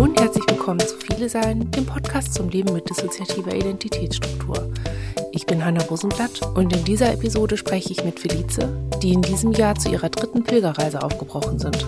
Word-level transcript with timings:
Und 0.00 0.18
herzlich 0.18 0.44
willkommen 0.48 0.80
zu 0.80 0.96
Viele 0.96 1.28
Sein, 1.28 1.70
dem 1.72 1.84
Podcast 1.84 2.32
zum 2.32 2.48
Leben 2.48 2.72
mit 2.72 2.88
dissoziativer 2.88 3.54
Identitätsstruktur. 3.54 4.72
Ich 5.30 5.44
bin 5.44 5.62
Hanna 5.62 5.82
Rosenblatt 5.82 6.40
und 6.54 6.74
in 6.74 6.84
dieser 6.84 7.12
Episode 7.12 7.58
spreche 7.58 7.92
ich 7.92 8.02
mit 8.02 8.18
Felice, 8.18 8.66
die 9.02 9.12
in 9.12 9.20
diesem 9.20 9.52
Jahr 9.52 9.74
zu 9.74 9.90
ihrer 9.90 10.08
dritten 10.08 10.42
Pilgerreise 10.42 11.02
aufgebrochen 11.02 11.58
sind. 11.58 11.86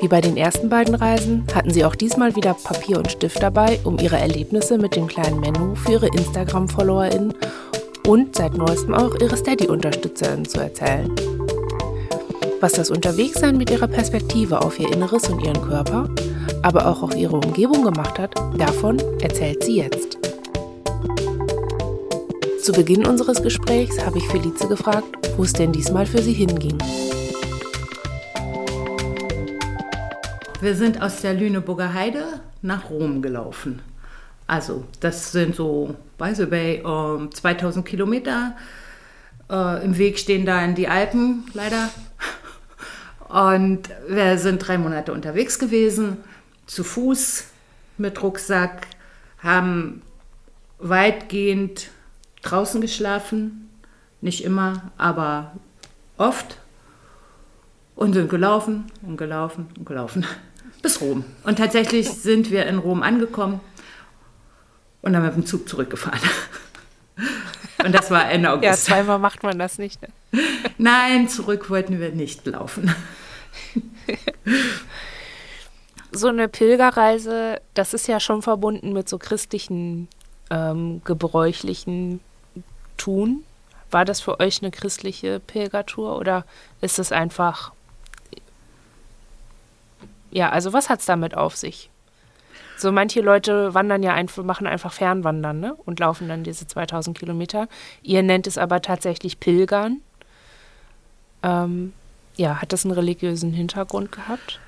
Wie 0.00 0.06
bei 0.06 0.20
den 0.20 0.36
ersten 0.36 0.68
beiden 0.68 0.94
Reisen 0.94 1.44
hatten 1.52 1.70
sie 1.72 1.84
auch 1.84 1.96
diesmal 1.96 2.36
wieder 2.36 2.54
Papier 2.54 2.98
und 2.98 3.10
Stift 3.10 3.42
dabei, 3.42 3.80
um 3.82 3.98
ihre 3.98 4.20
Erlebnisse 4.20 4.78
mit 4.78 4.94
dem 4.94 5.08
kleinen 5.08 5.40
Menno 5.40 5.74
für 5.74 5.94
ihre 5.94 6.06
Instagram-FollowerInnen 6.06 7.34
und 8.06 8.36
seit 8.36 8.54
neuestem 8.56 8.94
auch 8.94 9.16
ihre 9.16 9.36
Steady-UnterstützerInnen 9.36 10.44
zu 10.44 10.60
erzählen. 10.60 11.12
Was 12.60 12.74
das 12.74 12.92
Unterwegssein 12.92 13.56
mit 13.56 13.70
ihrer 13.70 13.88
Perspektive 13.88 14.62
auf 14.62 14.78
ihr 14.78 14.92
Inneres 14.92 15.28
und 15.28 15.42
ihren 15.42 15.60
Körper, 15.60 16.08
aber 16.64 16.86
auch 16.86 17.02
auf 17.02 17.14
ihre 17.14 17.36
Umgebung 17.36 17.84
gemacht 17.84 18.18
hat, 18.18 18.34
davon 18.58 18.98
erzählt 19.20 19.62
sie 19.62 19.76
jetzt. 19.76 20.18
Zu 22.62 22.72
Beginn 22.72 23.06
unseres 23.06 23.42
Gesprächs 23.42 24.02
habe 24.02 24.16
ich 24.16 24.26
Felice 24.28 24.66
gefragt, 24.66 25.04
wo 25.36 25.42
es 25.44 25.52
denn 25.52 25.72
diesmal 25.72 26.06
für 26.06 26.22
sie 26.22 26.32
hinging. 26.32 26.78
Wir 30.62 30.74
sind 30.74 31.02
aus 31.02 31.20
der 31.20 31.34
Lüneburger 31.34 31.92
Heide 31.92 32.24
nach 32.62 32.88
Rom 32.88 33.20
gelaufen. 33.20 33.82
Also, 34.46 34.84
das 35.00 35.32
sind 35.32 35.54
so, 35.54 35.94
by 36.16 36.34
the 36.34 36.50
way, 36.50 36.82
2000 37.30 37.84
Kilometer. 37.84 38.56
Äh, 39.50 39.84
Im 39.84 39.98
Weg 39.98 40.18
stehen 40.18 40.46
da 40.46 40.64
in 40.64 40.74
die 40.74 40.88
Alpen, 40.88 41.44
leider. 41.52 41.90
Und 43.28 43.90
wir 44.08 44.38
sind 44.38 44.66
drei 44.66 44.78
Monate 44.78 45.12
unterwegs 45.12 45.58
gewesen, 45.58 46.16
zu 46.66 46.84
Fuß, 46.84 47.44
mit 47.98 48.22
Rucksack, 48.22 48.86
haben 49.38 50.02
weitgehend 50.78 51.90
draußen 52.42 52.80
geschlafen, 52.80 53.70
nicht 54.20 54.44
immer, 54.44 54.92
aber 54.96 55.52
oft. 56.16 56.58
Und 57.94 58.14
sind 58.14 58.28
gelaufen 58.28 58.90
und 59.02 59.16
gelaufen 59.16 59.68
und 59.78 59.86
gelaufen 59.86 60.26
bis 60.82 61.00
Rom. 61.00 61.24
Und 61.44 61.58
tatsächlich 61.58 62.10
sind 62.10 62.50
wir 62.50 62.66
in 62.66 62.78
Rom 62.78 63.02
angekommen 63.02 63.60
und 65.00 65.12
dann 65.12 65.22
mit 65.22 65.34
dem 65.34 65.46
Zug 65.46 65.68
zurückgefahren. 65.68 66.20
Und 67.84 67.94
das 67.94 68.10
war 68.10 68.30
Ende 68.30 68.50
August. 68.50 68.64
Ja, 68.64 68.72
zweimal 68.74 69.18
macht 69.18 69.42
man 69.42 69.58
das 69.58 69.76
nicht. 69.76 70.00
Ne? 70.00 70.08
Nein, 70.78 71.28
zurück 71.28 71.68
wollten 71.68 72.00
wir 72.00 72.12
nicht 72.12 72.46
laufen. 72.46 72.94
so 76.14 76.28
eine 76.28 76.48
Pilgerreise, 76.48 77.60
das 77.74 77.94
ist 77.94 78.06
ja 78.06 78.20
schon 78.20 78.42
verbunden 78.42 78.92
mit 78.92 79.08
so 79.08 79.18
christlichen, 79.18 80.08
ähm, 80.50 81.02
gebräuchlichen 81.04 82.20
Tun. 82.96 83.44
War 83.90 84.04
das 84.04 84.20
für 84.20 84.40
euch 84.40 84.62
eine 84.62 84.70
christliche 84.70 85.40
Pilgertour 85.40 86.16
oder 86.18 86.44
ist 86.80 86.98
es 86.98 87.12
einfach. 87.12 87.72
Ja, 90.30 90.50
also 90.50 90.72
was 90.72 90.88
hat 90.88 91.00
es 91.00 91.06
damit 91.06 91.36
auf 91.36 91.56
sich? 91.56 91.90
So 92.76 92.90
manche 92.90 93.20
Leute 93.20 93.72
wandern 93.72 94.02
ja 94.02 94.14
einfach, 94.14 94.42
machen 94.42 94.66
einfach 94.66 94.92
Fernwandern 94.92 95.60
ne? 95.60 95.74
und 95.84 96.00
laufen 96.00 96.28
dann 96.28 96.42
diese 96.42 96.66
2000 96.66 97.16
Kilometer. 97.16 97.68
Ihr 98.02 98.22
nennt 98.22 98.48
es 98.48 98.58
aber 98.58 98.82
tatsächlich 98.82 99.38
Pilgern. 99.38 100.00
Ähm, 101.44 101.92
ja, 102.36 102.60
hat 102.60 102.72
das 102.72 102.84
einen 102.84 102.94
religiösen 102.94 103.52
Hintergrund 103.52 104.10
gehabt? 104.10 104.58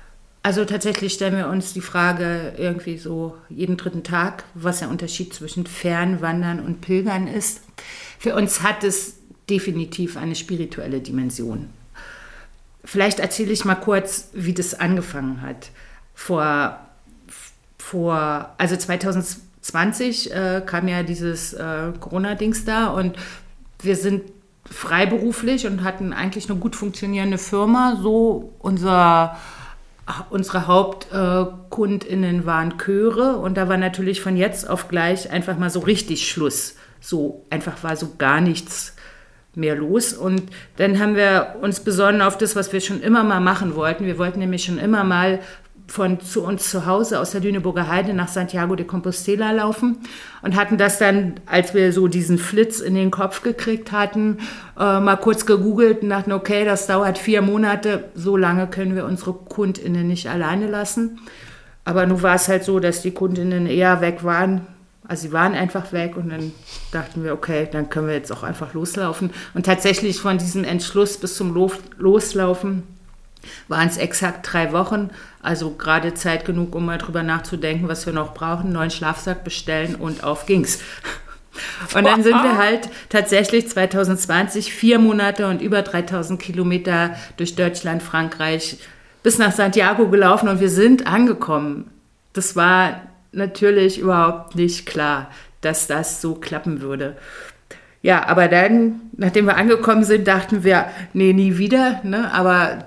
Also 0.47 0.63
tatsächlich 0.63 1.11
stellen 1.11 1.35
wir 1.35 1.49
uns 1.49 1.73
die 1.73 1.81
Frage 1.81 2.53
irgendwie 2.55 2.97
so 2.97 3.35
jeden 3.49 3.75
dritten 3.75 4.05
Tag, 4.05 4.45
was 4.53 4.79
der 4.79 4.87
Unterschied 4.87 5.33
zwischen 5.33 5.67
Fernwandern 5.67 6.61
und 6.61 6.79
Pilgern 6.79 7.27
ist. 7.27 7.59
Für 8.17 8.33
uns 8.33 8.63
hat 8.63 8.85
es 8.85 9.17
definitiv 9.49 10.15
eine 10.15 10.35
spirituelle 10.35 11.01
Dimension. 11.01 11.67
Vielleicht 12.85 13.19
erzähle 13.19 13.51
ich 13.51 13.65
mal 13.65 13.75
kurz, 13.75 14.29
wie 14.31 14.53
das 14.53 14.73
angefangen 14.73 15.41
hat. 15.41 15.69
Vor, 16.15 16.79
vor 17.77 18.55
also 18.57 18.77
2020 18.77 20.31
äh, 20.31 20.61
kam 20.65 20.87
ja 20.87 21.03
dieses 21.03 21.51
äh, 21.55 21.91
Corona-Dings 21.99 22.63
da 22.63 22.87
und 22.87 23.17
wir 23.81 23.97
sind 23.97 24.21
freiberuflich 24.63 25.67
und 25.67 25.83
hatten 25.83 26.13
eigentlich 26.13 26.49
eine 26.49 26.57
gut 26.57 26.77
funktionierende 26.77 27.37
Firma. 27.37 27.99
So 28.01 28.53
unser 28.59 29.35
unsere 30.29 30.67
Hauptkundinnen 30.67 32.45
waren 32.45 32.77
Chöre 32.77 33.37
und 33.37 33.57
da 33.57 33.67
war 33.67 33.77
natürlich 33.77 34.21
von 34.21 34.37
jetzt 34.37 34.69
auf 34.69 34.87
gleich 34.87 35.31
einfach 35.31 35.57
mal 35.57 35.69
so 35.69 35.79
richtig 35.79 36.29
Schluss. 36.29 36.75
So 36.99 37.45
einfach 37.49 37.83
war 37.83 37.95
so 37.95 38.15
gar 38.17 38.41
nichts 38.41 38.95
mehr 39.57 39.75
los. 39.75 40.13
Und 40.13 40.43
dann 40.77 40.99
haben 40.99 41.15
wir 41.15 41.55
uns 41.61 41.79
besonnen 41.81 42.21
auf 42.21 42.37
das, 42.37 42.55
was 42.55 42.71
wir 42.71 42.79
schon 42.79 43.01
immer 43.01 43.23
mal 43.23 43.41
machen 43.41 43.75
wollten. 43.75 44.05
Wir 44.05 44.17
wollten 44.17 44.39
nämlich 44.39 44.65
schon 44.65 44.77
immer 44.77 45.03
mal 45.03 45.39
von 45.87 46.19
zu 46.19 46.43
uns 46.43 46.69
zu 46.69 46.85
Hause 46.85 47.19
aus 47.19 47.31
der 47.31 47.41
Lüneburger 47.41 47.87
Heide 47.87 48.13
nach 48.13 48.27
Santiago 48.27 48.75
de 48.75 48.85
Compostela 48.85 49.51
laufen 49.51 49.97
und 50.41 50.55
hatten 50.55 50.77
das 50.77 50.99
dann, 50.99 51.35
als 51.45 51.73
wir 51.73 51.93
so 51.93 52.07
diesen 52.07 52.37
Flitz 52.37 52.79
in 52.79 52.93
den 52.93 53.09
Kopf 53.09 53.41
gekriegt 53.41 53.91
hatten, 53.91 54.39
äh, 54.77 54.99
mal 54.99 55.15
kurz 55.15 55.45
gegoogelt 55.45 56.01
und 56.03 56.09
dachten, 56.09 56.33
okay, 56.33 56.65
das 56.65 56.87
dauert 56.87 57.17
vier 57.17 57.41
Monate, 57.41 58.05
so 58.15 58.35
lange 58.35 58.67
können 58.67 58.95
wir 58.95 59.05
unsere 59.05 59.33
KundInnen 59.33 60.07
nicht 60.07 60.29
alleine 60.29 60.67
lassen. 60.67 61.19
Aber 61.85 62.05
nun 62.05 62.21
war 62.21 62.35
es 62.35 62.49
halt 62.49 62.65
so, 62.65 62.79
dass 62.79 63.01
die 63.01 63.11
KundInnen 63.11 63.65
eher 63.65 64.01
weg 64.01 64.25
waren. 64.25 64.67
Also 65.07 65.27
sie 65.27 65.31
waren 65.31 65.53
einfach 65.53 65.93
weg 65.93 66.17
und 66.17 66.29
dann 66.29 66.51
dachten 66.91 67.23
wir, 67.23 67.31
okay, 67.31 67.69
dann 67.71 67.89
können 67.89 68.07
wir 68.07 68.13
jetzt 68.13 68.31
auch 68.33 68.43
einfach 68.43 68.73
loslaufen. 68.73 69.29
Und 69.53 69.65
tatsächlich 69.65 70.19
von 70.19 70.37
diesem 70.37 70.65
Entschluss 70.65 71.17
bis 71.17 71.35
zum 71.35 71.55
Loslaufen 71.97 72.83
waren 73.67 73.87
es 73.87 73.97
exakt 73.97 74.51
drei 74.51 74.73
Wochen. 74.73 75.09
Also 75.47 75.71
gerade 75.71 76.13
Zeit 76.13 76.43
genug, 76.43 76.75
um 76.75 76.85
mal 76.85 76.97
drüber 76.97 77.23
nachzudenken, 77.23 77.87
was 77.87 78.05
wir 78.05 78.11
noch 78.11 78.33
brauchen. 78.33 78.73
Neuen 78.73 78.91
Schlafsack 78.91 79.45
bestellen 79.45 79.95
und 79.95 80.21
auf 80.21 80.45
ging's. 80.45 80.79
Und 81.95 82.03
dann 82.03 82.21
sind 82.21 82.35
wir 82.35 82.57
halt 82.57 82.89
tatsächlich 83.09 83.67
2020 83.67 84.71
vier 84.71 84.99
Monate 84.99 85.47
und 85.47 85.59
über 85.59 85.81
3000 85.81 86.39
Kilometer 86.39 87.15
durch 87.37 87.55
Deutschland, 87.55 88.03
Frankreich 88.03 88.77
bis 89.23 89.39
nach 89.39 89.51
Santiago 89.51 90.07
gelaufen 90.07 90.49
und 90.49 90.59
wir 90.59 90.69
sind 90.69 91.07
angekommen. 91.07 91.89
Das 92.33 92.55
war 92.55 93.01
natürlich 93.31 93.97
überhaupt 93.97 94.53
nicht 94.53 94.85
klar, 94.85 95.31
dass 95.61 95.87
das 95.87 96.21
so 96.21 96.35
klappen 96.35 96.81
würde. 96.81 97.15
Ja, 98.03 98.27
aber 98.27 98.49
dann, 98.49 99.01
nachdem 99.13 99.47
wir 99.47 99.57
angekommen 99.57 100.03
sind, 100.03 100.27
dachten 100.27 100.63
wir, 100.63 100.85
nee, 101.13 101.33
nie 101.33 101.57
wieder. 101.57 102.01
Ne? 102.03 102.31
Aber 102.31 102.85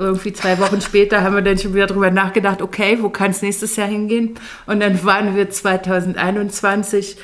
irgendwie 0.00 0.32
zwei 0.32 0.58
Wochen 0.58 0.80
später 0.80 1.22
haben 1.22 1.34
wir 1.34 1.42
dann 1.42 1.58
schon 1.58 1.74
wieder 1.74 1.86
darüber 1.86 2.10
nachgedacht, 2.10 2.62
okay, 2.62 2.98
wo 3.00 3.10
kann 3.10 3.30
es 3.30 3.42
nächstes 3.42 3.76
Jahr 3.76 3.88
hingehen? 3.88 4.34
Und 4.66 4.80
dann 4.80 5.04
waren 5.04 5.36
wir 5.36 5.50
2021 5.50 7.18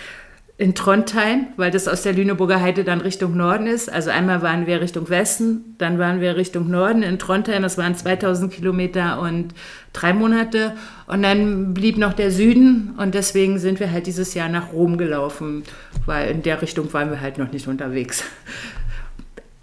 in 0.59 0.75
Trondheim, 0.75 1.48
weil 1.56 1.70
das 1.70 1.86
aus 1.86 2.03
der 2.03 2.15
Lüneburger 2.15 2.62
Heide 2.62 2.82
dann 2.82 3.03
Richtung 3.03 3.36
Norden 3.36 3.66
ist. 3.66 3.92
Also 3.92 4.10
einmal 4.10 4.41
waren 4.41 4.66
wir 4.66 4.81
Richtung 4.81 5.10
Westen, 5.10 5.75
dann 5.76 5.98
waren 5.98 6.20
wir 6.20 6.36
Richtung 6.36 6.70
Norden 6.70 7.03
in 7.03 7.19
Trondheim. 7.19 7.62
Das 7.62 7.76
waren 7.76 7.94
2000 7.94 8.53
Kilometer 8.53 9.20
und 9.20 9.53
drei 9.92 10.15
Monate. 10.15 10.72
Und 11.06 11.22
dann 11.22 11.75
blieb 11.75 11.98
noch 11.98 12.15
der 12.15 12.31
Süden 12.31 12.94
und 12.97 13.15
deswegen 13.15 13.59
sind 13.59 13.81
wir 13.81 13.91
halt 13.91 14.06
dieses 14.06 14.32
Jahr 14.32 14.48
nach 14.48 14.72
Rom 14.72 14.97
gelaufen, 14.97 15.62
weil 16.06 16.31
in 16.31 16.42
der 16.42 16.62
Richtung 16.62 16.91
waren 16.94 17.10
wir 17.10 17.21
halt 17.21 17.36
noch 17.36 17.53
nicht 17.53 17.68
unterwegs. 17.68 18.24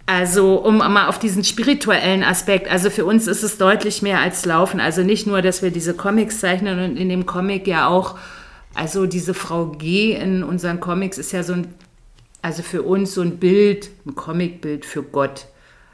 Also, 0.06 0.56
um 0.56 0.78
mal 0.78 1.08
auf 1.08 1.18
diesen 1.18 1.44
spirituellen 1.44 2.24
Aspekt, 2.24 2.70
also 2.70 2.90
für 2.90 3.06
uns 3.06 3.26
ist 3.26 3.42
es 3.42 3.56
deutlich 3.56 4.02
mehr 4.02 4.20
als 4.20 4.44
Laufen. 4.44 4.78
Also 4.78 5.02
nicht 5.02 5.26
nur, 5.26 5.40
dass 5.40 5.62
wir 5.62 5.70
diese 5.70 5.94
Comics 5.94 6.40
zeichnen 6.40 6.78
und 6.78 6.96
in 6.98 7.08
dem 7.08 7.24
Comic 7.24 7.66
ja 7.66 7.88
auch, 7.88 8.18
also 8.74 9.06
diese 9.06 9.32
Frau 9.32 9.66
G 9.66 10.12
in 10.12 10.44
unseren 10.44 10.80
Comics 10.80 11.16
ist 11.16 11.32
ja 11.32 11.42
so 11.42 11.54
ein, 11.54 11.68
also 12.42 12.62
für 12.62 12.82
uns 12.82 13.14
so 13.14 13.22
ein 13.22 13.38
Bild, 13.38 13.88
ein 14.04 14.14
Comicbild 14.14 14.84
für 14.84 15.02
Gott. 15.02 15.46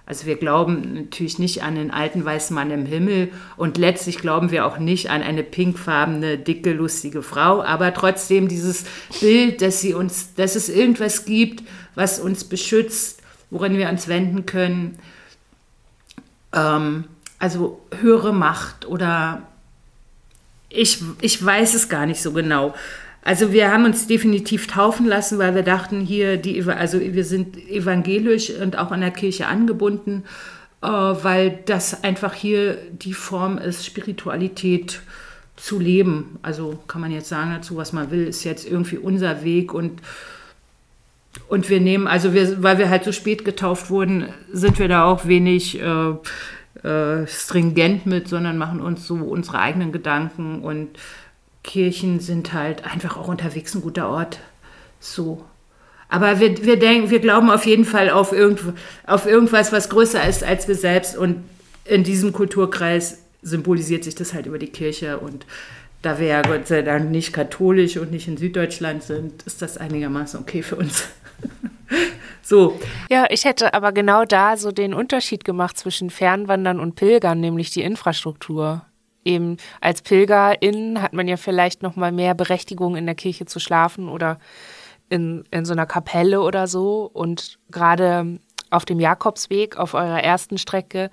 Also 0.07 0.27
wir 0.27 0.35
glauben 0.35 0.95
natürlich 0.95 1.39
nicht 1.39 1.63
an 1.63 1.77
den 1.77 1.93
alten 1.93 2.25
weißen 2.25 2.53
Mann 2.53 2.73
im 2.73 2.87
Himmel 2.87 3.29
und 3.57 3.79
letztlich 3.79 4.19
glauben 4.19 4.51
wir 4.51 4.67
auch 4.67 4.79
nicht 4.79 5.09
an 5.09 5.23
eine 5.23 5.45
pinkfarbene, 5.45 6.37
dicke, 6.37 6.73
lustige 6.73 7.23
Frau, 7.23 7.63
aber 7.63 7.95
trotzdem 7.95 8.49
dieses 8.49 8.87
Bild, 9.21 9.63
dass 9.63 9.81
sie 9.81 9.95
uns, 9.95 10.35
dass 10.35 10.57
es 10.57 10.69
irgendwas 10.69 11.27
gibt, 11.27 11.63
was 11.95 12.19
uns 12.19 12.43
beschützt, 12.43 13.20
worin 13.51 13.77
wir 13.77 13.89
uns 13.89 14.09
wenden 14.09 14.47
können. 14.47 14.99
Ähm, 16.53 17.05
also 17.39 17.81
höhere 18.01 18.33
Macht 18.33 18.87
oder 18.87 19.43
ich, 20.69 21.03
ich 21.21 21.45
weiß 21.45 21.75
es 21.75 21.89
gar 21.89 22.07
nicht 22.07 22.23
so 22.23 22.33
genau. 22.33 22.75
Also 23.23 23.53
wir 23.53 23.71
haben 23.71 23.85
uns 23.85 24.07
definitiv 24.07 24.67
taufen 24.67 25.07
lassen, 25.07 25.39
weil 25.39 25.55
wir 25.55 25.63
dachten, 25.63 26.01
hier, 26.01 26.37
die, 26.37 26.63
also 26.65 27.01
wir 27.01 27.25
sind 27.25 27.57
evangelisch 27.69 28.51
und 28.51 28.79
auch 28.79 28.93
an 28.93 29.01
der 29.01 29.11
Kirche 29.11 29.47
angebunden, 29.47 30.25
äh, 30.83 30.87
weil 30.87 31.59
das 31.67 32.03
einfach 32.03 32.33
hier 32.33 32.79
die 32.93 33.13
Form 33.13 33.59
ist, 33.59 33.85
Spiritualität 33.85 35.01
zu 35.57 35.79
leben. 35.79 36.39
Also 36.43 36.79
kann 36.87 37.03
man 37.03 37.11
jetzt 37.11 37.29
sagen 37.29 37.53
dazu, 37.53 37.77
was 37.77 37.93
man 37.93 38.11
will, 38.11 38.27
ist 38.27 38.45
jetzt 38.45 38.67
irgendwie 38.67 38.97
unser 38.97 39.45
Weg 39.45 39.75
und 39.75 40.01
und 41.49 41.69
wir 41.69 41.81
nehmen, 41.81 42.07
also 42.07 42.35
wir, 42.35 42.63
weil 42.63 42.79
wir 42.79 42.91
halt 42.91 43.05
so 43.05 43.13
spät 43.13 43.45
getauft 43.45 43.91
wurden, 43.91 44.29
sind 44.53 44.79
wir 44.79 44.89
da 44.89 45.05
auch 45.05 45.27
wenig 45.27 45.81
äh, 45.81 46.11
äh, 46.87 47.27
stringent 47.27 48.07
mit, 48.07 48.29
sondern 48.29 48.59
machen 48.59 48.81
uns 48.81 49.07
so 49.07 49.15
unsere 49.15 49.59
eigenen 49.59 49.93
Gedanken 49.93 50.63
und 50.63 50.89
Kirchen 51.63 52.21
sind 52.21 52.53
halt 52.53 52.85
einfach 52.85 53.17
auch 53.17 53.29
unterwegs 53.29 53.75
ein 53.75 53.83
guter 53.83 54.09
Ort. 54.09 54.41
So. 54.99 55.45
Aber 56.09 56.41
wir, 56.41 56.65
wir 56.65 56.79
denken, 56.79 57.11
wir 57.11 57.21
glauben 57.21 57.51
auf 57.51 57.67
jeden 57.67 57.85
Fall 57.85 58.11
auf, 58.11 58.33
irgend, 58.33 58.61
auf 59.07 59.27
irgendwas, 59.27 59.73
was 59.73 59.89
größer 59.89 60.27
ist 60.29 60.43
als 60.43 60.67
wir 60.67 60.75
selbst. 60.75 61.17
Und 61.17 61.45
in 61.85 62.03
diesem 62.03 62.33
Kulturkreis 62.33 63.19
symbolisiert 63.43 64.05
sich 64.05 64.15
das 64.15 64.35
halt 64.35 64.47
über 64.47 64.59
die 64.59 64.69
Kirche. 64.69 65.19
Und 65.19 65.47
da 66.03 66.19
wir 66.19 66.27
ja 66.27 66.43
Gott 66.43 66.67
sei 66.67 66.83
Dank 66.83 67.11
nicht 67.11 67.33
katholisch 67.33 67.97
und 67.97 68.11
nicht 68.11 68.27
in 68.27 68.37
Süddeutschland 68.37 69.03
sind, 69.03 69.43
ist 69.45 69.63
das 69.63 69.79
einigermaßen 69.79 70.41
okay 70.41 70.63
für 70.63 70.77
uns. 70.77 71.09
So. 72.43 72.79
Ja, 73.11 73.27
ich 73.31 73.45
hätte 73.45 73.75
aber 73.75 73.93
genau 73.93 74.25
da 74.25 74.57
so 74.57 74.73
den 74.73 74.95
Unterschied 74.95 75.45
gemacht 75.45 75.79
zwischen 75.79 76.11
Fernwandern 76.11 76.81
und 76.81 76.95
Pilgern, 76.95 77.41
nämlich 77.41 77.71
die 77.71 77.83
Infrastruktur. 77.83 78.83
Eben 79.25 79.59
als 79.81 80.03
Pilgerin 80.03 81.03
hat 81.03 81.13
man 81.13 81.29
ja 81.29 81.37
vielleicht 81.37 81.83
noch 81.83 81.97
mal 81.97 82.13
mehr 82.13 82.35
Berechtigung 82.35 82.97
in 82.97 83.07
der 83.07 83.15
Kirche 83.15 83.45
zu 83.45 83.61
schlafen 83.61 84.09
oder 84.09 84.39
in, 85.11 85.45
in 85.51 85.65
so 85.65 85.73
einer 85.73 85.87
Kapelle 85.87 86.41
oder 86.41 86.67
so. 86.67 87.11
Und 87.13 87.59
gerade 87.71 88.39
auf 88.71 88.85
dem 88.85 89.01
Jakobsweg, 89.01 89.77
auf 89.77 89.95
eurer 89.95 90.23
ersten 90.23 90.57
Strecke, 90.57 91.11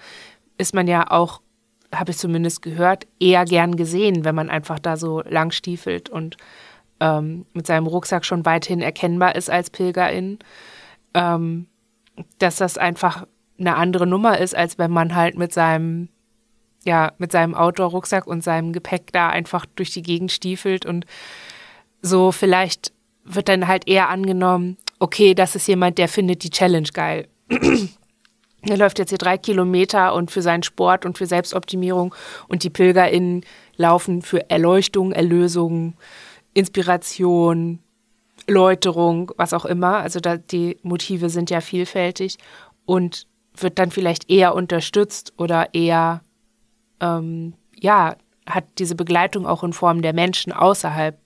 ist 0.58 0.74
man 0.74 0.88
ja 0.88 1.12
auch, 1.12 1.42
habe 1.94 2.12
ich 2.12 2.18
zumindest 2.18 2.62
gehört, 2.62 3.08
eher 3.20 3.46
gern 3.46 3.76
gesehen, 3.76 4.24
wenn 4.24 4.36
man 4.36 4.50
einfach 4.50 4.80
da 4.80 4.96
so 4.96 5.22
lang 5.22 5.52
stiefelt 5.52 6.10
und 6.10 6.38
ähm, 7.00 7.46
mit 7.54 7.68
seinem 7.68 7.88
Rucksack 7.88 8.26
schon 8.26 8.46
weithin 8.46 8.82
erkennbar 8.82 9.36
ist 9.36 9.50
als 9.50 9.70
Pilgerin. 9.70 10.40
Ähm, 11.14 11.68
dass 12.40 12.58
das 12.58 12.78
einfach 12.78 13.28
eine 13.60 13.76
andere 13.76 14.08
Nummer 14.08 14.40
ist, 14.40 14.56
als 14.56 14.78
wenn 14.78 14.92
man 14.92 15.16
halt 15.16 15.38
mit 15.38 15.54
seinem 15.54 16.10
ja, 16.84 17.12
mit 17.18 17.34
seinem 17.34 17.54
Outdoor-Rucksack 17.54 18.28
und 18.28 18.44
seinem 18.44 18.72
Gepäck 18.72 19.12
da 19.12 19.28
einfach 19.28 19.66
durch 19.66 19.92
die 19.92 20.04
Gegend 20.04 20.32
stiefelt 20.32 20.86
und 20.86 21.06
so 22.02 22.32
vielleicht 22.32 22.94
wird 23.26 23.50
dann 23.50 23.68
halt 23.68 23.88
eher 23.90 24.08
angenommen, 24.08 24.78
okay, 25.00 25.34
das 25.34 25.56
ist 25.56 25.68
jemand, 25.68 25.98
der 25.98 26.08
findet 26.08 26.44
die 26.44 26.50
Challenge 26.50 26.88
geil. 26.94 27.28
er 28.62 28.78
läuft 28.78 29.00
jetzt 29.00 29.10
hier 29.10 29.18
drei 29.18 29.38
Kilometer 29.38 30.14
und 30.14 30.32
für 30.32 30.42
seinen 30.42 30.64
Sport 30.64 31.06
und 31.06 31.18
für 31.18 31.26
Selbstoptimierung 31.26 32.16
und 32.48 32.64
die 32.64 32.70
PilgerInnen 32.70 33.44
laufen 33.76 34.22
für 34.22 34.50
Erleuchtung, 34.50 35.12
Erlösung, 35.12 35.96
Inspiration, 36.58 37.78
Läuterung, 38.48 39.32
was 39.38 39.54
auch 39.54 39.66
immer. 39.66 39.98
Also 39.98 40.20
da, 40.20 40.38
die 40.38 40.78
Motive 40.82 41.30
sind 41.30 41.52
ja 41.52 41.62
vielfältig 41.62 42.38
und 42.86 43.28
wird 43.56 43.78
dann 43.78 43.92
vielleicht 43.92 44.28
eher 44.32 44.56
unterstützt 44.56 45.34
oder 45.38 45.76
eher, 45.76 46.22
ähm, 47.00 47.54
ja, 47.76 48.16
hat 48.48 48.66
diese 48.80 48.96
Begleitung 48.96 49.46
auch 49.46 49.64
in 49.64 49.72
Form 49.72 50.02
der 50.02 50.14
Menschen 50.14 50.52
außerhalb 50.52 51.20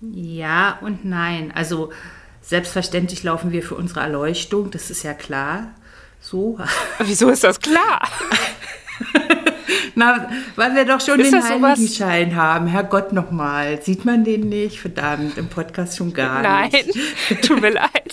ja 0.00 0.78
und 0.80 1.04
nein. 1.04 1.52
Also 1.54 1.92
selbstverständlich 2.40 3.22
laufen 3.22 3.52
wir 3.52 3.62
für 3.62 3.76
unsere 3.76 4.00
Erleuchtung, 4.00 4.72
das 4.72 4.90
ist 4.90 5.04
ja 5.04 5.14
klar. 5.14 5.74
So. 6.20 6.58
Wieso 6.98 7.28
ist 7.30 7.44
das 7.44 7.60
klar? 7.60 8.02
Na, 9.94 10.28
weil 10.56 10.74
wir 10.74 10.84
doch 10.84 11.00
schon 11.00 11.20
ist 11.20 11.32
den 11.32 11.42
Heiligenschein 11.42 12.30
sowas? 12.30 12.36
haben. 12.36 12.66
Herrgott 12.66 13.12
nochmal. 13.12 13.80
Sieht 13.82 14.04
man 14.04 14.24
den 14.24 14.48
nicht? 14.48 14.80
Verdammt, 14.80 15.38
im 15.38 15.48
Podcast 15.48 15.96
schon 15.96 16.12
gar 16.12 16.42
Nein, 16.42 16.70
nicht. 16.70 16.94
Nein, 17.30 17.38
tut 17.42 17.60
mir 17.60 17.70
leid. 17.72 18.12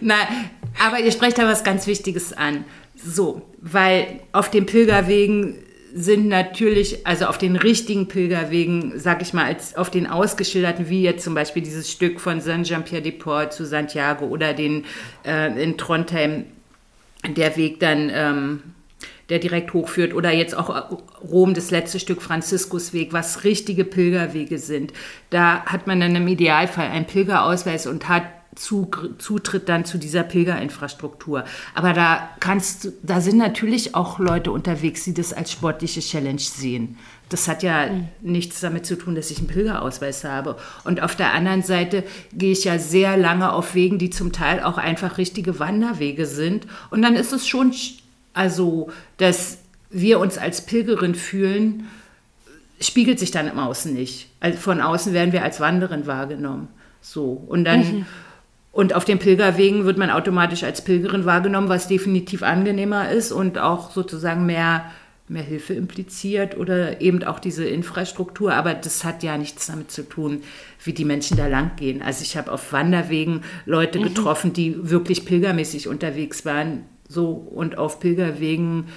Nein, 0.00 0.26
aber 0.84 1.00
ihr 1.00 1.12
sprecht 1.12 1.38
da 1.38 1.46
was 1.46 1.64
ganz 1.64 1.86
Wichtiges 1.86 2.32
an. 2.32 2.64
So, 2.96 3.42
weil 3.60 4.20
auf 4.32 4.50
den 4.50 4.66
Pilgerwegen 4.66 5.56
sind 5.94 6.28
natürlich, 6.28 7.06
also 7.06 7.26
auf 7.26 7.38
den 7.38 7.56
richtigen 7.56 8.08
Pilgerwegen, 8.08 8.98
sag 8.98 9.22
ich 9.22 9.32
mal, 9.32 9.44
als 9.44 9.76
auf 9.76 9.90
den 9.90 10.06
ausgeschilderten, 10.06 10.88
wie 10.88 11.02
jetzt 11.02 11.24
zum 11.24 11.34
Beispiel 11.34 11.62
dieses 11.62 11.90
Stück 11.90 12.20
von 12.20 12.40
Saint-Jean-Pierre-de-Port 12.40 13.52
zu 13.52 13.66
Santiago 13.66 14.26
oder 14.26 14.54
den 14.54 14.84
äh, 15.26 15.62
in 15.62 15.76
Trondheim, 15.76 16.44
der 17.28 17.56
Weg 17.56 17.78
dann, 17.80 18.10
ähm, 18.12 18.62
der 19.28 19.38
direkt 19.38 19.72
hochführt, 19.72 20.14
oder 20.14 20.30
jetzt 20.30 20.56
auch 20.56 20.90
Rom, 21.22 21.54
das 21.54 21.70
letzte 21.70 21.98
Stück 21.98 22.22
Franziskusweg, 22.22 23.12
was 23.12 23.44
richtige 23.44 23.84
Pilgerwege 23.84 24.58
sind. 24.58 24.92
Da 25.30 25.64
hat 25.64 25.86
man 25.86 26.00
dann 26.00 26.14
im 26.14 26.28
Idealfall 26.28 26.88
einen 26.88 27.06
Pilgerausweis 27.06 27.86
und 27.86 28.08
hat 28.08 28.24
Zutritt 28.54 29.68
dann 29.68 29.86
zu 29.86 29.96
dieser 29.96 30.24
Pilgerinfrastruktur. 30.24 31.44
Aber 31.74 31.94
da 31.94 32.28
kannst 32.38 32.92
da 33.02 33.22
sind 33.22 33.38
natürlich 33.38 33.94
auch 33.94 34.18
Leute 34.18 34.52
unterwegs, 34.52 35.04
die 35.04 35.14
das 35.14 35.32
als 35.32 35.52
sportliche 35.52 36.00
Challenge 36.00 36.38
sehen. 36.38 36.98
Das 37.30 37.48
hat 37.48 37.62
ja 37.62 37.86
mhm. 37.86 38.08
nichts 38.20 38.60
damit 38.60 38.84
zu 38.84 38.96
tun, 38.98 39.14
dass 39.14 39.30
ich 39.30 39.38
einen 39.38 39.46
Pilgerausweis 39.46 40.24
habe. 40.24 40.58
Und 40.84 41.02
auf 41.02 41.16
der 41.16 41.32
anderen 41.32 41.62
Seite 41.62 42.04
gehe 42.34 42.52
ich 42.52 42.64
ja 42.64 42.78
sehr 42.78 43.16
lange 43.16 43.52
auf 43.52 43.74
Wegen, 43.74 43.98
die 43.98 44.10
zum 44.10 44.32
Teil 44.32 44.62
auch 44.62 44.76
einfach 44.76 45.16
richtige 45.16 45.58
Wanderwege 45.58 46.26
sind. 46.26 46.66
Und 46.90 47.00
dann 47.00 47.14
ist 47.14 47.32
es 47.32 47.48
schon, 47.48 47.72
also, 48.34 48.90
dass 49.18 49.58
wir 49.90 50.18
uns 50.18 50.38
als 50.38 50.64
Pilgerin 50.66 51.14
fühlen, 51.14 51.88
spiegelt 52.80 53.18
sich 53.18 53.30
dann 53.30 53.48
im 53.48 53.58
Außen 53.58 53.92
nicht. 53.92 54.28
Also 54.40 54.58
von 54.58 54.80
außen 54.80 55.12
werden 55.12 55.32
wir 55.32 55.44
als 55.44 55.60
Wanderin 55.60 56.06
wahrgenommen. 56.06 56.68
So. 57.00 57.44
Und 57.46 57.64
dann. 57.64 57.80
Mhm 57.80 58.06
und 58.72 58.94
auf 58.94 59.04
den 59.04 59.18
Pilgerwegen 59.18 59.84
wird 59.84 59.98
man 59.98 60.10
automatisch 60.10 60.64
als 60.64 60.82
Pilgerin 60.82 61.26
wahrgenommen, 61.26 61.68
was 61.68 61.88
definitiv 61.88 62.42
angenehmer 62.42 63.10
ist 63.10 63.30
und 63.30 63.58
auch 63.58 63.90
sozusagen 63.90 64.46
mehr, 64.46 64.90
mehr 65.28 65.42
Hilfe 65.42 65.74
impliziert 65.74 66.56
oder 66.56 67.02
eben 67.02 67.22
auch 67.22 67.38
diese 67.38 67.66
Infrastruktur. 67.66 68.54
Aber 68.54 68.72
das 68.72 69.04
hat 69.04 69.22
ja 69.22 69.36
nichts 69.36 69.66
damit 69.66 69.90
zu 69.90 70.08
tun, 70.08 70.42
wie 70.82 70.94
die 70.94 71.04
Menschen 71.04 71.36
da 71.36 71.48
lang 71.48 71.72
gehen. 71.76 72.00
Also 72.00 72.22
ich 72.22 72.38
habe 72.38 72.50
auf 72.50 72.72
Wanderwegen 72.72 73.42
Leute 73.66 73.98
mhm. 73.98 74.04
getroffen, 74.04 74.54
die 74.54 74.90
wirklich 74.90 75.26
pilgermäßig 75.26 75.86
unterwegs 75.86 76.46
waren. 76.46 76.84
So 77.12 77.30
und 77.30 77.76
auf 77.76 78.00
Pilgerwegen 78.00 78.88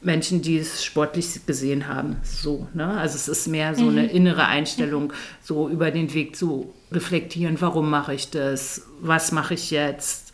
Menschen, 0.00 0.42
die 0.42 0.58
es 0.58 0.84
sportlich 0.84 1.46
gesehen 1.46 1.88
haben. 1.88 2.16
So, 2.22 2.66
ne? 2.74 2.98
Also 2.98 3.16
es 3.16 3.28
ist 3.28 3.46
mehr 3.46 3.74
so 3.74 3.88
eine 3.88 4.02
mhm. 4.02 4.08
innere 4.08 4.46
Einstellung, 4.46 5.12
so 5.42 5.68
über 5.68 5.90
den 5.90 6.12
Weg 6.12 6.36
zu 6.36 6.72
reflektieren, 6.90 7.60
warum 7.60 7.88
mache 7.88 8.14
ich 8.14 8.30
das, 8.30 8.82
was 9.00 9.32
mache 9.32 9.54
ich 9.54 9.70
jetzt. 9.70 10.32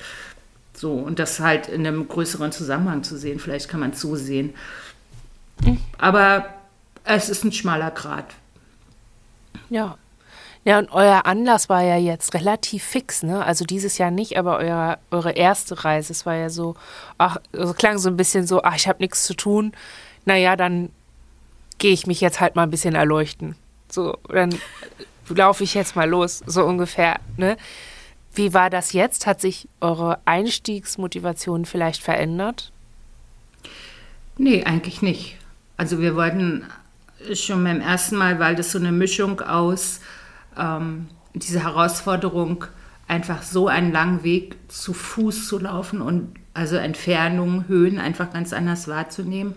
So, 0.73 0.93
und 0.93 1.19
das 1.19 1.41
halt 1.41 1.69
in 1.69 1.87
einem 1.87 2.09
größeren 2.09 2.53
Zusammenhang 2.53 3.03
zu 3.03 3.17
sehen. 3.17 3.39
Vielleicht 3.39 3.69
kann 3.69 3.81
man 3.81 3.91
es 3.91 4.01
so 4.01 4.17
sehen. 4.17 4.55
Mhm. 5.65 5.79
Aber 5.99 6.55
es 7.05 7.29
ist 7.29 7.45
ein 7.45 7.53
schmaler 7.53 7.91
Grat. 7.91 8.35
Ja. 9.71 9.99
Ja, 10.69 10.79
und 10.79 10.93
euer 10.93 11.25
Anlass 11.25 11.71
war 11.71 11.83
ja 11.83 11.97
jetzt 11.97 12.35
relativ 12.35 12.85
fix, 12.85 13.23
ne? 13.23 13.43
Also 13.43 13.65
dieses 13.65 13.97
Jahr 13.97 14.11
nicht, 14.11 14.37
aber 14.37 14.59
euer, 14.59 14.99
eure 15.11 15.31
erste 15.33 15.83
Reise, 15.83 16.13
es 16.13 16.27
war 16.27 16.35
ja 16.35 16.51
so, 16.51 16.75
ach, 17.17 17.39
also 17.55 17.73
klang 17.73 17.97
so 17.97 18.11
ein 18.11 18.19
bisschen 18.19 18.47
so, 18.47 18.63
ach, 18.63 18.77
ich 18.77 18.87
habe 18.87 18.99
nichts 19.03 19.25
zu 19.25 19.33
tun. 19.33 19.73
Naja, 20.27 20.57
dann 20.57 20.91
gehe 21.79 21.93
ich 21.93 22.07
mich 22.07 22.21
jetzt 22.21 22.43
halt 22.43 22.55
mal 22.55 22.65
ein 22.65 22.71
bisschen 22.71 22.95
erleuchten. 22.95 23.57
So, 23.91 24.19
dann 24.29 24.55
laufe 25.31 25.65
ich 25.65 25.73
jetzt 25.73 25.97
mal 25.97 26.07
los, 26.07 26.43
so 26.45 26.67
ungefähr, 26.67 27.19
ne? 27.39 27.57
Wie 28.35 28.53
war 28.53 28.69
das 28.69 28.93
jetzt? 28.93 29.27
Hat 29.27 29.41
sich 29.41 29.69
eure 29.81 30.19
Einstiegsmotivation 30.27 31.65
vielleicht 31.65 32.03
verändert? 32.03 32.73
Nee, 34.37 34.65
eigentlich 34.65 35.01
nicht. 35.01 35.39
Also 35.79 35.99
wir 35.99 36.15
wollten 36.15 36.67
schon 37.33 37.65
beim 37.65 37.81
ersten 37.81 38.17
Mal, 38.17 38.39
weil 38.39 38.55
das 38.55 38.71
so 38.73 38.79
eine 38.79 38.93
Mischung 38.93 39.41
aus 39.41 40.01
ähm, 40.59 41.09
diese 41.35 41.63
Herausforderung, 41.63 42.65
einfach 43.07 43.43
so 43.43 43.69
einen 43.69 43.91
langen 43.93 44.23
Weg 44.23 44.57
zu 44.69 44.93
Fuß 44.93 45.49
zu 45.49 45.59
laufen 45.59 46.03
und 46.03 46.35
also 46.53 46.77
Entfernungen, 46.77 47.67
Höhen 47.69 47.99
einfach 47.99 48.33
ganz 48.33 48.53
anders 48.53 48.87
wahrzunehmen, 48.89 49.55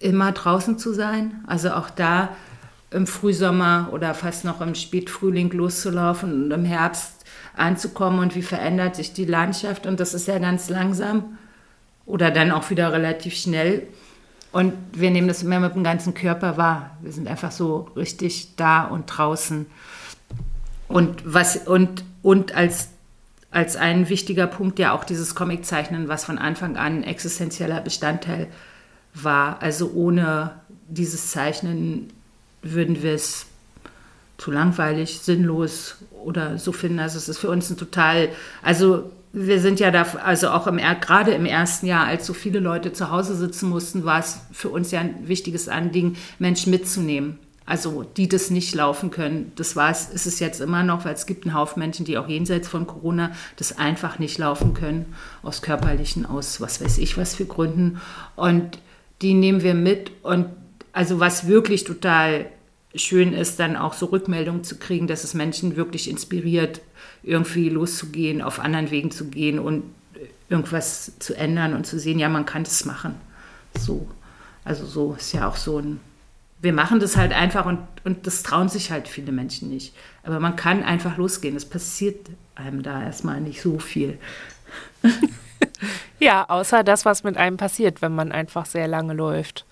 immer 0.00 0.32
draußen 0.32 0.78
zu 0.78 0.92
sein. 0.92 1.44
Also 1.46 1.70
auch 1.72 1.90
da 1.90 2.30
im 2.90 3.06
Frühsommer 3.06 3.90
oder 3.92 4.14
fast 4.14 4.44
noch 4.44 4.60
im 4.60 4.74
Spätfrühling 4.74 5.50
loszulaufen 5.50 6.44
und 6.44 6.50
im 6.50 6.64
Herbst 6.64 7.24
anzukommen 7.56 8.18
und 8.18 8.34
wie 8.34 8.42
verändert 8.42 8.96
sich 8.96 9.12
die 9.12 9.24
Landschaft 9.24 9.86
und 9.86 10.00
das 10.00 10.14
ist 10.14 10.26
ja 10.26 10.38
ganz 10.38 10.68
langsam 10.68 11.38
oder 12.06 12.30
dann 12.30 12.50
auch 12.50 12.70
wieder 12.70 12.92
relativ 12.92 13.34
schnell. 13.34 13.86
Und 14.52 14.72
wir 14.92 15.10
nehmen 15.10 15.26
das 15.26 15.42
immer 15.42 15.58
mit 15.58 15.74
dem 15.74 15.82
ganzen 15.82 16.14
Körper 16.14 16.56
wahr. 16.56 16.96
Wir 17.02 17.12
sind 17.12 17.26
einfach 17.26 17.50
so 17.50 17.88
richtig 17.96 18.54
da 18.56 18.84
und 18.84 19.06
draußen. 19.06 19.66
Und, 20.94 21.24
was, 21.24 21.56
und, 21.56 22.04
und 22.22 22.54
als, 22.54 22.90
als 23.50 23.74
ein 23.74 24.08
wichtiger 24.08 24.46
Punkt 24.46 24.78
ja 24.78 24.92
auch 24.92 25.02
dieses 25.02 25.34
Comiczeichnen, 25.34 26.06
was 26.06 26.24
von 26.24 26.38
Anfang 26.38 26.76
an 26.76 27.02
existenzieller 27.02 27.80
Bestandteil 27.80 28.46
war. 29.12 29.60
Also 29.60 29.90
ohne 29.92 30.52
dieses 30.86 31.32
Zeichnen 31.32 32.12
würden 32.62 33.02
wir 33.02 33.12
es 33.12 33.46
zu 34.38 34.52
langweilig, 34.52 35.18
sinnlos 35.18 35.96
oder 36.24 36.58
so 36.58 36.70
finden. 36.70 37.00
Also 37.00 37.18
es 37.18 37.28
ist 37.28 37.38
für 37.38 37.50
uns 37.50 37.68
ein 37.70 37.76
total, 37.76 38.28
also 38.62 39.10
wir 39.32 39.58
sind 39.58 39.80
ja 39.80 39.90
da, 39.90 40.02
also 40.22 40.50
auch 40.50 40.68
im, 40.68 40.76
gerade 40.76 41.32
im 41.32 41.44
ersten 41.44 41.86
Jahr, 41.86 42.06
als 42.06 42.24
so 42.24 42.34
viele 42.34 42.60
Leute 42.60 42.92
zu 42.92 43.10
Hause 43.10 43.34
sitzen 43.34 43.68
mussten, 43.68 44.04
war 44.04 44.20
es 44.20 44.42
für 44.52 44.68
uns 44.68 44.92
ja 44.92 45.00
ein 45.00 45.26
wichtiges 45.26 45.68
Anliegen, 45.68 46.16
Menschen 46.38 46.70
mitzunehmen. 46.70 47.40
Also 47.66 48.02
die 48.02 48.28
das 48.28 48.50
nicht 48.50 48.74
laufen 48.74 49.10
können. 49.10 49.52
Das 49.56 49.74
war 49.74 49.90
es, 49.90 50.10
ist 50.10 50.26
es 50.26 50.38
jetzt 50.38 50.60
immer 50.60 50.82
noch, 50.82 51.04
weil 51.04 51.14
es 51.14 51.24
gibt 51.24 51.46
einen 51.46 51.54
Haufen 51.54 51.80
Menschen, 51.80 52.04
die 52.04 52.18
auch 52.18 52.28
jenseits 52.28 52.68
von 52.68 52.86
Corona 52.86 53.32
das 53.56 53.78
einfach 53.78 54.18
nicht 54.18 54.36
laufen 54.36 54.74
können, 54.74 55.14
aus 55.42 55.62
körperlichen, 55.62 56.26
aus 56.26 56.60
was 56.60 56.82
weiß 56.82 56.98
ich 56.98 57.16
was 57.16 57.34
für 57.34 57.46
Gründen. 57.46 58.00
Und 58.36 58.78
die 59.22 59.32
nehmen 59.32 59.62
wir 59.62 59.74
mit. 59.74 60.10
Und 60.22 60.46
also 60.92 61.20
was 61.20 61.46
wirklich 61.46 61.84
total 61.84 62.46
schön 62.94 63.32
ist, 63.32 63.58
dann 63.58 63.76
auch 63.76 63.94
so 63.94 64.06
Rückmeldungen 64.06 64.62
zu 64.62 64.78
kriegen, 64.78 65.06
dass 65.06 65.24
es 65.24 65.32
Menschen 65.32 65.76
wirklich 65.76 66.08
inspiriert, 66.08 66.82
irgendwie 67.22 67.70
loszugehen, 67.70 68.42
auf 68.42 68.60
anderen 68.60 68.90
Wegen 68.90 69.10
zu 69.10 69.26
gehen 69.26 69.58
und 69.58 69.84
irgendwas 70.48 71.18
zu 71.18 71.34
ändern 71.34 71.74
und 71.74 71.86
zu 71.86 71.98
sehen, 71.98 72.18
ja, 72.18 72.28
man 72.28 72.44
kann 72.44 72.64
das 72.64 72.84
machen. 72.84 73.14
So. 73.78 74.06
Also 74.64 74.86
so 74.86 75.14
ist 75.18 75.32
ja 75.32 75.48
auch 75.48 75.56
so 75.56 75.78
ein 75.78 76.00
wir 76.64 76.72
machen 76.72 76.98
das 76.98 77.16
halt 77.16 77.32
einfach 77.32 77.66
und, 77.66 77.78
und 78.04 78.26
das 78.26 78.42
trauen 78.42 78.68
sich 78.68 78.90
halt 78.90 79.06
viele 79.06 79.32
Menschen 79.32 79.68
nicht. 79.68 79.94
Aber 80.24 80.40
man 80.40 80.56
kann 80.56 80.82
einfach 80.82 81.18
losgehen. 81.18 81.54
Es 81.54 81.66
passiert 81.66 82.26
einem 82.54 82.82
da 82.82 83.02
erstmal 83.02 83.40
nicht 83.40 83.60
so 83.60 83.78
viel. 83.78 84.18
ja, 86.18 86.48
außer 86.48 86.82
das, 86.82 87.04
was 87.04 87.22
mit 87.22 87.36
einem 87.36 87.58
passiert, 87.58 88.02
wenn 88.02 88.14
man 88.14 88.32
einfach 88.32 88.66
sehr 88.66 88.88
lange 88.88 89.12
läuft. 89.12 89.66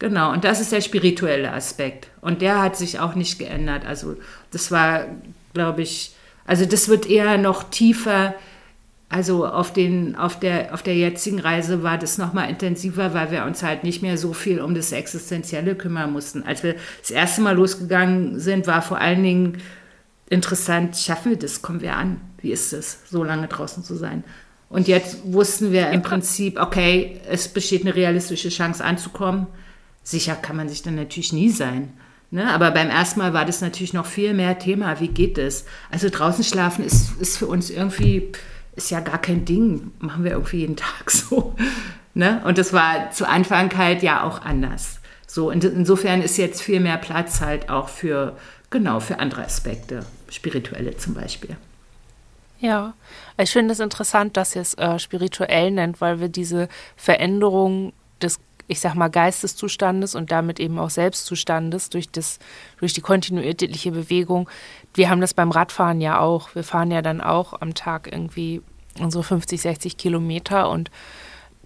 Genau, 0.00 0.32
und 0.32 0.42
das 0.42 0.60
ist 0.60 0.72
der 0.72 0.80
spirituelle 0.80 1.52
Aspekt. 1.52 2.08
Und 2.20 2.42
der 2.42 2.60
hat 2.60 2.76
sich 2.76 2.98
auch 2.98 3.14
nicht 3.14 3.38
geändert. 3.38 3.86
Also 3.86 4.16
das 4.50 4.72
war, 4.72 5.06
glaube 5.54 5.82
ich, 5.82 6.16
also 6.44 6.66
das 6.66 6.88
wird 6.88 7.06
eher 7.08 7.38
noch 7.38 7.70
tiefer 7.70 8.34
also 9.12 9.46
auf, 9.46 9.74
den, 9.74 10.16
auf, 10.16 10.40
der, 10.40 10.72
auf 10.72 10.82
der 10.82 10.96
jetzigen 10.96 11.38
Reise 11.38 11.82
war 11.82 11.98
das 11.98 12.16
nochmal 12.16 12.48
intensiver, 12.48 13.12
weil 13.12 13.30
wir 13.30 13.44
uns 13.44 13.62
halt 13.62 13.84
nicht 13.84 14.00
mehr 14.00 14.16
so 14.16 14.32
viel 14.32 14.58
um 14.58 14.74
das 14.74 14.90
Existenzielle 14.90 15.74
kümmern 15.74 16.10
mussten. 16.10 16.44
Als 16.44 16.62
wir 16.62 16.76
das 16.98 17.10
erste 17.10 17.42
Mal 17.42 17.54
losgegangen 17.54 18.40
sind, 18.40 18.66
war 18.66 18.80
vor 18.80 18.96
allen 18.96 19.22
Dingen 19.22 19.58
interessant, 20.30 20.96
schaffen 20.96 21.32
wir 21.32 21.38
das, 21.38 21.60
kommen 21.60 21.82
wir 21.82 21.94
an? 21.94 22.22
Wie 22.40 22.52
ist 22.52 22.72
es, 22.72 23.00
so 23.10 23.22
lange 23.22 23.48
draußen 23.48 23.84
zu 23.84 23.96
sein? 23.96 24.24
Und 24.70 24.88
jetzt 24.88 25.18
wussten 25.30 25.72
wir 25.72 25.90
im 25.90 26.00
Prinzip, 26.00 26.58
okay, 26.58 27.20
es 27.28 27.48
besteht 27.48 27.82
eine 27.82 27.94
realistische 27.94 28.48
Chance 28.48 28.82
anzukommen. 28.82 29.46
Sicher 30.02 30.36
kann 30.36 30.56
man 30.56 30.70
sich 30.70 30.80
dann 30.80 30.94
natürlich 30.94 31.34
nie 31.34 31.50
sein. 31.50 31.92
Ne? 32.30 32.50
Aber 32.50 32.70
beim 32.70 32.88
ersten 32.88 33.20
Mal 33.20 33.34
war 33.34 33.44
das 33.44 33.60
natürlich 33.60 33.92
noch 33.92 34.06
viel 34.06 34.32
mehr 34.32 34.58
Thema. 34.58 35.00
Wie 35.00 35.08
geht 35.08 35.36
es? 35.36 35.66
Also 35.90 36.08
draußen 36.08 36.44
schlafen 36.44 36.82
ist, 36.82 37.20
ist 37.20 37.36
für 37.36 37.46
uns 37.46 37.68
irgendwie 37.68 38.32
ist 38.76 38.90
ja 38.90 39.00
gar 39.00 39.18
kein 39.18 39.44
Ding, 39.44 39.92
machen 39.98 40.24
wir 40.24 40.32
irgendwie 40.32 40.58
jeden 40.58 40.76
Tag 40.76 41.10
so. 41.10 41.54
Ne? 42.14 42.42
Und 42.44 42.58
das 42.58 42.72
war 42.72 43.10
zu 43.10 43.28
Anfang 43.28 43.76
halt 43.76 44.02
ja 44.02 44.24
auch 44.24 44.42
anders. 44.42 45.00
So, 45.26 45.50
und 45.50 45.64
insofern 45.64 46.20
ist 46.20 46.36
jetzt 46.36 46.62
viel 46.62 46.80
mehr 46.80 46.98
Platz 46.98 47.40
halt 47.40 47.70
auch 47.70 47.88
für, 47.88 48.36
genau, 48.68 49.00
für 49.00 49.18
andere 49.18 49.44
Aspekte, 49.44 50.04
spirituelle 50.28 50.96
zum 50.98 51.14
Beispiel. 51.14 51.56
Ja, 52.60 52.92
ich 53.38 53.50
finde 53.50 53.72
es 53.72 53.80
interessant, 53.80 54.36
dass 54.36 54.54
ihr 54.54 54.62
es 54.62 54.74
äh, 54.74 54.98
spirituell 54.98 55.70
nennt, 55.70 56.00
weil 56.00 56.20
wir 56.20 56.28
diese 56.28 56.68
Veränderung 56.96 57.92
ich 58.72 58.80
sag 58.80 58.94
mal, 58.94 59.08
Geisteszustandes 59.08 60.14
und 60.14 60.32
damit 60.32 60.58
eben 60.58 60.78
auch 60.78 60.90
Selbstzustandes 60.90 61.90
durch, 61.90 62.10
das, 62.10 62.38
durch 62.78 62.92
die 62.92 63.00
kontinuierliche 63.00 63.92
Bewegung 63.92 64.48
wir 64.94 65.08
haben 65.08 65.20
das 65.20 65.34
beim 65.34 65.50
Radfahren 65.50 66.00
ja 66.00 66.18
auch. 66.18 66.54
Wir 66.54 66.64
fahren 66.64 66.90
ja 66.90 67.02
dann 67.02 67.20
auch 67.20 67.60
am 67.60 67.74
Tag 67.74 68.10
irgendwie 68.10 68.62
unsere 68.98 69.24
50, 69.24 69.60
60 69.60 69.96
Kilometer 69.96 70.68
und 70.68 70.90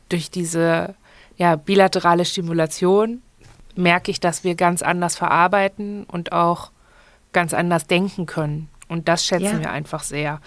durch 0.09 0.31
diese 0.31 0.95
ja, 1.37 1.57
bilaterale 1.57 2.25
Stimulation 2.25 3.23
merke 3.75 4.11
ich, 4.11 4.21
dass 4.21 4.45
wir 4.45 4.55
ganz 4.55 4.83
anders 4.83 5.17
verarbeiten 5.17 6.05
und 6.05 6.33
auch 6.33 6.71
ganz 7.33 7.53
anders 7.53 7.87
denken 7.87 8.27
können. 8.27 8.69
Und 8.89 9.09
das 9.09 9.27
schätzen 9.27 9.57
ja. 9.57 9.61
wir 9.61 9.71
einfach 9.73 10.05
sehr. 10.05 10.41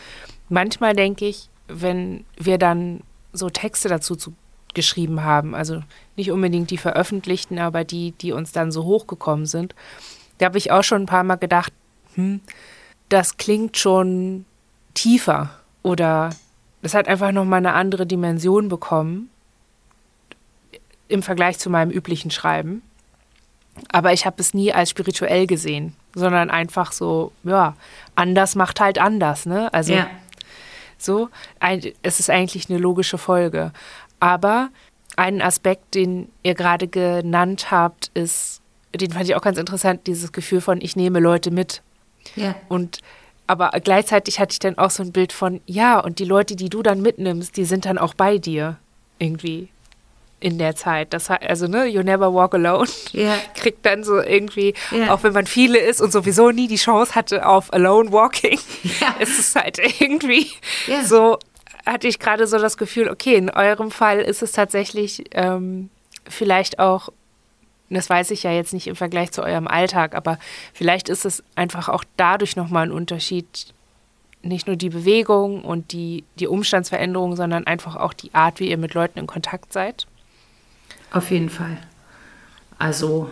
Manchmal 0.48 0.96
denke 0.96 1.26
ich, 1.26 1.50
wenn 1.68 2.26
wir 2.38 2.58
dann 2.58 3.02
so 3.34 3.50
Texte 3.50 3.90
dazu 3.90 4.16
zu, 4.16 4.34
geschrieben 4.80 5.26
haben, 5.26 5.56
also 5.56 5.84
nicht 6.16 6.32
unbedingt 6.32 6.72
die 6.72 6.78
veröffentlichten, 6.78 7.60
aber 7.60 7.84
die, 7.84 8.12
die 8.14 8.32
uns 8.32 8.54
dann 8.54 8.72
so 8.72 8.86
hochgekommen 8.86 9.46
sind, 9.46 9.76
da 10.38 10.46
habe 10.46 10.58
ich 10.58 10.72
auch 10.72 10.84
schon 10.84 11.02
ein 11.02 11.06
paar 11.06 11.26
Mal 11.26 11.36
gedacht, 11.36 11.74
hm, 12.16 12.40
das 13.10 13.36
klingt 13.36 13.76
schon 13.76 14.46
tiefer 14.94 15.50
oder 15.84 16.30
das 16.82 16.94
hat 16.94 17.10
einfach 17.10 17.34
nochmal 17.34 17.58
eine 17.58 17.74
andere 17.74 18.06
Dimension 18.06 18.70
bekommen 18.70 19.30
im 21.10 21.24
Vergleich 21.24 21.60
zu 21.60 21.70
meinem 21.70 21.92
üblichen 21.92 22.32
Schreiben. 22.32 22.84
Aber 23.92 24.14
ich 24.14 24.26
habe 24.26 24.38
es 24.40 24.54
nie 24.54 24.72
als 24.72 24.92
spirituell 24.92 25.46
gesehen, 25.46 25.94
sondern 26.16 26.50
einfach 26.50 26.94
so, 26.94 27.34
ja, 27.44 27.76
anders 28.16 28.56
macht 28.56 28.80
halt 28.80 28.98
anders, 28.98 29.46
ne? 29.46 29.74
Also 29.74 29.94
ja. 29.94 30.08
so, 30.98 31.30
ein, 31.60 31.82
es 32.02 32.22
ist 32.22 32.30
eigentlich 32.30 32.70
eine 32.70 32.80
logische 32.80 33.18
Folge. 33.18 33.74
Aber 34.20 34.70
einen 35.16 35.42
Aspekt, 35.42 35.96
den 35.96 36.30
ihr 36.44 36.56
gerade 36.56 36.88
genannt 36.88 37.72
habt, 37.72 38.12
ist, 38.14 38.62
den 38.96 39.12
fand 39.12 39.26
ich 39.26 39.36
auch 39.36 39.42
ganz 39.42 39.58
interessant, 39.58 40.08
dieses 40.08 40.32
Gefühl 40.32 40.62
von, 40.62 40.82
ich 40.82 40.96
nehme 40.96 41.20
Leute 41.20 41.52
mit. 41.52 41.82
Ja. 42.36 42.56
Und 42.68 43.00
aber 43.48 43.72
gleichzeitig 43.84 44.40
hatte 44.40 44.52
ich 44.52 44.60
dann 44.60 44.78
auch 44.78 44.92
so 44.92 45.02
ein 45.02 45.12
Bild 45.12 45.34
von, 45.34 45.60
ja, 45.66 46.00
und 46.00 46.20
die 46.20 46.26
Leute, 46.26 46.56
die 46.56 46.70
du 46.70 46.84
dann 46.84 47.02
mitnimmst, 47.02 47.58
die 47.58 47.66
sind 47.66 47.86
dann 47.86 47.98
auch 47.98 48.14
bei 48.14 48.38
dir 48.38 48.78
irgendwie 49.18 49.70
in 50.40 50.58
der 50.58 50.76
Zeit. 50.76 51.14
Das 51.14 51.30
also 51.30 51.68
ne, 51.68 51.86
you 51.86 52.04
never 52.04 52.34
walk 52.34 52.54
alone. 52.54 52.88
Yeah. 53.14 53.38
Kriegt 53.56 53.86
dann 53.86 54.04
so 54.04 54.22
irgendwie, 54.22 54.74
yeah. 54.92 55.12
auch 55.12 55.24
wenn 55.24 55.34
man 55.34 55.48
viele 55.48 55.80
ist 55.80 56.00
und 56.00 56.12
sowieso 56.12 56.52
nie 56.52 56.68
die 56.68 56.76
Chance 56.76 57.16
hatte 57.16 57.46
auf 57.46 57.74
alone 57.74 58.12
walking, 58.12 58.60
yeah. 59.02 59.16
ist 59.20 59.40
es 59.40 59.56
halt 59.56 59.80
irgendwie 60.00 60.52
so. 61.06 61.40
Hatte 61.90 62.08
ich 62.08 62.20
gerade 62.20 62.46
so 62.46 62.60
das 62.60 62.78
Gefühl, 62.78 63.10
okay, 63.10 63.36
in 63.36 63.50
eurem 63.50 63.90
Fall 63.90 64.20
ist 64.20 64.44
es 64.44 64.52
tatsächlich 64.52 65.24
ähm, 65.32 65.90
vielleicht 66.28 66.80
auch 66.80 67.10
das 67.90 68.10
weiß 68.10 68.32
ich 68.32 68.44
ja 68.44 68.52
jetzt 68.52 68.74
nicht 68.74 68.88
im 68.88 68.96
Vergleich 68.96 69.32
zu 69.32 69.44
eurem 69.44 69.68
Alltag, 69.68 70.16
aber 70.16 70.38
vielleicht 70.74 71.10
ist 71.10 71.26
es 71.26 71.44
einfach 71.56 71.90
auch 71.90 72.04
dadurch 72.18 72.56
nochmal 72.56 72.88
ein 72.88 72.92
Unterschied, 72.92 73.74
nicht 74.42 74.68
nur 74.68 74.76
die 74.76 74.90
Bewegung 74.90 75.64
und 75.64 75.92
die, 75.92 76.24
die 76.36 76.48
Umstandsveränderung, 76.48 77.36
sondern 77.36 77.68
einfach 77.68 77.96
auch 77.96 78.14
die 78.14 78.34
Art, 78.34 78.60
wie 78.60 78.70
ihr 78.70 78.78
mit 78.78 78.94
Leuten 78.94 79.20
in 79.20 79.28
Kontakt 79.28 79.74
seid? 79.74 80.08
Auf 81.12 81.32
jeden 81.32 81.50
Fall. 81.50 81.78
Also, 82.78 83.30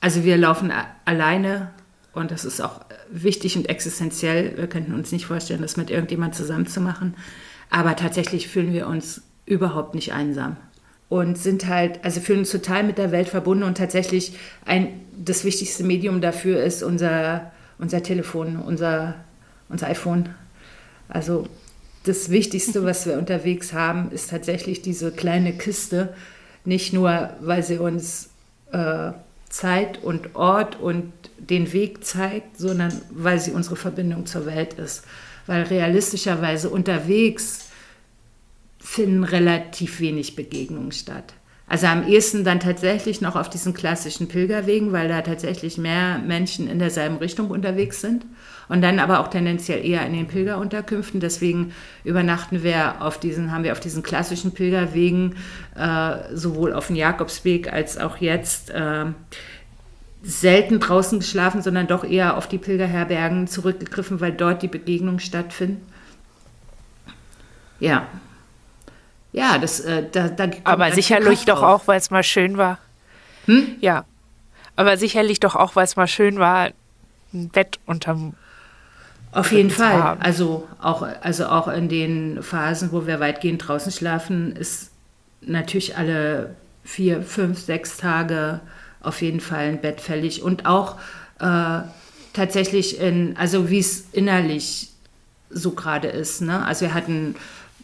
also 0.00 0.24
wir 0.24 0.36
laufen 0.36 0.72
alleine 1.04 1.70
und 2.14 2.30
das 2.30 2.44
ist 2.44 2.60
auch 2.60 2.80
wichtig 3.12 3.56
und 3.56 3.68
existenziell. 3.68 4.56
Wir 4.56 4.66
könnten 4.66 4.94
uns 4.94 5.12
nicht 5.12 5.26
vorstellen, 5.26 5.62
das 5.62 5.76
mit 5.76 5.90
irgendjemand 5.90 6.34
zusammen 6.34 6.66
zu 6.66 6.80
machen. 6.80 7.14
Aber 7.70 7.96
tatsächlich 7.96 8.48
fühlen 8.48 8.72
wir 8.72 8.86
uns 8.86 9.22
überhaupt 9.46 9.94
nicht 9.94 10.12
einsam 10.12 10.56
und 11.08 11.36
sind 11.36 11.68
halt, 11.68 12.02
also 12.04 12.20
fühlen 12.20 12.40
uns 12.40 12.50
total 12.50 12.84
mit 12.84 12.96
der 12.96 13.12
Welt 13.12 13.28
verbunden 13.28 13.64
und 13.64 13.76
tatsächlich 13.76 14.34
ein, 14.64 14.88
das 15.22 15.44
wichtigste 15.44 15.84
Medium 15.84 16.22
dafür 16.22 16.62
ist 16.62 16.82
unser, 16.82 17.52
unser 17.78 18.02
Telefon, 18.02 18.56
unser, 18.56 19.16
unser 19.68 19.88
iPhone. 19.88 20.30
Also 21.08 21.46
das 22.04 22.30
Wichtigste, 22.30 22.84
was 22.84 23.06
wir 23.06 23.18
unterwegs 23.18 23.74
haben, 23.74 24.10
ist 24.10 24.30
tatsächlich 24.30 24.80
diese 24.80 25.12
kleine 25.12 25.52
Kiste. 25.52 26.14
Nicht 26.64 26.92
nur, 26.94 27.30
weil 27.40 27.62
sie 27.62 27.76
uns 27.76 28.30
äh, 28.72 29.12
Zeit 29.52 30.02
und 30.02 30.34
Ort 30.34 30.80
und 30.80 31.12
den 31.38 31.72
Weg 31.72 32.04
zeigt, 32.04 32.58
sondern 32.58 33.00
weil 33.10 33.38
sie 33.38 33.52
unsere 33.52 33.76
Verbindung 33.76 34.26
zur 34.26 34.46
Welt 34.46 34.74
ist. 34.74 35.04
Weil 35.46 35.64
realistischerweise 35.64 36.70
unterwegs 36.70 37.68
finden 38.80 39.24
relativ 39.24 40.00
wenig 40.00 40.36
Begegnungen 40.36 40.92
statt. 40.92 41.34
Also 41.68 41.86
am 41.86 42.06
ehesten 42.06 42.44
dann 42.44 42.60
tatsächlich 42.60 43.20
noch 43.20 43.36
auf 43.36 43.48
diesen 43.48 43.74
klassischen 43.74 44.28
Pilgerwegen, 44.28 44.92
weil 44.92 45.08
da 45.08 45.22
tatsächlich 45.22 45.78
mehr 45.78 46.18
Menschen 46.18 46.68
in 46.68 46.78
derselben 46.78 47.16
Richtung 47.16 47.50
unterwegs 47.50 48.00
sind. 48.00 48.24
Und 48.68 48.80
dann 48.82 48.98
aber 48.98 49.20
auch 49.20 49.28
tendenziell 49.28 49.84
eher 49.84 50.06
in 50.06 50.12
den 50.12 50.28
Pilgerunterkünften. 50.28 51.20
Deswegen 51.20 51.72
übernachten 52.04 52.62
wir 52.62 53.02
auf 53.02 53.18
diesen, 53.18 53.52
haben 53.52 53.64
wir 53.64 53.72
auf 53.72 53.80
diesen 53.80 54.02
klassischen 54.02 54.52
Pilgerwegen 54.52 55.36
äh, 55.76 56.34
sowohl 56.34 56.72
auf 56.72 56.86
dem 56.86 56.96
Jakobsweg 56.96 57.72
als 57.72 57.98
auch 57.98 58.16
jetzt 58.18 58.70
äh, 58.70 59.06
selten 60.22 60.80
draußen 60.80 61.18
geschlafen, 61.18 61.62
sondern 61.62 61.86
doch 61.86 62.04
eher 62.04 62.36
auf 62.36 62.48
die 62.48 62.58
Pilgerherbergen 62.58 63.48
zurückgegriffen, 63.48 64.20
weil 64.20 64.32
dort 64.32 64.62
die 64.62 64.68
Begegnungen 64.68 65.20
stattfinden. 65.20 65.86
Ja, 67.80 68.06
ja, 69.32 69.58
das, 69.58 69.80
äh, 69.80 70.04
da, 70.10 70.28
da 70.28 70.50
Aber 70.64 70.92
sicherlich 70.92 71.46
doch 71.46 71.62
auch, 71.62 71.86
weil 71.86 71.98
es 71.98 72.10
mal 72.10 72.22
schön 72.22 72.58
war. 72.58 72.78
Hm? 73.46 73.76
Ja. 73.80 74.04
Aber 74.76 74.96
sicherlich 74.96 75.40
doch 75.40 75.56
auch, 75.56 75.74
weil 75.74 75.84
es 75.84 75.96
mal 75.96 76.06
schön 76.06 76.38
war, 76.38 76.70
ein 77.32 77.48
Bett 77.48 77.78
unterm 77.86 78.34
auf 79.32 79.50
jeden 79.50 79.70
Fall. 79.70 80.18
Also 80.20 80.68
auch, 80.80 81.02
also 81.22 81.46
auch 81.46 81.68
in 81.68 81.88
den 81.88 82.42
Phasen, 82.42 82.92
wo 82.92 83.06
wir 83.06 83.18
weitgehend 83.18 83.66
draußen 83.66 83.90
schlafen, 83.90 84.54
ist 84.54 84.90
natürlich 85.40 85.96
alle 85.96 86.54
vier, 86.84 87.22
fünf, 87.22 87.58
sechs 87.58 87.96
Tage 87.96 88.60
auf 89.00 89.22
jeden 89.22 89.40
Fall 89.40 89.68
ein 89.68 89.80
Bett 89.80 90.00
fällig. 90.00 90.42
Und 90.42 90.66
auch 90.66 90.96
äh, 91.40 91.80
tatsächlich 92.34 93.00
in, 93.00 93.36
also 93.36 93.70
wie 93.70 93.78
es 93.78 94.04
innerlich 94.12 94.90
so 95.48 95.72
gerade 95.72 96.08
ist. 96.08 96.42
Ne? 96.42 96.64
Also 96.64 96.82
wir 96.82 96.94
hatten, 96.94 97.34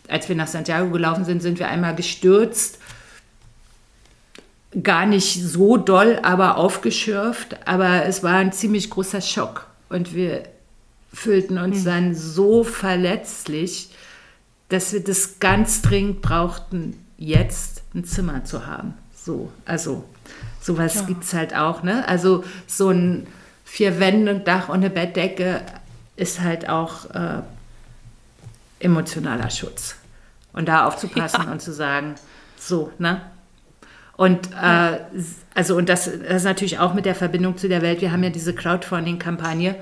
als 0.09 0.29
wir 0.29 0.37
nach 0.37 0.47
Santiago 0.47 0.91
gelaufen 0.91 1.25
sind, 1.25 1.43
sind 1.43 1.59
wir 1.59 1.69
einmal 1.69 1.95
gestürzt. 1.95 2.79
Gar 4.83 5.07
nicht 5.07 5.43
so 5.43 5.79
doll, 5.79 6.19
aber 6.23 6.59
aufgeschürft. 6.59 7.57
Aber 7.67 8.05
es 8.05 8.23
war 8.23 8.35
ein 8.35 8.53
ziemlich 8.53 8.91
großer 8.91 9.23
Schock. 9.23 9.67
Und 9.89 10.15
wir 10.15 10.45
fühlten 11.13 11.59
uns 11.59 11.81
mhm. 11.81 11.85
dann 11.85 12.15
so 12.15 12.65
verletzlich, 12.65 13.91
dass 14.69 14.93
wir 14.93 15.03
das 15.03 15.41
ganz 15.41 15.83
dringend 15.83 16.23
brauchten, 16.23 16.95
jetzt 17.17 17.83
ein 17.95 18.05
Zimmer 18.05 18.45
zu 18.45 18.67
haben. 18.67 18.95
So, 19.15 19.51
also 19.65 20.05
sowas 20.61 20.95
ja. 20.97 21.03
gibt 21.03 21.25
es 21.25 21.35
halt 21.35 21.55
auch. 21.55 21.83
Ne? 21.83 22.07
Also 22.07 22.45
so 22.67 22.91
ein 22.91 23.27
vier 23.65 23.99
Wände, 23.99 24.33
ein 24.33 24.45
Dach 24.45 24.69
und 24.69 24.77
eine 24.77 24.91
Bettdecke 24.91 25.63
ist 26.17 26.41
halt 26.41 26.69
auch 26.69 27.11
äh, 27.11 27.43
emotionaler 28.81 29.51
Schutz. 29.51 29.97
Und 30.53 30.67
da 30.69 30.87
aufzupassen 30.87 31.45
ja. 31.45 31.53
und 31.53 31.61
zu 31.61 31.73
sagen, 31.73 32.15
so, 32.59 32.93
ne? 32.99 33.21
Und 34.17 34.51
äh, 34.61 34.99
also 35.55 35.77
und 35.77 35.89
das, 35.89 36.07
das 36.07 36.39
ist 36.39 36.45
natürlich 36.45 36.81
auch 36.81 36.93
mit 36.93 37.05
der 37.07 37.15
Verbindung 37.15 37.57
zu 37.57 37.69
der 37.69 37.83
Welt. 37.83 38.01
Wir 38.01 38.11
haben 38.11 38.25
ja 38.25 38.31
diese 38.31 38.53
Crowdfunding-Kampagne 38.53 39.77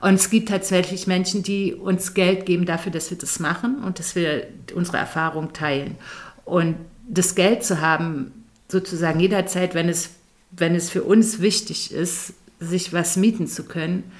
und 0.00 0.14
es 0.14 0.30
gibt 0.30 0.48
tatsächlich 0.48 1.06
Menschen, 1.06 1.42
die 1.42 1.74
uns 1.74 2.14
Geld 2.14 2.46
geben 2.46 2.64
dafür, 2.64 2.90
dass 2.90 3.10
wir 3.10 3.18
das 3.18 3.38
machen 3.38 3.82
und 3.84 3.98
dass 3.98 4.14
wir 4.14 4.46
unsere 4.74 4.96
Erfahrung 4.96 5.52
teilen. 5.52 5.96
Und 6.44 6.76
das 7.06 7.34
Geld 7.34 7.64
zu 7.64 7.80
haben, 7.80 8.32
sozusagen 8.68 9.20
jederzeit, 9.20 9.74
wenn 9.74 9.88
es, 9.88 10.10
wenn 10.52 10.74
es 10.74 10.88
für 10.88 11.02
uns 11.02 11.40
wichtig 11.40 11.92
ist, 11.92 12.32
sich 12.60 12.92
was 12.92 13.16
mieten 13.16 13.46
zu 13.46 13.64
können, 13.64 14.10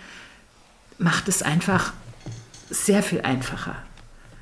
macht 0.98 1.28
es 1.28 1.42
einfach 1.42 1.94
sehr 2.68 3.02
viel 3.02 3.22
einfacher. 3.22 3.76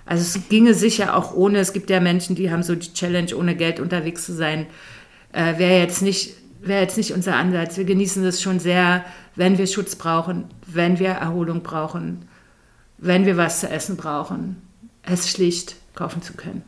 Also 0.06 0.22
es 0.22 0.48
ginge 0.48 0.74
sicher 0.74 1.14
auch 1.16 1.34
ohne, 1.34 1.58
es 1.58 1.72
gibt 1.72 1.88
ja 1.90 2.00
Menschen, 2.00 2.34
die 2.34 2.50
haben 2.50 2.62
so 2.62 2.74
die 2.74 2.92
Challenge, 2.92 3.36
ohne 3.36 3.54
Geld 3.54 3.78
unterwegs 3.78 4.24
zu 4.24 4.34
sein, 4.34 4.66
äh, 5.32 5.58
wäre 5.58 5.78
jetzt 5.78 6.02
nicht 6.02 6.34
wäre 6.60 6.82
jetzt 6.82 6.96
nicht 6.96 7.12
unser 7.12 7.36
Ansatz. 7.36 7.76
Wir 7.76 7.84
genießen 7.84 8.24
es 8.24 8.42
schon 8.42 8.60
sehr, 8.60 9.04
wenn 9.36 9.58
wir 9.58 9.66
Schutz 9.66 9.96
brauchen, 9.96 10.44
wenn 10.66 10.98
wir 10.98 11.10
Erholung 11.10 11.62
brauchen, 11.62 12.28
wenn 12.98 13.26
wir 13.26 13.36
was 13.36 13.60
zu 13.60 13.68
essen 13.68 13.96
brauchen, 13.96 14.60
es 15.02 15.30
schlicht 15.30 15.76
kaufen 15.94 16.22
zu 16.22 16.34
können. 16.34 16.62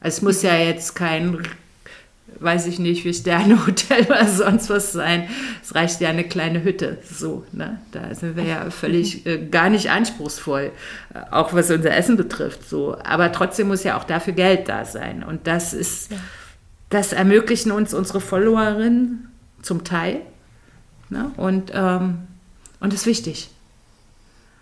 Also 0.00 0.18
es 0.18 0.22
muss 0.22 0.42
ja 0.42 0.56
jetzt 0.56 0.94
kein, 0.94 1.38
weiß 2.38 2.66
ich 2.66 2.78
nicht, 2.78 3.04
wie 3.04 3.12
Sterne-Hotel 3.12 4.04
oder 4.06 4.26
sonst 4.26 4.70
was 4.70 4.92
sein. 4.92 5.28
Es 5.62 5.74
reicht 5.74 6.00
ja 6.00 6.08
eine 6.10 6.24
kleine 6.24 6.62
Hütte. 6.62 6.98
So, 7.10 7.44
ne? 7.52 7.80
Da 7.92 8.14
sind 8.14 8.36
wir 8.36 8.44
ja 8.44 8.70
völlig 8.70 9.26
äh, 9.26 9.46
gar 9.46 9.68
nicht 9.68 9.90
anspruchsvoll, 9.90 10.70
äh, 11.14 11.18
auch 11.32 11.52
was 11.52 11.70
unser 11.70 11.94
Essen 11.96 12.16
betrifft. 12.16 12.68
So. 12.68 12.96
Aber 13.02 13.32
trotzdem 13.32 13.68
muss 13.68 13.82
ja 13.82 13.98
auch 13.98 14.04
dafür 14.04 14.34
Geld 14.34 14.68
da 14.68 14.84
sein. 14.84 15.24
Und 15.24 15.46
das 15.46 15.74
ist. 15.74 16.12
Ja 16.12 16.18
das 16.90 17.12
ermöglichen 17.12 17.72
uns 17.72 17.94
unsere 17.94 18.20
Followerinnen 18.20 19.28
zum 19.62 19.84
Teil. 19.84 20.20
Ne? 21.08 21.30
Und, 21.36 21.72
ähm, 21.74 22.18
und 22.80 22.92
das 22.92 23.00
ist 23.00 23.06
wichtig. 23.06 23.50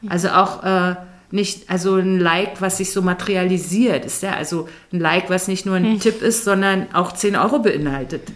Also 0.09 0.29
auch 0.29 0.63
äh, 0.63 0.97
nicht, 1.31 1.71
also 1.71 1.97
ein 1.97 2.21
Like, 2.21 2.61
was 2.61 2.77
sich 2.77 2.93
so 2.93 3.03
materialisiert, 3.03 4.05
ist 4.05 4.23
ja 4.23 4.35
also 4.35 4.69
ein 4.93 5.01
Like, 5.01 5.31
was 5.31 5.49
nicht 5.49 5.65
nur 5.67 5.77
ein 5.77 5.85
hm. 5.85 6.01
Tipp 6.01 6.23
ist, 6.23 6.45
sondern 6.45 6.93
auch 6.93 7.13
10 7.13 7.37
Euro 7.37 7.59
beinhaltet. 7.61 8.31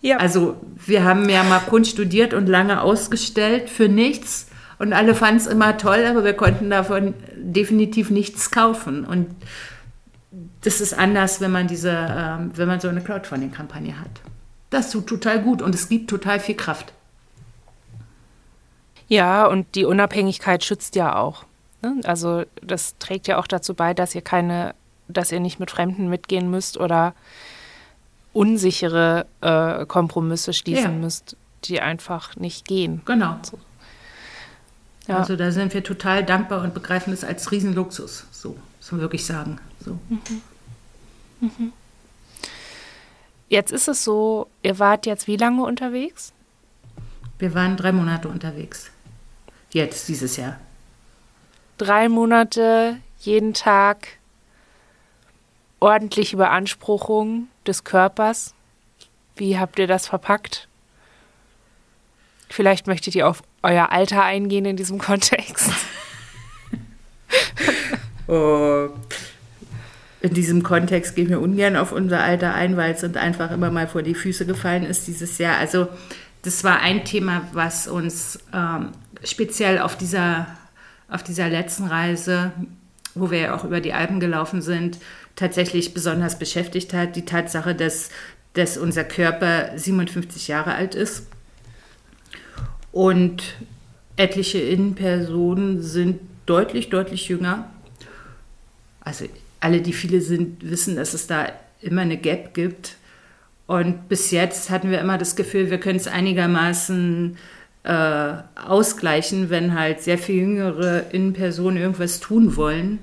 Ja. 0.00 0.18
Also 0.18 0.56
wir 0.84 1.04
haben 1.04 1.28
ja 1.28 1.42
mal 1.44 1.60
Kunst 1.60 1.92
studiert 1.92 2.34
und 2.34 2.46
lange 2.46 2.82
ausgestellt 2.82 3.70
für 3.70 3.88
nichts 3.88 4.48
und 4.78 4.92
alle 4.92 5.14
fanden 5.14 5.36
es 5.36 5.46
immer 5.46 5.78
toll, 5.78 6.04
aber 6.04 6.24
wir 6.24 6.34
konnten 6.34 6.70
davon 6.70 7.14
definitiv 7.36 8.10
nichts 8.10 8.50
kaufen. 8.50 9.04
Und 9.04 9.28
das 10.64 10.80
ist 10.80 10.94
anders, 10.94 11.40
wenn 11.40 11.52
man 11.52 11.68
diese, 11.68 11.90
ähm, 11.90 12.50
wenn 12.54 12.66
man 12.66 12.80
so 12.80 12.88
eine 12.88 13.02
Crowdfunding-Kampagne 13.02 14.00
hat. 14.00 14.10
Das 14.70 14.90
tut 14.90 15.06
total 15.06 15.42
gut 15.42 15.60
und 15.60 15.74
es 15.74 15.88
gibt 15.88 16.08
total 16.08 16.40
viel 16.40 16.56
Kraft. 16.56 16.92
Ja, 19.06 19.46
und 19.46 19.74
die 19.74 19.84
Unabhängigkeit 19.84 20.64
schützt 20.64 20.96
ja 20.96 21.16
auch. 21.16 21.44
Ne? 21.82 22.00
Also 22.04 22.44
das 22.62 22.96
trägt 22.98 23.28
ja 23.28 23.38
auch 23.38 23.46
dazu 23.46 23.74
bei, 23.74 23.92
dass 23.92 24.14
ihr 24.14 24.22
keine, 24.22 24.74
dass 25.06 25.30
ihr 25.30 25.40
nicht 25.40 25.60
mit 25.60 25.70
Fremden 25.70 26.08
mitgehen 26.08 26.50
müsst 26.50 26.78
oder 26.78 27.14
unsichere 28.32 29.26
äh, 29.42 29.84
Kompromisse 29.84 30.54
schließen 30.54 30.82
ja. 30.84 30.98
müsst, 30.98 31.36
die 31.64 31.82
einfach 31.82 32.36
nicht 32.36 32.66
gehen. 32.66 33.02
Genau. 33.04 33.36
So. 33.42 33.58
Ja. 35.06 35.18
Also 35.18 35.36
da 35.36 35.52
sind 35.52 35.74
wir 35.74 35.84
total 35.84 36.24
dankbar 36.24 36.62
und 36.62 36.72
begreifen 36.72 37.12
es 37.12 37.22
als 37.22 37.52
Riesenluxus. 37.52 38.24
So, 38.32 38.56
muss 38.78 38.92
man 38.92 39.02
wirklich 39.02 39.26
sagen. 39.26 39.58
So. 39.84 39.98
Mhm. 40.08 40.40
Mhm. 41.40 41.72
Jetzt 43.48 43.72
ist 43.72 43.88
es 43.88 44.02
so, 44.04 44.48
ihr 44.62 44.78
wart 44.78 45.06
jetzt 45.06 45.26
wie 45.26 45.36
lange 45.36 45.62
unterwegs? 45.62 46.32
Wir 47.38 47.54
waren 47.54 47.76
drei 47.76 47.92
Monate 47.92 48.28
unterwegs. 48.28 48.90
Jetzt, 49.72 50.08
dieses 50.08 50.36
Jahr. 50.36 50.58
Drei 51.78 52.08
Monate, 52.08 52.98
jeden 53.20 53.54
Tag, 53.54 54.18
ordentliche 55.80 56.36
Beanspruchung 56.36 57.48
des 57.66 57.84
Körpers. 57.84 58.54
Wie 59.36 59.58
habt 59.58 59.78
ihr 59.78 59.86
das 59.86 60.06
verpackt? 60.06 60.68
Vielleicht 62.48 62.86
möchtet 62.86 63.14
ihr 63.16 63.28
auf 63.28 63.42
euer 63.62 63.90
Alter 63.90 64.22
eingehen 64.22 64.64
in 64.64 64.76
diesem 64.76 64.98
Kontext. 65.00 65.70
oh, 68.28 68.88
in 70.24 70.32
diesem 70.32 70.62
Kontext 70.62 71.16
gehen 71.16 71.28
wir 71.28 71.38
ungern 71.38 71.76
auf 71.76 71.92
unser 71.92 72.22
Alter 72.22 72.54
ein, 72.54 72.78
weil 72.78 72.94
es 72.94 73.04
uns 73.04 73.14
einfach 73.14 73.50
immer 73.50 73.70
mal 73.70 73.86
vor 73.86 74.00
die 74.00 74.14
Füße 74.14 74.46
gefallen 74.46 74.82
ist 74.82 75.06
dieses 75.06 75.36
Jahr. 75.36 75.58
Also 75.58 75.86
das 76.40 76.64
war 76.64 76.80
ein 76.80 77.04
Thema, 77.04 77.46
was 77.52 77.86
uns 77.86 78.38
ähm, 78.54 78.92
speziell 79.22 79.80
auf 79.80 79.98
dieser, 79.98 80.46
auf 81.10 81.22
dieser 81.22 81.50
letzten 81.50 81.84
Reise, 81.84 82.52
wo 83.14 83.30
wir 83.30 83.38
ja 83.38 83.54
auch 83.54 83.64
über 83.64 83.82
die 83.82 83.92
Alpen 83.92 84.18
gelaufen 84.18 84.62
sind, 84.62 84.96
tatsächlich 85.36 85.92
besonders 85.92 86.38
beschäftigt 86.38 86.94
hat. 86.94 87.16
Die 87.16 87.26
Tatsache, 87.26 87.74
dass, 87.74 88.08
dass 88.54 88.78
unser 88.78 89.04
Körper 89.04 89.76
57 89.76 90.48
Jahre 90.48 90.74
alt 90.74 90.94
ist 90.94 91.26
und 92.92 93.42
etliche 94.16 94.58
Innenpersonen 94.58 95.82
sind 95.82 96.20
deutlich, 96.46 96.88
deutlich 96.88 97.28
jünger. 97.28 97.68
Also 99.02 99.26
alle, 99.64 99.80
die 99.80 99.94
viele 99.94 100.20
sind, 100.20 100.68
wissen, 100.68 100.96
dass 100.96 101.14
es 101.14 101.26
da 101.26 101.46
immer 101.80 102.02
eine 102.02 102.18
Gap 102.18 102.52
gibt. 102.52 102.96
Und 103.66 104.10
bis 104.10 104.30
jetzt 104.30 104.68
hatten 104.68 104.90
wir 104.90 105.00
immer 105.00 105.16
das 105.16 105.36
Gefühl, 105.36 105.70
wir 105.70 105.80
können 105.80 105.96
es 105.96 106.06
einigermaßen 106.06 107.38
äh, 107.84 108.32
ausgleichen, 108.62 109.48
wenn 109.48 109.74
halt 109.74 110.02
sehr 110.02 110.18
viel 110.18 110.34
jüngere 110.34 111.10
Innenpersonen 111.12 111.78
irgendwas 111.78 112.20
tun 112.20 112.56
wollen. 112.56 112.98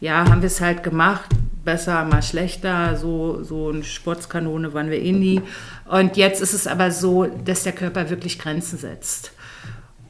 Ja, 0.00 0.28
haben 0.28 0.42
wir 0.42 0.48
es 0.48 0.60
halt 0.60 0.82
gemacht. 0.82 1.30
Besser, 1.64 2.04
mal 2.04 2.22
schlechter. 2.22 2.96
So, 2.96 3.44
so 3.44 3.68
eine 3.68 3.84
Sportskanone 3.84 4.74
waren 4.74 4.90
wir 4.90 5.00
eh 5.00 5.12
nie. 5.12 5.40
Und 5.88 6.16
jetzt 6.16 6.42
ist 6.42 6.52
es 6.52 6.66
aber 6.66 6.90
so, 6.90 7.26
dass 7.26 7.62
der 7.62 7.72
Körper 7.72 8.10
wirklich 8.10 8.40
Grenzen 8.40 8.76
setzt. 8.76 9.30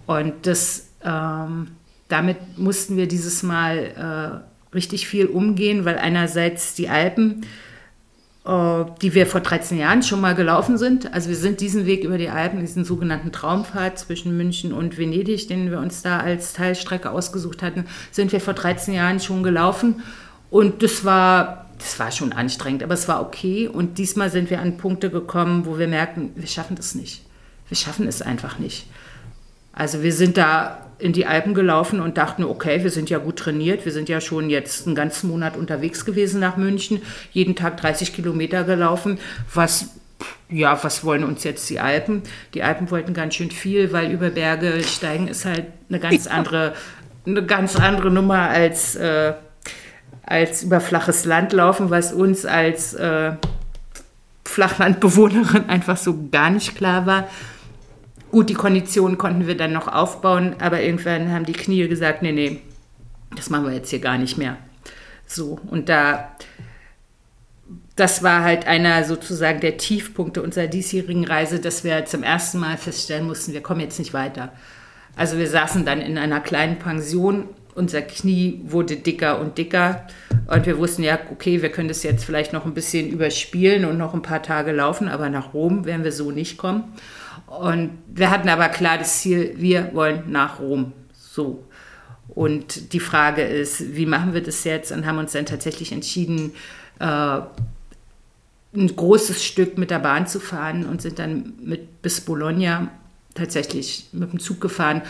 Und 0.07 0.47
das, 0.47 0.87
ähm, 1.05 1.69
damit 2.09 2.39
mussten 2.57 2.97
wir 2.97 3.07
dieses 3.07 3.43
Mal 3.43 4.43
äh, 4.43 4.52
richtig 4.75 5.07
viel 5.07 5.27
umgehen, 5.27 5.85
weil 5.85 5.99
einerseits 5.99 6.75
die 6.75 6.89
Alpen, 6.89 7.47
äh, 8.47 8.85
die 9.01 9.15
wir 9.15 9.27
vor 9.27 9.41
13 9.41 9.79
Jahren 9.79 10.03
schon 10.03 10.21
mal 10.21 10.35
gelaufen 10.35 10.79
sind, 10.79 11.13
also 11.13 11.29
wir 11.29 11.37
sind 11.37 11.61
diesen 11.61 11.87
Weg 11.87 12.05
über 12.05 12.19
die 12.19 12.29
Alpen, 12.29 12.61
diesen 12.61 12.85
sogenannten 12.85 13.33
Traumpfad 13.33 13.99
zwischen 13.99 14.37
München 14.37 14.73
und 14.73 14.99
Venedig, 14.99 15.49
den 15.49 15.71
wir 15.71 15.79
uns 15.79 16.03
da 16.03 16.21
als 16.21 16.53
Teilstrecke 16.53 17.11
ausgesucht 17.11 17.63
hatten, 17.63 17.87
sind 18.11 18.33
wir 18.33 18.41
vor 18.41 18.55
13 18.55 18.95
Jahren 18.95 19.21
schon 19.21 19.43
gelaufen 19.43 20.03
und 20.51 20.83
das 20.83 21.05
war 21.05 21.63
das 21.83 21.99
war 21.99 22.13
schon 22.13 22.33
anstrengend, 22.33 22.83
aber 22.83 22.95
es 22.95 23.09
war 23.09 23.21
okay. 23.21 23.69
Und 23.69 23.99
diesmal 23.99 24.31
sind 24.31 24.51
wir 24.51 24.61
an 24.61 24.77
Punkte 24.77 25.11
gekommen, 25.11 25.67
wo 25.67 25.79
wir 25.79 25.89
merken, 25.89 26.31
wir 26.37 26.47
schaffen 26.47 26.77
das 26.77 26.95
nicht. 26.95 27.23
Wir 27.69 27.77
schaffen 27.77 28.07
es 28.07 28.23
einfach 28.23 28.59
nicht. 28.59 28.87
Also 29.73 30.03
wir 30.03 30.13
sind 30.13 30.37
da 30.37 30.79
in 30.99 31.13
die 31.13 31.27
Alpen 31.27 31.55
gelaufen 31.55 32.01
und 32.01 32.17
dachten, 32.17 32.45
okay, 32.45 32.83
wir 32.85 32.91
sind 32.91 33.11
ja 33.11 33.19
gut 33.19 33.37
trainiert, 33.37 33.85
wir 33.85 33.93
sind 33.93 34.09
ja 34.09 34.21
schon 34.21 34.51
jetzt 34.51 34.87
einen 34.87 34.95
ganzen 34.95 35.29
Monat 35.29 35.57
unterwegs 35.57 36.05
gewesen 36.05 36.39
nach 36.39 36.57
München, 36.57 37.03
jeden 37.33 37.57
Tag 37.57 37.77
30 37.79 38.15
Kilometer 38.15 38.63
gelaufen, 38.65 39.19
was 39.53 39.91
ja, 40.49 40.79
was 40.85 41.05
wollen 41.05 41.25
uns 41.25 41.43
jetzt 41.43 41.69
die 41.71 41.81
Alpen? 41.81 42.23
Die 42.55 42.63
Alpen 42.63 42.91
wollten 42.91 43.15
ganz 43.15 43.35
schön 43.35 43.51
viel, 43.51 43.93
weil 43.93 44.13
über 44.13 44.31
Berge 44.31 44.83
steigen 44.85 45.27
ist 45.27 45.45
halt 45.45 45.67
eine 45.89 45.99
ganz 45.99 46.27
andere, 46.27 46.75
eine 47.27 47.45
ganz 47.45 47.75
andere 47.77 48.11
Nummer 48.11 48.49
als, 48.49 48.95
äh, 48.95 49.33
als 50.25 50.63
über 50.63 50.81
flaches 50.81 51.25
Land 51.25 51.53
laufen, 51.53 51.91
was 51.91 52.13
uns 52.13 52.45
als 52.45 52.95
äh, 52.95 53.33
Flachlandbewohnerin 54.45 55.65
einfach 55.69 55.97
so 55.97 56.29
gar 56.31 56.51
nicht 56.51 56.77
klar 56.77 57.07
war. 57.07 57.29
Gut, 58.33 58.49
die 58.49 58.55
Konditionen 58.55 59.19
konnten 59.19 59.47
wir 59.47 59.59
dann 59.59 59.75
noch 59.75 59.89
aufbauen, 59.89 60.57
aber 60.59 60.81
irgendwann 60.81 61.31
haben 61.31 61.45
die 61.45 61.53
Knie 61.53 61.87
gesagt, 61.87 62.23
nee, 62.23 62.33
nee, 62.33 62.63
das 63.37 63.51
machen 63.51 63.67
wir 63.67 63.75
jetzt 63.75 63.91
hier 63.91 63.99
gar 63.99 64.17
nicht 64.17 64.39
mehr. 64.39 64.57
So, 65.27 65.61
und 65.71 65.91
da, 65.91 66.35
das 67.95 68.23
war 68.23 68.43
halt 68.43 68.67
einer 68.67 69.05
sozusagen 69.05 69.61
der 69.61 69.77
Tiefpunkte 69.77 70.41
unserer 70.41 70.67
diesjährigen 70.67 71.27
Reise, 71.27 71.61
dass 71.61 71.85
wir 71.85 72.07
zum 72.07 72.23
ersten 72.23 72.59
Mal 72.59 72.79
feststellen 72.79 73.27
mussten, 73.27 73.53
wir 73.53 73.61
kommen 73.61 73.81
jetzt 73.81 73.99
nicht 73.99 74.15
weiter. 74.15 74.51
Also 75.15 75.37
wir 75.37 75.47
saßen 75.47 75.85
dann 75.85 76.01
in 76.01 76.17
einer 76.17 76.41
kleinen 76.41 76.79
Pension, 76.79 77.51
unser 77.75 78.01
Knie 78.01 78.63
wurde 78.65 78.97
dicker 78.97 79.41
und 79.41 79.59
dicker 79.59 80.07
und 80.47 80.65
wir 80.65 80.79
wussten 80.79 81.03
ja, 81.03 81.19
okay, 81.31 81.61
wir 81.61 81.71
können 81.71 81.89
das 81.89 82.03
jetzt 82.03 82.25
vielleicht 82.25 82.55
noch 82.55 82.65
ein 82.65 82.73
bisschen 82.73 83.11
überspielen 83.11 83.85
und 83.85 83.99
noch 83.99 84.15
ein 84.15 84.23
paar 84.23 84.43
Tage 84.43 84.73
laufen, 84.73 85.09
aber 85.09 85.29
nach 85.29 85.53
Rom 85.53 85.85
werden 85.85 86.03
wir 86.03 86.13
so 86.13 86.31
nicht 86.31 86.57
kommen. 86.57 86.85
Und 87.47 87.99
wir 88.07 88.31
hatten 88.31 88.49
aber 88.49 88.69
klar 88.69 88.99
das 88.99 89.21
Ziel, 89.21 89.55
wir 89.57 89.95
wollen 89.95 90.31
nach 90.31 90.61
Rom. 90.61 90.93
So. 91.13 91.65
Und 92.29 92.93
die 92.93 93.01
Frage 93.01 93.43
ist, 93.43 93.95
wie 93.95 94.07
machen 94.07 94.33
wir 94.33 94.43
das 94.43 94.65
jetzt? 94.65 94.93
Und 94.93 95.07
haben 95.07 95.19
uns 95.19 95.33
dann 95.33 95.47
tatsächlich 95.47 95.93
entschieden, 95.93 96.53
äh, 96.99 97.41
ein 98.75 98.97
großes 98.97 99.45
Stück 99.45 99.77
mit 99.77 99.91
der 99.91 99.99
Bahn 99.99 100.27
zu 100.27 100.41
fahren 100.41 100.87
und 100.87 101.03
sind 101.03 101.19
dann 101.19 101.53
mit 101.63 102.01
bis 102.01 102.23
Bologna 102.23 102.89
tatsächlich 103.35 104.07
mit 104.13 104.33
dem 104.33 104.41
Zug 104.41 104.61
gefahren. 104.61 105.03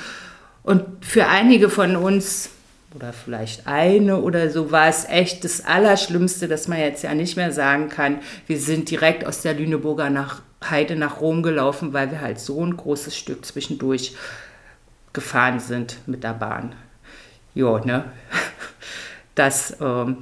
Und 0.62 0.85
für 1.04 1.28
einige 1.28 1.70
von 1.70 1.96
uns, 1.96 2.50
oder 2.94 3.12
vielleicht 3.12 3.66
eine 3.66 4.20
oder 4.20 4.50
so, 4.50 4.70
war 4.70 4.88
es 4.88 5.04
echt 5.04 5.44
das 5.44 5.64
Allerschlimmste, 5.64 6.48
dass 6.48 6.68
man 6.68 6.78
jetzt 6.78 7.04
ja 7.04 7.14
nicht 7.14 7.37
mehr 7.37 7.52
sagen 7.52 7.88
kann, 7.88 8.18
wir 8.46 8.58
sind 8.58 8.90
direkt 8.90 9.24
aus 9.24 9.42
der 9.42 9.54
Lüneburger 9.54 10.11
nach 10.11 10.42
Heide 10.70 10.96
nach 10.96 11.20
Rom 11.20 11.42
gelaufen, 11.42 11.92
weil 11.92 12.11
wir 12.11 12.20
halt 12.20 12.40
so 12.40 12.64
ein 12.64 12.77
großes 12.77 13.16
Stück 13.16 13.44
zwischendurch 13.44 14.16
gefahren 15.12 15.61
sind 15.61 15.98
mit 16.07 16.25
der 16.25 16.35
Bahn 16.35 16.75
ja, 17.55 17.79
ne, 17.85 18.05
das 19.35 19.77
ähm, 19.81 20.18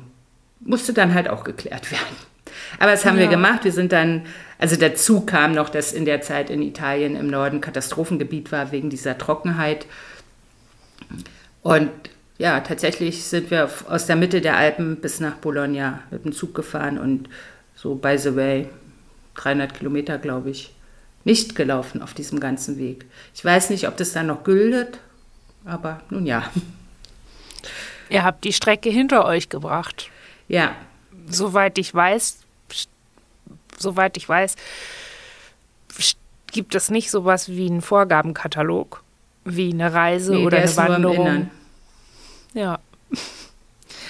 musste 0.60 0.92
dann 0.92 1.14
halt 1.14 1.28
auch 1.28 1.44
geklärt 1.44 1.90
werden. 1.90 2.16
Aber 2.78 2.90
das 2.90 3.04
haben 3.04 3.16
ja. 3.16 3.22
wir 3.22 3.28
gemacht. 3.28 3.64
Wir 3.64 3.72
sind 3.72 3.92
dann, 3.92 4.26
also 4.58 4.76
dazu 4.76 5.22
kam 5.22 5.52
noch, 5.52 5.68
dass 5.68 5.92
in 5.92 6.04
der 6.04 6.20
Zeit 6.20 6.50
in 6.50 6.62
Italien 6.62 7.16
im 7.16 7.28
Norden 7.28 7.60
Katastrophengebiet 7.60 8.52
war 8.52 8.72
wegen 8.72 8.90
dieser 8.90 9.18
Trockenheit. 9.18 9.86
Und 11.62 11.90
ja, 12.38 12.60
tatsächlich 12.60 13.24
sind 13.24 13.50
wir 13.50 13.68
aus 13.88 14.06
der 14.06 14.16
Mitte 14.16 14.40
der 14.40 14.56
Alpen 14.56 14.96
bis 14.96 15.20
nach 15.20 15.36
Bologna 15.36 16.00
mit 16.10 16.24
dem 16.24 16.32
Zug 16.32 16.54
gefahren 16.54 16.98
und 16.98 17.28
so, 17.74 17.94
by 17.94 18.16
the 18.18 18.36
way, 18.36 18.68
300 19.42 19.74
Kilometer, 19.74 20.18
glaube 20.18 20.50
ich, 20.50 20.72
nicht 21.24 21.54
gelaufen 21.54 22.02
auf 22.02 22.14
diesem 22.14 22.40
ganzen 22.40 22.78
Weg. 22.78 23.06
Ich 23.34 23.44
weiß 23.44 23.70
nicht, 23.70 23.88
ob 23.88 23.96
das 23.96 24.12
dann 24.12 24.26
noch 24.26 24.44
gültet, 24.44 24.98
aber 25.64 26.00
nun 26.10 26.26
ja. 26.26 26.50
Ihr 28.10 28.24
habt 28.24 28.44
die 28.44 28.52
Strecke 28.52 28.90
hinter 28.90 29.24
euch 29.24 29.48
gebracht. 29.48 30.10
Ja. 30.48 30.74
Soweit 31.28 31.78
ich 31.78 31.94
weiß, 31.94 32.38
soweit 33.78 34.16
ich 34.16 34.28
weiß, 34.28 34.56
gibt 36.50 36.74
es 36.74 36.90
nicht 36.90 37.10
sowas 37.10 37.48
wie 37.48 37.66
einen 37.66 37.82
Vorgabenkatalog, 37.82 39.04
wie 39.44 39.72
eine 39.72 39.92
Reise 39.92 40.34
nee, 40.34 40.44
oder 40.44 40.58
eine 40.58 40.76
Wanderung. 40.76 41.50
Ja. 42.54 42.78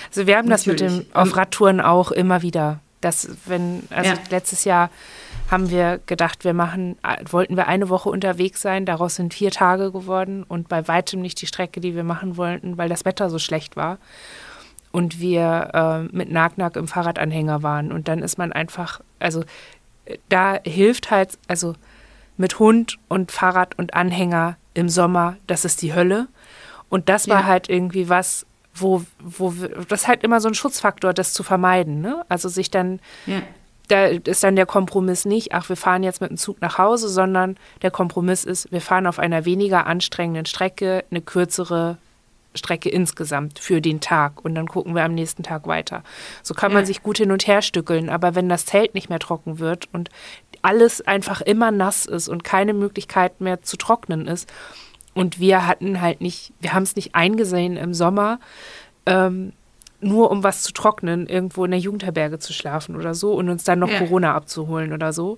Also 0.09 0.27
wir 0.27 0.39
haben 0.39 0.49
Natürlich. 0.49 0.81
das 0.81 0.93
mit 0.93 1.07
dem 1.07 1.15
auf 1.15 1.37
Radtouren 1.37 1.81
auch 1.81 2.11
immer 2.11 2.43
wieder. 2.43 2.81
Dass 3.01 3.29
wenn, 3.47 3.83
also 3.91 4.11
ja. 4.11 4.19
letztes 4.31 4.65
Jahr 4.65 4.91
haben 5.51 5.71
wir 5.71 6.01
gedacht, 6.07 6.45
wir 6.45 6.55
machen, 6.55 6.97
wollten 7.29 7.57
wir 7.57 7.67
eine 7.67 7.89
Woche 7.89 8.09
unterwegs 8.09 8.61
sein. 8.61 8.87
Daraus 8.87 9.17
sind 9.17 9.35
vier 9.35 9.51
Tage 9.51 9.91
geworden 9.91 10.45
und 10.45 10.69
bei 10.69 10.87
weitem 10.87 11.21
nicht 11.21 11.41
die 11.41 11.47
Strecke, 11.47 11.81
die 11.81 11.95
wir 11.95 12.05
machen 12.05 12.37
wollten, 12.37 12.79
weil 12.79 12.89
das 12.89 13.05
Wetter 13.05 13.31
so 13.31 13.39
schlecht 13.39 13.77
war. 13.77 13.99
Und 14.93 15.21
wir 15.21 15.71
äh, 15.73 16.17
mit 16.17 16.31
Nagnack 16.31 16.77
im 16.77 16.89
Fahrradanhänger 16.89 17.63
waren. 17.63 17.93
Und 17.93 18.09
dann 18.09 18.21
ist 18.21 18.39
man 18.39 18.53
einfach, 18.53 19.01
also 19.19 19.45
da 20.29 20.59
hilft 20.65 21.11
halt, 21.11 21.39
also 21.49 21.75
mit 22.37 22.59
Hund 22.59 22.99
und 23.09 23.31
Fahrrad 23.31 23.79
und 23.79 23.95
Anhänger 23.95 24.57
im 24.75 24.89
Sommer, 24.89 25.37
das 25.47 25.65
ist 25.65 25.83
die 25.83 25.95
Hölle. 25.95 26.29
Und 26.89 27.09
das 27.09 27.29
war 27.29 27.41
ja. 27.41 27.47
halt 27.47 27.69
irgendwie 27.69 28.09
was, 28.09 28.47
wo, 28.81 29.05
wo 29.19 29.55
das 29.89 30.09
halt 30.09 30.23
immer 30.23 30.41
so 30.41 30.49
ein 30.49 30.55
Schutzfaktor, 30.55 31.13
das 31.13 31.33
zu 31.33 31.43
vermeiden. 31.43 32.01
Ne? 32.01 32.25
Also 32.29 32.49
sich 32.49 32.71
dann 32.71 33.01
ja 33.27 33.43
da 33.91 34.07
ist 34.07 34.45
dann 34.45 34.57
der 34.57 34.67
Kompromiss 34.67 35.25
nicht, 35.25 35.53
ach, 35.53 35.69
wir 35.69 35.77
fahren 35.77 36.03
jetzt 36.03 36.21
mit 36.21 36.31
dem 36.31 36.37
Zug 36.37 36.61
nach 36.61 36.79
Hause, 36.79 37.09
sondern 37.09 37.57
der 37.83 37.91
Kompromiss 37.91 38.45
ist, 38.45 38.71
wir 38.71 38.81
fahren 38.81 39.07
auf 39.07 39.19
einer 39.19 39.45
weniger 39.45 39.87
anstrengenden 39.87 40.47
Strecke 40.47 41.05
eine 41.11 41.21
kürzere 41.21 41.99
Strecke 42.55 42.89
insgesamt 42.89 43.59
für 43.59 43.81
den 43.81 44.01
Tag 44.01 44.45
und 44.45 44.55
dann 44.55 44.67
gucken 44.67 44.95
wir 44.95 45.05
am 45.05 45.15
nächsten 45.15 45.43
Tag 45.43 45.67
weiter. 45.67 46.03
So 46.43 46.55
kann 46.55 46.73
man 46.73 46.85
sich 46.85 47.03
gut 47.03 47.19
hin 47.19 47.31
und 47.31 47.47
her 47.47 47.63
stückeln, 47.63 48.11
aber 48.11 48.35
wenn 48.35 48.49
das 48.49 48.67
Zelt 48.67 48.95
nicht 48.95 49.09
mehr 49.09 49.21
trocken 49.21 49.59
wird 49.59 49.89
und 49.93 50.11
alles 50.63 51.01
einfach 51.01 51.41
immer 51.41 51.71
nass 51.71 52.07
ist 52.07 52.29
und 52.29 52.45
keine 52.45 52.75
Möglichkeit 52.75 53.41
mehr 53.41 53.63
zu 53.63 53.77
trocknen 53.77 54.27
ist 54.27 54.53
und 55.21 55.39
wir 55.39 55.67
hatten 55.67 56.01
halt 56.01 56.23
nicht, 56.23 56.55
wir 56.61 56.73
haben 56.73 56.85
es 56.85 56.97
nicht 56.97 57.15
eingesehen 57.15 57.77
im 57.77 57.93
Sommer, 57.93 58.41
ähm, 59.05 59.53
nur 60.01 60.31
um 60.31 60.43
was 60.43 60.63
zu 60.63 60.73
trocknen, 60.73 61.27
irgendwo 61.27 61.63
in 61.67 61.73
der 61.73 61.81
Jugendherberge 61.81 62.39
zu 62.39 62.55
schlafen 62.55 62.97
oder 62.97 63.13
so 63.13 63.35
und 63.35 63.51
uns 63.51 63.65
dann 63.65 63.81
noch 63.81 63.91
ja. 63.91 63.99
Corona 63.99 64.35
abzuholen 64.35 64.95
oder 64.95 65.13
so. 65.13 65.37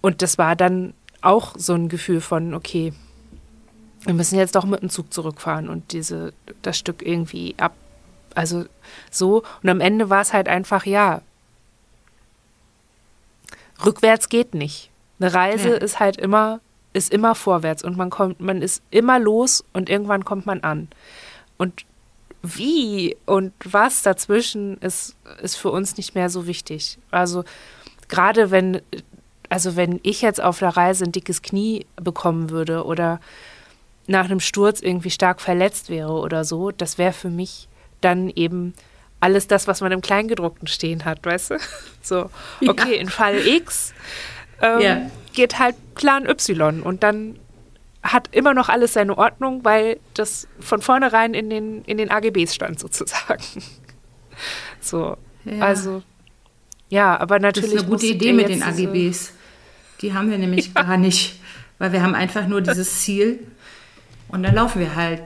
Und 0.00 0.22
das 0.22 0.38
war 0.38 0.56
dann 0.56 0.94
auch 1.20 1.54
so 1.54 1.74
ein 1.74 1.90
Gefühl 1.90 2.22
von, 2.22 2.54
okay, 2.54 2.94
wir 4.04 4.14
müssen 4.14 4.38
jetzt 4.38 4.54
doch 4.54 4.64
mit 4.64 4.80
dem 4.80 4.88
Zug 4.88 5.12
zurückfahren 5.12 5.68
und 5.68 5.92
diese, 5.92 6.32
das 6.62 6.78
Stück 6.78 7.06
irgendwie 7.06 7.54
ab. 7.58 7.74
Also 8.34 8.64
so. 9.10 9.42
Und 9.62 9.68
am 9.68 9.82
Ende 9.82 10.08
war 10.08 10.22
es 10.22 10.32
halt 10.32 10.48
einfach, 10.48 10.86
ja, 10.86 11.20
rückwärts 13.84 14.30
geht 14.30 14.54
nicht. 14.54 14.88
Eine 15.20 15.34
Reise 15.34 15.72
ja. 15.72 15.76
ist 15.76 16.00
halt 16.00 16.16
immer, 16.16 16.60
ist 16.94 17.12
immer 17.12 17.34
vorwärts 17.34 17.84
und 17.84 17.96
man 17.96 18.08
kommt, 18.08 18.40
man 18.40 18.62
ist 18.62 18.82
immer 18.90 19.18
los 19.18 19.64
und 19.74 19.90
irgendwann 19.90 20.24
kommt 20.24 20.46
man 20.46 20.60
an. 20.60 20.88
Und 21.58 21.84
wie 22.42 23.16
und 23.26 23.52
was 23.64 24.02
dazwischen 24.02 24.78
ist, 24.78 25.16
ist 25.42 25.56
für 25.56 25.70
uns 25.70 25.96
nicht 25.96 26.14
mehr 26.14 26.30
so 26.30 26.46
wichtig. 26.46 26.98
Also 27.10 27.44
gerade 28.08 28.50
wenn, 28.50 28.80
also 29.48 29.76
wenn 29.76 30.00
ich 30.02 30.22
jetzt 30.22 30.42
auf 30.42 30.60
der 30.60 30.76
Reise 30.76 31.04
ein 31.04 31.12
dickes 31.12 31.42
Knie 31.42 31.86
bekommen 31.96 32.50
würde 32.50 32.84
oder 32.84 33.20
nach 34.06 34.26
einem 34.26 34.40
Sturz 34.40 34.80
irgendwie 34.80 35.10
stark 35.10 35.40
verletzt 35.40 35.90
wäre 35.90 36.12
oder 36.12 36.44
so, 36.44 36.70
das 36.70 36.96
wäre 36.96 37.12
für 37.12 37.30
mich 37.30 37.68
dann 38.00 38.28
eben 38.28 38.74
alles 39.20 39.48
das, 39.48 39.66
was 39.66 39.80
man 39.80 39.90
im 39.90 40.02
Kleingedruckten 40.02 40.68
stehen 40.68 41.04
hat, 41.04 41.24
weißt 41.24 41.50
du? 41.50 41.58
So, 42.02 42.28
okay, 42.68 42.96
ja. 42.96 43.00
in 43.00 43.08
Fall 43.08 43.38
X 43.38 43.94
ähm, 44.60 44.80
ja. 44.80 45.10
Geht 45.34 45.58
halt 45.58 45.76
Plan 45.94 46.26
Y 46.26 46.82
und 46.82 47.02
dann 47.02 47.38
hat 48.02 48.28
immer 48.32 48.54
noch 48.54 48.68
alles 48.68 48.92
seine 48.92 49.16
Ordnung, 49.16 49.64
weil 49.64 49.98
das 50.12 50.46
von 50.60 50.82
vornherein 50.82 51.34
in 51.34 51.48
den, 51.48 51.82
in 51.84 51.96
den 51.96 52.10
AGBs 52.10 52.54
stand, 52.54 52.78
sozusagen. 52.78 53.42
So, 54.80 55.16
ja. 55.44 55.60
also, 55.60 56.02
ja, 56.88 57.16
aber 57.18 57.38
natürlich. 57.38 57.70
Das 57.70 57.82
ist 57.82 57.86
eine 57.86 57.90
gute 57.90 58.06
Idee 58.06 58.32
mit 58.32 58.48
den 58.48 58.64
AGBs. 58.64 59.32
Die 60.00 60.12
haben 60.12 60.28
wir 60.28 60.38
nämlich 60.38 60.66
ja. 60.74 60.82
gar 60.82 60.96
nicht, 60.96 61.40
weil 61.78 61.92
wir 61.92 62.02
haben 62.02 62.16
einfach 62.16 62.48
nur 62.48 62.60
dieses 62.60 63.00
Ziel 63.00 63.38
und 64.28 64.42
dann 64.42 64.56
laufen 64.56 64.80
wir 64.80 64.96
halt, 64.96 65.22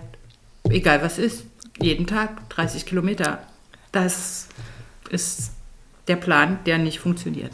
egal 0.69 1.03
was 1.03 1.19
ist, 1.19 1.45
jeden 1.81 2.07
Tag 2.07 2.49
30 2.51 2.85
Kilometer. 2.85 3.43
Das 3.91 4.49
ist 5.11 5.53
der 6.07 6.17
Plan, 6.17 6.59
der 6.67 6.79
nicht 6.79 7.01
funktioniert 7.01 7.53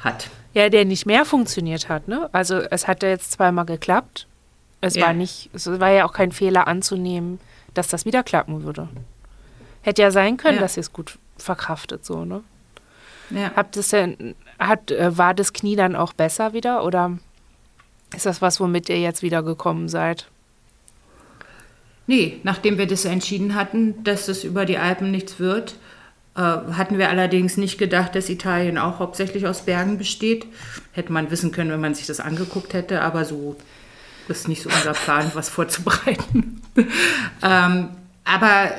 hat. 0.00 0.28
Ja, 0.54 0.68
der 0.68 0.84
nicht 0.84 1.04
mehr 1.04 1.24
funktioniert 1.24 1.88
hat, 1.88 2.08
ne? 2.08 2.30
Also 2.32 2.56
es 2.58 2.86
hat 2.88 3.02
ja 3.02 3.10
jetzt 3.10 3.32
zweimal 3.32 3.66
geklappt 3.66 4.26
es 4.84 4.96
ja. 4.96 5.06
war 5.06 5.14
nicht, 5.14 5.48
es 5.54 5.66
war 5.66 5.90
ja 5.90 6.04
auch 6.04 6.12
kein 6.12 6.30
Fehler 6.30 6.68
anzunehmen, 6.68 7.40
dass 7.72 7.88
das 7.88 8.04
wieder 8.04 8.22
klappen 8.22 8.64
würde. 8.64 8.88
Hätte 9.80 10.02
ja 10.02 10.10
sein 10.10 10.36
können, 10.36 10.56
ja. 10.56 10.60
dass 10.60 10.76
ihr 10.76 10.82
es 10.82 10.92
gut 10.92 11.18
verkraftet, 11.38 12.04
so, 12.04 12.26
ne? 12.26 12.42
Ja. 13.30 13.52
Habt 13.56 13.78
es 13.78 13.88
denn, 13.88 14.34
hat, 14.58 14.90
äh, 14.90 15.16
war 15.16 15.32
das 15.32 15.54
Knie 15.54 15.74
dann 15.74 15.96
auch 15.96 16.12
besser 16.12 16.52
wieder 16.52 16.84
oder 16.84 17.18
ist 18.14 18.26
das 18.26 18.42
was, 18.42 18.60
womit 18.60 18.90
ihr 18.90 19.00
jetzt 19.00 19.22
wieder 19.22 19.42
gekommen 19.42 19.88
seid? 19.88 20.28
Nee, 22.06 22.38
nachdem 22.42 22.76
wir 22.76 22.86
das 22.86 23.06
entschieden 23.06 23.54
hatten, 23.54 24.04
dass 24.04 24.28
es 24.28 24.44
über 24.44 24.66
die 24.66 24.76
Alpen 24.76 25.10
nichts 25.10 25.40
wird, 25.40 25.76
hatten 26.42 26.98
wir 26.98 27.10
allerdings 27.10 27.56
nicht 27.56 27.78
gedacht, 27.78 28.14
dass 28.14 28.28
Italien 28.28 28.76
auch 28.76 28.98
hauptsächlich 28.98 29.46
aus 29.46 29.62
Bergen 29.62 29.98
besteht. 29.98 30.46
Hätte 30.92 31.12
man 31.12 31.30
wissen 31.30 31.52
können, 31.52 31.70
wenn 31.70 31.80
man 31.80 31.94
sich 31.94 32.06
das 32.06 32.20
angeguckt 32.20 32.74
hätte, 32.74 33.02
aber 33.02 33.24
so 33.24 33.56
ist 34.28 34.48
nicht 34.48 34.62
so 34.62 34.70
unser 34.70 34.94
Plan, 34.94 35.30
was 35.34 35.48
vorzubereiten. 35.48 36.60
ähm, 37.42 37.88
aber 38.24 38.70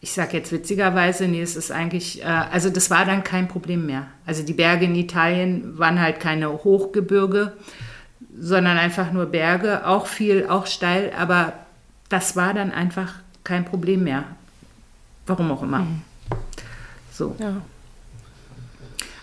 ich 0.00 0.12
sage 0.12 0.36
jetzt 0.36 0.52
witzigerweise, 0.52 1.26
nee, 1.26 1.42
es 1.42 1.56
ist 1.56 1.70
eigentlich, 1.70 2.22
äh, 2.22 2.26
also 2.26 2.70
das 2.70 2.90
war 2.90 3.04
dann 3.04 3.24
kein 3.24 3.48
Problem 3.48 3.86
mehr. 3.86 4.06
Also 4.26 4.42
die 4.42 4.52
Berge 4.52 4.84
in 4.84 4.94
Italien 4.94 5.78
waren 5.78 6.00
halt 6.00 6.20
keine 6.20 6.52
Hochgebirge, 6.52 7.52
sondern 8.38 8.78
einfach 8.78 9.12
nur 9.12 9.26
Berge, 9.26 9.86
auch 9.86 10.06
viel, 10.06 10.46
auch 10.48 10.66
steil, 10.66 11.12
aber 11.18 11.52
das 12.08 12.36
war 12.36 12.54
dann 12.54 12.72
einfach 12.72 13.14
kein 13.42 13.64
Problem 13.64 14.04
mehr. 14.04 14.24
Warum 15.26 15.50
auch 15.50 15.62
immer. 15.62 15.80
Mhm. 15.80 16.02
So. 17.18 17.34
Ja. 17.38 17.60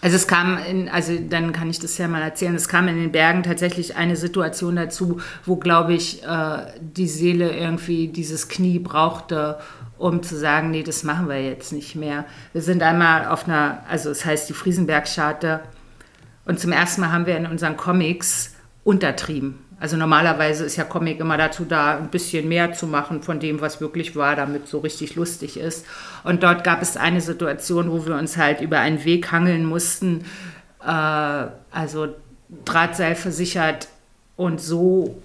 Also 0.02 0.18
es 0.18 0.28
kam, 0.28 0.60
in, 0.60 0.88
also 0.88 1.18
dann 1.18 1.52
kann 1.52 1.68
ich 1.68 1.80
das 1.80 1.98
ja 1.98 2.08
mal 2.08 2.22
erzählen, 2.22 2.54
es 2.54 2.68
kam 2.68 2.88
in 2.88 2.98
den 2.98 3.12
Bergen 3.12 3.42
tatsächlich 3.42 3.96
eine 3.96 4.16
Situation 4.16 4.76
dazu, 4.76 5.20
wo, 5.46 5.56
glaube 5.56 5.94
ich, 5.94 6.24
äh, 6.24 6.58
die 6.80 7.08
Seele 7.08 7.58
irgendwie 7.58 8.10
dieses 8.10 8.48
Knie 8.48 8.78
brauchte, 8.78 9.58
um 9.98 10.22
zu 10.22 10.38
sagen, 10.38 10.70
nee, 10.70 10.84
das 10.84 11.04
machen 11.04 11.28
wir 11.28 11.42
jetzt 11.42 11.72
nicht 11.72 11.96
mehr. 11.96 12.26
Wir 12.54 12.62
sind 12.62 12.84
einmal 12.84 13.26
auf 13.26 13.48
einer, 13.48 13.80
also 13.90 14.12
es 14.12 14.26
heißt 14.26 14.48
die 14.48 14.54
Friesenberg-Charte 14.54 15.62
und 16.46 16.60
zum 16.60 16.72
ersten 16.72 17.02
Mal 17.02 17.12
haben 17.12 17.26
wir 17.26 17.38
in 17.38 17.48
unseren 17.48 17.76
Comics 17.76 18.54
untertrieben. 18.84 19.65
Also 19.80 19.98
normalerweise 19.98 20.64
ist 20.66 20.78
ja 20.78 20.86
Comic 20.86 21.20
immer 21.20 21.38
dazu 21.38 21.66
da, 21.66 21.98
ein 21.98 22.10
bisschen 22.10 22.48
mehr 22.48 22.74
zu 22.74 22.88
machen 22.88 23.22
von 23.22 23.40
dem, 23.40 23.60
was 23.60 23.82
wirklich 23.82 24.16
war, 24.16 24.36
damit 24.36 24.68
so 24.68 24.80
richtig 24.80 25.16
lustig 25.16 25.58
ist. 25.58 25.86
Und 26.24 26.44
dort 26.44 26.64
gab 26.64 26.82
es 26.82 26.96
eine 26.96 27.20
Situation, 27.20 27.92
wo 27.92 28.06
wir 28.06 28.16
uns 28.16 28.38
halt 28.38 28.62
über 28.62 28.80
einen 28.80 29.04
Weg 29.04 29.32
hangeln 29.32 29.66
mussten, 29.66 30.26
äh, 30.82 31.48
also 31.72 32.08
Drahtseil 32.64 33.16
versichert 33.16 33.90
und 34.38 34.62
so 34.62 35.22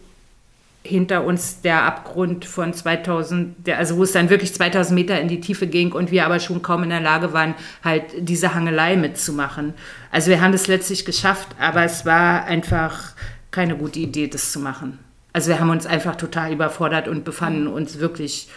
hinter 0.82 1.24
uns 1.24 1.60
der 1.60 1.82
Abgrund 1.82 2.46
von 2.46 2.72
2000, 2.72 3.66
der, 3.66 3.78
also 3.78 3.98
wo 3.98 4.02
es 4.02 4.12
dann 4.12 4.30
wirklich 4.30 4.54
2000 4.54 4.94
Meter 4.94 5.20
in 5.20 5.28
die 5.28 5.40
Tiefe 5.40 5.66
ging 5.66 5.92
und 5.92 6.10
wir 6.10 6.24
aber 6.24 6.40
schon 6.40 6.62
kaum 6.62 6.82
in 6.82 6.88
der 6.88 7.00
Lage 7.02 7.34
waren, 7.34 7.54
halt 7.84 8.04
diese 8.18 8.54
Hangelei 8.54 8.96
mitzumachen. 8.96 9.74
Also 10.10 10.30
wir 10.30 10.40
haben 10.40 10.52
das 10.52 10.68
letztlich 10.68 11.04
geschafft, 11.04 11.48
aber 11.60 11.84
es 11.84 12.06
war 12.06 12.44
einfach 12.44 13.12
keine 13.50 13.76
gute 13.76 13.98
Idee, 13.98 14.28
das 14.28 14.52
zu 14.52 14.60
machen. 14.60 14.98
Also 15.32 15.48
wir 15.48 15.60
haben 15.60 15.70
uns 15.70 15.86
einfach 15.86 16.16
total 16.16 16.52
überfordert 16.52 17.08
und 17.08 17.24
befanden 17.24 17.66
uns 17.66 17.98
wirklich 17.98 18.48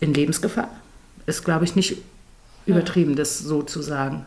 in 0.00 0.14
Lebensgefahr. 0.14 0.68
Ist, 1.26 1.44
glaube 1.44 1.64
ich, 1.64 1.76
nicht 1.76 1.98
übertrieben, 2.66 3.16
das 3.16 3.38
so 3.38 3.62
zu 3.62 3.82
sagen. 3.82 4.24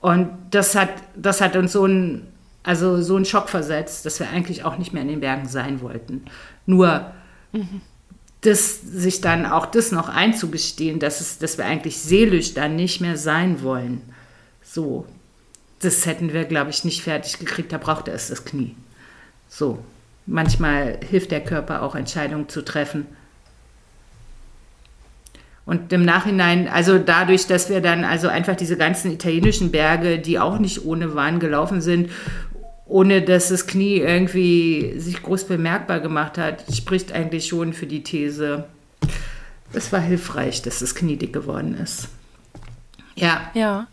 Und 0.00 0.30
das 0.50 0.74
hat, 0.74 0.90
das 1.16 1.40
hat 1.40 1.56
uns 1.56 1.72
so 1.72 1.86
ein, 1.86 2.26
also 2.62 3.00
so 3.02 3.16
einen 3.16 3.24
Schock 3.24 3.48
versetzt, 3.48 4.06
dass 4.06 4.20
wir 4.20 4.28
eigentlich 4.28 4.64
auch 4.64 4.78
nicht 4.78 4.92
mehr 4.92 5.02
in 5.02 5.08
den 5.08 5.20
Bergen 5.20 5.48
sein 5.48 5.80
wollten. 5.80 6.24
Nur 6.66 7.12
mhm. 7.52 7.80
das, 8.42 8.80
sich 8.80 9.20
dann 9.20 9.46
auch 9.46 9.66
das 9.66 9.92
noch 9.92 10.08
einzugestehen, 10.08 10.98
dass, 10.98 11.20
es, 11.20 11.38
dass 11.38 11.58
wir 11.58 11.64
eigentlich 11.64 11.98
seelisch 11.98 12.54
dann 12.54 12.76
nicht 12.76 13.00
mehr 13.00 13.16
sein 13.16 13.62
wollen. 13.62 14.02
So, 14.62 15.06
das 15.80 16.06
hätten 16.06 16.32
wir, 16.32 16.44
glaube 16.44 16.70
ich, 16.70 16.84
nicht 16.84 17.02
fertig 17.02 17.38
gekriegt. 17.38 17.72
Da 17.72 17.78
brauchte 17.78 18.10
es 18.10 18.28
das 18.28 18.44
Knie. 18.44 18.74
So, 19.48 19.78
manchmal 20.26 20.98
hilft 21.08 21.30
der 21.30 21.42
Körper 21.42 21.82
auch, 21.82 21.94
Entscheidungen 21.94 22.48
zu 22.48 22.62
treffen. 22.62 23.06
Und 25.64 25.92
im 25.92 26.04
Nachhinein, 26.04 26.68
also 26.68 26.98
dadurch, 26.98 27.48
dass 27.48 27.68
wir 27.68 27.80
dann 27.80 28.04
also 28.04 28.28
einfach 28.28 28.54
diese 28.54 28.76
ganzen 28.76 29.10
italienischen 29.10 29.72
Berge, 29.72 30.18
die 30.20 30.38
auch 30.38 30.58
nicht 30.58 30.84
ohne 30.84 31.14
waren, 31.16 31.40
gelaufen 31.40 31.80
sind, 31.80 32.10
ohne 32.86 33.20
dass 33.20 33.48
das 33.48 33.66
Knie 33.66 33.96
irgendwie 33.96 34.94
sich 34.98 35.22
groß 35.22 35.44
bemerkbar 35.44 35.98
gemacht 35.98 36.38
hat, 36.38 36.64
spricht 36.72 37.12
eigentlich 37.12 37.48
schon 37.48 37.72
für 37.72 37.86
die 37.86 38.04
These, 38.04 38.64
es 39.72 39.92
war 39.92 40.00
hilfreich, 40.00 40.62
dass 40.62 40.78
das 40.78 40.94
Knie 40.94 41.16
dick 41.16 41.32
geworden 41.32 41.74
ist. 41.74 42.08
Ja. 43.16 43.50
Ja. 43.54 43.88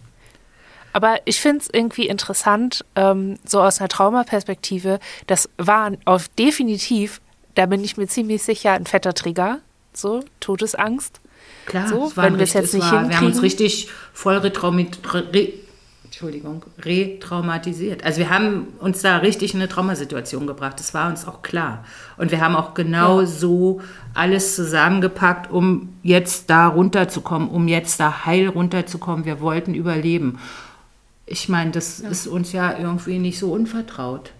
Aber 0.93 1.17
ich 1.25 1.41
finde 1.41 1.59
es 1.59 1.69
irgendwie 1.71 2.07
interessant, 2.07 2.85
ähm, 2.95 3.37
so 3.45 3.61
aus 3.61 3.79
einer 3.79 3.89
Traumaperspektive, 3.89 4.99
das 5.27 5.49
war 5.57 5.91
auf 6.05 6.27
definitiv, 6.29 7.19
da 7.55 7.65
bin 7.65 7.83
ich 7.83 7.97
mir 7.97 8.07
ziemlich 8.07 8.43
sicher, 8.43 8.71
ein 8.73 8.85
fetter 8.85 9.13
Trigger, 9.13 9.59
so 9.93 10.23
Todesangst. 10.39 11.19
Klar, 11.65 11.87
so, 11.87 12.11
wenn 12.15 12.37
wir 12.37 12.43
es 12.43 12.53
jetzt 12.53 12.73
nicht 12.73 12.91
war. 12.91 13.09
Wir 13.09 13.17
haben 13.17 13.27
uns 13.27 13.41
richtig 13.41 13.89
voll 14.13 14.37
retraumatisiert. 16.79 18.03
Also 18.03 18.19
wir 18.19 18.29
haben 18.29 18.67
uns 18.79 19.01
da 19.01 19.17
richtig 19.17 19.53
in 19.53 19.61
eine 19.61 19.69
Traumasituation 19.69 20.45
gebracht. 20.45 20.79
Das 20.79 20.93
war 20.93 21.09
uns 21.09 21.27
auch 21.27 21.41
klar. 21.41 21.83
Und 22.17 22.31
wir 22.31 22.41
haben 22.41 22.55
auch 22.55 22.73
genau 22.73 23.21
ja. 23.21 23.27
so 23.27 23.81
alles 24.13 24.55
zusammengepackt, 24.55 25.51
um 25.51 25.89
jetzt 26.03 26.49
da 26.49 26.67
runterzukommen, 26.67 27.49
um 27.49 27.67
jetzt 27.67 27.99
da 27.99 28.25
heil 28.25 28.47
runterzukommen. 28.47 29.25
Wir 29.25 29.41
wollten 29.41 29.73
überleben. 29.73 30.39
Ich 31.33 31.49
meine, 31.49 31.71
das 31.71 31.99
ja. 31.99 32.09
ist 32.09 32.27
uns 32.27 32.51
ja 32.51 32.77
irgendwie 32.77 33.17
nicht 33.17 33.39
so 33.39 33.51
unvertraut. 33.51 34.31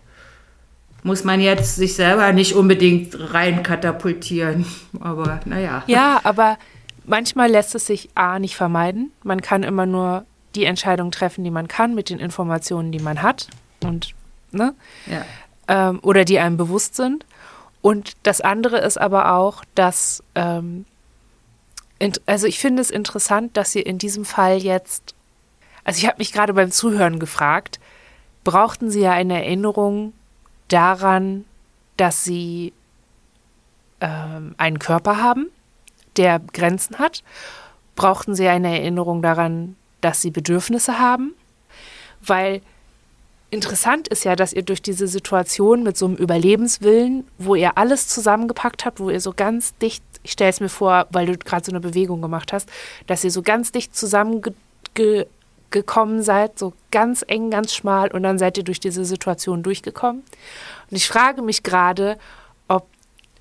Muss 1.01 1.23
man 1.23 1.41
jetzt 1.41 1.75
sich 1.75 1.95
selber 1.95 2.31
nicht 2.33 2.53
unbedingt 2.53 3.33
rein 3.33 3.63
katapultieren, 3.63 4.65
aber 4.99 5.39
naja. 5.45 5.83
Ja, 5.87 6.21
aber 6.23 6.59
manchmal 7.03 7.49
lässt 7.49 7.73
es 7.73 7.87
sich 7.87 8.09
A 8.13 8.37
nicht 8.37 8.55
vermeiden. 8.55 9.11
Man 9.23 9.41
kann 9.41 9.63
immer 9.63 9.87
nur 9.87 10.25
die 10.53 10.65
Entscheidung 10.65 11.09
treffen, 11.09 11.43
die 11.43 11.49
man 11.49 11.67
kann, 11.67 11.95
mit 11.95 12.11
den 12.11 12.19
Informationen, 12.19 12.91
die 12.91 12.99
man 12.99 13.23
hat. 13.23 13.47
Und, 13.83 14.13
ne? 14.51 14.75
Ja. 15.07 15.25
Ähm, 15.67 15.99
oder 16.03 16.25
die 16.25 16.37
einem 16.37 16.57
bewusst 16.57 16.95
sind. 16.95 17.25
Und 17.81 18.13
das 18.21 18.39
andere 18.39 18.77
ist 18.77 19.01
aber 19.01 19.33
auch, 19.33 19.65
dass, 19.73 20.23
ähm, 20.35 20.85
also 22.27 22.45
ich 22.45 22.59
finde 22.59 22.83
es 22.83 22.91
interessant, 22.91 23.57
dass 23.57 23.73
ihr 23.73 23.85
in 23.87 23.97
diesem 23.97 24.25
Fall 24.25 24.61
jetzt 24.61 25.15
also 25.83 25.99
ich 25.99 26.07
habe 26.07 26.17
mich 26.19 26.31
gerade 26.31 26.53
beim 26.53 26.71
Zuhören 26.71 27.19
gefragt, 27.19 27.79
brauchten 28.43 28.89
Sie 28.89 29.01
ja 29.01 29.11
eine 29.11 29.43
Erinnerung 29.43 30.13
daran, 30.67 31.45
dass 31.97 32.23
Sie 32.23 32.73
ähm, 34.01 34.55
einen 34.57 34.79
Körper 34.79 35.17
haben, 35.21 35.47
der 36.17 36.39
Grenzen 36.39 36.99
hat? 36.99 37.23
Brauchten 37.95 38.35
Sie 38.35 38.47
eine 38.47 38.79
Erinnerung 38.79 39.21
daran, 39.21 39.75
dass 40.01 40.21
Sie 40.21 40.31
Bedürfnisse 40.31 40.99
haben? 40.99 41.33
Weil 42.21 42.61
interessant 43.53 44.07
ist 44.07 44.23
ja, 44.23 44.35
dass 44.35 44.51
ihr 44.51 44.63
durch 44.63 44.81
diese 44.81 45.07
Situation 45.07 45.83
mit 45.83 45.95
so 45.95 46.07
einem 46.07 46.15
Überlebenswillen, 46.15 47.27
wo 47.37 47.53
ihr 47.53 47.77
alles 47.77 48.07
zusammengepackt 48.07 48.83
habt, 48.83 48.99
wo 48.99 49.09
ihr 49.09 49.21
so 49.21 49.31
ganz 49.31 49.75
dicht, 49.77 50.03
ich 50.23 50.31
stelle 50.31 50.49
es 50.49 50.59
mir 50.59 50.69
vor, 50.69 51.05
weil 51.11 51.27
du 51.27 51.37
gerade 51.37 51.63
so 51.63 51.71
eine 51.71 51.79
Bewegung 51.79 52.21
gemacht 52.21 52.51
hast, 52.51 52.67
dass 53.05 53.23
ihr 53.23 53.31
so 53.31 53.43
ganz 53.43 53.71
dicht 53.71 53.95
zusammenge 53.95 54.53
gekommen 55.73 56.23
seid, 56.23 56.57
so 56.57 56.71
ganz 56.91 57.25
eng, 57.27 57.49
ganz 57.49 57.73
schmal 57.73 58.09
und 58.11 58.23
dann 58.23 58.39
seid 58.39 58.57
ihr 58.57 58.63
durch 58.63 58.79
diese 58.79 59.03
Situation 59.03 59.63
durchgekommen. 59.63 60.23
Und 60.89 60.95
ich 60.95 61.07
frage 61.07 61.41
mich 61.41 61.63
gerade, 61.63 62.17
ob, 62.69 62.87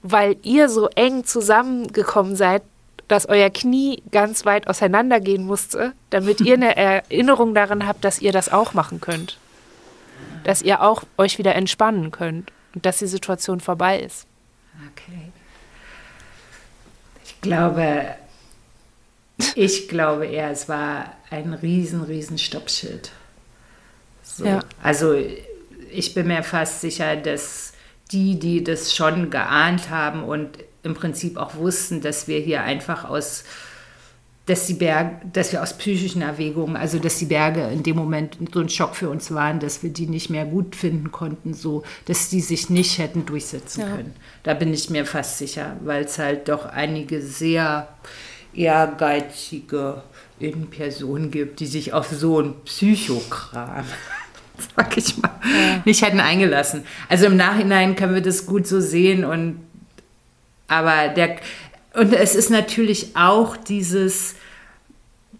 weil 0.02 0.36
ihr 0.42 0.68
so 0.68 0.88
eng 0.88 1.24
zusammengekommen 1.24 2.34
seid, 2.34 2.62
dass 3.06 3.26
euer 3.26 3.50
Knie 3.50 4.02
ganz 4.10 4.44
weit 4.46 4.68
auseinandergehen 4.68 5.44
musste, 5.44 5.92
damit 6.10 6.40
ihr 6.40 6.54
eine 6.54 6.76
Erinnerung 7.12 7.54
daran 7.54 7.86
habt, 7.86 8.04
dass 8.04 8.20
ihr 8.20 8.32
das 8.32 8.50
auch 8.50 8.74
machen 8.74 9.00
könnt. 9.00 9.38
Dass 10.44 10.62
ihr 10.62 10.82
auch 10.82 11.04
euch 11.18 11.38
wieder 11.38 11.54
entspannen 11.54 12.10
könnt 12.10 12.50
und 12.74 12.84
dass 12.86 12.98
die 12.98 13.06
Situation 13.06 13.60
vorbei 13.60 14.00
ist. 14.00 14.26
Okay. 14.92 15.30
Ich 17.24 17.40
glaube, 17.42 18.14
ich 19.54 19.88
glaube 19.88 20.26
eher, 20.26 20.50
es 20.50 20.68
war 20.68 21.16
ein 21.30 21.54
riesen, 21.54 22.02
riesen 22.02 22.38
Stoppschild. 22.38 23.10
So. 24.22 24.44
Ja. 24.44 24.60
Also 24.82 25.14
ich 25.90 26.14
bin 26.14 26.28
mir 26.28 26.42
fast 26.42 26.80
sicher, 26.80 27.16
dass 27.16 27.72
die, 28.10 28.38
die 28.38 28.62
das 28.62 28.94
schon 28.94 29.30
geahnt 29.30 29.90
haben 29.90 30.22
und 30.22 30.58
im 30.82 30.94
Prinzip 30.94 31.36
auch 31.36 31.56
wussten, 31.56 32.00
dass 32.00 32.28
wir 32.28 32.40
hier 32.40 32.62
einfach 32.62 33.08
aus, 33.08 33.44
dass 34.46 34.66
die 34.66 34.74
Berge, 34.74 35.20
dass 35.32 35.52
wir 35.52 35.62
aus 35.62 35.78
psychischen 35.78 36.22
Erwägungen, 36.22 36.76
also 36.76 36.98
dass 36.98 37.18
die 37.18 37.26
Berge 37.26 37.68
in 37.68 37.82
dem 37.82 37.96
Moment 37.96 38.36
so 38.52 38.60
ein 38.60 38.68
Schock 38.68 38.96
für 38.96 39.08
uns 39.08 39.32
waren, 39.32 39.60
dass 39.60 39.82
wir 39.82 39.90
die 39.90 40.06
nicht 40.06 40.30
mehr 40.30 40.44
gut 40.44 40.74
finden 40.74 41.12
konnten, 41.12 41.54
so 41.54 41.84
dass 42.06 42.28
die 42.28 42.40
sich 42.40 42.68
nicht 42.68 42.98
hätten 42.98 43.24
durchsetzen 43.24 43.80
ja. 43.82 43.86
können. 43.88 44.14
Da 44.42 44.54
bin 44.54 44.74
ich 44.74 44.90
mir 44.90 45.06
fast 45.06 45.38
sicher, 45.38 45.76
weil 45.84 46.04
es 46.04 46.18
halt 46.18 46.48
doch 46.48 46.66
einige 46.66 47.22
sehr 47.22 47.88
ehrgeizige 48.54 50.02
in 50.38 50.70
Person 50.70 51.30
gibt, 51.30 51.60
die 51.60 51.66
sich 51.66 51.92
auf 51.92 52.08
so 52.08 52.40
ein 52.40 52.54
Psychokram, 52.64 53.84
sag 54.76 54.96
ich 54.96 55.16
mal, 55.18 55.30
ja. 55.44 55.82
nicht 55.84 56.02
hätten 56.02 56.20
eingelassen. 56.20 56.84
Also 57.08 57.26
im 57.26 57.36
Nachhinein 57.36 57.96
können 57.96 58.14
wir 58.14 58.22
das 58.22 58.46
gut 58.46 58.66
so 58.66 58.80
sehen 58.80 59.24
und 59.24 59.60
aber 60.68 61.08
der 61.08 61.36
und 61.94 62.14
es 62.14 62.34
ist 62.34 62.48
natürlich 62.48 63.14
auch 63.14 63.56
dieses 63.56 64.34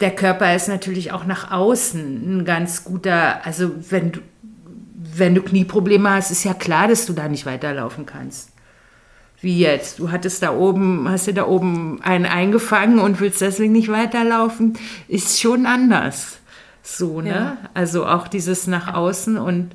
der 0.02 0.10
Körper 0.10 0.54
ist 0.54 0.68
natürlich 0.68 1.12
auch 1.12 1.24
nach 1.24 1.50
außen 1.50 2.38
ein 2.40 2.44
ganz 2.44 2.84
guter, 2.84 3.46
also 3.46 3.70
wenn 3.90 4.12
du, 4.12 4.20
wenn 4.94 5.34
du 5.34 5.42
Knieprobleme 5.42 6.10
hast, 6.10 6.30
ist 6.30 6.44
ja 6.44 6.54
klar, 6.54 6.88
dass 6.88 7.06
du 7.06 7.12
da 7.12 7.28
nicht 7.28 7.46
weiterlaufen 7.46 8.04
kannst. 8.04 8.51
Wie 9.42 9.58
jetzt? 9.58 9.98
Du 9.98 10.10
hattest 10.10 10.42
da 10.42 10.54
oben, 10.54 11.08
hast 11.08 11.26
dir 11.26 11.34
da 11.34 11.46
oben 11.46 12.00
einen 12.02 12.26
eingefangen 12.26 13.00
und 13.00 13.20
willst 13.20 13.40
deswegen 13.40 13.72
nicht 13.72 13.90
weiterlaufen, 13.90 14.78
ist 15.08 15.40
schon 15.40 15.66
anders. 15.66 16.38
So, 16.82 17.20
ne? 17.20 17.28
Ja. 17.28 17.56
Also 17.74 18.06
auch 18.06 18.28
dieses 18.28 18.66
nach 18.66 18.94
außen 18.94 19.36
und 19.36 19.74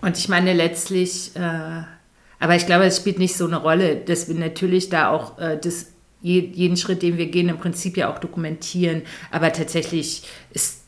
und 0.00 0.16
ich 0.16 0.28
meine 0.28 0.52
letztlich, 0.52 1.34
äh, 1.34 1.82
aber 2.38 2.54
ich 2.54 2.66
glaube, 2.66 2.84
es 2.84 2.98
spielt 2.98 3.18
nicht 3.18 3.36
so 3.36 3.46
eine 3.46 3.56
Rolle, 3.56 3.96
dass 3.96 4.28
wir 4.28 4.36
natürlich 4.36 4.90
da 4.90 5.10
auch 5.10 5.38
äh, 5.38 5.58
das, 5.60 5.86
jeden 6.20 6.76
Schritt, 6.76 7.02
den 7.02 7.16
wir 7.16 7.26
gehen, 7.26 7.48
im 7.48 7.58
Prinzip 7.58 7.96
ja 7.96 8.12
auch 8.12 8.18
dokumentieren. 8.18 9.02
Aber 9.30 9.52
tatsächlich 9.52 10.22
ist 10.52 10.82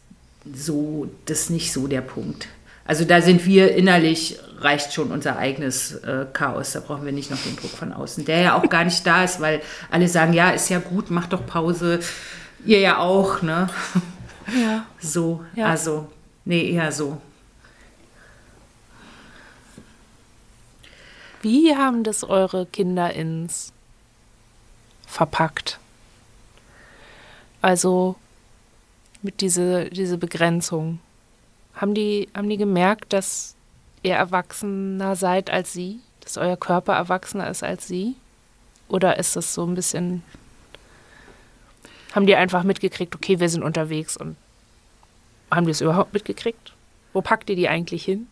so 0.55 1.11
das 1.27 1.51
nicht 1.51 1.73
so 1.73 1.87
der 1.87 2.01
Punkt. 2.01 2.49
Also 2.85 3.05
da 3.05 3.21
sind 3.21 3.47
wir 3.47 3.75
innerlich, 3.77 4.38
reicht 4.59 4.93
schon 4.93 5.12
unser 5.12 5.37
eigenes 5.37 5.95
äh, 5.95 6.27
Chaos. 6.33 6.73
Da 6.73 6.81
brauchen 6.81 7.05
wir 7.05 7.12
nicht 7.12 7.31
noch 7.31 7.40
den 7.43 7.57
Druck 7.57 7.71
von 7.71 7.93
außen, 7.93 8.25
der 8.25 8.40
ja 8.40 8.59
auch 8.59 8.69
gar 8.69 8.85
nicht 8.85 9.07
da 9.07 9.25
ist, 9.25 9.40
weil 9.40 9.62
alle 9.90 10.09
sagen, 10.09 10.33
ja, 10.33 10.51
ist 10.51 10.69
ja 10.69 10.79
gut, 10.79 11.11
mach 11.11 11.27
doch 11.27 11.47
Pause. 11.47 12.01
Ihr 12.64 12.81
ja 12.81 12.99
auch, 12.99 13.43
ne? 13.43 13.69
Ja. 14.61 14.87
So, 15.01 15.45
ja. 15.55 15.66
also, 15.66 16.09
nee, 16.45 16.73
eher 16.73 16.90
so. 16.93 17.21
Wie 21.43 21.75
haben 21.75 22.05
das 22.05 22.23
eure 22.25 22.66
Kinder 22.66 23.12
ins 23.14 23.73
verpackt? 25.07 25.79
Also 27.62 28.16
mit 29.23 29.40
diese, 29.40 29.90
diese 29.90 30.19
Begrenzung. 30.19 31.01
Haben 31.74 31.94
die, 31.94 32.28
haben 32.35 32.48
die 32.48 32.56
gemerkt, 32.56 33.12
dass 33.12 33.54
ihr 34.02 34.14
erwachsener 34.14 35.16
seid 35.16 35.50
als 35.50 35.72
sie? 35.72 36.00
Dass 36.20 36.37
euer 36.37 36.56
Körper 36.56 36.94
erwachsener 36.94 37.48
ist 37.48 37.62
als 37.62 37.87
sie? 37.87 38.16
Oder 38.88 39.18
ist 39.18 39.37
das 39.37 39.54
so 39.54 39.64
ein 39.64 39.74
bisschen. 39.74 40.22
Haben 42.12 42.26
die 42.26 42.35
einfach 42.35 42.64
mitgekriegt, 42.64 43.14
okay, 43.14 43.38
wir 43.38 43.48
sind 43.48 43.62
unterwegs 43.62 44.16
und 44.16 44.37
haben 45.50 45.66
die 45.66 45.72
es 45.72 45.80
überhaupt 45.80 46.12
mitgekriegt? 46.12 46.72
Wo 47.12 47.22
packt 47.22 47.50
ihr 47.50 47.56
die 47.56 47.68
eigentlich 47.68 48.04
hin? 48.04 48.26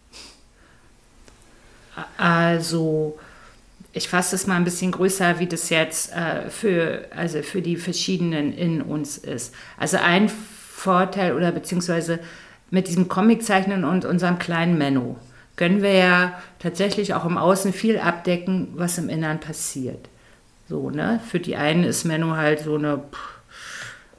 Also 2.16 3.18
ich 3.92 4.08
fasse 4.08 4.36
es 4.36 4.46
mal 4.46 4.56
ein 4.56 4.64
bisschen 4.64 4.92
größer, 4.92 5.38
wie 5.38 5.46
das 5.46 5.70
jetzt 5.70 6.12
äh, 6.12 6.50
für, 6.50 7.06
also 7.14 7.42
für 7.42 7.62
die 7.62 7.76
verschiedenen 7.76 8.52
in 8.52 8.82
uns 8.82 9.18
ist. 9.18 9.54
Also 9.76 9.96
ein 9.98 10.28
Vorteil 10.28 11.34
oder 11.34 11.50
beziehungsweise 11.52 12.20
mit 12.70 12.88
diesem 12.88 13.08
Comiczeichnen 13.08 13.84
und 13.84 14.04
unserem 14.04 14.38
kleinen 14.38 14.78
Menno 14.78 15.16
können 15.56 15.82
wir 15.82 15.92
ja 15.92 16.32
tatsächlich 16.60 17.14
auch 17.14 17.24
im 17.24 17.36
Außen 17.36 17.72
viel 17.72 17.98
abdecken, 17.98 18.68
was 18.76 18.96
im 18.96 19.08
Innern 19.08 19.40
passiert. 19.40 20.08
So, 20.68 20.90
ne? 20.90 21.20
Für 21.28 21.40
die 21.40 21.56
einen 21.56 21.82
ist 21.82 22.04
Menno 22.04 22.36
halt 22.36 22.60
so 22.60 22.76
eine 22.76 23.02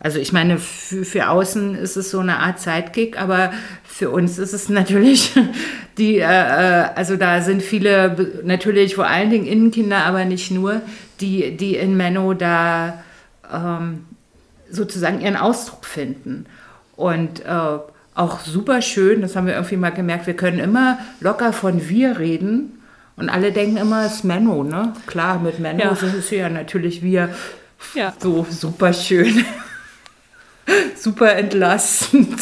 also 0.01 0.17
ich 0.17 0.31
meine, 0.31 0.57
für, 0.59 1.03
für 1.03 1.27
außen 1.27 1.75
ist 1.75 1.97
es 1.97 2.09
so 2.09 2.19
eine 2.19 2.37
Art 2.37 2.59
Zeitkick, 2.59 3.21
aber 3.21 3.51
für 3.83 4.09
uns 4.09 4.37
ist 4.37 4.53
es 4.53 4.69
natürlich 4.69 5.33
die, 5.97 6.19
äh, 6.19 6.21
äh, 6.21 6.89
also 6.95 7.17
da 7.17 7.41
sind 7.41 7.61
viele, 7.61 8.41
natürlich 8.43 8.95
vor 8.95 9.07
allen 9.07 9.29
Dingen 9.29 9.45
Innenkinder, 9.45 10.05
aber 10.05 10.23
nicht 10.25 10.51
nur, 10.51 10.81
die, 11.19 11.57
die 11.57 11.75
in 11.75 11.97
Menno 11.97 12.33
da 12.33 13.03
ähm, 13.53 14.05
sozusagen 14.71 15.19
ihren 15.19 15.35
Ausdruck 15.35 15.83
finden. 15.83 16.45
Und 16.95 17.41
äh, 17.41 17.79
auch 18.15 18.41
super 18.41 18.81
schön, 18.81 19.21
das 19.21 19.35
haben 19.35 19.47
wir 19.47 19.53
irgendwie 19.53 19.77
mal 19.77 19.91
gemerkt, 19.91 20.27
wir 20.27 20.35
können 20.35 20.59
immer 20.59 20.99
locker 21.19 21.53
von 21.53 21.87
wir 21.89 22.19
reden 22.19 22.81
und 23.15 23.29
alle 23.29 23.51
denken 23.51 23.77
immer, 23.77 24.05
es 24.05 24.15
ist 24.15 24.23
Menno, 24.23 24.63
ne? 24.63 24.93
Klar, 25.05 25.39
mit 25.39 25.59
Menno 25.59 25.83
ja. 25.83 25.95
sind 25.95 26.15
es 26.15 26.29
ja 26.31 26.49
natürlich 26.49 27.01
wir. 27.01 27.29
Ja. 27.93 28.13
So 28.19 28.45
super 28.49 28.93
schön. 28.93 29.45
super 30.95 31.35
entlastend. 31.35 32.39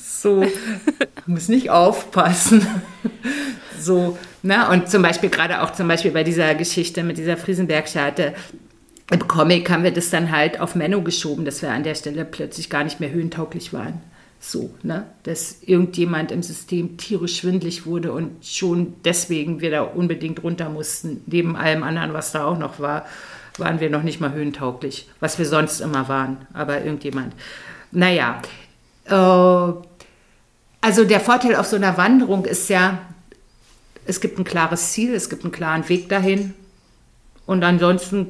So, 0.00 0.44
muss 1.26 1.48
nicht 1.48 1.70
aufpassen. 1.70 2.66
So, 3.82 4.18
na, 4.42 4.70
und 4.70 4.90
zum 4.90 5.00
Beispiel 5.00 5.30
gerade 5.30 5.62
auch 5.62 5.70
zum 5.70 5.88
Beispiel 5.88 6.10
bei 6.10 6.22
dieser 6.22 6.54
Geschichte 6.54 7.02
mit 7.02 7.16
dieser 7.16 7.38
Friesenberg-Scharte, 7.38 8.34
im 9.10 9.26
Comic 9.26 9.70
haben 9.70 9.84
wir 9.84 9.90
das 9.90 10.10
dann 10.10 10.30
halt 10.30 10.60
auf 10.60 10.74
Menno 10.74 11.00
geschoben, 11.00 11.46
dass 11.46 11.62
wir 11.62 11.70
an 11.70 11.82
der 11.82 11.94
Stelle 11.94 12.26
plötzlich 12.26 12.68
gar 12.68 12.84
nicht 12.84 13.00
mehr 13.00 13.10
höhentauglich 13.10 13.72
waren. 13.72 14.02
So, 14.40 14.70
ne? 14.82 15.06
Dass 15.24 15.62
irgendjemand 15.62 16.32
im 16.32 16.42
System 16.42 16.96
tierisch 16.96 17.38
schwindlig 17.38 17.84
wurde 17.86 18.12
und 18.12 18.44
schon 18.44 18.94
deswegen 19.04 19.60
wir 19.60 19.70
da 19.70 19.82
unbedingt 19.82 20.42
runter 20.42 20.70
mussten, 20.70 21.22
neben 21.26 21.56
allem 21.56 21.82
anderen, 21.82 22.14
was 22.14 22.32
da 22.32 22.44
auch 22.44 22.58
noch 22.58 22.80
war 22.80 23.04
waren 23.60 23.78
wir 23.78 23.90
noch 23.90 24.02
nicht 24.02 24.20
mal 24.20 24.32
höhentauglich, 24.32 25.08
was 25.20 25.38
wir 25.38 25.46
sonst 25.46 25.80
immer 25.80 26.08
waren. 26.08 26.46
Aber 26.52 26.82
irgendjemand. 26.82 27.34
Naja, 27.92 28.40
äh, 29.04 29.12
also 30.80 31.04
der 31.04 31.20
Vorteil 31.20 31.54
auf 31.56 31.66
so 31.66 31.76
einer 31.76 31.96
Wanderung 31.96 32.44
ist 32.44 32.68
ja, 32.68 32.98
es 34.06 34.20
gibt 34.20 34.38
ein 34.38 34.44
klares 34.44 34.92
Ziel, 34.92 35.14
es 35.14 35.28
gibt 35.28 35.44
einen 35.44 35.52
klaren 35.52 35.88
Weg 35.88 36.08
dahin. 36.08 36.54
Und 37.46 37.62
ansonsten 37.62 38.26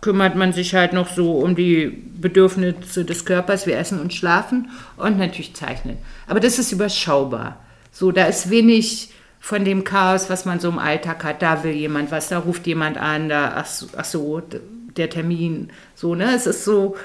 kümmert 0.00 0.36
man 0.36 0.52
sich 0.52 0.74
halt 0.74 0.92
noch 0.92 1.08
so 1.08 1.38
um 1.38 1.56
die 1.56 1.86
Bedürfnisse 1.86 3.04
des 3.04 3.24
Körpers, 3.24 3.66
wie 3.66 3.72
Essen 3.72 4.00
und 4.00 4.14
Schlafen 4.14 4.70
und 4.96 5.18
natürlich 5.18 5.54
Zeichnen. 5.54 5.98
Aber 6.26 6.40
das 6.40 6.58
ist 6.58 6.72
überschaubar. 6.72 7.58
So, 7.90 8.12
da 8.12 8.26
ist 8.26 8.50
wenig 8.50 9.10
von 9.40 9.64
dem 9.64 9.84
Chaos, 9.84 10.30
was 10.30 10.44
man 10.44 10.60
so 10.60 10.68
im 10.68 10.78
Alltag 10.78 11.24
hat. 11.24 11.42
Da 11.42 11.64
will 11.64 11.72
jemand 11.72 12.10
was, 12.10 12.28
da 12.28 12.38
ruft 12.38 12.66
jemand 12.66 12.96
an, 12.96 13.28
da, 13.28 13.54
ach, 13.56 13.68
ach 13.96 14.04
so, 14.04 14.42
der 14.96 15.10
Termin, 15.10 15.70
so, 15.94 16.14
ne? 16.14 16.34
Es 16.34 16.46
ist 16.46 16.64
so 16.64 16.96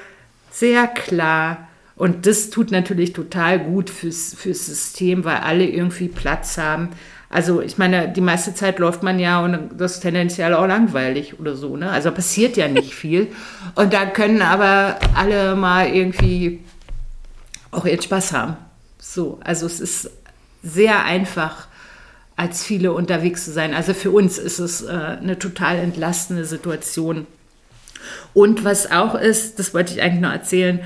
sehr 0.52 0.88
klar. 0.88 1.68
Und 1.96 2.26
das 2.26 2.50
tut 2.50 2.72
natürlich 2.72 3.14
total 3.14 3.60
gut 3.60 3.90
fürs, 3.90 4.34
fürs 4.34 4.66
System, 4.66 5.26
weil 5.26 5.38
alle 5.38 5.66
irgendwie 5.66 6.08
Platz 6.08 6.58
haben. 6.58 6.90
Also 7.34 7.62
ich 7.62 7.80
meine, 7.80 8.10
die 8.10 8.22
meiste 8.22 8.54
Zeit 8.54 8.78
läuft 8.78 9.02
man 9.02 9.18
ja 9.18 9.44
und 9.44 9.72
das 9.76 9.96
ist 9.96 10.02
tendenziell 10.02 10.54
auch 10.54 10.68
langweilig 10.68 11.40
oder 11.40 11.56
so. 11.56 11.76
Ne? 11.76 11.90
Also 11.90 12.12
passiert 12.12 12.58
ja 12.58 12.68
nicht 12.68 12.94
viel. 12.94 13.30
Und 13.74 13.92
da 13.92 14.06
können 14.06 14.44
aber 14.44 15.00
alle 15.16 15.56
mal 15.56 15.88
irgendwie 15.88 16.60
auch 17.72 17.86
ihren 17.86 18.04
Spaß 18.04 18.34
haben. 18.34 18.56
So, 19.00 19.40
also 19.44 19.66
es 19.66 19.80
ist 19.80 20.12
sehr 20.62 21.06
einfach 21.06 21.68
als 22.36 22.64
viele 22.64 22.94
unterwegs 22.94 23.46
zu 23.46 23.52
sein. 23.52 23.74
Also 23.74 23.96
für 23.96 24.12
uns 24.12 24.38
ist 24.38 24.60
es 24.60 24.84
äh, 24.84 24.92
eine 24.92 25.40
total 25.40 25.78
entlastende 25.80 26.46
Situation. 26.46 27.26
Und 28.36 28.64
was 28.64 28.92
auch 28.92 29.16
ist, 29.16 29.58
das 29.58 29.74
wollte 29.74 29.94
ich 29.94 30.04
eigentlich 30.04 30.22
noch 30.22 30.32
erzählen, 30.32 30.82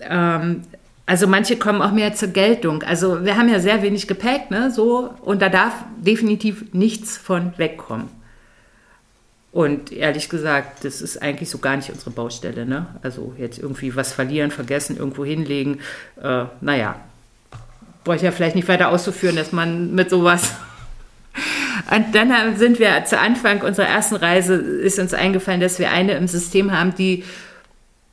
ähm, 0.00 0.62
also 1.10 1.26
manche 1.26 1.56
kommen 1.56 1.82
auch 1.82 1.90
mehr 1.90 2.14
zur 2.14 2.28
Geltung. 2.28 2.84
Also 2.84 3.24
wir 3.24 3.36
haben 3.36 3.48
ja 3.48 3.58
sehr 3.58 3.82
wenig 3.82 4.06
Gepäck, 4.06 4.52
ne, 4.52 4.70
so, 4.70 5.12
und 5.22 5.42
da 5.42 5.48
darf 5.48 5.72
definitiv 5.96 6.72
nichts 6.72 7.16
von 7.16 7.52
wegkommen. 7.56 8.08
Und 9.50 9.90
ehrlich 9.90 10.28
gesagt, 10.28 10.84
das 10.84 11.02
ist 11.02 11.20
eigentlich 11.20 11.50
so 11.50 11.58
gar 11.58 11.74
nicht 11.74 11.90
unsere 11.90 12.12
Baustelle. 12.12 12.64
Ne? 12.64 12.86
Also 13.02 13.34
jetzt 13.36 13.58
irgendwie 13.58 13.96
was 13.96 14.12
verlieren, 14.12 14.52
vergessen, 14.52 14.96
irgendwo 14.96 15.24
hinlegen. 15.24 15.80
Äh, 16.22 16.44
naja, 16.60 16.94
brauche 18.04 18.14
ich 18.14 18.22
ja 18.22 18.30
vielleicht 18.30 18.54
nicht 18.54 18.68
weiter 18.68 18.90
auszuführen, 18.90 19.34
dass 19.34 19.50
man 19.50 19.92
mit 19.92 20.10
sowas 20.10 20.52
und 21.90 22.14
dann 22.14 22.56
sind 22.56 22.78
wir 22.78 23.04
zu 23.04 23.18
Anfang 23.18 23.62
unserer 23.62 23.88
ersten 23.88 24.14
Reise, 24.14 24.54
ist 24.54 25.00
uns 25.00 25.12
eingefallen, 25.12 25.60
dass 25.60 25.80
wir 25.80 25.90
eine 25.90 26.12
im 26.12 26.28
System 26.28 26.70
haben, 26.70 26.94
die, 26.94 27.24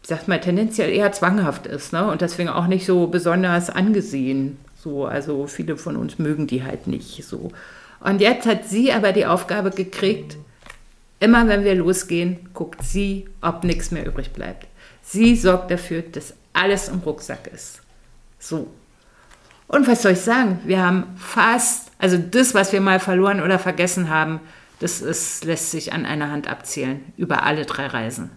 sag 0.08 0.28
mal, 0.28 0.39
tendenziell 0.39 0.89
eher 0.89 1.12
zwanghaft 1.12 1.68
ist 1.68 1.93
ne? 1.93 2.10
und 2.10 2.22
deswegen 2.22 2.49
auch 2.49 2.68
nicht 2.68 2.86
so 2.86 3.08
besonders 3.08 3.70
angesehen. 3.70 4.58
So, 4.76 5.05
also 5.05 5.47
viele 5.47 5.78
von 5.78 5.95
uns 5.95 6.20
mögen 6.20 6.47
die 6.47 6.64
halt 6.64 6.88
nicht 6.88 7.24
so. 7.26 7.51
Und 7.99 8.22
jetzt 8.22 8.45
hat 8.45 8.68
sie 8.68 8.93
aber 8.93 9.12
die 9.12 9.26
Aufgabe 9.26 9.72
gekriegt, 9.72 10.38
immer 11.20 11.47
wenn 11.47 11.64
wir 11.64 11.76
losgehen, 11.76 12.49
guckt 12.53 12.84
sie, 12.84 13.28
ob 13.41 13.64
nichts 13.64 13.91
mehr 13.91 14.05
übrig 14.05 14.32
bleibt. 14.32 14.68
Sie 15.01 15.36
sorgt 15.36 15.72
dafür, 15.72 16.03
dass 16.03 16.34
alles 16.53 16.89
im 16.89 16.99
Rucksack 16.99 17.47
ist. 17.53 17.82
So. 18.39 18.68
Und 19.68 19.88
was 19.88 20.03
soll 20.03 20.14
ich 20.14 20.22
sagen? 20.22 20.60
Wir 20.66 20.86
haben 20.86 21.16
fast 21.18 21.88
also 21.99 22.18
das, 22.18 22.53
was 22.53 22.74
wir 22.74 22.82
mal 22.82 22.99
verloren 22.99 23.41
oder 23.41 23.60
vergessen 23.60 24.10
haben, 24.10 24.39
das 24.80 25.01
ist, 25.01 25.43
lässt 25.45 25.72
sich 25.72 25.93
an 25.93 26.05
einer 26.05 26.30
Hand 26.30 26.47
abzählen 26.47 27.01
über 27.18 27.43
alle 27.43 27.66
drei 27.66 27.88
Reisen. 27.88 28.30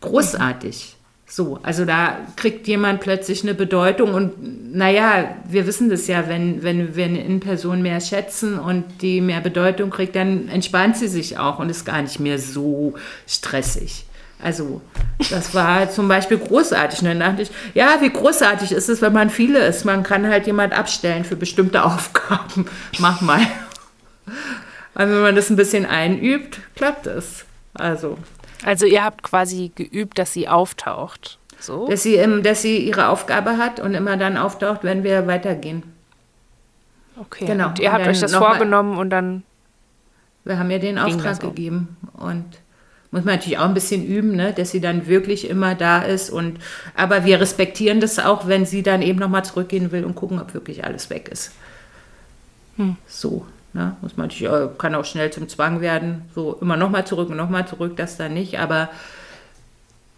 Großartig. 0.00 0.96
So, 1.30 1.60
also 1.62 1.84
da 1.84 2.20
kriegt 2.36 2.66
jemand 2.68 3.00
plötzlich 3.00 3.42
eine 3.42 3.52
Bedeutung 3.52 4.14
und 4.14 4.74
naja, 4.74 5.36
wir 5.46 5.66
wissen 5.66 5.90
das 5.90 6.06
ja, 6.06 6.26
wenn, 6.26 6.62
wenn 6.62 6.96
wir 6.96 7.04
eine 7.04 7.22
In-Person 7.22 7.82
mehr 7.82 8.00
schätzen 8.00 8.58
und 8.58 9.02
die 9.02 9.20
mehr 9.20 9.40
Bedeutung 9.40 9.90
kriegt, 9.90 10.16
dann 10.16 10.48
entspannt 10.48 10.96
sie 10.96 11.08
sich 11.08 11.36
auch 11.36 11.58
und 11.58 11.68
ist 11.68 11.84
gar 11.84 12.00
nicht 12.00 12.18
mehr 12.18 12.38
so 12.38 12.94
stressig. 13.26 14.06
Also, 14.42 14.80
das 15.30 15.54
war 15.54 15.90
zum 15.90 16.08
Beispiel 16.08 16.38
großartig. 16.38 17.00
Und 17.00 17.06
dann 17.06 17.20
dachte 17.20 17.42
ich, 17.42 17.50
ja, 17.74 17.96
wie 18.00 18.10
großartig 18.10 18.72
ist 18.72 18.88
es, 18.88 19.02
wenn 19.02 19.12
man 19.12 19.30
viele 19.30 19.58
ist. 19.66 19.84
Man 19.84 20.04
kann 20.04 20.28
halt 20.28 20.46
jemand 20.46 20.72
abstellen 20.72 21.24
für 21.24 21.36
bestimmte 21.36 21.84
Aufgaben. 21.84 22.66
Mach 22.98 23.20
mal. 23.20 23.40
Also, 24.94 25.14
wenn 25.14 25.22
man 25.22 25.36
das 25.36 25.50
ein 25.50 25.56
bisschen 25.56 25.86
einübt, 25.86 26.60
klappt 26.76 27.06
es. 27.06 27.44
Also. 27.74 28.16
Also, 28.64 28.86
ihr 28.86 29.04
habt 29.04 29.22
quasi 29.22 29.72
geübt, 29.74 30.18
dass 30.18 30.32
sie 30.32 30.48
auftaucht. 30.48 31.38
So? 31.60 31.88
Dass 31.88 32.02
sie, 32.02 32.20
dass 32.42 32.62
sie 32.62 32.78
ihre 32.78 33.08
Aufgabe 33.08 33.56
hat 33.56 33.80
und 33.80 33.94
immer 33.94 34.16
dann 34.16 34.36
auftaucht, 34.36 34.84
wenn 34.84 35.04
wir 35.04 35.26
weitergehen. 35.26 35.82
Okay. 37.16 37.46
Genau. 37.46 37.68
Und 37.68 37.78
ihr 37.80 37.92
habt 37.92 38.04
und 38.04 38.10
euch 38.10 38.20
das 38.20 38.34
vorgenommen 38.34 38.94
mal, 38.94 39.00
und 39.00 39.10
dann. 39.10 39.42
Wir 40.44 40.58
haben 40.58 40.70
ihr 40.70 40.78
den 40.78 40.98
Auftrag 40.98 41.40
gegeben 41.40 41.96
und 42.14 42.44
muss 43.10 43.24
man 43.24 43.36
natürlich 43.36 43.58
auch 43.58 43.64
ein 43.64 43.74
bisschen 43.74 44.06
üben, 44.06 44.36
ne, 44.36 44.52
dass 44.52 44.70
sie 44.70 44.80
dann 44.80 45.06
wirklich 45.06 45.48
immer 45.48 45.74
da 45.74 46.02
ist. 46.02 46.30
Und, 46.30 46.58
aber 46.94 47.24
wir 47.24 47.40
respektieren 47.40 48.00
das 48.00 48.18
auch, 48.18 48.46
wenn 48.46 48.66
sie 48.66 48.82
dann 48.82 49.02
eben 49.02 49.18
nochmal 49.18 49.44
zurückgehen 49.44 49.92
will 49.92 50.04
und 50.04 50.14
gucken, 50.14 50.38
ob 50.40 50.54
wirklich 50.54 50.84
alles 50.84 51.10
weg 51.10 51.28
ist. 51.28 51.52
Hm. 52.76 52.96
So. 53.06 53.46
Ne, 53.74 53.96
muss 54.00 54.16
man 54.16 54.30
kann 54.78 54.94
auch 54.94 55.04
schnell 55.04 55.30
zum 55.30 55.48
Zwang 55.48 55.80
werden. 55.80 56.22
So 56.34 56.56
immer 56.60 56.76
nochmal 56.76 57.06
zurück 57.06 57.28
und 57.28 57.36
nochmal 57.36 57.66
zurück, 57.66 57.96
das 57.96 58.16
dann 58.16 58.34
nicht. 58.34 58.58
Aber 58.58 58.88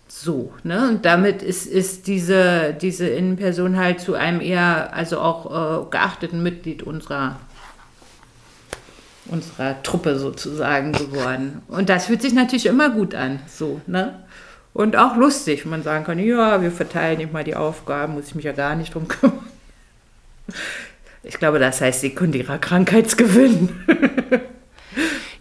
so, 0.09 0.53
ne? 0.63 0.89
Und 0.89 1.05
damit 1.05 1.43
ist, 1.43 1.67
ist 1.67 2.07
diese, 2.07 2.75
diese 2.81 3.09
Innenperson 3.09 3.77
halt 3.77 4.01
zu 4.01 4.15
einem 4.15 4.41
eher, 4.41 4.93
also 4.95 5.21
auch 5.21 5.87
äh, 5.87 5.91
geachteten 5.91 6.43
Mitglied 6.43 6.83
unserer 6.83 7.37
unserer 9.27 9.83
Truppe 9.83 10.19
sozusagen 10.19 10.93
geworden. 10.93 11.63
Und 11.69 11.89
das 11.89 12.07
fühlt 12.07 12.23
sich 12.23 12.33
natürlich 12.33 12.67
immer 12.67 12.91
gut 12.91 13.15
an, 13.15 13.41
so, 13.47 13.81
ne? 13.87 14.15
Und 14.73 14.97
auch 14.97 15.17
lustig, 15.17 15.65
wenn 15.65 15.71
man 15.71 15.83
sagen 15.83 16.05
kann, 16.05 16.19
ja, 16.19 16.63
wir 16.63 16.71
verteilen 16.71 17.19
nicht 17.19 17.33
mal 17.33 17.43
die 17.43 17.57
Aufgaben, 17.57 18.15
muss 18.15 18.29
ich 18.29 18.35
mich 18.37 18.45
ja 18.45 18.53
gar 18.53 18.77
nicht 18.77 18.95
drum 18.95 19.09
kümmern. 19.09 19.39
Ich 21.23 21.39
glaube, 21.39 21.59
das 21.59 21.81
heißt 21.81 22.01
sekundärer 22.01 22.59
Krankheitsgewinn. 22.59 23.69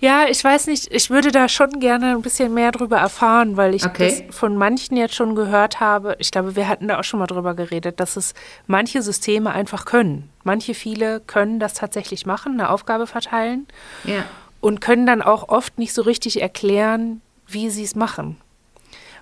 Ja, 0.01 0.27
ich 0.29 0.41
weiß 0.41 0.67
nicht, 0.67 0.93
ich 0.93 1.09
würde 1.09 1.31
da 1.31 1.49
schon 1.49 1.81
gerne 1.81 2.11
ein 2.11 2.21
bisschen 2.21 2.53
mehr 2.53 2.71
drüber 2.71 2.97
erfahren, 2.97 3.57
weil 3.57 3.75
ich 3.75 3.85
okay. 3.85 4.23
das 4.27 4.35
von 4.35 4.55
manchen 4.55 4.95
jetzt 4.95 5.13
schon 5.13 5.35
gehört 5.35 5.81
habe. 5.81 6.15
Ich 6.19 6.31
glaube, 6.31 6.55
wir 6.55 6.69
hatten 6.69 6.87
da 6.87 6.99
auch 6.99 7.03
schon 7.03 7.19
mal 7.19 7.27
drüber 7.27 7.53
geredet, 7.53 7.99
dass 7.99 8.15
es 8.15 8.33
manche 8.65 9.01
Systeme 9.01 9.51
einfach 9.51 9.83
können. 9.83 10.29
Manche, 10.43 10.73
viele 10.73 11.19
können 11.19 11.59
das 11.59 11.73
tatsächlich 11.73 12.25
machen, 12.25 12.53
eine 12.53 12.69
Aufgabe 12.69 13.07
verteilen. 13.07 13.67
Ja. 14.05 14.23
Und 14.61 14.79
können 14.79 15.05
dann 15.05 15.21
auch 15.21 15.49
oft 15.49 15.77
nicht 15.77 15.93
so 15.93 16.01
richtig 16.01 16.41
erklären, 16.41 17.21
wie 17.47 17.69
sie 17.69 17.83
es 17.83 17.95
machen. 17.95 18.37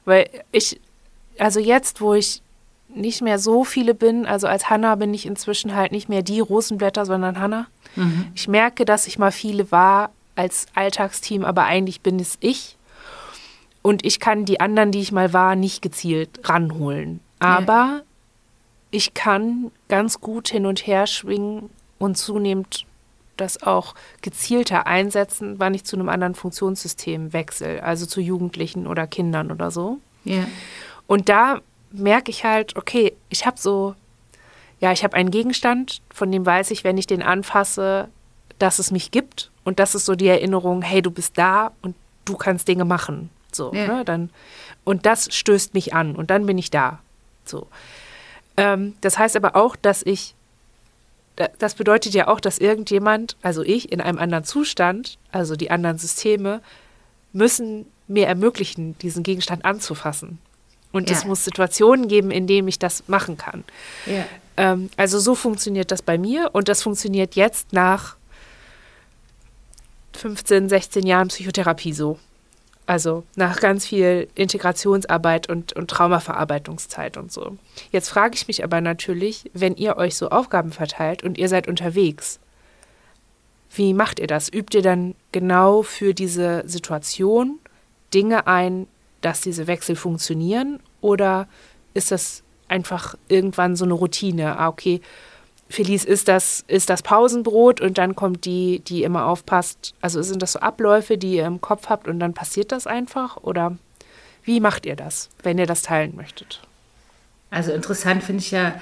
Weil 0.06 0.30
ich, 0.52 0.80
also 1.40 1.60
jetzt, 1.60 2.02
wo 2.02 2.14
ich 2.14 2.42
nicht 2.98 3.22
mehr 3.22 3.40
so 3.40 3.64
viele 3.64 3.94
bin, 3.94 4.26
also 4.26 4.48
als 4.48 4.70
Hanna 4.70 4.96
bin 4.96 5.14
ich 5.14 5.26
inzwischen 5.26 5.76
halt 5.76 5.92
nicht 5.92 6.10
mehr 6.10 6.22
die 6.22 6.40
Rosenblätter, 6.40 7.06
sondern 7.06 7.40
Hanna. 7.40 7.68
Mhm. 7.96 8.28
Ich 8.36 8.48
merke, 8.48 8.86
dass 8.86 9.08
ich 9.08 9.20
mal 9.20 9.32
viele 9.32 9.72
war, 9.72 10.12
als 10.36 10.68
Alltagsteam, 10.76 11.44
aber 11.46 11.64
eigentlich 11.64 12.02
bin 12.02 12.20
es 12.20 12.38
ich. 12.40 12.78
Und 13.82 14.06
ich 14.06 14.20
kann 14.20 14.46
die 14.46 14.60
anderen, 14.60 14.92
die 14.92 15.00
ich 15.00 15.12
mal 15.12 15.34
war, 15.34 15.56
nicht 15.56 15.82
gezielt 15.82 16.42
ranholen. 16.44 17.22
Aber 17.40 17.74
ja. 17.74 18.02
ich 18.92 19.14
kann 19.14 19.72
ganz 19.88 20.20
gut 20.20 20.50
hin 20.50 20.66
und 20.66 20.86
her 20.86 21.08
schwingen 21.08 21.70
und 21.98 22.18
zunehmend 22.18 22.86
das 23.38 23.62
auch 23.64 23.94
gezielter 24.22 24.88
einsetzen, 24.88 25.56
wann 25.60 25.74
ich 25.74 25.84
zu 25.84 25.96
einem 25.96 26.10
anderen 26.10 26.36
Funktionssystem 26.36 27.34
wechsle, 27.34 27.84
also 27.84 28.06
zu 28.06 28.20
Jugendlichen 28.20 28.88
oder 28.88 29.08
Kindern 29.08 29.52
oder 29.52 29.72
so. 29.72 30.00
Ja. 30.24 30.46
Und 31.06 31.30
da 31.30 31.62
merke 31.98 32.32
ich 32.32 32.44
halt, 32.44 32.76
okay, 32.76 33.14
ich 33.30 33.46
habe 33.46 33.60
so, 33.60 33.96
ja, 34.80 34.92
ich 34.92 35.04
habe 35.04 35.16
einen 35.16 35.32
Gegenstand, 35.32 36.02
von 36.14 36.32
dem 36.32 36.46
weiß 36.46 36.72
ich, 36.72 36.84
wenn 36.84 36.98
ich 36.98 37.08
den 37.08 37.24
anfasse, 37.24 38.10
dass 38.60 38.80
es 38.80 38.92
mich 38.92 39.12
gibt 39.12 39.52
und 39.64 39.80
das 39.80 39.96
ist 39.96 40.06
so 40.06 40.16
die 40.16 40.28
Erinnerung, 40.28 40.82
hey, 40.82 41.02
du 41.02 41.12
bist 41.12 41.38
da 41.38 41.72
und 41.82 41.96
du 42.26 42.36
kannst 42.36 42.68
Dinge 42.68 42.86
machen. 42.86 43.30
So, 43.52 43.74
ja. 43.74 43.88
ne, 43.88 44.06
dann, 44.06 44.30
und 44.84 45.06
das 45.06 45.34
stößt 45.34 45.74
mich 45.74 45.94
an 45.94 46.16
und 46.16 46.30
dann 46.30 46.46
bin 46.46 46.58
ich 46.58 46.70
da. 46.70 47.00
So. 47.46 47.68
Ähm, 48.58 48.96
das 49.02 49.18
heißt 49.18 49.36
aber 49.36 49.56
auch, 49.56 49.76
dass 49.76 50.04
ich, 50.04 50.36
das 51.60 51.76
bedeutet 51.76 52.14
ja 52.14 52.28
auch, 52.28 52.40
dass 52.40 52.58
irgendjemand, 52.58 53.38
also 53.42 53.62
ich, 53.64 53.92
in 53.92 54.02
einem 54.02 54.18
anderen 54.18 54.44
Zustand, 54.44 55.18
also 55.32 55.56
die 55.56 55.70
anderen 55.70 55.98
Systeme, 55.98 56.62
müssen 57.32 57.86
mir 58.08 58.28
ermöglichen, 58.28 58.98
diesen 59.00 59.24
Gegenstand 59.24 59.66
anzufassen. 59.66 60.40
Und 60.92 61.10
ja. 61.10 61.16
es 61.16 61.26
muss 61.26 61.44
Situationen 61.44 62.08
geben, 62.08 62.32
in 62.32 62.48
denen 62.48 62.68
ich 62.68 62.80
das 62.80 63.08
machen 63.08 63.38
kann. 63.38 63.64
Ja. 64.06 64.26
Ähm, 64.56 64.90
also 64.98 65.20
so 65.20 65.36
funktioniert 65.36 65.92
das 65.92 66.02
bei 66.02 66.18
mir 66.18 66.50
und 66.54 66.70
das 66.70 66.82
funktioniert 66.82 67.36
jetzt 67.36 67.74
nach 67.74 68.16
15, 70.14 70.70
16 70.70 71.06
Jahren 71.06 71.28
Psychotherapie 71.28 71.94
so. 71.94 72.20
Also 72.88 73.26
nach 73.36 73.60
ganz 73.60 73.86
viel 73.86 74.30
Integrationsarbeit 74.34 75.50
und, 75.50 75.74
und 75.74 75.90
Traumaverarbeitungszeit 75.90 77.18
und 77.18 77.34
so. 77.34 77.58
Jetzt 77.92 78.08
frage 78.08 78.36
ich 78.36 78.48
mich 78.48 78.64
aber 78.64 78.80
natürlich, 78.80 79.52
wenn 79.54 79.76
ihr 79.76 79.98
euch 79.98 80.16
so 80.16 80.30
Aufgaben 80.30 80.72
verteilt 80.72 81.22
und 81.22 81.38
ihr 81.38 81.50
seid 81.50 81.68
unterwegs, 81.68 82.40
wie 83.76 83.94
macht 83.94 84.20
ihr 84.20 84.28
das? 84.28 84.52
Übt 84.52 84.76
ihr 84.76 84.82
dann 84.82 85.16
genau 85.34 85.84
für 85.84 86.14
diese 86.14 86.64
Situation 86.66 87.60
Dinge 88.14 88.48
ein, 88.48 88.88
dass 89.22 89.42
diese 89.42 89.68
Wechsel 89.68 89.96
funktionieren? 89.96 90.80
Oder 91.02 91.48
ist 91.94 92.12
das 92.12 92.44
einfach 92.68 93.16
irgendwann 93.28 93.76
so 93.76 93.86
eine 93.86 93.94
Routine? 93.94 94.58
Ah, 94.60 94.68
okay, 94.68 95.02
Felice 95.70 96.06
ist 96.06 96.28
das, 96.28 96.64
ist 96.68 96.90
das 96.90 97.02
Pausenbrot 97.02 97.82
und 97.82 97.98
dann 97.98 98.16
kommt 98.16 98.46
die, 98.46 98.80
die 98.80 99.04
immer 99.04 99.26
aufpasst. 99.26 99.94
Also 100.02 100.22
sind 100.22 100.42
das 100.42 100.54
so 100.54 100.60
Abläufe, 100.60 101.18
die 101.18 101.36
ihr 101.36 101.46
im 101.46 101.62
Kopf 101.62 101.90
habt 101.90 102.08
und 102.08 102.20
dann 102.20 102.34
passiert 102.34 102.72
das 102.72 102.88
einfach? 102.88 103.38
Oder 103.38 103.78
wie 104.44 104.60
macht 104.60 104.86
ihr 104.86 104.96
das, 104.96 105.30
wenn 105.44 105.58
ihr 105.58 105.66
das 105.66 105.82
teilen 105.82 106.16
möchtet? 106.16 106.62
Also 107.50 107.72
interessant 107.74 108.24
finde 108.24 108.42
ich 108.42 108.52
ja 108.52 108.80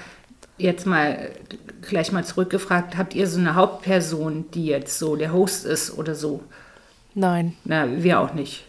jetzt 0.57 0.85
mal 0.85 1.31
gleich 1.81 2.11
mal 2.11 2.23
zurückgefragt, 2.23 2.97
habt 2.97 3.13
ihr 3.13 3.27
so 3.27 3.39
eine 3.39 3.55
Hauptperson, 3.55 4.45
die 4.51 4.67
jetzt 4.67 4.99
so 4.99 5.15
der 5.15 5.33
Host 5.33 5.65
ist 5.65 5.97
oder 5.97 6.15
so? 6.15 6.43
Nein. 7.13 7.55
Na, 7.63 7.87
wir 8.03 8.19
auch 8.19 8.33
nicht. 8.33 8.63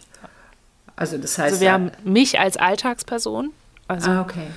Also 0.97 1.17
das 1.17 1.37
heißt. 1.37 1.53
Also 1.53 1.61
wir 1.61 1.71
haben 1.71 1.91
mich 2.03 2.39
als 2.39 2.57
Alltagsperson. 2.57 3.51
Also 3.87 4.11
ah, 4.11 4.21
okay. 4.21 4.47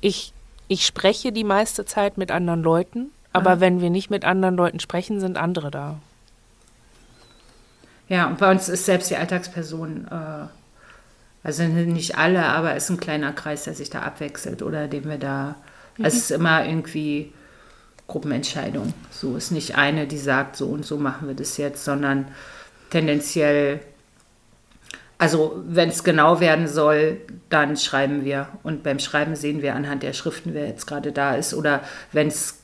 ich 0.00 0.32
ich 0.68 0.86
spreche 0.86 1.32
die 1.32 1.44
meiste 1.44 1.84
Zeit 1.84 2.16
mit 2.16 2.30
anderen 2.30 2.62
Leuten, 2.62 3.10
aber 3.32 3.52
ah. 3.52 3.60
wenn 3.60 3.80
wir 3.80 3.90
nicht 3.90 4.10
mit 4.10 4.24
anderen 4.24 4.56
Leuten 4.56 4.80
sprechen, 4.80 5.20
sind 5.20 5.36
andere 5.36 5.70
da. 5.70 5.98
Ja, 8.08 8.26
und 8.26 8.38
bei 8.38 8.50
uns 8.50 8.68
ist 8.68 8.86
selbst 8.86 9.10
die 9.10 9.16
Alltagsperson, 9.16 10.08
äh, 10.10 10.46
also 11.42 11.62
nicht 11.64 12.16
alle, 12.16 12.44
aber 12.44 12.74
es 12.74 12.84
ist 12.84 12.90
ein 12.90 13.00
kleiner 13.00 13.32
Kreis, 13.32 13.64
der 13.64 13.74
sich 13.74 13.90
da 13.90 14.00
abwechselt 14.00 14.62
oder 14.62 14.88
dem 14.88 15.04
wir 15.04 15.18
da, 15.18 15.56
mhm. 15.96 16.04
es 16.04 16.14
ist 16.14 16.30
immer 16.30 16.64
irgendwie 16.64 17.32
Gruppenentscheidung. 18.06 18.94
So 19.10 19.36
ist 19.36 19.50
nicht 19.50 19.76
eine, 19.76 20.06
die 20.06 20.18
sagt, 20.18 20.56
so 20.56 20.66
und 20.66 20.84
so 20.84 20.96
machen 20.96 21.28
wir 21.28 21.34
das 21.34 21.56
jetzt, 21.58 21.84
sondern 21.84 22.28
tendenziell 22.90 23.80
also 25.18 25.60
wenn 25.66 25.88
es 25.88 26.04
genau 26.04 26.38
werden 26.40 26.68
soll, 26.68 27.20
dann 27.50 27.76
schreiben 27.76 28.24
wir. 28.24 28.48
Und 28.62 28.84
beim 28.84 29.00
Schreiben 29.00 29.34
sehen 29.34 29.62
wir 29.62 29.74
anhand 29.74 30.04
der 30.04 30.12
Schriften, 30.12 30.54
wer 30.54 30.68
jetzt 30.68 30.86
gerade 30.86 31.10
da 31.10 31.34
ist. 31.34 31.54
Oder 31.54 31.82
wenn 32.12 32.28
es 32.28 32.60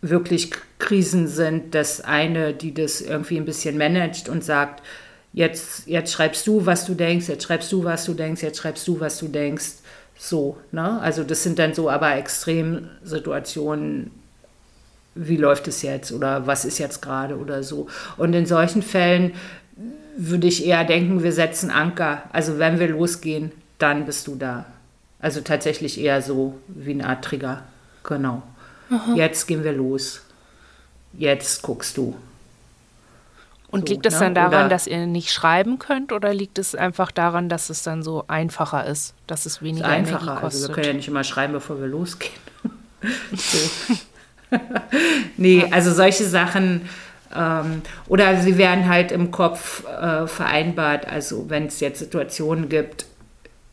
wirklich 0.00 0.50
Krisen 0.78 1.28
sind, 1.28 1.74
dass 1.74 2.00
eine, 2.00 2.54
die 2.54 2.72
das 2.72 3.02
irgendwie 3.02 3.36
ein 3.36 3.44
bisschen 3.44 3.76
managt 3.76 4.30
und 4.30 4.42
sagt, 4.42 4.82
jetzt, 5.34 5.86
jetzt 5.86 6.12
schreibst 6.12 6.46
du, 6.46 6.64
was 6.64 6.86
du 6.86 6.94
denkst, 6.94 7.28
jetzt 7.28 7.44
schreibst 7.44 7.70
du, 7.70 7.84
was 7.84 8.06
du 8.06 8.14
denkst, 8.14 8.42
jetzt 8.42 8.58
schreibst 8.58 8.88
du, 8.88 8.98
was 8.98 9.18
du 9.18 9.28
denkst. 9.28 9.74
So, 10.18 10.56
ne? 10.72 11.00
Also 11.00 11.22
das 11.22 11.42
sind 11.42 11.58
dann 11.58 11.74
so 11.74 11.90
aber 11.90 12.16
Extremsituationen, 12.16 14.10
wie 15.14 15.36
läuft 15.36 15.68
es 15.68 15.82
jetzt 15.82 16.12
oder 16.12 16.46
was 16.46 16.64
ist 16.64 16.78
jetzt 16.78 17.02
gerade 17.02 17.36
oder 17.36 17.62
so. 17.62 17.88
Und 18.16 18.32
in 18.34 18.46
solchen 18.46 18.82
Fällen 18.82 19.34
würde 20.22 20.46
ich 20.46 20.66
eher 20.66 20.84
denken, 20.84 21.22
wir 21.22 21.32
setzen 21.32 21.70
Anker. 21.70 22.22
Also 22.32 22.58
wenn 22.58 22.78
wir 22.78 22.88
losgehen, 22.88 23.52
dann 23.78 24.04
bist 24.04 24.26
du 24.26 24.36
da. 24.36 24.66
Also 25.18 25.40
tatsächlich 25.40 25.98
eher 25.98 26.20
so 26.20 26.58
wie 26.68 26.92
eine 26.92 27.06
Art 27.06 27.24
Trigger. 27.24 27.62
Genau. 28.04 28.42
Aha. 28.90 29.14
Jetzt 29.14 29.46
gehen 29.46 29.64
wir 29.64 29.72
los. 29.72 30.22
Jetzt 31.14 31.62
guckst 31.62 31.96
du. 31.96 32.16
Und 33.68 33.88
so, 33.88 33.94
liegt 33.94 34.04
es 34.04 34.14
ne? 34.14 34.20
dann 34.20 34.34
daran, 34.34 34.48
oder 34.50 34.68
dass 34.68 34.86
ihr 34.86 35.06
nicht 35.06 35.30
schreiben 35.30 35.78
könnt 35.78 36.12
oder 36.12 36.34
liegt 36.34 36.58
es 36.58 36.74
einfach 36.74 37.10
daran, 37.12 37.48
dass 37.48 37.70
es 37.70 37.82
dann 37.82 38.02
so 38.02 38.24
einfacher 38.28 38.84
ist, 38.84 39.14
dass 39.26 39.46
es 39.46 39.62
weniger 39.62 39.86
ist 39.86 39.92
einfacher. 39.92 40.22
Energie 40.22 40.40
kostet? 40.40 40.62
Also 40.62 40.68
wir 40.68 40.74
können 40.74 40.86
ja 40.86 40.92
nicht 40.94 41.08
immer 41.08 41.24
schreiben, 41.24 41.52
bevor 41.54 41.80
wir 41.80 41.86
losgehen. 41.86 42.32
nee, 45.36 45.66
also 45.70 45.92
solche 45.92 46.24
Sachen 46.24 46.82
ähm, 47.34 47.82
oder 48.08 48.36
sie 48.36 48.58
werden 48.58 48.88
halt 48.88 49.12
im 49.12 49.30
Kopf 49.30 49.84
äh, 49.86 50.26
vereinbart. 50.26 51.06
Also 51.06 51.48
wenn 51.48 51.66
es 51.66 51.80
jetzt 51.80 51.98
Situationen 51.98 52.68
gibt, 52.68 53.06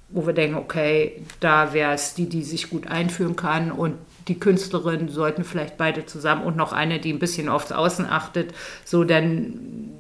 wo 0.10 0.26
wir 0.26 0.34
denken, 0.34 0.56
okay, 0.56 1.24
da 1.40 1.74
wäre 1.74 1.94
es 1.94 2.14
die, 2.14 2.30
die 2.30 2.44
sich 2.44 2.70
gut 2.70 2.88
einführen 2.88 3.36
kann 3.36 3.72
und 3.72 3.96
die 4.28 4.40
Künstlerin 4.40 5.10
sollten 5.10 5.44
vielleicht 5.44 5.78
beide 5.78 6.06
zusammen 6.06 6.44
und 6.44 6.58
noch 6.58 6.74
eine, 6.74 7.00
die 7.00 7.12
ein 7.14 7.20
bisschen 7.20 7.50
aufs 7.50 7.72
Außen 7.72 8.06
achtet, 8.06 8.54
so 8.84 9.04
dann 9.04 9.92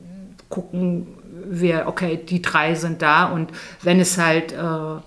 gucken 0.49 1.07
wir, 1.49 1.85
okay, 1.87 2.17
die 2.17 2.41
drei 2.41 2.75
sind 2.75 3.01
da 3.01 3.25
und 3.25 3.51
wenn 3.81 3.99
es 3.99 4.17
halt 4.17 4.53
äh, 4.53 5.01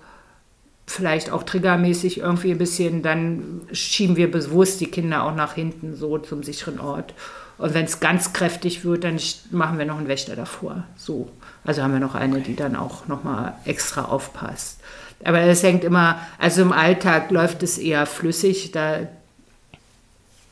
vielleicht 0.87 1.31
auch 1.31 1.45
triggermäßig 1.45 2.19
irgendwie 2.19 2.51
ein 2.51 2.59
bisschen, 2.59 3.03
dann 3.03 3.63
schieben 3.73 4.17
wir 4.17 4.31
bewusst 4.31 4.81
die 4.81 4.91
Kinder 4.91 5.25
auch 5.25 5.35
nach 5.35 5.55
hinten 5.55 5.95
so 5.95 6.19
zum 6.19 6.43
sicheren 6.43 6.81
Ort. 6.81 7.15
Und 7.61 7.75
wenn 7.75 7.85
es 7.85 8.01
ganz 8.01 8.33
kräftig 8.33 8.87
wird, 8.87 9.05
dann 9.05 9.21
machen 9.51 9.79
wir 9.79 9.85
noch 9.85 9.99
einen 9.99 10.09
Wächter 10.09 10.35
davor. 10.35 10.85
So. 10.97 11.29
Also 11.63 11.83
haben 11.83 11.93
wir 11.93 12.01
noch 12.01 12.15
eine, 12.15 12.41
die 12.41 12.57
dann 12.57 12.75
auch 12.75 13.07
nochmal 13.07 13.53
extra 13.67 14.07
aufpasst. 14.07 14.81
Aber 15.25 15.41
es 15.41 15.63
hängt 15.63 15.85
immer, 15.85 16.19
also 16.39 16.63
im 16.63 16.73
Alltag 16.73 17.31
läuft 17.31 17.63
es 17.63 17.77
eher 17.77 18.07
flüssig. 18.07 18.73
Da 18.73 19.01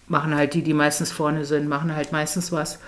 machen 0.07 0.35
halt 0.35 0.53
die, 0.53 0.61
die 0.61 0.75
meistens 0.75 1.11
vorne 1.11 1.47
sind, 1.47 1.67
machen 1.67 1.97
halt 1.97 2.13
meistens 2.13 2.53
was. 2.53 2.79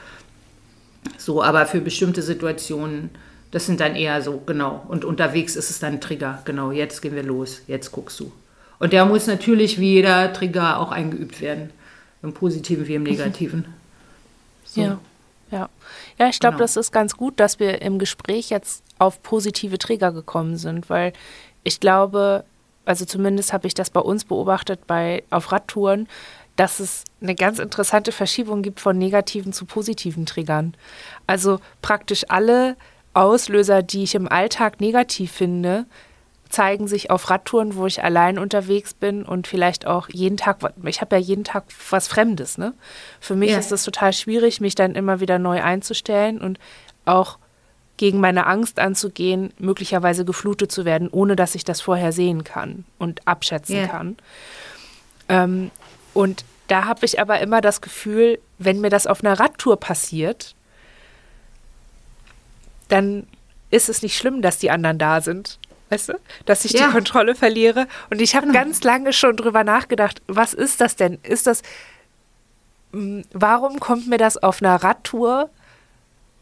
So, 1.16 1.42
aber 1.42 1.64
für 1.64 1.80
bestimmte 1.80 2.20
Situationen, 2.20 3.08
das 3.52 3.64
sind 3.64 3.80
dann 3.80 3.96
eher 3.96 4.20
so, 4.20 4.42
genau. 4.44 4.84
Und 4.88 5.06
unterwegs 5.06 5.56
ist 5.56 5.70
es 5.70 5.78
dann 5.78 5.94
ein 5.94 6.00
Trigger, 6.02 6.42
genau, 6.44 6.72
jetzt 6.72 7.00
gehen 7.00 7.14
wir 7.14 7.22
los, 7.22 7.62
jetzt 7.68 7.90
guckst 7.90 8.20
du. 8.20 8.30
Und 8.78 8.92
der 8.92 9.06
muss 9.06 9.26
natürlich 9.26 9.80
wie 9.80 9.94
jeder 9.94 10.30
Trigger 10.34 10.78
auch 10.78 10.92
eingeübt 10.92 11.40
werden. 11.40 11.70
Im 12.22 12.34
Positiven 12.34 12.86
wie 12.86 12.96
im 12.96 13.02
Negativen. 13.04 13.79
So. 14.70 14.80
Ja, 14.80 14.98
ja. 15.50 15.68
Ja, 16.18 16.28
ich 16.28 16.38
glaube, 16.38 16.54
genau. 16.54 16.64
das 16.64 16.76
ist 16.76 16.92
ganz 16.92 17.16
gut, 17.16 17.40
dass 17.40 17.58
wir 17.58 17.82
im 17.82 17.98
Gespräch 17.98 18.50
jetzt 18.50 18.84
auf 18.98 19.22
positive 19.22 19.78
Trigger 19.78 20.12
gekommen 20.12 20.56
sind, 20.56 20.88
weil 20.88 21.12
ich 21.64 21.80
glaube, 21.80 22.44
also 22.84 23.04
zumindest 23.04 23.52
habe 23.52 23.66
ich 23.66 23.74
das 23.74 23.90
bei 23.90 24.00
uns 24.00 24.24
beobachtet 24.24 24.86
bei 24.86 25.24
auf 25.30 25.50
Radtouren, 25.50 26.08
dass 26.56 26.78
es 26.78 27.04
eine 27.20 27.34
ganz 27.34 27.58
interessante 27.58 28.12
Verschiebung 28.12 28.62
gibt 28.62 28.80
von 28.80 28.96
negativen 28.96 29.52
zu 29.52 29.64
positiven 29.64 30.26
Triggern. 30.26 30.74
Also 31.26 31.58
praktisch 31.82 32.24
alle 32.28 32.76
Auslöser, 33.12 33.82
die 33.82 34.04
ich 34.04 34.14
im 34.14 34.28
Alltag 34.28 34.80
negativ 34.80 35.32
finde, 35.32 35.86
zeigen 36.50 36.88
sich 36.88 37.10
auf 37.10 37.30
Radtouren, 37.30 37.76
wo 37.76 37.86
ich 37.86 38.02
allein 38.02 38.38
unterwegs 38.38 38.92
bin 38.92 39.24
und 39.24 39.46
vielleicht 39.46 39.86
auch 39.86 40.08
jeden 40.10 40.36
Tag, 40.36 40.58
ich 40.84 41.00
habe 41.00 41.16
ja 41.16 41.22
jeden 41.22 41.44
Tag 41.44 41.64
was 41.90 42.08
Fremdes. 42.08 42.58
Ne? 42.58 42.74
Für 43.20 43.36
mich 43.36 43.50
ja. 43.50 43.58
ist 43.58 43.72
es 43.72 43.84
total 43.84 44.12
schwierig, 44.12 44.60
mich 44.60 44.74
dann 44.74 44.94
immer 44.94 45.20
wieder 45.20 45.38
neu 45.38 45.62
einzustellen 45.62 46.40
und 46.40 46.58
auch 47.04 47.38
gegen 47.96 48.18
meine 48.18 48.46
Angst 48.46 48.78
anzugehen, 48.78 49.52
möglicherweise 49.58 50.24
geflutet 50.24 50.72
zu 50.72 50.84
werden, 50.84 51.08
ohne 51.10 51.36
dass 51.36 51.54
ich 51.54 51.64
das 51.64 51.80
vorher 51.80 52.12
sehen 52.12 52.44
kann 52.44 52.84
und 52.98 53.26
abschätzen 53.28 53.76
ja. 53.76 53.86
kann. 53.86 54.16
Ähm, 55.28 55.70
und 56.14 56.44
da 56.66 56.86
habe 56.86 57.04
ich 57.04 57.20
aber 57.20 57.40
immer 57.40 57.60
das 57.60 57.80
Gefühl, 57.80 58.38
wenn 58.58 58.80
mir 58.80 58.90
das 58.90 59.06
auf 59.06 59.22
einer 59.22 59.38
Radtour 59.38 59.78
passiert, 59.78 60.54
dann 62.88 63.26
ist 63.70 63.88
es 63.88 64.02
nicht 64.02 64.16
schlimm, 64.16 64.42
dass 64.42 64.58
die 64.58 64.70
anderen 64.70 64.98
da 64.98 65.20
sind. 65.20 65.58
Weißt 65.90 66.08
du? 66.08 66.14
Dass 66.46 66.64
ich 66.64 66.72
ja. 66.72 66.86
die 66.86 66.92
Kontrolle 66.92 67.34
verliere. 67.34 67.86
Und 68.10 68.22
ich 68.22 68.34
habe 68.34 68.46
genau. 68.46 68.58
ganz 68.58 68.82
lange 68.82 69.12
schon 69.12 69.36
drüber 69.36 69.64
nachgedacht, 69.64 70.22
was 70.26 70.54
ist 70.54 70.80
das 70.80 70.96
denn? 70.96 71.18
Ist 71.22 71.46
das. 71.46 71.62
Hm, 72.92 73.24
warum 73.32 73.80
kommt 73.80 74.08
mir 74.08 74.18
das 74.18 74.36
auf 74.36 74.62
einer 74.62 74.76
Radtour 74.82 75.50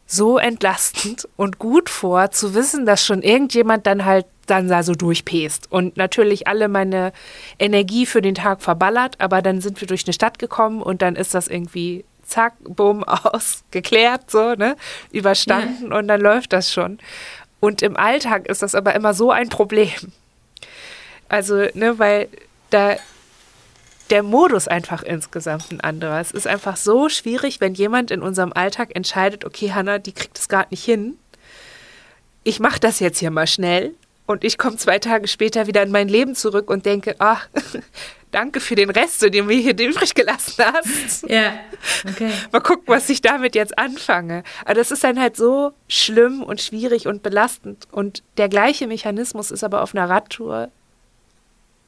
so 0.05 0.39
entlastend 0.39 1.27
und 1.35 1.59
gut 1.59 1.89
vor, 1.89 2.31
zu 2.31 2.55
wissen, 2.55 2.85
dass 2.87 3.05
schon 3.05 3.21
irgendjemand 3.21 3.85
dann 3.85 4.05
halt 4.05 4.25
dann 4.47 4.67
da 4.67 4.81
so 4.81 4.93
durchpest 4.95 5.71
und 5.71 5.97
natürlich 5.97 6.47
alle 6.47 6.67
meine 6.67 7.13
Energie 7.59 8.07
für 8.07 8.21
den 8.21 8.33
Tag 8.33 8.63
verballert, 8.63 9.15
aber 9.19 9.43
dann 9.43 9.61
sind 9.61 9.79
wir 9.79 9.87
durch 9.87 10.05
eine 10.07 10.13
Stadt 10.13 10.39
gekommen 10.39 10.81
und 10.81 11.03
dann 11.03 11.15
ist 11.15 11.35
das 11.35 11.47
irgendwie 11.47 12.05
zack, 12.23 12.53
bumm, 12.63 13.03
aus, 13.05 13.63
geklärt, 13.71 14.31
so, 14.31 14.55
ne, 14.55 14.75
überstanden 15.11 15.91
ja. 15.91 15.97
und 15.97 16.07
dann 16.07 16.21
läuft 16.21 16.53
das 16.53 16.71
schon. 16.71 16.99
Und 17.59 17.81
im 17.81 17.97
Alltag 17.97 18.47
ist 18.47 18.61
das 18.61 18.75
aber 18.75 18.95
immer 18.95 19.13
so 19.13 19.31
ein 19.31 19.49
Problem. 19.49 20.11
Also, 21.27 21.67
ne, 21.73 21.99
weil 21.99 22.29
da 22.69 22.97
der 24.09 24.23
Modus 24.23 24.67
einfach 24.67 25.03
insgesamt 25.03 25.71
ein 25.71 25.81
anderer. 25.81 26.19
Es 26.19 26.31
ist 26.31 26.47
einfach 26.47 26.77
so 26.77 27.09
schwierig, 27.09 27.61
wenn 27.61 27.75
jemand 27.75 28.11
in 28.11 28.21
unserem 28.21 28.53
Alltag 28.53 28.95
entscheidet, 28.95 29.45
okay, 29.45 29.71
Hanna, 29.73 29.99
die 29.99 30.13
kriegt 30.13 30.37
es 30.39 30.47
gerade 30.47 30.69
nicht 30.71 30.83
hin. 30.83 31.17
Ich 32.43 32.59
mache 32.59 32.79
das 32.79 32.99
jetzt 32.99 33.19
hier 33.19 33.31
mal 33.31 33.47
schnell 33.47 33.93
und 34.29 34.43
ich 34.43 34.59
komme 34.59 34.77
zwei 34.77 34.99
Tage 34.99 35.27
später 35.27 35.65
wieder 35.65 35.81
in 35.81 35.89
mein 35.89 36.07
Leben 36.07 36.35
zurück 36.35 36.69
und 36.69 36.85
denke, 36.85 37.15
ach, 37.17 37.47
danke 38.31 38.59
für 38.59 38.75
den 38.75 38.91
Rest, 38.91 39.23
den 39.23 39.31
du 39.31 39.41
mir 39.41 39.57
hier 39.57 39.71
übrig 39.71 40.13
gelassen 40.13 40.65
hast. 40.65 41.27
Ja, 41.27 41.53
okay. 42.07 42.29
Mal 42.51 42.59
gucken, 42.59 42.83
was 42.85 43.09
ich 43.09 43.21
damit 43.21 43.55
jetzt 43.55 43.79
anfange. 43.79 44.43
Aber 44.65 44.75
das 44.75 44.91
ist 44.91 45.03
dann 45.03 45.19
halt 45.19 45.35
so 45.35 45.73
schlimm 45.87 46.43
und 46.43 46.61
schwierig 46.61 47.07
und 47.07 47.23
belastend. 47.23 47.87
Und 47.91 48.21
der 48.37 48.49
gleiche 48.49 48.85
Mechanismus 48.85 49.49
ist 49.49 49.63
aber 49.63 49.81
auf 49.81 49.95
einer 49.95 50.07
Radtour 50.07 50.69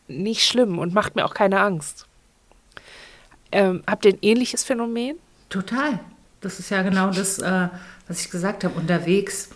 nicht 0.07 0.43
schlimm 0.43 0.79
und 0.79 0.95
macht 0.95 1.15
mir 1.15 1.25
auch 1.25 1.35
keine 1.35 1.59
Angst. 1.59 2.07
Ähm, 3.51 3.83
habt 3.85 4.03
ihr 4.03 4.13
ein 4.13 4.19
ähnliches 4.23 4.63
Phänomen? 4.63 5.19
Total. 5.49 5.99
Das 6.41 6.57
ist 6.57 6.71
ja 6.71 6.81
genau 6.81 7.11
das, 7.11 7.37
äh, 7.37 7.67
was 8.07 8.21
ich 8.25 8.31
gesagt 8.31 8.63
habe. 8.63 8.79
Unterwegs 8.79 9.49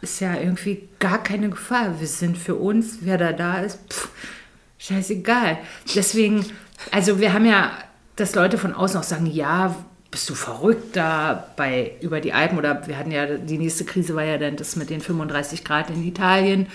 ist 0.00 0.20
ja 0.20 0.34
irgendwie 0.34 0.88
gar 0.98 1.22
keine 1.22 1.50
Gefahr. 1.50 2.00
Wir 2.00 2.06
sind 2.06 2.38
für 2.38 2.54
uns, 2.54 2.98
wer 3.02 3.18
da 3.18 3.32
da 3.32 3.60
ist, 3.60 3.80
pff, 3.92 4.10
scheißegal. 4.78 5.58
Deswegen, 5.94 6.44
also 6.90 7.20
wir 7.20 7.32
haben 7.32 7.44
ja, 7.44 7.72
dass 8.16 8.34
Leute 8.34 8.58
von 8.58 8.74
außen 8.74 8.98
auch 8.98 9.04
sagen, 9.04 9.26
ja, 9.26 9.74
bist 10.10 10.28
du 10.30 10.34
verrückt 10.34 10.96
da 10.96 11.48
bei 11.56 11.92
über 12.00 12.20
die 12.20 12.32
Alpen 12.32 12.56
oder 12.56 12.86
wir 12.86 12.96
hatten 12.96 13.10
ja 13.10 13.26
die 13.26 13.58
nächste 13.58 13.84
Krise 13.84 14.14
war 14.14 14.24
ja 14.24 14.38
dann 14.38 14.56
das 14.56 14.74
mit 14.76 14.88
den 14.88 15.00
35 15.00 15.64
Grad 15.64 15.90
in 15.90 16.02
Italien. 16.02 16.66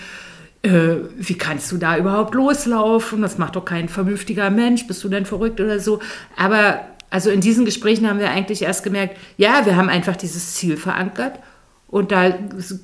Äh, 0.62 0.96
wie 1.16 1.36
kannst 1.36 1.72
du 1.72 1.76
da 1.76 1.96
überhaupt 1.96 2.34
loslaufen? 2.34 3.22
Das 3.22 3.36
macht 3.36 3.56
doch 3.56 3.64
kein 3.64 3.88
vernünftiger 3.88 4.50
Mensch. 4.50 4.86
Bist 4.86 5.02
du 5.02 5.08
denn 5.08 5.26
verrückt 5.26 5.60
oder 5.60 5.80
so? 5.80 6.00
Aber 6.36 6.80
also 7.10 7.30
in 7.30 7.40
diesen 7.40 7.64
Gesprächen 7.64 8.08
haben 8.08 8.18
wir 8.18 8.30
eigentlich 8.30 8.62
erst 8.62 8.84
gemerkt, 8.84 9.16
ja, 9.36 9.66
wir 9.66 9.76
haben 9.76 9.88
einfach 9.88 10.16
dieses 10.16 10.54
Ziel 10.54 10.76
verankert 10.76 11.38
und 11.94 12.10
da 12.10 12.36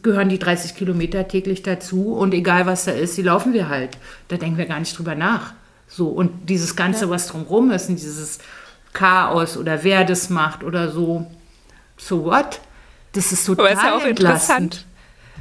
gehören 0.04 0.28
die 0.28 0.38
30 0.38 0.76
Kilometer 0.76 1.26
täglich 1.26 1.64
dazu. 1.64 2.14
Und 2.14 2.32
egal 2.32 2.66
was 2.66 2.84
da 2.84 2.92
ist, 2.92 3.16
die 3.16 3.22
laufen 3.22 3.52
wir 3.52 3.68
halt. 3.68 3.98
Da 4.28 4.36
denken 4.36 4.56
wir 4.56 4.66
gar 4.66 4.78
nicht 4.78 4.96
drüber 4.96 5.16
nach. 5.16 5.52
So, 5.88 6.06
und 6.10 6.48
dieses 6.48 6.76
Ganze, 6.76 7.06
ja. 7.06 7.10
was 7.10 7.26
drumherum 7.26 7.72
ist, 7.72 7.88
und 7.88 7.96
dieses 7.96 8.38
Chaos 8.92 9.56
oder 9.56 9.82
wer 9.82 10.04
das 10.04 10.30
macht 10.30 10.62
oder 10.62 10.92
so, 10.92 11.26
so 11.96 12.24
what? 12.24 12.60
Das 13.10 13.32
ist 13.32 13.44
total 13.46 13.66
Aber 13.66 13.74
ist 13.74 13.82
ja 13.82 13.96
auch 13.96 14.04
interessant. 14.04 14.86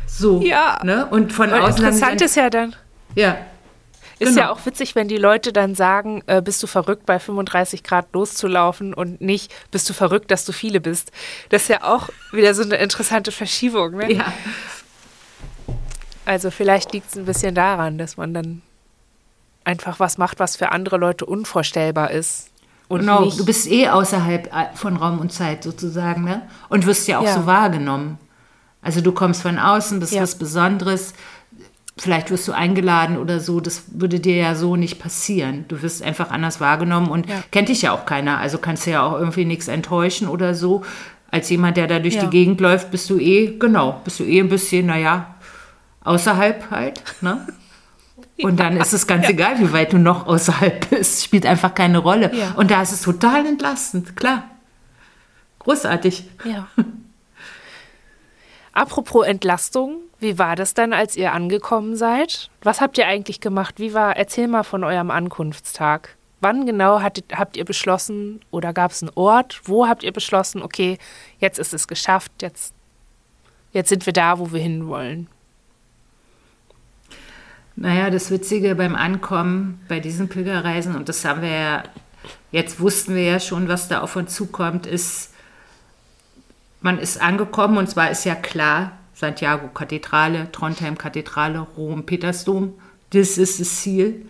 So, 0.07 0.41
ja. 0.41 0.79
Ne? 0.83 1.05
Und 1.05 1.31
von 1.31 1.53
außen. 1.53 1.85
Interessant 1.85 2.23
ist 2.23 2.35
ja 2.37 2.49
dann. 2.49 2.75
Ja. 3.13 3.37
Ist 4.19 4.29
genau. 4.29 4.41
ja 4.41 4.51
auch 4.51 4.65
witzig, 4.65 4.95
wenn 4.95 5.07
die 5.07 5.17
Leute 5.17 5.53
dann 5.53 5.75
sagen, 5.75 6.23
äh, 6.27 6.41
bist 6.41 6.61
du 6.61 6.67
verrückt, 6.67 7.05
bei 7.05 7.19
35 7.19 7.83
Grad 7.83 8.07
loszulaufen 8.13 8.93
und 8.93 9.21
nicht, 9.21 9.53
bist 9.71 9.89
du 9.89 9.93
verrückt, 9.93 10.29
dass 10.29 10.43
du 10.43 10.51
viele 10.51 10.81
bist. 10.81 11.11
Das 11.49 11.63
ist 11.63 11.67
ja 11.69 11.83
auch 11.83 12.09
wieder 12.33 12.53
so 12.53 12.63
eine 12.63 12.75
interessante 12.75 13.31
Verschiebung. 13.31 13.95
Ne? 13.95 14.13
Ja. 14.13 14.33
Also 16.25 16.51
vielleicht 16.51 16.91
liegt 16.91 17.09
es 17.09 17.17
ein 17.17 17.25
bisschen 17.25 17.55
daran, 17.55 17.97
dass 17.97 18.17
man 18.17 18.33
dann 18.33 18.61
einfach 19.63 19.99
was 19.99 20.17
macht, 20.17 20.39
was 20.39 20.57
für 20.57 20.71
andere 20.71 20.97
Leute 20.97 21.25
unvorstellbar 21.25 22.11
ist. 22.11 22.49
Und 22.89 23.01
genau, 23.01 23.29
du 23.29 23.45
bist 23.45 23.67
eh 23.67 23.87
außerhalb 23.87 24.47
äh, 24.47 24.75
von 24.75 24.97
Raum 24.97 25.19
und 25.19 25.31
Zeit 25.31 25.63
sozusagen, 25.63 26.23
ne? 26.23 26.41
Und 26.69 26.85
wirst 26.85 27.07
ja 27.07 27.19
auch 27.19 27.23
ja. 27.23 27.35
so 27.35 27.45
wahrgenommen. 27.45 28.17
Also 28.81 29.01
du 29.01 29.11
kommst 29.11 29.41
von 29.41 29.59
außen, 29.59 29.99
bist 29.99 30.13
ja. 30.13 30.21
was 30.21 30.35
Besonderes 30.35 31.13
vielleicht 31.99 32.31
wirst 32.31 32.47
du 32.47 32.53
eingeladen 32.53 33.17
oder 33.17 33.39
so, 33.39 33.59
das 33.59 33.83
würde 33.91 34.19
dir 34.19 34.35
ja 34.35 34.55
so 34.55 34.75
nicht 34.75 34.99
passieren. 34.99 35.65
Du 35.67 35.81
wirst 35.81 36.01
einfach 36.01 36.31
anders 36.31 36.61
wahrgenommen 36.61 37.09
und 37.09 37.29
ja. 37.29 37.43
kennt 37.51 37.69
dich 37.69 37.81
ja 37.81 37.91
auch 37.91 38.05
keiner, 38.05 38.37
also 38.39 38.57
kannst 38.57 38.85
du 38.85 38.91
ja 38.91 39.03
auch 39.03 39.19
irgendwie 39.19 39.45
nichts 39.45 39.67
enttäuschen 39.67 40.27
oder 40.27 40.53
so. 40.53 40.83
Als 41.31 41.49
jemand, 41.49 41.77
der 41.77 41.87
da 41.87 41.99
durch 41.99 42.15
ja. 42.15 42.23
die 42.23 42.29
Gegend 42.29 42.59
läuft, 42.59 42.89
bist 42.89 43.09
du 43.09 43.19
eh, 43.19 43.57
genau, 43.59 44.01
bist 44.03 44.19
du 44.19 44.23
eh 44.23 44.39
ein 44.39 44.49
bisschen, 44.49 44.87
naja, 44.87 45.35
außerhalb 46.03 46.71
halt, 46.71 47.03
ne? 47.21 47.47
Und 48.41 48.57
dann 48.57 48.77
ist 48.77 48.93
es 48.93 49.05
ganz 49.05 49.25
ja. 49.25 49.31
egal, 49.31 49.59
wie 49.59 49.73
weit 49.73 49.91
du 49.91 49.97
noch 49.97 50.25
außerhalb 50.25 50.89
bist, 50.91 51.25
spielt 51.25 51.45
einfach 51.45 51.75
keine 51.75 51.97
Rolle. 51.97 52.31
Und 52.55 52.71
da 52.71 52.81
ist 52.81 52.93
es 52.93 53.01
total 53.01 53.45
entlastend, 53.45 54.15
klar. 54.15 54.45
Großartig. 55.59 56.23
Ja. 56.45 56.67
Apropos 58.79 59.27
Entlastung, 59.27 60.03
wie 60.21 60.39
war 60.39 60.55
das 60.55 60.73
dann, 60.73 60.93
als 60.93 61.17
ihr 61.17 61.33
angekommen 61.33 61.97
seid? 61.97 62.49
Was 62.61 62.79
habt 62.79 62.97
ihr 62.97 63.07
eigentlich 63.07 63.41
gemacht? 63.41 63.77
Wie 63.77 63.93
war, 63.93 64.15
erzähl 64.15 64.47
mal 64.47 64.63
von 64.63 64.85
eurem 64.85 65.11
Ankunftstag. 65.11 66.15
Wann 66.39 66.65
genau 66.65 67.01
hattet, 67.01 67.25
habt 67.37 67.57
ihr 67.57 67.65
beschlossen 67.65 68.39
oder 68.51 68.71
gab 68.71 68.91
es 68.91 69.03
einen 69.03 69.11
Ort? 69.15 69.59
Wo 69.65 69.85
habt 69.89 70.03
ihr 70.03 70.13
beschlossen, 70.13 70.61
okay, 70.61 70.97
jetzt 71.39 71.59
ist 71.59 71.73
es 71.73 71.89
geschafft, 71.89 72.31
jetzt, 72.41 72.73
jetzt 73.73 73.89
sind 73.89 74.05
wir 74.05 74.13
da, 74.13 74.39
wo 74.39 74.53
wir 74.53 74.61
hinwollen? 74.61 75.27
Naja, 77.75 78.09
das 78.09 78.31
Witzige 78.31 78.75
beim 78.75 78.95
Ankommen 78.95 79.83
bei 79.89 79.99
diesen 79.99 80.29
Pilgerreisen, 80.29 80.95
und 80.95 81.09
das 81.09 81.25
haben 81.25 81.41
wir 81.41 81.51
ja, 81.51 81.83
jetzt 82.53 82.79
wussten 82.79 83.13
wir 83.13 83.23
ja 83.23 83.41
schon, 83.41 83.67
was 83.67 83.89
da 83.89 83.99
auf 83.99 84.15
uns 84.15 84.33
zukommt, 84.33 84.85
ist, 84.87 85.33
man 86.81 86.99
ist 86.99 87.21
angekommen 87.21 87.77
und 87.77 87.89
zwar 87.89 88.11
ist 88.11 88.25
ja 88.25 88.35
klar, 88.35 88.97
Santiago 89.13 89.67
Kathedrale, 89.67 90.51
Trondheim 90.51 90.97
Kathedrale, 90.97 91.59
Rom 91.59 92.05
Petersdom, 92.05 92.73
das 93.09 93.37
ist 93.37 93.59
das 93.59 93.81
Ziel. 93.81 94.25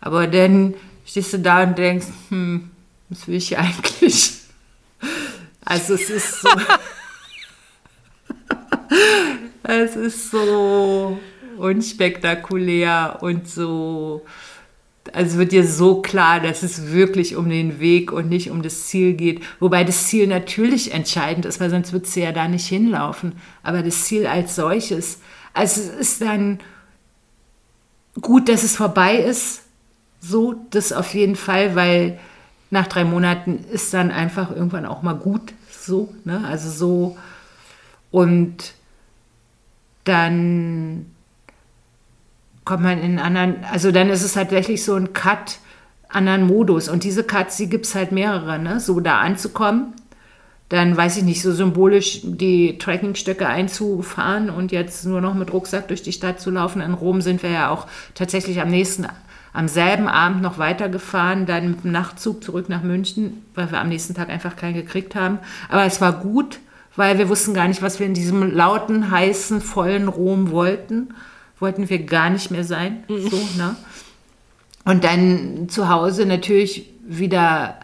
Aber 0.00 0.26
dann 0.26 0.74
stehst 1.04 1.32
du 1.32 1.38
da 1.38 1.62
und 1.62 1.76
denkst, 1.76 2.06
hm, 2.28 2.70
was 3.08 3.26
will 3.26 3.36
ich 3.36 3.58
eigentlich? 3.58 4.40
Also 5.66 5.94
es 5.94 6.10
ist 6.10 6.42
so, 6.42 6.48
es 9.62 9.96
ist 9.96 10.30
so 10.30 11.18
unspektakulär 11.56 13.16
und 13.22 13.48
so, 13.48 14.26
also 15.14 15.38
wird 15.38 15.52
dir 15.52 15.66
so 15.66 16.02
klar, 16.02 16.40
dass 16.40 16.62
es 16.62 16.90
wirklich 16.90 17.36
um 17.36 17.48
den 17.48 17.78
Weg 17.78 18.10
und 18.10 18.28
nicht 18.28 18.50
um 18.50 18.62
das 18.62 18.86
Ziel 18.86 19.14
geht. 19.14 19.42
Wobei 19.60 19.84
das 19.84 20.08
Ziel 20.08 20.26
natürlich 20.26 20.92
entscheidend 20.92 21.46
ist, 21.46 21.60
weil 21.60 21.70
sonst 21.70 21.92
würdest 21.92 22.16
du 22.16 22.20
ja 22.20 22.32
da 22.32 22.48
nicht 22.48 22.66
hinlaufen. 22.66 23.34
Aber 23.62 23.82
das 23.82 24.04
Ziel 24.04 24.26
als 24.26 24.56
solches, 24.56 25.20
also 25.52 25.80
es 25.80 25.88
ist 25.88 26.20
dann 26.20 26.58
gut, 28.20 28.48
dass 28.48 28.64
es 28.64 28.76
vorbei 28.76 29.16
ist. 29.16 29.62
So, 30.20 30.56
das 30.70 30.92
auf 30.92 31.14
jeden 31.14 31.36
Fall, 31.36 31.76
weil 31.76 32.18
nach 32.70 32.88
drei 32.88 33.04
Monaten 33.04 33.64
ist 33.72 33.94
dann 33.94 34.10
einfach 34.10 34.50
irgendwann 34.50 34.84
auch 34.84 35.02
mal 35.02 35.14
gut. 35.14 35.54
So, 35.70 36.12
ne? 36.24 36.42
Also 36.44 36.70
so. 36.70 37.16
Und 38.10 38.74
dann 40.02 41.13
kommt 42.64 42.82
man 42.82 43.00
in 43.00 43.18
anderen, 43.18 43.56
also 43.70 43.92
dann 43.92 44.08
ist 44.08 44.22
es 44.22 44.34
tatsächlich 44.34 44.84
so 44.84 44.94
ein 44.94 45.12
Cut, 45.12 45.58
anderen 46.08 46.46
Modus. 46.46 46.88
Und 46.88 47.04
diese 47.04 47.24
Cuts, 47.24 47.56
die 47.56 47.68
gibt 47.68 47.86
es 47.86 47.94
halt 47.94 48.12
mehrere, 48.12 48.58
ne? 48.58 48.80
So 48.80 49.00
da 49.00 49.18
anzukommen, 49.18 49.94
dann 50.68 50.96
weiß 50.96 51.18
ich 51.18 51.24
nicht, 51.24 51.42
so 51.42 51.52
symbolisch 51.52 52.20
die 52.24 52.78
Trekkingstöcke 52.78 53.46
einzufahren 53.46 54.48
und 54.48 54.72
jetzt 54.72 55.04
nur 55.04 55.20
noch 55.20 55.34
mit 55.34 55.52
Rucksack 55.52 55.88
durch 55.88 56.02
die 56.02 56.12
Stadt 56.12 56.40
zu 56.40 56.50
laufen. 56.50 56.80
In 56.80 56.94
Rom 56.94 57.20
sind 57.20 57.42
wir 57.42 57.50
ja 57.50 57.68
auch 57.68 57.86
tatsächlich 58.14 58.60
am 58.60 58.68
nächsten, 58.68 59.06
am 59.52 59.68
selben 59.68 60.08
Abend 60.08 60.40
noch 60.40 60.58
weitergefahren, 60.58 61.46
dann 61.46 61.70
mit 61.70 61.84
dem 61.84 61.92
Nachtzug 61.92 62.42
zurück 62.42 62.68
nach 62.68 62.82
München, 62.82 63.44
weil 63.54 63.70
wir 63.70 63.80
am 63.80 63.88
nächsten 63.88 64.14
Tag 64.14 64.30
einfach 64.30 64.56
keinen 64.56 64.74
gekriegt 64.74 65.14
haben. 65.14 65.38
Aber 65.68 65.84
es 65.84 66.00
war 66.00 66.12
gut, 66.14 66.60
weil 66.96 67.18
wir 67.18 67.28
wussten 67.28 67.54
gar 67.54 67.68
nicht, 67.68 67.82
was 67.82 68.00
wir 68.00 68.06
in 68.06 68.14
diesem 68.14 68.54
lauten, 68.54 69.10
heißen, 69.10 69.60
vollen 69.60 70.08
Rom 70.08 70.50
wollten 70.50 71.08
wollten 71.58 71.88
wir 71.88 72.04
gar 72.04 72.30
nicht 72.30 72.50
mehr 72.50 72.64
sein. 72.64 73.04
Mhm. 73.08 73.28
So, 73.28 73.36
ne? 73.56 73.76
Und 74.84 75.04
dann 75.04 75.68
zu 75.68 75.88
Hause 75.88 76.26
natürlich 76.26 76.90
wieder 77.06 77.80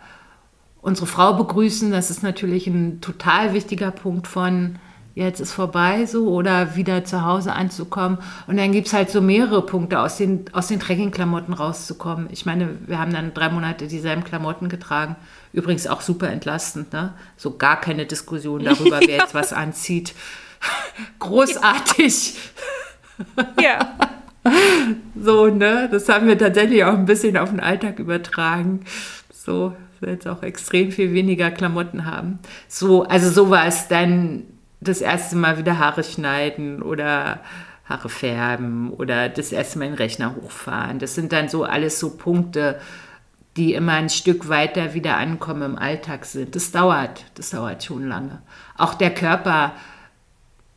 unsere 0.82 1.06
Frau 1.06 1.34
begrüßen. 1.34 1.90
Das 1.90 2.10
ist 2.10 2.22
natürlich 2.22 2.66
ein 2.66 3.00
total 3.00 3.54
wichtiger 3.54 3.90
Punkt 3.90 4.26
von 4.26 4.78
jetzt 5.14 5.40
ist 5.40 5.52
vorbei 5.52 6.06
so 6.06 6.28
oder 6.28 6.76
wieder 6.76 7.04
zu 7.04 7.24
Hause 7.24 7.52
anzukommen. 7.52 8.18
Und 8.46 8.56
dann 8.56 8.72
gibt 8.72 8.86
es 8.86 8.92
halt 8.92 9.10
so 9.10 9.20
mehrere 9.20 9.64
Punkte, 9.64 10.00
aus 10.00 10.16
den, 10.16 10.44
aus 10.52 10.68
den 10.68 10.80
Trekkingklamotten 10.80 11.52
rauszukommen. 11.52 12.28
Ich 12.30 12.46
meine, 12.46 12.76
wir 12.86 12.98
haben 12.98 13.12
dann 13.12 13.34
drei 13.34 13.48
Monate 13.48 13.86
dieselben 13.86 14.24
Klamotten 14.24 14.68
getragen. 14.68 15.16
Übrigens 15.52 15.86
auch 15.86 16.00
super 16.00 16.28
entlastend, 16.30 16.92
ne? 16.92 17.12
So 17.36 17.56
gar 17.56 17.80
keine 17.80 18.06
Diskussion 18.06 18.64
darüber, 18.64 19.00
wer 19.06 19.16
jetzt 19.16 19.34
was 19.34 19.52
anzieht. 19.52 20.14
Großartig. 21.18 22.36
Ja. 23.60 23.94
So, 25.22 25.48
ne? 25.48 25.86
Das 25.92 26.08
haben 26.08 26.26
wir 26.26 26.38
tatsächlich 26.38 26.82
auch 26.82 26.94
ein 26.94 27.04
bisschen 27.04 27.36
auf 27.36 27.50
den 27.50 27.60
Alltag 27.60 27.98
übertragen. 27.98 28.80
So, 29.30 29.70
dass 29.70 30.00
wir 30.00 30.14
jetzt 30.14 30.26
auch 30.26 30.42
extrem 30.42 30.92
viel 30.92 31.12
weniger 31.12 31.50
Klamotten 31.50 32.06
haben. 32.06 32.38
So, 32.66 33.04
also 33.04 33.30
so 33.30 33.50
war 33.50 33.66
es 33.66 33.88
dann 33.88 34.44
das 34.80 35.02
erste 35.02 35.36
Mal 35.36 35.58
wieder 35.58 35.78
Haare 35.78 36.02
schneiden 36.04 36.80
oder 36.80 37.40
Haare 37.84 38.08
färben 38.08 38.90
oder 38.90 39.28
das 39.28 39.52
erste 39.52 39.78
Mal 39.78 39.86
den 39.86 39.94
Rechner 39.94 40.36
hochfahren. 40.36 40.98
Das 40.98 41.14
sind 41.14 41.32
dann 41.32 41.48
so 41.48 41.64
alles 41.64 41.98
so 41.98 42.16
Punkte, 42.16 42.80
die 43.56 43.74
immer 43.74 43.94
ein 43.94 44.08
Stück 44.08 44.48
weiter 44.48 44.94
wieder 44.94 45.16
ankommen 45.16 45.62
im 45.62 45.78
Alltag 45.78 46.24
sind. 46.24 46.54
Das 46.54 46.70
dauert, 46.70 47.24
das 47.34 47.50
dauert 47.50 47.82
schon 47.82 48.08
lange. 48.08 48.40
Auch 48.78 48.94
der 48.94 49.12
Körper 49.12 49.74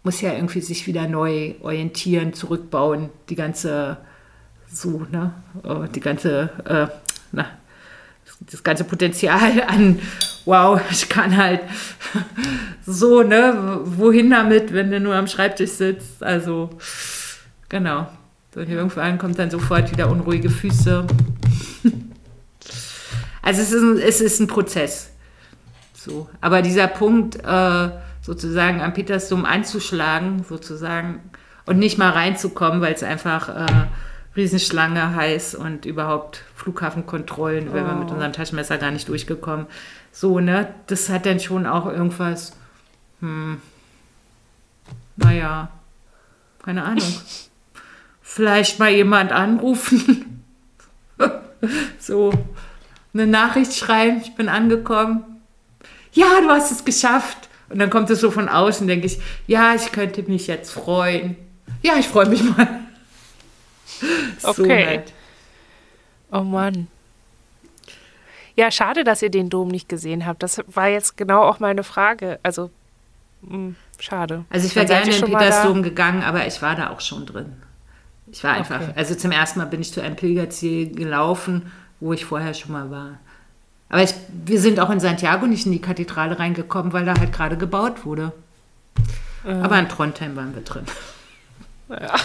muss 0.04 0.22
ja 0.22 0.34
irgendwie 0.34 0.62
sich 0.62 0.86
wieder 0.86 1.08
neu 1.08 1.56
orientieren, 1.62 2.34
zurückbauen, 2.34 3.10
die 3.30 3.36
ganze, 3.36 3.98
so, 4.72 5.06
ne, 5.10 5.34
äh, 5.64 5.88
die 5.90 6.02
ganze, 6.02 6.50
äh, 6.66 6.88
na, 7.32 7.48
das 8.42 8.64
ganze 8.64 8.84
Potenzial 8.84 9.62
an, 9.68 10.00
wow, 10.46 10.80
ich 10.92 11.08
kann 11.08 11.38
halt 11.38 11.62
so, 12.86 13.24
ne, 13.24 13.80
wohin 13.84 14.30
damit, 14.30 14.74
wenn 14.74 14.92
du 14.92 15.00
nur 15.00 15.16
am 15.16 15.28
Schreibtisch 15.28 15.72
sitzt, 15.72 16.22
also, 16.22 16.70
genau. 17.70 18.08
So, 18.54 18.60
irgendwann 18.60 19.18
kommt 19.18 19.40
dann 19.40 19.50
sofort 19.50 19.92
wieder 19.92 20.10
unruhige 20.10 20.50
Füße. 20.50 21.08
Also 23.46 23.62
es 23.62 23.74
ist 23.74 23.82
ein, 23.82 23.98
es 23.98 24.22
ist 24.22 24.40
ein 24.40 24.48
Prozess. 24.48 25.12
So. 25.94 26.30
Aber 26.40 26.62
dieser 26.62 26.88
Punkt, 26.88 27.36
äh, 27.44 27.90
sozusagen 28.24 28.82
am 28.82 28.94
Petersdom 28.94 29.46
anzuschlagen, 29.46 30.44
sozusagen, 30.48 31.20
und 31.66 31.78
nicht 31.78 31.98
mal 31.98 32.10
reinzukommen, 32.10 32.82
weil 32.82 32.94
es 32.94 33.04
einfach 33.04 33.50
äh, 33.50 33.88
Riesenschlange 34.36 35.16
heiß 35.16 35.56
und 35.56 35.86
überhaupt 35.86 36.44
Flughafenkontrollen, 36.56 37.70
oh. 37.70 37.74
wären 37.74 37.86
wir 37.86 37.96
mit 37.96 38.10
oh. 38.10 38.14
unserem 38.14 38.34
Taschenmesser 38.34 38.78
gar 38.78 38.92
nicht 38.92 39.08
durchgekommen. 39.10 39.68
So, 40.12 40.40
ne? 40.40 40.74
Das 40.88 41.10
hat 41.10 41.26
dann 41.26 41.40
schon 41.40 41.68
auch 41.68 41.86
irgendwas, 41.86 42.56
hm, 43.20 43.62
naja, 45.18 45.70
keine 46.64 46.84
Ahnung. 46.84 47.14
Vielleicht 48.22 48.80
mal 48.80 48.90
jemand 48.90 49.32
anrufen. 49.32 50.44
so, 52.00 52.32
eine 53.14 53.28
Nachricht 53.28 53.76
schreiben, 53.76 54.22
ich 54.24 54.36
bin 54.36 54.50
angekommen. 54.50 55.24
Ja, 56.14 56.42
du 56.42 56.50
hast 56.50 56.72
es 56.72 56.86
geschafft. 56.86 57.43
Und 57.74 57.80
dann 57.80 57.90
kommt 57.90 58.10
es 58.12 58.22
so 58.22 58.30
von 58.30 58.48
außen, 58.48 58.88
denke 58.88 59.08
ich, 59.08 59.20
ja, 59.48 59.74
ich 59.74 59.92
könnte 59.92 60.22
mich 60.24 60.46
jetzt 60.46 60.72
freuen. 60.72 61.36
Ja, 61.82 61.94
ich 61.98 62.08
freue 62.08 62.28
mich 62.28 62.44
mal. 62.44 62.68
so 64.38 64.50
okay. 64.50 64.86
Halt. 64.86 65.14
Oh 66.32 66.42
Mann. 66.42 66.88
Ja, 68.56 68.70
schade, 68.70 69.04
dass 69.04 69.24
ihr 69.24 69.32
den 69.32 69.50
Dom 69.50 69.70
nicht 69.70 69.90
gesehen 69.90 70.28
habt. 70.28 70.44
Das 70.44 70.62
war 70.68 70.88
jetzt 70.88 71.18
genau 71.18 71.42
auch 71.42 71.60
meine 71.60 71.84
Frage. 71.84 72.40
Also, 72.44 72.70
mh, 73.42 73.52
hm, 73.52 73.76
schade. 74.00 74.46
Also 74.52 74.68
ich 74.68 74.76
wäre 74.76 74.86
gerne 74.86 75.12
in 75.12 75.26
Petersdom 75.26 75.82
gegangen, 75.82 76.22
aber 76.22 76.46
ich 76.46 76.62
war 76.62 76.76
da 76.76 76.92
auch 76.92 77.02
schon 77.02 77.26
drin. 77.26 77.54
Ich 78.32 78.44
war 78.44 78.54
einfach, 78.54 78.82
okay. 78.82 78.94
also 78.96 79.16
zum 79.16 79.32
ersten 79.32 79.60
Mal 79.60 79.66
bin 79.66 79.82
ich 79.82 79.92
zu 79.92 80.02
einem 80.02 80.16
Pilgerziel 80.16 80.94
gelaufen, 80.94 81.72
wo 82.00 82.14
ich 82.14 82.26
vorher 82.26 82.54
schon 82.54 82.72
mal 82.72 82.92
war. 82.92 83.20
Aber 83.94 84.02
ich, 84.02 84.16
wir 84.44 84.60
sind 84.60 84.80
auch 84.80 84.90
in 84.90 85.00
Santiago 85.00 85.46
nicht 85.46 85.68
in 85.68 85.72
die 85.72 85.80
Kathedrale 85.80 86.40
reingekommen, 86.40 86.94
weil 86.94 87.06
da 87.06 87.14
halt 87.14 87.32
gerade 87.32 87.58
gebaut 87.58 88.06
wurde. 88.06 88.32
Ähm. 89.46 89.62
Aber 89.62 89.78
in 89.78 89.88
Trondheim 89.88 90.36
waren 90.36 90.56
wir 90.56 90.64
drin. 90.64 90.86
Ja. 91.90 92.16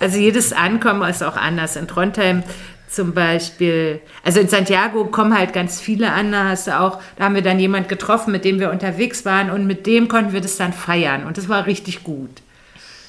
Also 0.00 0.18
jedes 0.18 0.52
Ankommen 0.52 1.08
ist 1.08 1.22
auch 1.22 1.36
anders. 1.36 1.76
In 1.76 1.86
Trondheim 1.86 2.42
zum 2.88 3.14
Beispiel, 3.14 4.00
also 4.24 4.40
in 4.40 4.48
Santiago 4.48 5.04
kommen 5.04 5.38
halt 5.38 5.52
ganz 5.52 5.80
viele 5.80 6.10
an, 6.10 6.32
da 6.32 6.48
hast 6.48 6.66
du 6.66 6.76
auch, 6.76 7.00
da 7.14 7.26
haben 7.26 7.36
wir 7.36 7.42
dann 7.42 7.60
jemand 7.60 7.88
getroffen, 7.88 8.32
mit 8.32 8.44
dem 8.44 8.58
wir 8.58 8.72
unterwegs 8.72 9.24
waren 9.24 9.50
und 9.50 9.64
mit 9.64 9.86
dem 9.86 10.08
konnten 10.08 10.32
wir 10.32 10.40
das 10.40 10.56
dann 10.56 10.72
feiern 10.72 11.24
und 11.24 11.38
das 11.38 11.48
war 11.48 11.66
richtig 11.66 12.02
gut. 12.02 12.42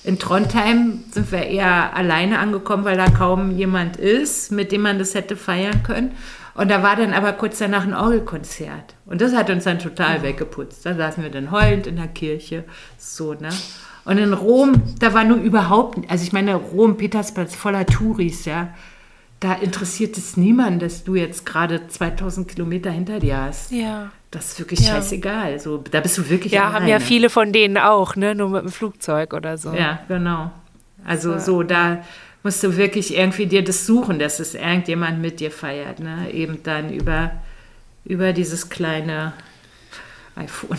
In 0.04 0.20
Trondheim 0.20 1.04
sind 1.10 1.32
wir 1.32 1.48
eher 1.48 1.96
alleine 1.96 2.38
angekommen, 2.38 2.86
weil 2.86 2.96
da 2.96 3.10
kaum 3.10 3.58
jemand 3.58 3.98
ist, 3.98 4.52
mit 4.52 4.72
dem 4.72 4.82
man 4.82 5.00
das 5.00 5.16
hätte 5.16 5.36
feiern 5.36 5.82
können. 5.82 6.12
Und 6.58 6.72
da 6.72 6.82
war 6.82 6.96
dann 6.96 7.14
aber 7.14 7.34
kurz 7.34 7.60
danach 7.60 7.84
ein 7.84 7.94
Orgelkonzert. 7.94 8.96
Und 9.06 9.22
das 9.22 9.36
hat 9.36 9.52
uns 9.52 9.64
dann 9.66 9.78
total 9.78 10.18
oh. 10.20 10.24
weggeputzt. 10.24 10.86
Da 10.86 10.96
saßen 10.96 11.22
wir 11.24 11.30
dann 11.30 11.52
heulend 11.52 11.86
in 11.86 11.98
der 11.98 12.08
Kirche. 12.08 12.64
So, 12.98 13.36
ne? 13.36 13.50
Und 14.06 14.18
in 14.18 14.34
Rom, 14.34 14.82
da 15.00 15.14
war 15.14 15.24
nur 15.24 15.38
überhaupt, 15.38 16.00
also 16.10 16.24
ich 16.24 16.34
meine, 16.34 16.56
Rom, 16.56 16.98
Petersplatz 16.98 17.56
voller 17.56 17.86
Touris, 17.86 18.46
ja. 18.46 18.70
Da 19.40 19.54
interessiert 19.54 20.18
es 20.18 20.36
niemanden, 20.36 20.80
dass 20.80 21.04
du 21.04 21.14
jetzt 21.14 21.46
gerade 21.46 21.88
2000 21.88 22.48
Kilometer 22.48 22.90
hinter 22.90 23.20
dir 23.20 23.38
hast. 23.38 23.72
Ja. 23.72 24.10
Das 24.32 24.54
ist 24.54 24.60
wirklich 24.60 24.80
ja. 24.80 24.96
scheißegal. 24.96 25.60
So, 25.60 25.78
da 25.78 26.00
bist 26.00 26.18
du 26.18 26.28
wirklich 26.28 26.54
Ja, 26.54 26.70
alleine. 26.70 26.76
haben 26.76 26.88
ja 26.88 27.00
viele 27.00 27.30
von 27.30 27.54
denen 27.54 27.78
auch, 27.78 28.16
ne? 28.16 28.34
Nur 28.34 28.50
mit 28.50 28.64
dem 28.64 28.72
Flugzeug 28.72 29.34
oder 29.34 29.60
so. 29.60 29.74
Ja, 29.74 30.00
genau. 30.08 30.50
Also 31.06 31.34
so, 31.34 31.40
so 31.40 31.64
da 31.64 32.00
musst 32.48 32.64
du 32.64 32.78
wirklich 32.78 33.14
irgendwie 33.14 33.46
dir 33.46 33.62
das 33.62 33.86
suchen, 33.86 34.20
dass 34.20 34.40
es 34.40 34.56
irgendjemand 34.56 35.20
mit 35.20 35.42
dir 35.42 35.52
feiert. 35.52 36.00
Ne? 36.00 36.32
Eben 36.32 36.64
dann 36.64 36.94
über, 36.94 37.32
über 38.06 38.32
dieses 38.32 38.70
kleine 38.70 39.34
iPhone. 40.38 40.78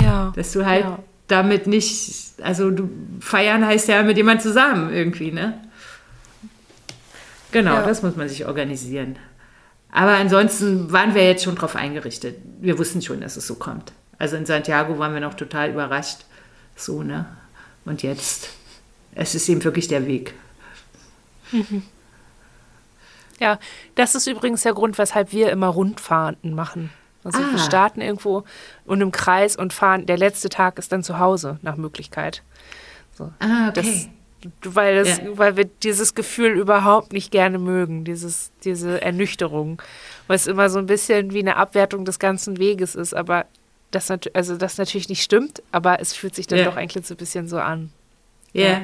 Ja. 0.00 0.32
Dass 0.36 0.52
du 0.52 0.64
halt 0.64 0.84
ja. 0.84 1.00
damit 1.26 1.66
nicht, 1.66 2.14
also 2.40 2.70
du 2.70 2.88
feiern 3.18 3.66
heißt 3.66 3.88
ja 3.88 4.04
mit 4.04 4.16
jemand 4.16 4.40
zusammen 4.40 4.92
irgendwie, 4.92 5.32
ne? 5.32 5.60
Genau, 7.50 7.74
Ja. 7.74 7.82
das 7.82 8.04
muss 8.04 8.14
man 8.14 8.28
sich 8.28 8.46
organisieren. 8.46 9.16
Aber 9.90 10.12
ansonsten 10.12 10.92
waren 10.92 11.16
wir 11.16 11.24
jetzt 11.24 11.42
schon 11.42 11.56
darauf 11.56 11.74
eingerichtet. 11.74 12.36
Wir 12.60 12.78
wussten 12.78 13.02
schon, 13.02 13.22
dass 13.22 13.36
es 13.36 13.48
so 13.48 13.56
kommt. 13.56 13.92
Also 14.18 14.36
in 14.36 14.46
Santiago 14.46 15.00
waren 15.00 15.14
wir 15.14 15.20
noch 15.20 15.34
total 15.34 15.70
überrascht. 15.70 16.26
So, 16.76 17.02
ne? 17.02 17.26
Und 17.84 18.04
jetzt, 18.04 18.50
es 19.18 19.34
ist 19.34 19.48
eben 19.48 19.62
wirklich 19.64 19.88
der 19.88 20.06
Weg. 20.06 20.34
Ja, 23.40 23.58
das 23.94 24.14
ist 24.14 24.26
übrigens 24.26 24.62
der 24.62 24.74
Grund, 24.74 24.98
weshalb 24.98 25.32
wir 25.32 25.50
immer 25.50 25.68
Rundfahrten 25.68 26.54
machen. 26.54 26.90
Also 27.24 27.38
wir 27.38 27.54
Ah. 27.54 27.58
starten 27.58 28.00
irgendwo 28.00 28.44
und 28.84 29.00
im 29.00 29.12
Kreis 29.12 29.56
und 29.56 29.72
fahren. 29.72 30.06
Der 30.06 30.16
letzte 30.16 30.48
Tag 30.48 30.78
ist 30.78 30.92
dann 30.92 31.02
zu 31.02 31.18
Hause 31.18 31.58
nach 31.62 31.76
Möglichkeit. 31.76 32.42
So. 33.16 33.32
Ah, 33.40 33.70
Das, 33.72 34.08
weil, 34.62 34.96
das, 35.04 35.18
Ja. 35.18 35.24
weil 35.36 35.56
wir 35.56 35.64
dieses 35.64 36.14
Gefühl 36.14 36.52
überhaupt 36.52 37.12
nicht 37.12 37.30
gerne 37.32 37.58
mögen, 37.58 38.04
dieses, 38.04 38.50
diese 38.64 39.00
Ernüchterung. 39.02 39.82
Weil 40.26 40.36
es 40.36 40.46
immer 40.46 40.70
so 40.70 40.78
ein 40.78 40.86
bisschen 40.86 41.32
wie 41.32 41.40
eine 41.40 41.56
Abwertung 41.56 42.04
des 42.04 42.18
ganzen 42.18 42.58
Weges 42.58 42.94
ist, 42.94 43.14
aber 43.14 43.46
das, 43.90 44.10
also 44.34 44.56
das 44.56 44.78
natürlich 44.78 45.08
nicht 45.08 45.22
stimmt, 45.22 45.62
aber 45.72 46.00
es 46.00 46.12
fühlt 46.14 46.34
sich 46.34 46.46
dann 46.46 46.60
Ja. 46.60 46.64
doch 46.66 46.76
eigentlich 46.76 47.04
so 47.06 47.14
ein 47.14 47.18
bisschen 47.18 47.48
so 47.48 47.58
an. 47.58 47.90
Ja. 48.52 48.66
Ja, 48.68 48.80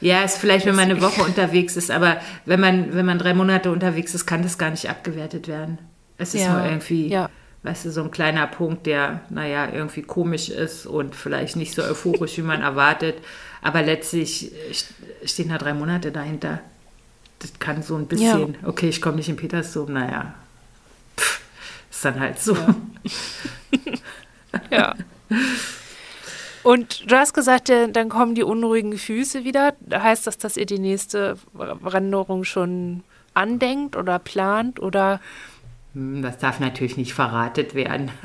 ist 0.00 0.38
vielleicht, 0.38 0.66
wenn 0.66 0.74
man 0.76 0.90
eine 0.90 1.00
Woche 1.00 1.22
unterwegs 1.22 1.76
ist, 1.76 1.90
aber 1.90 2.18
wenn 2.44 2.60
man, 2.60 2.94
wenn 2.94 3.06
man 3.06 3.18
drei 3.18 3.34
Monate 3.34 3.70
unterwegs 3.70 4.14
ist, 4.14 4.26
kann 4.26 4.42
das 4.42 4.58
gar 4.58 4.70
nicht 4.70 4.88
abgewertet 4.90 5.48
werden. 5.48 5.78
Es 6.18 6.34
ist 6.34 6.42
Ja, 6.42 6.52
nur 6.54 6.64
irgendwie, 6.64 7.08
ja. 7.08 7.30
weißt 7.62 7.86
du, 7.86 7.90
so 7.90 8.02
ein 8.02 8.10
kleiner 8.10 8.46
Punkt, 8.46 8.86
der, 8.86 9.20
naja, 9.30 9.68
irgendwie 9.72 10.02
komisch 10.02 10.48
ist 10.50 10.86
und 10.86 11.14
vielleicht 11.14 11.56
nicht 11.56 11.74
so 11.74 11.82
euphorisch, 11.82 12.36
wie 12.38 12.42
man 12.42 12.62
erwartet. 12.62 13.16
Aber 13.62 13.82
letztlich 13.82 14.52
st- 14.70 14.92
stehen 15.24 15.48
da 15.48 15.58
drei 15.58 15.74
Monate 15.74 16.12
dahinter. 16.12 16.60
Das 17.38 17.58
kann 17.58 17.82
so 17.82 17.96
ein 17.96 18.06
bisschen, 18.06 18.56
okay, 18.64 18.88
ich 18.88 19.02
komme 19.02 19.16
nicht 19.16 19.28
in 19.28 19.36
Petersdom, 19.36 19.92
naja, 19.92 20.34
pff, 21.18 21.40
ist 21.90 22.04
dann 22.04 22.20
halt 22.20 22.38
so. 22.40 22.56
Ja. 24.70 24.94
Und 26.66 27.08
du 27.08 27.16
hast 27.16 27.32
gesagt, 27.32 27.68
dann 27.70 28.08
kommen 28.08 28.34
die 28.34 28.42
unruhigen 28.42 28.98
Füße 28.98 29.44
wieder. 29.44 29.74
Heißt 29.88 30.26
das, 30.26 30.36
dass 30.36 30.56
ihr 30.56 30.66
die 30.66 30.80
nächste 30.80 31.36
Wanderung 31.52 32.42
schon 32.42 33.04
andenkt 33.34 33.94
oder 33.94 34.18
plant 34.18 34.80
oder 34.80 35.20
Hm, 35.94 36.22
Das 36.22 36.38
darf 36.38 36.58
natürlich 36.58 36.96
nicht 36.96 37.14
verratet 37.14 37.74
werden. 37.76 38.10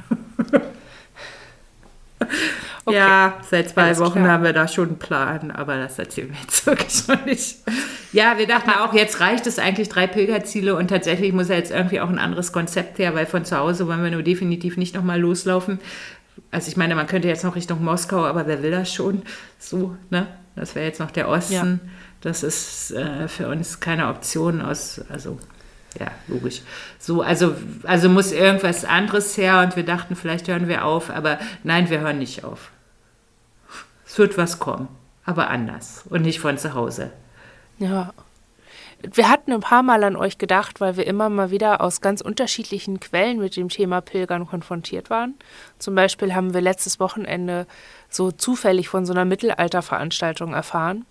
Okay. 2.84 2.98
Ja, 2.98 3.38
seit 3.48 3.70
zwei 3.70 3.84
Alles 3.84 4.00
Wochen 4.00 4.22
klar. 4.22 4.28
haben 4.30 4.44
wir 4.44 4.54
da 4.54 4.68
schon 4.68 4.88
einen 4.89 5.00
Plan, 5.00 5.52
aber 5.52 5.78
das 5.78 6.00
erzählen 6.00 6.30
wir 6.32 6.38
jetzt 6.42 6.66
wirklich 6.66 7.08
noch 7.08 7.26
nicht. 7.26 7.58
Ja, 8.12 8.39
wir 8.39 8.48
dachten 8.48 8.72
auch, 8.72 8.94
jetzt 8.94 9.20
reicht 9.20 9.46
es 9.46 9.60
eigentlich 9.60 9.88
drei 9.89 10.08
Pilgerziele 10.08 10.76
und 10.76 10.88
tatsächlich 10.88 11.32
muss 11.32 11.50
ja 11.50 11.56
jetzt 11.56 11.70
irgendwie 11.72 12.00
auch 12.02 12.10
ein 12.10 12.18
anderes 12.18 12.52
Konzept 12.52 12.98
her, 12.98 13.14
weil 13.14 13.28
von 13.28 13.46
zu 13.46 13.56
Hause 13.58 13.88
wollen 13.88 14.04
wir 14.04 14.10
nur 14.10 14.24
definitiv 14.24 14.78
nicht 14.78 14.96
nochmal 14.96 15.20
loslaufen. 15.20 15.80
Also 16.52 16.70
ich 16.70 16.78
meine, 16.78 16.96
man 16.96 17.08
könnte 17.08 17.28
jetzt 17.28 17.44
noch 17.44 17.56
Richtung 17.56 17.84
Moskau, 17.84 18.26
aber 18.26 18.48
wer 18.48 18.62
will 18.64 18.72
das 18.72 18.94
schon? 18.94 19.24
So, 19.60 19.96
ne? 20.10 20.28
Das 20.56 20.76
wäre 20.76 20.86
jetzt 20.86 21.00
noch 21.00 21.12
der 21.12 21.30
Osten. 21.30 21.80
Das 22.22 22.44
ist 22.44 22.92
äh, 22.92 23.28
für 23.28 23.48
uns 23.48 23.80
keine 23.80 24.08
Option 24.10 24.62
aus, 24.62 25.02
also 25.10 25.40
ja, 26.00 26.08
logisch. 26.28 26.62
So, 27.00 27.22
also, 27.22 27.56
also 27.84 28.10
muss 28.10 28.32
irgendwas 28.32 28.86
anderes 28.86 29.36
her 29.38 29.62
und 29.62 29.76
wir 29.76 29.84
dachten, 29.84 30.16
vielleicht 30.16 30.48
hören 30.48 30.68
wir 30.68 30.86
auf, 30.86 31.10
aber 31.10 31.40
nein, 31.64 31.90
wir 31.90 32.00
hören 32.00 32.20
nicht 32.20 32.44
auf. 32.44 32.72
Es 34.06 34.18
wird 34.18 34.38
was 34.38 34.60
kommen, 34.60 34.88
aber 35.26 35.50
anders 35.50 36.04
und 36.10 36.22
nicht 36.22 36.40
von 36.40 36.58
zu 36.58 36.74
Hause. 36.74 37.12
Ja. 37.80 38.14
Wir 39.14 39.30
hatten 39.30 39.52
ein 39.52 39.62
paar 39.62 39.84
Mal 39.84 40.04
an 40.04 40.16
euch 40.16 40.38
gedacht, 40.38 40.82
weil 40.82 40.97
wir 40.97 41.08
immer 41.08 41.30
mal 41.30 41.52
wieder 41.52 41.82
aus 41.82 42.02
ganz 42.02 42.22
unterschiedlichen 42.22 42.99
Quellen 42.99 43.39
mit 43.39 43.56
dem 43.56 43.70
Thema 43.70 44.02
Pilgern 44.02 44.47
konfrontiert 44.47 45.10
waren. 45.10 45.36
Zum 45.80 45.95
Beispiel 45.95 46.34
haben 46.36 46.54
wir 46.54 46.62
letztes 46.62 46.99
Wochenende 46.99 47.68
so 48.10 48.32
zufällig 48.32 48.89
von 48.89 49.06
so 49.06 49.14
einer 49.14 49.26
Mittelalterveranstaltung 49.26 50.54
erfahren. 50.54 51.06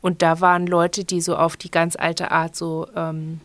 Und 0.00 0.22
da 0.22 0.40
waren 0.40 0.66
Leute, 0.66 1.04
die 1.04 1.20
so 1.20 1.36
auf 1.36 1.56
die 1.56 1.70
ganz 1.70 1.96
alte 1.96 2.30
Art 2.30 2.54
so 2.54 2.88
ähm, 2.94 3.40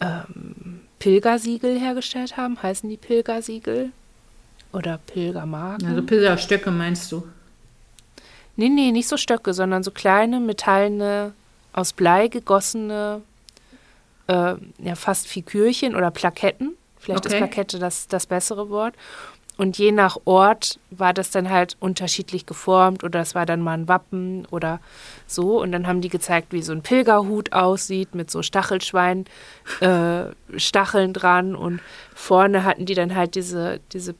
ähm, 0.00 0.80
Pilgersiegel 0.98 1.78
hergestellt 1.78 2.36
haben. 2.36 2.62
Heißen 2.62 2.88
die 2.88 2.96
Pilgersiegel? 2.96 3.90
Oder 4.72 4.98
Pilgermarken? 4.98 5.88
Also 5.88 6.02
Pilgerstöcke 6.02 6.70
meinst 6.70 7.10
du? 7.12 7.26
Nee, 8.56 8.68
nee, 8.68 8.90
nicht 8.90 9.08
so 9.08 9.16
Stöcke, 9.16 9.52
sondern 9.52 9.82
so 9.82 9.90
kleine, 9.90 10.40
metallene, 10.40 11.32
aus 11.76 11.92
Blei 11.92 12.26
gegossene, 12.26 13.22
äh, 14.26 14.54
ja, 14.78 14.94
fast 14.96 15.28
Figürchen 15.28 15.94
oder 15.94 16.10
Plaketten. 16.10 16.76
Vielleicht 16.98 17.26
Okay. 17.26 17.34
ist 17.34 17.38
Plakette 17.38 17.78
das, 17.78 18.08
das 18.08 18.26
bessere 18.26 18.68
Wort. 18.70 18.94
Und 19.58 19.78
je 19.78 19.90
nach 19.90 20.18
Ort 20.26 20.78
war 20.90 21.14
das 21.14 21.30
dann 21.30 21.48
halt 21.48 21.76
unterschiedlich 21.80 22.44
geformt 22.44 23.04
oder 23.04 23.20
es 23.20 23.34
war 23.34 23.46
dann 23.46 23.62
mal 23.62 23.72
ein 23.72 23.88
Wappen 23.88 24.46
oder 24.50 24.80
so. 25.26 25.62
Und 25.62 25.72
dann 25.72 25.86
haben 25.86 26.02
die 26.02 26.10
gezeigt, 26.10 26.52
wie 26.52 26.60
so 26.60 26.72
ein 26.72 26.82
Pilgerhut 26.82 27.52
aussieht 27.54 28.14
mit 28.14 28.30
so 28.30 28.42
Stachelschwein, 28.42 29.24
äh, 29.80 30.24
Stacheln 30.58 31.14
dran. 31.14 31.54
Und 31.56 31.80
vorne 32.14 32.64
hatten 32.64 32.84
die 32.84 32.94
dann 32.94 33.14
halt 33.14 33.34
diese, 33.34 33.80
diese, 33.92 34.14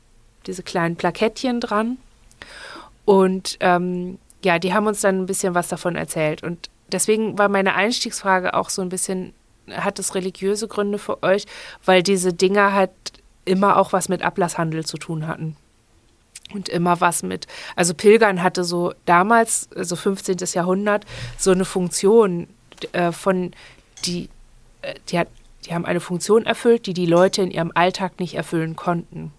diese 0.46 0.62
kleinen 0.62 0.96
Plakettchen 0.96 1.60
dran. 1.60 1.98
Und 3.04 3.58
ähm, 3.60 4.18
ja, 4.42 4.58
die 4.58 4.72
haben 4.72 4.86
uns 4.86 5.02
dann 5.02 5.20
ein 5.20 5.26
bisschen 5.26 5.54
was 5.54 5.68
davon 5.68 5.96
erzählt. 5.96 6.42
Und 6.42 6.70
deswegen 6.92 7.38
war 7.38 7.48
meine 7.48 7.74
Einstiegsfrage 7.74 8.54
auch 8.54 8.70
so 8.70 8.82
ein 8.82 8.88
bisschen, 8.88 9.32
hat 9.70 9.98
es 9.98 10.14
religiöse 10.14 10.68
Gründe 10.68 10.98
für 10.98 11.22
euch? 11.22 11.46
Weil 11.84 12.02
diese 12.02 12.32
Dinger 12.32 12.72
halt 12.72 12.92
immer 13.44 13.76
auch 13.78 13.92
was 13.92 14.08
mit 14.08 14.22
Ablasshandel 14.22 14.84
zu 14.84 14.96
tun 14.96 15.26
hatten. 15.26 15.56
Und 16.54 16.68
immer 16.68 17.00
was 17.00 17.22
mit, 17.24 17.48
also 17.74 17.92
Pilgern 17.92 18.42
hatte 18.42 18.62
so 18.62 18.92
damals, 19.04 19.68
so 19.74 19.96
15. 19.96 20.36
Jahrhundert, 20.52 21.04
so 21.36 21.50
eine 21.50 21.64
Funktion 21.64 22.46
äh, 22.92 23.10
von, 23.10 23.50
die, 24.04 24.28
äh, 24.82 24.94
die, 25.08 25.18
hat, 25.18 25.28
die 25.64 25.74
haben 25.74 25.84
eine 25.84 25.98
Funktion 25.98 26.46
erfüllt, 26.46 26.86
die 26.86 26.94
die 26.94 27.06
Leute 27.06 27.42
in 27.42 27.50
ihrem 27.50 27.72
Alltag 27.74 28.20
nicht 28.20 28.34
erfüllen 28.34 28.76
konnten. 28.76 29.32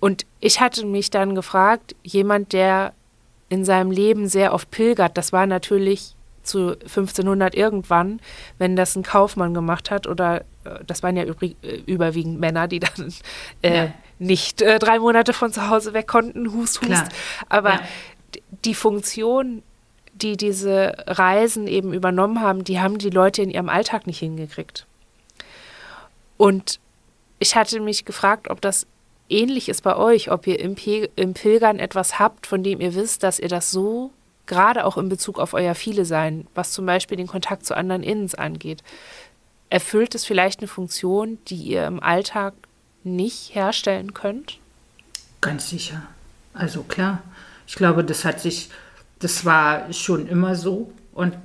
Und 0.00 0.26
ich 0.40 0.60
hatte 0.60 0.84
mich 0.86 1.10
dann 1.10 1.34
gefragt, 1.36 1.94
jemand, 2.02 2.52
der 2.52 2.94
in 3.50 3.64
seinem 3.66 3.90
Leben 3.90 4.28
sehr 4.28 4.54
oft 4.54 4.70
pilgert, 4.70 5.18
das 5.18 5.32
war 5.32 5.46
natürlich 5.46 6.14
zu 6.42 6.70
1500 6.80 7.54
irgendwann, 7.54 8.18
wenn 8.56 8.74
das 8.74 8.96
ein 8.96 9.02
Kaufmann 9.02 9.52
gemacht 9.52 9.90
hat 9.90 10.06
oder 10.06 10.40
äh, 10.64 10.78
das 10.86 11.02
waren 11.02 11.16
ja 11.16 11.24
übrig, 11.24 11.56
äh, 11.62 11.76
überwiegend 11.86 12.40
Männer, 12.40 12.66
die 12.66 12.80
dann 12.80 13.12
äh, 13.60 13.76
Ja. 13.76 13.92
nicht 14.18 14.62
äh, 14.62 14.78
drei 14.78 14.98
Monate 14.98 15.34
von 15.34 15.52
zu 15.52 15.68
Hause 15.68 15.92
weg 15.92 16.06
konnten, 16.08 16.52
hust, 16.54 16.80
hust. 16.80 16.88
Klar. 16.88 17.08
Aber 17.50 17.70
Ja. 17.74 17.80
die 18.64 18.74
Funktion, 18.74 19.62
die 20.14 20.36
diese 20.38 20.94
Reisen 21.06 21.66
eben 21.66 21.92
übernommen 21.92 22.40
haben, 22.40 22.64
die 22.64 22.80
haben 22.80 22.96
die 22.98 23.10
Leute 23.10 23.42
in 23.42 23.50
ihrem 23.50 23.68
Alltag 23.68 24.06
nicht 24.06 24.18
hingekriegt. 24.20 24.86
Und 26.36 26.80
ich 27.38 27.54
hatte 27.54 27.80
mich 27.80 28.04
gefragt, 28.06 28.48
ob 28.50 28.60
das 28.60 28.86
ähnlich 29.30 29.68
ist 29.68 29.82
bei 29.82 29.96
euch, 29.96 30.30
ob 30.30 30.46
ihr 30.46 30.60
im, 30.60 30.74
Pe 30.74 31.08
im 31.16 31.34
Pilgern 31.34 31.78
etwas 31.78 32.18
habt, 32.18 32.46
von 32.46 32.62
dem 32.62 32.80
ihr 32.80 32.94
wisst, 32.94 33.22
dass 33.22 33.38
ihr 33.38 33.48
das 33.48 33.70
so, 33.70 34.10
gerade 34.46 34.84
auch 34.84 34.98
in 34.98 35.08
Bezug 35.08 35.38
auf 35.38 35.54
euer 35.54 35.74
Viele-Sein, 35.74 36.46
was 36.54 36.72
zum 36.72 36.86
Beispiel 36.86 37.16
den 37.16 37.26
Kontakt 37.26 37.64
zu 37.64 37.76
anderen 37.76 38.02
Innens 38.02 38.34
angeht, 38.34 38.82
erfüllt 39.70 40.14
es 40.14 40.24
vielleicht 40.24 40.60
eine 40.60 40.68
Funktion, 40.68 41.38
die 41.48 41.62
ihr 41.62 41.86
im 41.86 42.02
Alltag 42.02 42.54
nicht 43.04 43.54
herstellen 43.54 44.12
könnt? 44.12 44.58
Ganz 45.40 45.70
sicher. 45.70 46.02
Also 46.52 46.82
klar. 46.82 47.22
Ich 47.66 47.76
glaube, 47.76 48.04
das 48.04 48.24
hat 48.24 48.40
sich, 48.40 48.68
das 49.20 49.44
war 49.44 49.92
schon 49.92 50.26
immer 50.26 50.56
so 50.56 50.92
und 51.12 51.36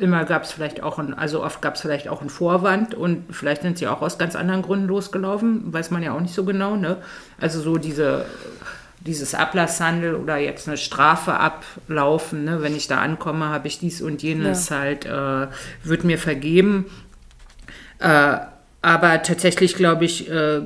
immer 0.00 0.24
gab 0.24 0.44
es 0.44 0.52
vielleicht 0.52 0.82
auch, 0.82 0.98
ein, 0.98 1.14
also 1.14 1.42
oft 1.42 1.60
gab 1.60 1.74
es 1.74 1.82
vielleicht 1.82 2.08
auch 2.08 2.20
einen 2.20 2.30
Vorwand 2.30 2.94
und 2.94 3.24
vielleicht 3.34 3.62
sind 3.62 3.78
sie 3.78 3.88
auch 3.88 4.00
aus 4.00 4.18
ganz 4.18 4.36
anderen 4.36 4.62
Gründen 4.62 4.86
losgelaufen, 4.86 5.72
weiß 5.72 5.90
man 5.90 6.02
ja 6.02 6.14
auch 6.14 6.20
nicht 6.20 6.34
so 6.34 6.44
genau. 6.44 6.76
Ne? 6.76 6.96
Also 7.40 7.60
so 7.60 7.76
diese, 7.76 8.24
dieses 9.00 9.34
Ablasshandel 9.34 10.14
oder 10.14 10.38
jetzt 10.38 10.66
eine 10.66 10.78
Strafe 10.78 11.34
ablaufen, 11.34 12.44
ne? 12.44 12.62
wenn 12.62 12.74
ich 12.74 12.88
da 12.88 12.98
ankomme, 12.98 13.46
habe 13.46 13.68
ich 13.68 13.78
dies 13.80 14.00
und 14.00 14.22
jenes 14.22 14.70
halt, 14.70 15.04
äh, 15.04 15.48
wird 15.84 16.04
mir 16.04 16.18
vergeben. 16.18 16.86
Äh, 17.98 18.38
aber 18.80 19.22
tatsächlich 19.22 19.74
glaube 19.74 20.06
ich, 20.06 20.30
äh, 20.30 20.62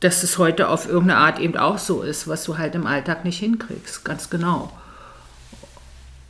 dass 0.00 0.22
es 0.22 0.38
heute 0.38 0.68
auf 0.68 0.88
irgendeine 0.88 1.20
Art 1.20 1.38
eben 1.38 1.56
auch 1.56 1.78
so 1.78 2.02
ist, 2.02 2.28
was 2.28 2.44
du 2.44 2.58
halt 2.58 2.74
im 2.74 2.86
Alltag 2.86 3.24
nicht 3.24 3.38
hinkriegst, 3.38 4.04
ganz 4.04 4.30
genau. 4.30 4.72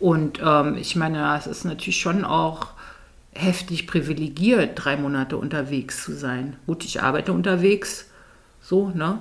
Und 0.01 0.41
ähm, 0.45 0.77
ich 0.77 0.97
meine, 0.97 1.37
es 1.37 1.47
ist 1.47 1.65
natürlich 1.65 2.01
schon 2.01 2.25
auch 2.25 2.69
heftig 3.33 3.87
privilegiert, 3.87 4.73
drei 4.75 4.97
Monate 4.97 5.37
unterwegs 5.37 6.05
zu 6.05 6.13
sein. 6.13 6.57
Gut, 6.67 6.85
ich 6.85 7.03
arbeite 7.03 7.33
unterwegs, 7.33 8.07
so, 8.63 8.91
ne? 8.91 9.21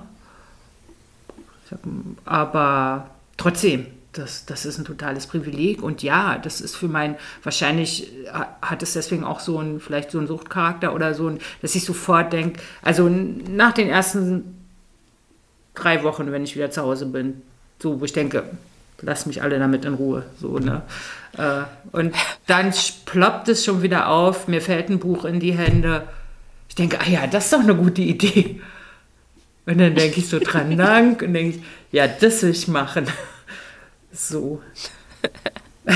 Aber 2.24 3.10
trotzdem, 3.36 3.86
das, 4.12 4.46
das 4.46 4.64
ist 4.64 4.78
ein 4.78 4.84
totales 4.84 5.26
Privileg. 5.26 5.82
Und 5.82 6.02
ja, 6.02 6.38
das 6.38 6.60
ist 6.60 6.76
für 6.76 6.88
mein, 6.88 7.16
wahrscheinlich 7.42 8.10
hat 8.62 8.82
es 8.82 8.94
deswegen 8.94 9.24
auch 9.24 9.40
so 9.40 9.60
ein, 9.60 9.80
vielleicht 9.80 10.10
so 10.10 10.18
einen 10.18 10.26
Suchtcharakter 10.26 10.94
oder 10.94 11.14
so, 11.14 11.28
ein, 11.28 11.38
dass 11.60 11.74
ich 11.74 11.84
sofort 11.84 12.32
denke, 12.32 12.60
also 12.82 13.08
nach 13.08 13.72
den 13.72 13.88
ersten 13.88 14.66
drei 15.74 16.02
Wochen, 16.02 16.32
wenn 16.32 16.44
ich 16.44 16.56
wieder 16.56 16.70
zu 16.70 16.82
Hause 16.82 17.06
bin, 17.06 17.42
so, 17.80 18.00
wo 18.00 18.04
ich 18.04 18.12
denke, 18.12 18.44
lass 19.02 19.26
mich 19.26 19.42
alle 19.42 19.58
damit 19.58 19.84
in 19.84 19.94
Ruhe. 19.94 20.24
So, 20.40 20.58
ne? 20.58 20.82
Äh, 21.36 21.62
und 21.92 22.14
dann 22.46 22.72
ploppt 23.04 23.48
es 23.48 23.64
schon 23.64 23.82
wieder 23.82 24.08
auf, 24.08 24.48
mir 24.48 24.60
fällt 24.60 24.88
ein 24.88 24.98
Buch 24.98 25.24
in 25.24 25.40
die 25.40 25.52
Hände. 25.52 26.08
Ich 26.68 26.74
denke, 26.74 26.98
ah 27.00 27.08
ja, 27.08 27.26
das 27.26 27.44
ist 27.44 27.52
doch 27.52 27.60
eine 27.60 27.74
gute 27.74 28.02
Idee. 28.02 28.60
Und 29.66 29.78
dann 29.78 29.94
denke 29.94 30.18
ich 30.18 30.28
so 30.28 30.38
dran 30.38 30.76
dank 30.76 31.22
und 31.22 31.34
denke 31.34 31.58
ich, 31.58 31.64
ja, 31.92 32.06
das 32.08 32.42
will 32.42 32.50
ich 32.50 32.68
machen. 32.68 33.06
So. 34.12 34.62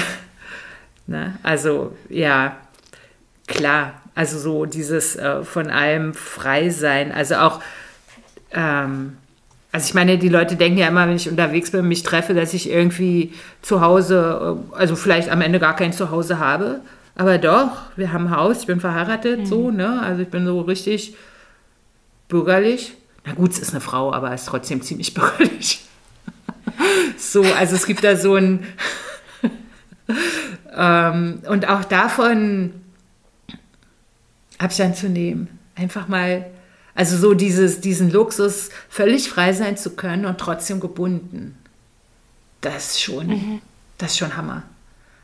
ne? 1.07 1.39
Also, 1.43 1.97
ja, 2.09 2.57
klar. 3.47 3.95
Also 4.15 4.39
so 4.39 4.67
dieses 4.67 5.17
äh, 5.17 5.43
von 5.43 5.71
allem 5.71 6.13
frei 6.13 6.69
sein. 6.69 7.13
Also 7.13 7.37
auch, 7.37 7.63
ähm, 8.51 9.17
also 9.73 9.87
ich 9.87 9.95
meine, 9.95 10.19
die 10.19 10.29
Leute 10.29 10.57
denken 10.57 10.79
ja 10.79 10.89
immer, 10.89 11.09
wenn 11.09 11.17
ich 11.17 11.31
unterwegs 11.31 11.71
bin, 11.71 11.89
mich 11.89 12.03
treffe, 12.03 12.35
dass 12.35 12.53
ich 12.53 12.69
irgendwie 12.69 13.33
zu 13.63 13.81
Hause, 13.81 14.59
also 14.73 14.97
vielleicht 14.97 15.31
am 15.31 15.41
Ende 15.41 15.59
gar 15.59 15.75
kein 15.75 15.95
Zuhause 15.95 16.39
habe. 16.39 16.83
Aber 17.15 17.39
doch, 17.39 17.71
wir 17.97 18.13
haben 18.13 18.27
ein 18.27 18.37
Haus, 18.37 18.61
ich 18.61 18.67
bin 18.67 18.81
verheiratet, 18.81 19.41
mhm. 19.41 19.47
so, 19.47 19.71
ne? 19.71 20.01
Also 20.03 20.23
ich 20.23 20.29
bin 20.29 20.45
so 20.45 20.61
richtig 20.61 21.17
bürgerlich. 22.29 22.93
Na 23.25 23.33
gut, 23.33 23.53
es 23.53 23.61
ist 23.61 23.71
eine 23.71 23.81
Frau, 23.81 24.13
aber 24.13 24.33
es 24.33 24.43
ist 24.43 24.49
trotzdem 24.49 24.83
ziemlich 24.83 25.15
bürgerlich. 25.15 25.83
so, 27.17 27.43
also 27.43 27.75
es 27.75 27.87
gibt 27.87 28.05
da 28.05 28.17
so 28.17 28.35
ein. 28.35 28.67
ähm, 30.77 31.41
und 31.49 31.67
auch 31.67 31.85
davon 31.85 32.75
Abstand 34.59 34.97
zu 34.97 35.09
nehmen. 35.09 35.49
Einfach 35.77 36.09
mal 36.09 36.45
also 36.95 37.17
so 37.17 37.35
dieses, 37.35 37.81
diesen 37.81 38.11
Luxus, 38.11 38.71
völlig 38.89 39.29
frei 39.31 39.53
sein 39.53 39.77
zu 39.77 39.91
können 39.91 40.27
und 40.27 40.39
trotzdem 40.39 40.81
gebunden. 40.81 41.57
Das 42.61 42.93
ist 42.93 43.03
schon, 43.03 43.27
mhm. 43.29 43.63
das 43.99 44.13
ist 44.13 44.19
schon 44.19 44.37
Hammer. 44.37 44.63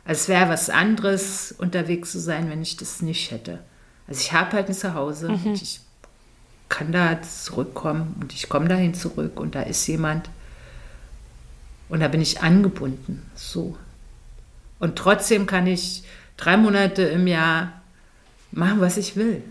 Also 0.05 0.23
es 0.23 0.29
wäre 0.29 0.49
was 0.49 0.71
anderes, 0.71 1.55
unterwegs 1.59 2.12
zu 2.12 2.19
sein, 2.19 2.51
wenn 2.51 2.62
ich 2.62 2.77
das 2.77 3.03
nicht 3.03 3.31
hätte. 3.31 3.59
Also 4.07 4.21
ich 4.21 4.33
habe 4.33 4.53
halt 4.53 4.69
ein 4.69 4.75
Zuhause 4.75 5.29
mhm. 5.29 5.47
und 5.47 5.62
ich 5.62 5.81
kann 6.71 6.93
da 6.93 7.21
zurückkommen 7.23 8.16
und 8.21 8.33
ich 8.33 8.49
komme 8.49 8.69
dahin 8.69 8.95
zurück 8.95 9.39
und 9.39 9.55
da 9.55 9.62
ist 9.62 9.87
jemand 9.87 10.31
und 11.89 12.01
da 12.01 12.09
bin 12.09 12.21
ich 12.21 12.41
angebunden. 12.41 13.31
So. 13.35 13.77
Und 14.79 14.97
trotzdem 14.97 15.47
kann 15.47 15.66
ich 15.66 16.05
drei 16.37 16.57
Monate 16.57 17.03
im 17.03 17.27
Jahr 17.27 17.73
machen, 18.51 18.81
was 18.81 18.97
ich 18.97 19.16
will. 19.16 19.43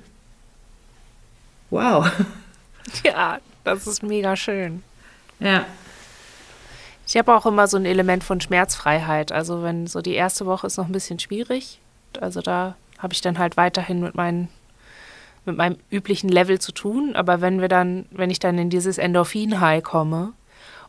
Wow. 1.70 2.10
Ja, 3.04 3.40
das 3.66 3.86
ist 3.86 4.02
mega 4.02 4.38
schön. 4.38 4.82
Ja. 5.40 5.66
Ich 7.06 7.18
habe 7.18 7.36
auch 7.36 7.46
immer 7.46 7.68
so 7.68 7.76
ein 7.76 7.86
Element 7.86 8.24
von 8.24 8.40
Schmerzfreiheit. 8.40 9.34
Also 9.34 9.62
wenn 9.62 9.88
so 9.88 10.02
die 10.02 10.14
erste 10.14 10.46
Woche 10.46 10.68
ist 10.68 10.78
noch 10.78 10.86
ein 10.86 10.94
bisschen 10.94 11.20
schwierig. 11.20 11.80
Also 12.22 12.42
da 12.42 12.76
habe 12.98 13.14
ich 13.14 13.20
dann 13.20 13.38
halt 13.40 13.58
weiterhin 13.58 14.00
mit 14.00 14.16
meinen 14.16 14.48
mit 15.48 15.58
meinem 15.58 15.78
üblichen 15.90 16.30
Level 16.30 16.60
zu 16.60 16.74
tun, 16.74 17.16
aber 17.16 17.40
wenn 17.42 17.62
wir 17.62 17.70
dann, 17.70 18.06
wenn 18.12 18.30
ich 18.30 18.40
dann 18.40 18.58
in 18.58 18.70
dieses 18.70 18.98
Endorphin-High 18.98 19.82
komme 19.82 20.34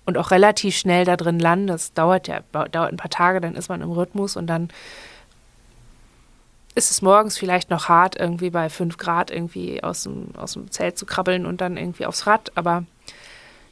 und 0.04 0.18
auch 0.18 0.32
relativ 0.32 0.76
schnell 0.76 1.04
da 1.04 1.16
drin 1.16 1.38
lande, 1.38 1.72
das 1.72 1.92
dauert 1.94 2.26
ja 2.26 2.40
dauert 2.52 2.92
ein 2.92 2.96
paar 2.96 3.10
Tage, 3.10 3.40
dann 3.40 3.54
ist 3.54 3.68
man 3.68 3.80
im 3.82 3.92
Rhythmus 3.92 4.36
und 4.36 4.48
dann 4.48 4.68
ist 6.78 6.92
es 6.92 7.02
morgens 7.02 7.36
vielleicht 7.36 7.70
noch 7.70 7.88
hart, 7.88 8.14
irgendwie 8.14 8.50
bei 8.50 8.70
5 8.70 8.96
Grad 8.98 9.32
irgendwie 9.32 9.82
aus 9.82 10.04
dem, 10.04 10.28
aus 10.36 10.52
dem 10.52 10.70
Zelt 10.70 10.96
zu 10.96 11.06
krabbeln 11.06 11.44
und 11.44 11.60
dann 11.60 11.76
irgendwie 11.76 12.06
aufs 12.06 12.28
Rad, 12.28 12.52
aber 12.54 12.84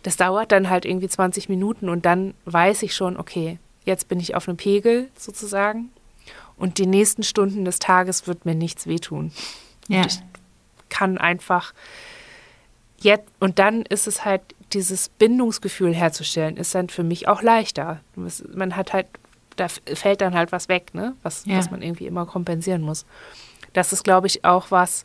das 0.03 0.17
dauert 0.17 0.51
dann 0.51 0.69
halt 0.69 0.85
irgendwie 0.85 1.09
20 1.09 1.49
Minuten 1.49 1.89
und 1.89 2.05
dann 2.05 2.35
weiß 2.47 2.83
ich 2.83 2.97
schon, 2.97 3.17
okay, 3.17 3.59
jetzt 3.85 4.09
bin 4.09 4.19
ich 4.19 4.35
auf 4.35 4.49
einem 4.49 4.57
Pegel 4.57 5.09
sozusagen 5.17 5.91
und 6.57 6.79
die 6.79 6.87
nächsten 6.87 7.23
Stunden 7.23 7.65
des 7.65 7.79
Tages 7.79 8.27
wird 8.27 8.45
mir 8.45 8.57
nichts 8.57 8.89
wehtun. 8.89 9.31
Ja. 9.87 10.05
ich 10.05 10.19
kann 10.89 11.17
einfach 11.17 11.75
jetzt, 12.99 13.29
und 13.39 13.61
dann 13.61 13.83
ist 13.83 14.09
es 14.09 14.25
halt, 14.25 14.43
dieses 14.73 15.11
Bindungsgefühl 15.11 15.95
herzustellen, 15.95 16.57
ist 16.57 16.75
dann 16.75 16.89
für 16.89 17.05
mich 17.05 17.29
auch 17.29 17.41
leichter. 17.41 18.01
Man 18.53 18.75
hat 18.75 18.93
halt 18.93 19.07
da 19.57 19.69
fällt 19.69 20.21
dann 20.21 20.35
halt 20.35 20.53
was 20.53 20.69
weg, 20.69 20.95
ne? 20.95 21.15
Was, 21.23 21.45
ja. 21.47 21.59
was 21.59 21.71
man 21.71 21.83
irgendwie 21.83 22.07
immer 22.07 22.27
kompensieren 22.27 22.83
muss. 22.83 23.07
Das 23.73 23.93
ist, 23.93 24.05
glaube 24.05 24.27
ich, 24.27 24.45
auch 24.45 24.71
was, 24.71 25.05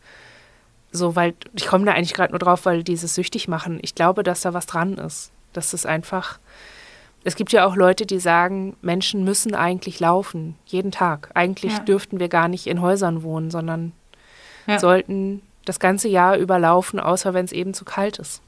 so, 0.92 1.16
weil 1.16 1.34
ich 1.56 1.68
komme 1.68 1.86
da 1.86 1.94
eigentlich 1.94 2.14
gerade 2.14 2.32
nur 2.32 2.40
drauf, 2.40 2.66
weil 2.66 2.84
dieses 2.84 3.16
süchtig 3.16 3.48
machen, 3.48 3.80
ich 3.82 3.96
glaube, 3.96 4.24
dass 4.24 4.42
da 4.42 4.54
was 4.54 4.66
dran 4.66 4.98
ist. 4.98 5.32
Das 5.54 5.74
ist 5.74 5.86
einfach. 5.86 6.40
Es 7.24 7.36
gibt 7.36 7.52
ja 7.52 7.66
auch 7.66 7.76
Leute, 7.76 8.06
die 8.06 8.20
sagen, 8.20 8.76
Menschen 8.82 9.24
müssen 9.24 9.54
eigentlich 9.54 10.00
laufen, 10.00 10.56
jeden 10.66 10.92
Tag. 10.92 11.30
Eigentlich 11.36 11.74
ja. 11.74 11.80
dürften 11.80 12.20
wir 12.20 12.30
gar 12.30 12.48
nicht 12.48 12.66
in 12.66 12.82
Häusern 12.82 13.22
wohnen, 13.22 13.52
sondern 13.52 13.92
ja. 14.66 14.80
sollten 14.80 15.44
das 15.66 15.80
ganze 15.80 16.08
Jahr 16.08 16.38
überlaufen, 16.38 17.00
außer 17.00 17.36
wenn 17.36 17.46
es 17.46 17.52
eben 17.52 17.76
zu 17.76 17.86
kalt 17.86 18.18
ist. 18.18 18.42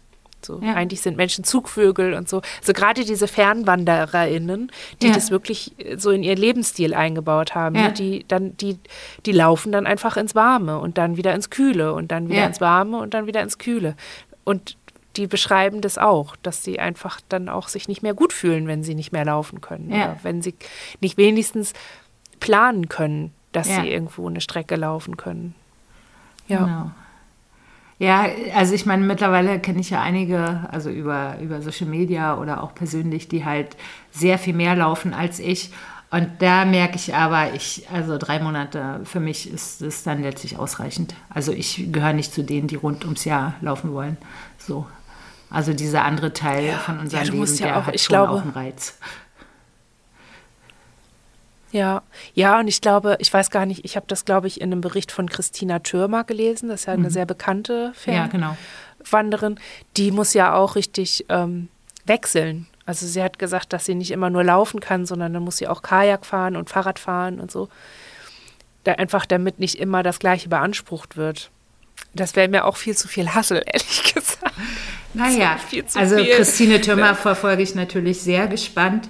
So, 0.45 0.59
ja. 0.61 0.73
Eigentlich 0.73 1.01
sind 1.01 1.17
Menschen 1.17 1.43
Zugvögel 1.43 2.13
und 2.13 2.29
so. 2.29 2.41
Also 2.59 2.73
gerade 2.73 3.05
diese 3.05 3.27
FernwandererInnen, 3.27 4.71
die 5.01 5.07
ja. 5.07 5.13
das 5.13 5.31
wirklich 5.31 5.73
äh, 5.77 5.97
so 5.97 6.11
in 6.11 6.23
ihr 6.23 6.35
Lebensstil 6.35 6.93
eingebaut 6.93 7.55
haben, 7.55 7.75
ja. 7.75 7.87
ne? 7.87 7.93
die 7.93 8.25
dann, 8.27 8.55
die, 8.57 8.77
die 9.25 9.31
laufen 9.31 9.71
dann 9.71 9.85
einfach 9.85 10.17
ins 10.17 10.35
Warme 10.35 10.79
und 10.79 10.97
dann 10.97 11.17
wieder 11.17 11.33
ins 11.33 11.49
Kühle 11.49 11.93
und 11.93 12.11
dann 12.11 12.29
wieder 12.29 12.45
ins 12.45 12.61
Warme 12.61 12.97
und 12.97 13.13
dann 13.13 13.27
wieder 13.27 13.41
ins 13.41 13.57
Kühle. 13.57 13.95
Und 14.43 14.77
die 15.15 15.27
beschreiben 15.27 15.81
das 15.81 15.97
auch, 15.97 16.35
dass 16.37 16.63
sie 16.63 16.79
einfach 16.79 17.21
dann 17.29 17.47
auch 17.47 17.67
sich 17.67 17.87
nicht 17.87 18.01
mehr 18.01 18.13
gut 18.13 18.33
fühlen, 18.33 18.67
wenn 18.67 18.83
sie 18.83 18.95
nicht 18.95 19.11
mehr 19.11 19.25
laufen 19.25 19.61
können. 19.61 19.91
Oder 19.91 20.17
wenn 20.23 20.41
sie 20.41 20.55
nicht 21.01 21.17
wenigstens 21.17 21.73
planen 22.39 22.89
können, 22.89 23.31
dass 23.51 23.67
sie 23.67 23.89
irgendwo 23.89 24.27
eine 24.27 24.41
Strecke 24.41 24.75
laufen 24.75 25.15
können. 25.15 25.53
Ja. 26.47 26.57
Genau. 26.57 26.91
Ja, 28.03 28.27
also 28.53 28.73
ich 28.73 28.85
meine, 28.85 29.05
mittlerweile 29.05 29.61
kenne 29.61 29.79
ich 29.79 29.89
ja 29.89 30.01
einige, 30.01 30.67
also 30.69 30.89
über, 30.89 31.37
über 31.41 31.61
Social 31.61 31.87
Media 31.87 32.37
oder 32.37 32.61
auch 32.61 32.75
persönlich, 32.75 33.29
die 33.29 33.45
halt 33.45 33.77
sehr 34.11 34.37
viel 34.37 34.53
mehr 34.53 34.75
laufen 34.75 35.13
als 35.13 35.39
ich. 35.39 35.71
Und 36.11 36.27
da 36.39 36.65
merke 36.65 36.97
ich 36.97 37.15
aber, 37.15 37.53
ich, 37.53 37.87
also 37.93 38.17
drei 38.17 38.39
Monate 38.39 38.99
für 39.05 39.21
mich 39.21 39.49
ist 39.49 39.81
es 39.81 40.03
dann 40.03 40.21
letztlich 40.21 40.57
ausreichend. 40.57 41.15
Also 41.29 41.53
ich 41.53 41.93
gehöre 41.93 42.11
nicht 42.11 42.33
zu 42.33 42.43
denen, 42.43 42.67
die 42.67 42.75
rund 42.75 43.05
ums 43.05 43.23
Jahr 43.23 43.53
laufen 43.61 43.93
wollen. 43.93 44.17
So. 44.57 44.85
Also 45.49 45.71
dieser 45.71 46.03
andere 46.03 46.33
Teil 46.33 46.65
ja, 46.65 46.79
von 46.79 46.99
unserem 46.99 47.25
ja, 47.25 47.31
Leben, 47.31 47.57
der 47.57 47.77
auch, 47.77 47.85
hat 47.85 47.97
schon 48.01 48.15
glaube, 48.15 48.33
auch 48.33 48.41
einen 48.41 48.51
Reiz. 48.51 48.97
Ja, 51.73 52.03
ja, 52.35 52.59
und 52.59 52.67
ich 52.67 52.81
glaube, 52.81 53.17
ich 53.19 53.33
weiß 53.33 53.49
gar 53.49 53.65
nicht, 53.65 53.83
ich 53.83 53.95
habe 53.95 54.05
das, 54.07 54.25
glaube 54.25 54.45
ich, 54.45 54.61
in 54.61 54.71
einem 54.71 54.81
Bericht 54.81 55.11
von 55.11 55.27
Christina 55.27 55.79
Türmer 55.79 56.23
gelesen, 56.23 56.69
das 56.69 56.81
ist 56.81 56.85
ja 56.85 56.93
eine 56.93 57.07
mhm. 57.07 57.09
sehr 57.09 57.25
bekannte 57.25 57.91
Fernwanderin. 57.95 58.41
Ja, 59.11 59.27
genau. 59.39 59.55
Die 59.97 60.11
muss 60.11 60.35
ja 60.35 60.53
auch 60.53 60.75
richtig 60.75 61.25
ähm, 61.29 61.69
wechseln. 62.05 62.67
Also 62.85 63.07
sie 63.07 63.23
hat 63.23 63.39
gesagt, 63.39 63.73
dass 63.73 63.85
sie 63.85 63.95
nicht 63.95 64.11
immer 64.11 64.29
nur 64.29 64.43
laufen 64.43 64.81
kann, 64.81 65.07
sondern 65.07 65.33
dann 65.33 65.43
muss 65.43 65.57
sie 65.57 65.67
auch 65.67 65.81
Kajak 65.81 66.27
fahren 66.27 66.55
und 66.55 66.69
Fahrrad 66.69 66.99
fahren 66.99 67.39
und 67.39 67.49
so. 67.49 67.69
Da 68.83 68.93
einfach 68.93 69.25
damit 69.25 69.59
nicht 69.59 69.79
immer 69.79 70.03
das 70.03 70.19
Gleiche 70.19 70.49
beansprucht 70.49 71.17
wird. 71.17 71.49
Das 72.13 72.35
wäre 72.35 72.49
mir 72.49 72.65
auch 72.65 72.77
viel 72.77 72.95
zu 72.95 73.07
viel 73.07 73.33
Hassel, 73.33 73.63
ehrlich 73.65 74.13
gesagt. 74.13 74.53
Naja, 75.15 75.57
also 75.95 76.17
viel. 76.17 76.35
Christine 76.35 76.81
Türmer 76.81 77.15
verfolge 77.15 77.63
ich 77.63 77.73
natürlich 77.73 78.21
sehr 78.21 78.47
gespannt. 78.47 79.09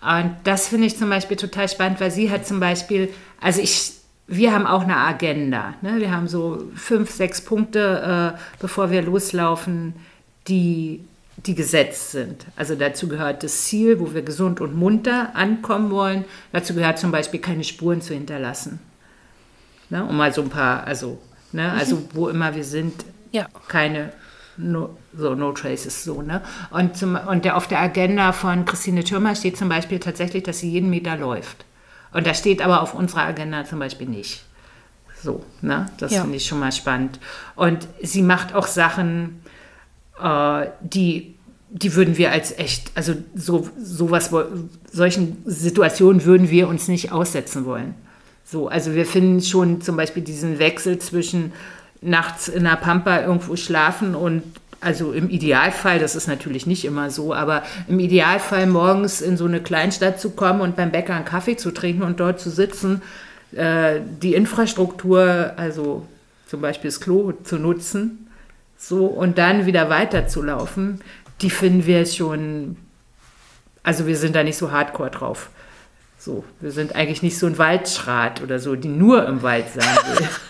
Und 0.00 0.34
das 0.44 0.68
finde 0.68 0.86
ich 0.86 0.96
zum 0.96 1.10
Beispiel 1.10 1.36
total 1.36 1.68
spannend, 1.68 2.00
weil 2.00 2.10
sie 2.10 2.30
hat 2.30 2.46
zum 2.46 2.58
Beispiel, 2.58 3.12
also 3.40 3.60
ich, 3.60 3.92
wir 4.26 4.52
haben 4.52 4.66
auch 4.66 4.82
eine 4.82 4.96
Agenda. 4.96 5.74
Ne? 5.82 5.96
Wir 5.98 6.10
haben 6.10 6.26
so 6.26 6.70
fünf, 6.74 7.10
sechs 7.10 7.42
Punkte, 7.42 8.34
äh, 8.34 8.38
bevor 8.60 8.90
wir 8.90 9.02
loslaufen, 9.02 9.94
die, 10.48 11.04
die 11.44 11.54
gesetzt 11.54 12.12
sind. 12.12 12.46
Also 12.56 12.76
dazu 12.76 13.08
gehört 13.08 13.42
das 13.42 13.64
Ziel, 13.64 14.00
wo 14.00 14.14
wir 14.14 14.22
gesund 14.22 14.60
und 14.62 14.74
munter 14.74 15.34
ankommen 15.34 15.90
wollen. 15.90 16.24
Dazu 16.52 16.74
gehört 16.74 16.98
zum 16.98 17.10
Beispiel 17.10 17.40
keine 17.40 17.64
Spuren 17.64 18.00
zu 18.00 18.14
hinterlassen. 18.14 18.80
Ne? 19.90 20.02
Um 20.02 20.16
mal 20.16 20.32
so 20.32 20.40
ein 20.40 20.48
paar, 20.48 20.84
also, 20.84 21.18
ne? 21.52 21.72
also 21.72 21.96
mhm. 21.96 22.08
wo 22.14 22.28
immer 22.28 22.54
wir 22.54 22.64
sind, 22.64 23.04
ja. 23.32 23.46
keine 23.68 24.12
no, 24.56 24.96
so 25.16 25.34
No 25.34 25.52
Traces 25.52 26.04
so, 26.04 26.22
ne? 26.22 26.42
Und, 26.70 26.96
zum, 26.96 27.16
und 27.16 27.44
der, 27.44 27.56
auf 27.56 27.68
der 27.68 27.80
Agenda 27.80 28.32
von 28.32 28.64
Christine 28.64 29.04
Thürmer 29.04 29.34
steht 29.34 29.56
zum 29.56 29.68
Beispiel 29.68 29.98
tatsächlich, 29.98 30.42
dass 30.42 30.58
sie 30.60 30.70
jeden 30.70 30.90
Meter 30.90 31.16
läuft. 31.16 31.64
Und 32.12 32.26
das 32.26 32.38
steht 32.38 32.62
aber 32.62 32.82
auf 32.82 32.94
unserer 32.94 33.22
Agenda 33.22 33.64
zum 33.64 33.78
Beispiel 33.78 34.08
nicht. 34.08 34.44
So, 35.22 35.44
ne? 35.60 35.86
Das 35.98 36.12
ja. 36.12 36.22
finde 36.22 36.36
ich 36.36 36.46
schon 36.46 36.58
mal 36.58 36.72
spannend. 36.72 37.20
Und 37.54 37.86
sie 38.02 38.22
macht 38.22 38.54
auch 38.54 38.66
Sachen, 38.66 39.42
äh, 40.22 40.66
die 40.80 41.34
die 41.70 41.94
würden 41.94 42.18
wir 42.18 42.32
als 42.32 42.58
echt, 42.58 42.90
also 42.96 43.14
so 43.34 43.68
sowas, 43.80 44.30
solchen 44.90 45.42
Situationen 45.46 46.24
würden 46.24 46.50
wir 46.50 46.68
uns 46.68 46.88
nicht 46.88 47.12
aussetzen 47.12 47.64
wollen. 47.64 47.94
So, 48.44 48.66
also 48.66 48.94
wir 48.94 49.06
finden 49.06 49.40
schon 49.40 49.80
zum 49.80 49.96
Beispiel 49.96 50.24
diesen 50.24 50.58
Wechsel 50.58 50.98
zwischen 50.98 51.52
nachts 52.00 52.48
in 52.48 52.64
der 52.64 52.76
Pampa 52.76 53.20
irgendwo 53.20 53.56
schlafen 53.56 54.14
und 54.14 54.42
also 54.80 55.12
im 55.12 55.28
Idealfall, 55.28 55.98
das 55.98 56.16
ist 56.16 56.26
natürlich 56.26 56.66
nicht 56.66 56.84
immer 56.84 57.10
so, 57.10 57.34
aber 57.34 57.62
im 57.86 58.00
Idealfall 58.00 58.66
morgens 58.66 59.20
in 59.20 59.36
so 59.36 59.44
eine 59.44 59.60
Kleinstadt 59.60 60.18
zu 60.18 60.30
kommen 60.30 60.62
und 60.62 60.76
beim 60.76 60.90
Bäcker 60.90 61.14
einen 61.14 61.26
Kaffee 61.26 61.56
zu 61.56 61.70
trinken 61.70 62.02
und 62.02 62.18
dort 62.18 62.40
zu 62.40 62.48
sitzen, 62.50 63.02
äh, 63.52 64.00
die 64.22 64.34
Infrastruktur, 64.34 65.52
also 65.56 66.06
zum 66.46 66.62
Beispiel 66.62 66.88
das 66.88 67.00
Klo 67.00 67.32
zu 67.44 67.56
nutzen, 67.58 68.30
so 68.78 69.04
und 69.06 69.36
dann 69.36 69.66
wieder 69.66 69.90
weiterzulaufen, 69.90 71.02
die 71.42 71.50
finden 71.50 71.84
wir 71.84 72.06
schon, 72.06 72.76
also 73.82 74.06
wir 74.06 74.16
sind 74.16 74.34
da 74.34 74.42
nicht 74.42 74.56
so 74.56 74.70
hardcore 74.70 75.10
drauf. 75.10 75.50
So, 76.18 76.44
wir 76.60 76.70
sind 76.70 76.94
eigentlich 76.94 77.22
nicht 77.22 77.38
so 77.38 77.46
ein 77.46 77.56
Waldschrat 77.56 78.42
oder 78.42 78.58
so, 78.58 78.76
die 78.76 78.88
nur 78.88 79.26
im 79.26 79.42
Wald 79.42 79.66
sein 79.74 79.96
will. 80.06 80.28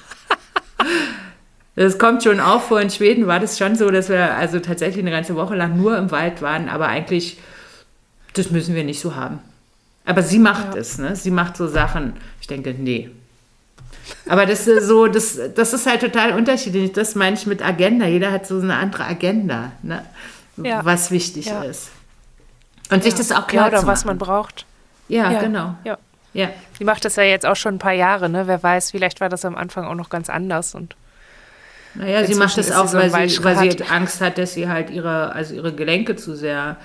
Das 1.77 1.99
kommt 1.99 2.23
schon 2.23 2.41
auch 2.41 2.63
vor. 2.63 2.81
In 2.81 2.91
Schweden 2.91 3.27
war 3.27 3.41
das 3.41 3.59
schon 3.59 3.77
so, 3.77 3.91
dass 3.91 4.09
wir 4.09 4.35
also 4.37 4.59
tatsächlich 4.59 5.03
eine 5.03 5.11
ganze 5.11 5.37
Woche 5.37 5.55
lang 5.55 5.77
nur 5.77 5.97
im 5.97 6.11
Wald 6.11 6.43
waren, 6.43 6.69
aber 6.69 6.89
eigentlich, 6.89 7.39
das 8.35 8.51
müssen 8.51 8.75
wir 8.75 8.85
nicht 8.85 9.01
so 9.01 9.15
haben. 9.15 9.39
Aber 10.05 10.23
sie 10.23 10.39
macht 10.39 10.75
ja. 10.75 10.81
es, 10.81 10.99
ne? 10.99 11.15
Sie 11.15 11.31
macht 11.31 11.57
so 11.57 11.69
Sachen. 11.69 12.15
Ich 12.41 12.47
denke, 12.47 12.75
nee. 12.77 13.11
Aber 14.29 14.47
das 14.47 14.67
ist 14.67 14.87
so, 14.87 15.07
das, 15.07 15.39
das 15.55 15.73
ist 15.73 15.87
halt 15.87 16.01
total 16.01 16.33
unterschiedlich. 16.33 16.93
Das 16.93 17.15
meine 17.15 17.37
ich 17.37 17.47
mit 17.47 17.65
Agenda. 17.65 18.07
Jeder 18.07 18.33
hat 18.33 18.47
so 18.47 18.59
eine 18.59 18.77
andere 18.77 19.05
Agenda, 19.05 19.73
ne? 19.83 20.05
Ja. 20.57 20.85
was 20.85 21.11
wichtig 21.11 21.47
ja. 21.47 21.63
ist. 21.63 21.91
Und 22.91 23.05
sich 23.05 23.15
das 23.15 23.31
auch 23.33 23.47
klar 23.47 23.71
ja, 23.71 23.79
oder 23.79 23.87
was 23.87 24.05
man 24.05 24.19
braucht. 24.19 24.67
Ja, 25.09 25.41
genau. 25.41 25.75
Ja. 25.85 25.97
Ja. 26.33 26.51
Die 26.79 26.85
macht 26.85 27.05
das 27.05 27.17
ja 27.17 27.23
jetzt 27.23 27.47
auch 27.47 27.57
schon 27.57 27.77
ein 27.77 27.79
paar 27.79 27.93
Jahre, 27.93 28.29
ne? 28.29 28.47
Wer 28.47 28.63
weiß, 28.63 28.91
vielleicht 28.91 29.21
war 29.21 29.29
das 29.29 29.45
am 29.45 29.57
Anfang 29.57 29.85
auch 29.85 29.95
noch 29.95 30.11
ganz 30.11 30.31
anders 30.31 30.75
und 30.75 30.97
naja, 31.95 32.25
sie 32.25 32.35
macht 32.35 32.57
das 32.57 32.71
auch, 32.71 32.87
so 32.87 32.99
weil, 32.99 33.29
sie, 33.29 33.43
weil 33.43 33.59
sie 33.59 33.83
Angst 33.85 34.21
hat, 34.21 34.39
dass 34.39 34.55
sie 34.55 34.69
halt 34.69 34.91
ihre, 34.91 35.33
also 35.33 35.55
ihre 35.55 35.73
Gelenke 35.73 36.17
zu 36.17 36.37
sehr, 36.37 36.77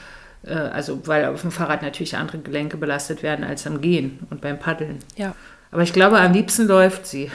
äh, 0.44 0.54
also 0.54 1.06
weil 1.08 1.26
auf 1.26 1.42
dem 1.42 1.52
Fahrrad 1.52 1.82
natürlich 1.82 2.18
andere 2.18 2.40
Gelenke 2.40 2.78
belastet 2.78 3.22
werden 3.24 3.46
als 3.46 3.68
am 3.68 3.82
Gehen 3.82 4.20
und 4.30 4.42
beim 4.42 4.58
Paddeln. 4.58 5.00
Ja. 5.16 5.36
Aber 5.72 5.84
ich 5.84 5.94
glaube, 5.94 6.20
am 6.20 6.34
liebsten 6.34 6.68
läuft 6.68 7.06
sie. 7.06 7.32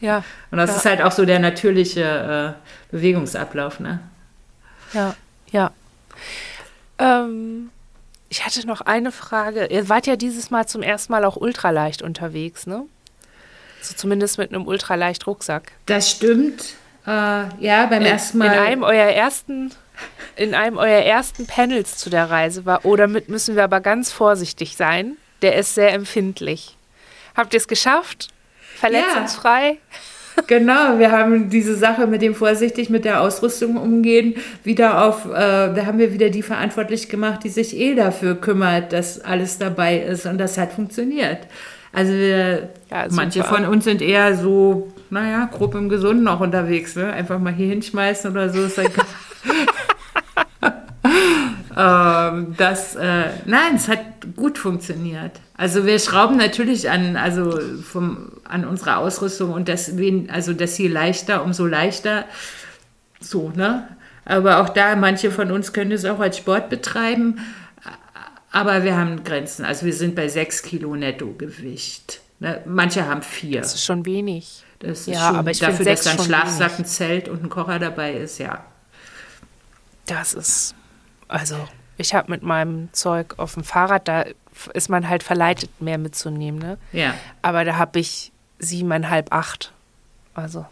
Ja. 0.00 0.24
Und 0.50 0.58
das 0.58 0.70
ja. 0.70 0.76
ist 0.76 0.84
halt 0.86 1.02
auch 1.02 1.12
so 1.12 1.24
der 1.24 1.38
natürliche 1.38 2.56
äh, 2.90 2.94
Bewegungsablauf, 2.94 3.80
ne? 3.80 4.00
Ja, 4.92 5.14
ja. 5.50 5.70
Ähm, 6.98 7.70
ich 8.28 8.44
hatte 8.44 8.66
noch 8.66 8.80
eine 8.80 9.12
Frage. 9.12 9.66
Ihr 9.66 9.88
wart 9.88 10.06
ja 10.06 10.16
dieses 10.16 10.50
Mal 10.50 10.66
zum 10.66 10.82
ersten 10.82 11.12
Mal 11.12 11.24
auch 11.24 11.36
ultraleicht 11.36 12.02
unterwegs, 12.02 12.66
ne? 12.66 12.84
So 13.86 13.94
zumindest 13.94 14.36
mit 14.36 14.52
einem 14.52 14.66
ultraleicht 14.66 15.28
Rucksack. 15.28 15.70
Das 15.86 16.10
stimmt. 16.10 16.74
Äh, 17.06 17.10
ja, 17.10 17.86
beim 17.86 18.02
in, 18.02 18.06
ersten 18.06 18.38
Mal. 18.38 18.46
In 18.46 18.58
einem 18.58 18.82
eurer 18.82 19.12
ersten, 19.12 19.70
in 20.34 20.54
einem 20.54 20.76
eurer 20.76 21.04
ersten 21.04 21.46
Panels 21.46 21.96
zu 21.96 22.10
der 22.10 22.28
Reise 22.28 22.66
war, 22.66 22.84
oh, 22.84 22.96
damit 22.96 23.28
müssen 23.28 23.54
wir 23.54 23.62
aber 23.62 23.80
ganz 23.80 24.10
vorsichtig 24.10 24.76
sein. 24.76 25.16
Der 25.42 25.54
ist 25.54 25.76
sehr 25.76 25.92
empfindlich. 25.92 26.76
Habt 27.36 27.54
ihr 27.54 27.58
es 27.58 27.68
geschafft? 27.68 28.28
Verletzungsfrei? 28.76 29.68
Ja. 29.70 29.76
Genau, 30.48 30.98
wir 30.98 31.12
haben 31.12 31.48
diese 31.48 31.76
Sache 31.76 32.06
mit 32.06 32.22
dem 32.22 32.34
vorsichtig 32.34 32.90
mit 32.90 33.04
der 33.04 33.22
Ausrüstung 33.22 33.76
umgehen 33.76 34.34
wieder 34.64 35.04
auf, 35.04 35.24
äh, 35.24 35.30
da 35.30 35.86
haben 35.86 35.98
wir 35.98 36.12
wieder 36.12 36.28
die 36.28 36.42
verantwortlich 36.42 37.08
gemacht, 37.08 37.44
die 37.44 37.48
sich 37.48 37.74
eh 37.74 37.94
dafür 37.94 38.34
kümmert, 38.34 38.92
dass 38.92 39.18
alles 39.18 39.58
dabei 39.58 39.98
ist 39.98 40.26
und 40.26 40.36
das 40.36 40.58
hat 40.58 40.72
funktioniert. 40.72 41.38
Also 41.92 42.12
wir, 42.12 42.70
ja, 42.90 43.06
manche 43.10 43.42
von 43.42 43.64
uns 43.64 43.84
sind 43.84 44.02
eher 44.02 44.36
so, 44.36 44.92
naja, 45.10 45.48
grob 45.50 45.74
im 45.74 45.88
Gesunden 45.88 46.24
noch 46.24 46.40
unterwegs, 46.40 46.96
ne? 46.96 47.12
Einfach 47.12 47.38
mal 47.38 47.52
hier 47.52 47.68
hinschmeißen 47.68 48.30
oder 48.30 48.50
so 48.50 48.64
ist 48.64 48.78
egal. 48.78 49.06
ähm, 51.76 52.54
das, 52.56 52.96
äh, 52.96 53.30
nein, 53.44 53.76
es 53.76 53.88
hat 53.88 54.00
gut 54.36 54.58
funktioniert. 54.58 55.32
Also 55.56 55.86
wir 55.86 55.98
schrauben 55.98 56.36
natürlich 56.36 56.90
an, 56.90 57.16
also 57.16 57.58
vom, 57.82 58.32
an 58.44 58.64
unserer 58.64 58.98
Ausrüstung 58.98 59.52
und 59.52 59.68
deswegen, 59.68 60.28
also 60.30 60.52
das 60.52 60.76
je 60.76 60.88
leichter, 60.88 61.42
umso 61.42 61.66
leichter. 61.66 62.24
So, 63.20 63.52
ne? 63.54 63.88
Aber 64.26 64.60
auch 64.60 64.68
da, 64.68 64.96
manche 64.96 65.30
von 65.30 65.52
uns 65.52 65.72
können 65.72 65.92
es 65.92 66.04
auch 66.04 66.18
als 66.18 66.36
Sport 66.36 66.68
betreiben. 66.68 67.38
Aber 68.56 68.84
wir 68.84 68.96
haben 68.96 69.22
Grenzen. 69.22 69.66
Also 69.66 69.84
wir 69.84 69.92
sind 69.92 70.14
bei 70.14 70.28
sechs 70.28 70.62
Kilo 70.62 70.96
Nettogewicht. 70.96 72.22
Ne? 72.38 72.62
Manche 72.64 73.06
haben 73.06 73.20
vier. 73.20 73.60
Das 73.60 73.74
ist 73.74 73.84
schon 73.84 74.06
wenig. 74.06 74.64
Das 74.78 75.00
ist 75.00 75.08
ja, 75.08 75.28
schon 75.28 75.36
aber 75.36 75.50
ich 75.50 75.58
dafür, 75.58 75.84
dass 75.84 76.06
ein 76.06 76.18
Schlafsack, 76.18 76.70
wenig. 76.70 76.78
ein 76.78 76.84
Zelt 76.86 77.28
und 77.28 77.42
ein 77.42 77.50
Kocher 77.50 77.78
dabei 77.78 78.14
ist, 78.14 78.38
ja. 78.38 78.64
Das 80.06 80.32
ist, 80.32 80.74
also 81.28 81.68
ich 81.98 82.14
habe 82.14 82.30
mit 82.30 82.42
meinem 82.42 82.88
Zeug 82.94 83.34
auf 83.36 83.52
dem 83.52 83.64
Fahrrad, 83.64 84.08
da 84.08 84.24
ist 84.72 84.88
man 84.88 85.06
halt 85.06 85.22
verleitet, 85.22 85.68
mehr 85.82 85.98
mitzunehmen, 85.98 86.58
ne? 86.58 86.78
Ja. 86.92 87.12
Aber 87.42 87.66
da 87.66 87.76
habe 87.76 87.98
ich 87.98 88.32
siebeneinhalb, 88.58 89.34
acht. 89.34 89.74
Also 90.32 90.64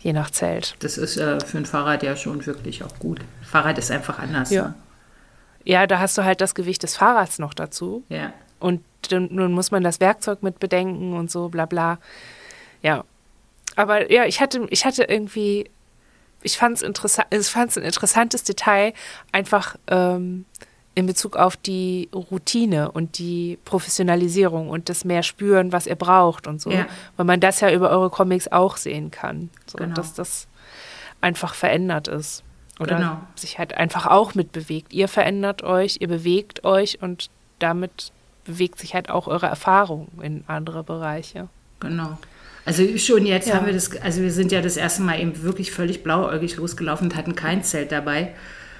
je 0.00 0.12
nach 0.12 0.32
Zelt. 0.32 0.74
Das 0.80 0.98
ist 0.98 1.18
äh, 1.18 1.38
für 1.38 1.58
ein 1.58 1.66
Fahrrad 1.66 2.02
ja 2.02 2.16
schon 2.16 2.44
wirklich 2.46 2.82
auch 2.82 2.98
gut. 2.98 3.20
Fahrrad 3.42 3.78
ist 3.78 3.92
einfach 3.92 4.18
anders. 4.18 4.50
Ja. 4.50 4.62
Ne? 4.68 4.74
Ja, 5.64 5.86
da 5.86 5.98
hast 5.98 6.16
du 6.16 6.24
halt 6.24 6.40
das 6.40 6.54
Gewicht 6.54 6.82
des 6.82 6.96
Fahrrads 6.96 7.38
noch 7.38 7.54
dazu. 7.54 8.02
Ja. 8.08 8.32
Und 8.58 8.82
dann, 9.08 9.28
nun 9.30 9.52
muss 9.52 9.70
man 9.70 9.82
das 9.82 10.00
Werkzeug 10.00 10.42
mit 10.42 10.58
bedenken 10.60 11.14
und 11.14 11.30
so, 11.30 11.48
bla 11.48 11.66
bla. 11.66 11.98
Ja. 12.82 13.04
Aber 13.76 14.10
ja, 14.10 14.24
ich 14.24 14.40
hatte, 14.40 14.66
ich 14.70 14.84
hatte 14.84 15.04
irgendwie, 15.04 15.70
ich 16.42 16.56
fand 16.56 16.76
es 16.76 16.82
interessant, 16.82 17.28
ich 17.30 17.46
fand 17.46 17.70
es 17.70 17.78
ein 17.78 17.84
interessantes 17.84 18.42
Detail, 18.44 18.92
einfach 19.32 19.76
ähm, 19.86 20.44
in 20.94 21.06
Bezug 21.06 21.36
auf 21.36 21.56
die 21.56 22.08
Routine 22.14 22.90
und 22.90 23.18
die 23.18 23.58
Professionalisierung 23.64 24.68
und 24.68 24.88
das 24.88 25.04
mehr 25.04 25.22
spüren, 25.22 25.72
was 25.72 25.86
ihr 25.86 25.94
braucht 25.94 26.46
und 26.46 26.60
so. 26.60 26.70
Ja. 26.70 26.86
Weil 27.16 27.26
man 27.26 27.40
das 27.40 27.60
ja 27.60 27.72
über 27.72 27.90
eure 27.90 28.10
Comics 28.10 28.48
auch 28.48 28.76
sehen 28.76 29.10
kann. 29.10 29.50
So, 29.66 29.78
genau. 29.78 29.94
Dass 29.94 30.14
das 30.14 30.48
einfach 31.20 31.54
verändert 31.54 32.08
ist. 32.08 32.42
Oder 32.80 32.96
genau. 32.96 33.20
sich 33.34 33.58
halt 33.58 33.74
einfach 33.74 34.06
auch 34.06 34.34
mitbewegt. 34.34 34.94
Ihr 34.94 35.06
verändert 35.06 35.62
euch, 35.62 35.98
ihr 36.00 36.08
bewegt 36.08 36.64
euch 36.64 37.02
und 37.02 37.28
damit 37.58 38.10
bewegt 38.46 38.78
sich 38.78 38.94
halt 38.94 39.10
auch 39.10 39.26
eure 39.26 39.46
Erfahrung 39.46 40.08
in 40.22 40.44
andere 40.46 40.82
Bereiche. 40.82 41.48
Genau. 41.80 42.18
Also 42.64 42.96
schon 42.96 43.26
jetzt 43.26 43.48
ja. 43.48 43.56
haben 43.56 43.66
wir 43.66 43.74
das, 43.74 43.94
also 44.00 44.22
wir 44.22 44.32
sind 44.32 44.50
ja 44.50 44.62
das 44.62 44.78
erste 44.78 45.02
Mal 45.02 45.20
eben 45.20 45.42
wirklich 45.42 45.72
völlig 45.72 46.02
blauäugig 46.02 46.56
losgelaufen 46.56 47.08
und 47.08 47.16
hatten 47.16 47.34
kein 47.34 47.62
Zelt 47.62 47.92
dabei. 47.92 48.32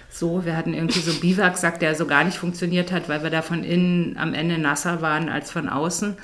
So, 0.08 0.44
wir 0.44 0.56
hatten 0.56 0.74
irgendwie 0.74 1.00
so 1.00 1.10
einen 1.10 1.20
Biwaksack, 1.20 1.78
der 1.78 1.94
so 1.94 2.06
gar 2.06 2.24
nicht 2.24 2.38
funktioniert 2.38 2.92
hat, 2.92 3.08
weil 3.08 3.22
wir 3.22 3.30
da 3.30 3.42
von 3.42 3.62
innen 3.62 4.16
am 4.16 4.32
Ende 4.32 4.58
nasser 4.58 5.02
waren 5.02 5.28
als 5.28 5.50
von 5.50 5.68
außen. 5.68 6.16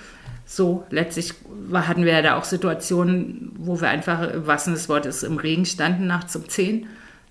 So, 0.44 0.86
letztlich 0.90 1.34
hatten 1.72 2.04
wir 2.04 2.12
ja 2.12 2.22
da 2.22 2.36
auch 2.38 2.44
Situationen, 2.44 3.52
wo 3.58 3.80
wir 3.80 3.88
einfach, 3.88 4.28
was 4.34 4.64
das 4.64 4.88
Wort 4.88 5.06
ist, 5.06 5.22
im 5.22 5.36
Regen 5.36 5.66
standen 5.66 6.06
nachts 6.06 6.34
um 6.36 6.48
10 6.48 6.86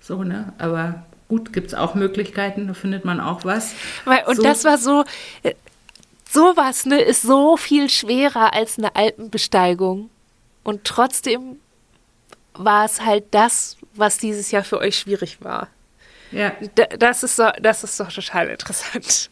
so, 0.06 0.22
ne? 0.22 0.52
Aber 0.58 1.04
gut, 1.28 1.52
gibt 1.52 1.68
es 1.68 1.74
auch 1.74 1.94
Möglichkeiten, 1.94 2.66
da 2.68 2.74
findet 2.74 3.04
man 3.04 3.20
auch 3.20 3.44
was. 3.44 3.74
Weil, 4.04 4.24
und 4.24 4.36
so. 4.36 4.42
das 4.42 4.64
war 4.64 4.78
so, 4.78 5.04
äh, 5.42 5.54
sowas 6.30 6.86
ne, 6.86 7.00
ist 7.00 7.22
so 7.22 7.56
viel 7.56 7.88
schwerer 7.88 8.52
als 8.54 8.78
eine 8.78 8.94
Alpenbesteigung. 8.94 10.10
Und 10.62 10.84
trotzdem 10.84 11.60
war 12.54 12.84
es 12.84 13.00
halt 13.00 13.24
das, 13.32 13.76
was 13.94 14.18
dieses 14.18 14.50
Jahr 14.50 14.64
für 14.64 14.78
euch 14.78 14.98
schwierig 14.98 15.38
war. 15.42 15.68
Ja. 16.32 16.52
Das 16.98 17.22
ist, 17.22 17.36
so, 17.36 17.48
das 17.60 17.84
ist 17.84 18.00
doch 18.00 18.10
total 18.10 18.48
interessant 18.48 19.30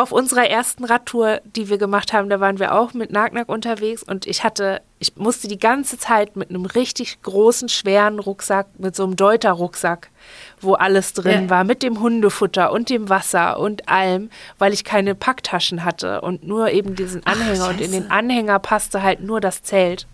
auf 0.00 0.12
unserer 0.12 0.48
ersten 0.48 0.84
Radtour, 0.84 1.40
die 1.44 1.68
wir 1.68 1.78
gemacht 1.78 2.12
haben, 2.12 2.30
da 2.30 2.40
waren 2.40 2.58
wir 2.58 2.74
auch 2.74 2.94
mit 2.94 3.12
Nagnack 3.12 3.48
unterwegs 3.48 4.02
und 4.02 4.26
ich 4.26 4.42
hatte, 4.42 4.80
ich 4.98 5.16
musste 5.16 5.46
die 5.46 5.58
ganze 5.58 5.98
Zeit 5.98 6.36
mit 6.36 6.50
einem 6.50 6.64
richtig 6.64 7.20
großen, 7.22 7.68
schweren 7.68 8.18
Rucksack, 8.18 8.66
mit 8.78 8.96
so 8.96 9.04
einem 9.04 9.16
Deuter-Rucksack, 9.16 10.08
wo 10.60 10.74
alles 10.74 11.12
drin 11.12 11.44
ja. 11.44 11.50
war, 11.50 11.64
mit 11.64 11.82
dem 11.82 12.00
Hundefutter 12.00 12.72
und 12.72 12.88
dem 12.88 13.08
Wasser 13.08 13.58
und 13.58 13.88
allem, 13.88 14.30
weil 14.58 14.72
ich 14.72 14.84
keine 14.84 15.14
Packtaschen 15.14 15.84
hatte 15.84 16.22
und 16.22 16.46
nur 16.46 16.70
eben 16.70 16.94
diesen 16.94 17.26
Anhänger 17.26 17.64
Ach, 17.66 17.70
und 17.70 17.80
in 17.80 17.92
den 17.92 18.10
Anhänger 18.10 18.58
passte 18.58 19.02
halt 19.02 19.20
nur 19.20 19.40
das 19.40 19.62
Zelt. 19.62 20.06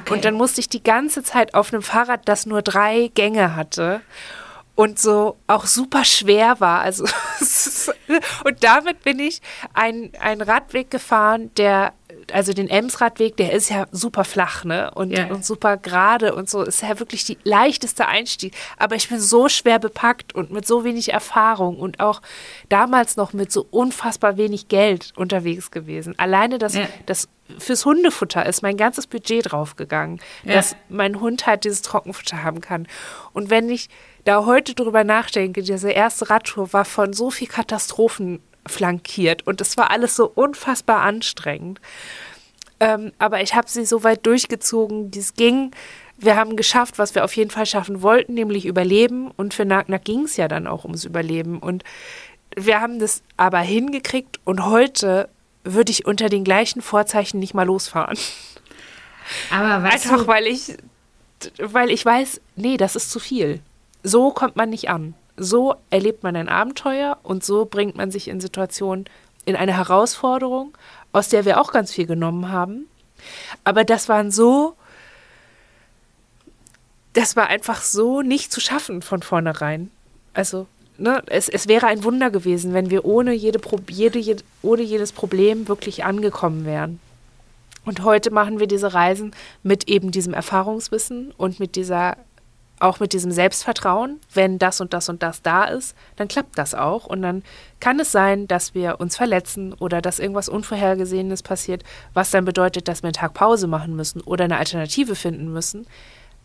Okay. 0.00 0.12
Und 0.12 0.24
dann 0.26 0.34
musste 0.34 0.60
ich 0.60 0.68
die 0.68 0.82
ganze 0.82 1.22
Zeit 1.22 1.54
auf 1.54 1.72
einem 1.72 1.82
Fahrrad, 1.82 2.20
das 2.26 2.44
nur 2.44 2.60
drei 2.60 3.10
Gänge 3.14 3.56
hatte 3.56 4.02
und 4.76 4.98
so 5.00 5.36
auch 5.48 5.66
super 5.66 6.04
schwer 6.04 6.60
war. 6.60 6.80
Also 6.82 7.04
und 8.44 8.62
damit 8.62 9.02
bin 9.02 9.18
ich 9.18 9.40
einen 9.74 10.12
Radweg 10.42 10.90
gefahren, 10.90 11.50
der 11.56 11.92
also 12.32 12.52
den 12.52 12.68
Emsradweg, 12.68 13.36
der 13.36 13.52
ist 13.52 13.68
ja 13.70 13.86
super 13.92 14.24
flach, 14.24 14.64
ne? 14.64 14.90
Und, 14.94 15.10
Ja. 15.12 15.26
und 15.26 15.44
super 15.44 15.76
gerade 15.76 16.34
und 16.34 16.48
so. 16.50 16.62
Ist 16.62 16.82
ja 16.82 16.98
wirklich 16.98 17.24
die 17.24 17.38
leichteste 17.44 18.08
Einstieg. 18.08 18.54
Aber 18.78 18.96
ich 18.96 19.08
bin 19.08 19.20
so 19.20 19.48
schwer 19.48 19.78
bepackt 19.78 20.34
und 20.34 20.50
mit 20.50 20.66
so 20.66 20.82
wenig 20.82 21.12
Erfahrung 21.12 21.76
und 21.78 22.00
auch 22.00 22.22
damals 22.68 23.16
noch 23.16 23.32
mit 23.32 23.52
so 23.52 23.66
unfassbar 23.70 24.36
wenig 24.36 24.66
Geld 24.68 25.12
unterwegs 25.14 25.70
gewesen. 25.70 26.18
Alleine 26.18 26.58
das, 26.58 26.74
Ja. 26.74 26.88
das 27.06 27.28
fürs 27.58 27.84
Hundefutter 27.84 28.44
ist 28.44 28.60
mein 28.62 28.76
ganzes 28.76 29.06
Budget 29.06 29.52
draufgegangen, 29.52 30.20
Ja. 30.42 30.54
dass 30.54 30.74
mein 30.88 31.20
Hund 31.20 31.46
halt 31.46 31.62
dieses 31.64 31.82
Trockenfutter 31.82 32.42
haben 32.42 32.60
kann. 32.60 32.88
Und 33.34 33.50
wenn 33.50 33.68
ich 33.70 33.88
da 34.26 34.44
heute 34.44 34.74
drüber 34.74 35.04
nachdenke, 35.04 35.62
diese 35.62 35.90
erste 35.90 36.28
Radtour 36.28 36.72
war 36.72 36.84
von 36.84 37.12
so 37.12 37.30
viel 37.30 37.46
Katastrophen 37.46 38.40
flankiert 38.66 39.46
und 39.46 39.60
es 39.60 39.76
war 39.76 39.90
alles 39.90 40.16
so 40.16 40.30
unfassbar 40.34 41.00
anstrengend. 41.02 41.80
Ähm, 42.80 43.12
aber 43.18 43.40
ich 43.40 43.54
habe 43.54 43.70
sie 43.70 43.86
so 43.86 44.02
weit 44.04 44.26
durchgezogen, 44.26 45.14
wie 45.14 45.18
es 45.20 45.34
ging. 45.34 45.70
Wir 46.18 46.36
haben 46.36 46.56
geschafft, 46.56 46.98
was 46.98 47.14
wir 47.14 47.24
auf 47.24 47.34
jeden 47.36 47.50
Fall 47.50 47.66
schaffen 47.66 48.02
wollten, 48.02 48.34
nämlich 48.34 48.66
überleben. 48.66 49.30
Und 49.36 49.54
für 49.54 49.64
Nagna 49.64 49.98
ging 49.98 50.24
es 50.24 50.36
ja 50.36 50.48
dann 50.48 50.66
auch 50.66 50.84
ums 50.84 51.04
Überleben. 51.04 51.58
Und 51.58 51.84
wir 52.54 52.80
haben 52.80 52.98
das 52.98 53.22
aber 53.36 53.60
hingekriegt. 53.60 54.40
Und 54.44 54.66
heute 54.66 55.28
würde 55.64 55.92
ich 55.92 56.04
unter 56.04 56.28
den 56.28 56.44
gleichen 56.44 56.82
Vorzeichen 56.82 57.38
nicht 57.38 57.54
mal 57.54 57.66
losfahren. 57.66 58.18
Aber 59.50 59.82
weißt 59.82 60.10
Einfach 60.10 60.26
weil 60.26 60.46
ich, 60.46 60.76
weil 61.58 61.90
ich 61.90 62.04
weiß, 62.04 62.40
nee, 62.56 62.76
das 62.76 62.96
ist 62.96 63.10
zu 63.10 63.20
viel. 63.20 63.60
So 64.02 64.30
kommt 64.30 64.56
man 64.56 64.70
nicht 64.70 64.88
an. 64.88 65.14
So 65.36 65.74
erlebt 65.90 66.22
man 66.22 66.36
ein 66.36 66.48
Abenteuer 66.48 67.18
und 67.22 67.44
so 67.44 67.66
bringt 67.66 67.96
man 67.96 68.10
sich 68.10 68.28
in 68.28 68.40
Situationen, 68.40 69.06
in 69.44 69.56
eine 69.56 69.76
Herausforderung, 69.76 70.76
aus 71.12 71.28
der 71.28 71.44
wir 71.44 71.60
auch 71.60 71.72
ganz 71.72 71.92
viel 71.92 72.06
genommen 72.06 72.50
haben. 72.50 72.86
Aber 73.64 73.84
das 73.84 74.08
waren 74.08 74.30
so, 74.30 74.74
das 77.12 77.36
war 77.36 77.48
einfach 77.48 77.82
so 77.82 78.22
nicht 78.22 78.52
zu 78.52 78.60
schaffen 78.60 79.02
von 79.02 79.22
vornherein. 79.22 79.90
Also, 80.34 80.66
ne, 80.98 81.22
es, 81.26 81.48
es 81.48 81.68
wäre 81.68 81.86
ein 81.86 82.04
Wunder 82.04 82.30
gewesen, 82.30 82.74
wenn 82.74 82.90
wir 82.90 83.04
ohne, 83.04 83.32
jede, 83.32 83.60
jede, 83.88 84.42
ohne 84.62 84.82
jedes 84.82 85.12
Problem 85.12 85.68
wirklich 85.68 86.04
angekommen 86.04 86.64
wären. 86.64 87.00
Und 87.86 88.02
heute 88.02 88.32
machen 88.32 88.58
wir 88.58 88.66
diese 88.66 88.92
Reisen 88.92 89.34
mit 89.62 89.88
eben 89.88 90.10
diesem 90.10 90.34
Erfahrungswissen 90.34 91.32
und 91.36 91.60
mit 91.60 91.76
dieser, 91.76 92.16
auch 92.78 93.00
mit 93.00 93.12
diesem 93.12 93.30
Selbstvertrauen. 93.30 94.20
Wenn 94.32 94.58
das 94.58 94.80
und 94.80 94.92
das 94.92 95.08
und 95.08 95.22
das 95.22 95.42
da 95.42 95.64
ist, 95.64 95.94
dann 96.16 96.28
klappt 96.28 96.58
das 96.58 96.74
auch. 96.74 97.06
Und 97.06 97.22
dann 97.22 97.42
kann 97.80 97.98
es 98.00 98.12
sein, 98.12 98.46
dass 98.48 98.74
wir 98.74 99.00
uns 99.00 99.16
verletzen 99.16 99.72
oder 99.74 100.02
dass 100.02 100.18
irgendwas 100.18 100.48
Unvorhergesehenes 100.48 101.42
passiert, 101.42 101.84
was 102.14 102.30
dann 102.30 102.44
bedeutet, 102.44 102.88
dass 102.88 103.02
wir 103.02 103.08
einen 103.08 103.14
Tag 103.14 103.34
Pause 103.34 103.66
machen 103.66 103.96
müssen 103.96 104.20
oder 104.20 104.44
eine 104.44 104.58
Alternative 104.58 105.14
finden 105.14 105.52
müssen. 105.52 105.86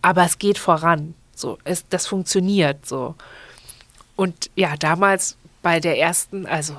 Aber 0.02 0.24
es 0.24 0.40
geht 0.40 0.58
voran. 0.58 1.14
So, 1.36 1.58
es, 1.64 1.88
das 1.90 2.08
funktioniert 2.08 2.86
so. 2.86 3.16
Und 4.16 4.50
ja, 4.56 4.76
damals 4.78 5.38
bei 5.62 5.80
der 5.80 5.98
ersten, 5.98 6.46
also 6.46 6.76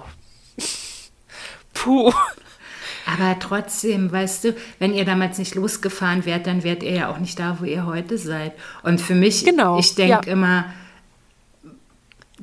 puh. 1.74 2.12
Aber 3.06 3.38
trotzdem, 3.38 4.10
weißt 4.12 4.44
du, 4.44 4.54
wenn 4.78 4.94
ihr 4.94 5.04
damals 5.04 5.38
nicht 5.38 5.54
losgefahren 5.54 6.24
wärt, 6.24 6.46
dann 6.46 6.62
wärt 6.62 6.82
ihr 6.82 6.92
ja 6.92 7.10
auch 7.10 7.18
nicht 7.18 7.38
da, 7.38 7.58
wo 7.60 7.64
ihr 7.64 7.86
heute 7.86 8.18
seid. 8.18 8.52
Und 8.82 9.00
für 9.00 9.14
mich, 9.14 9.44
Genau, 9.44 9.78
ich 9.78 9.94
denke 9.94 10.26
ja. 10.26 10.32
immer, 10.32 10.66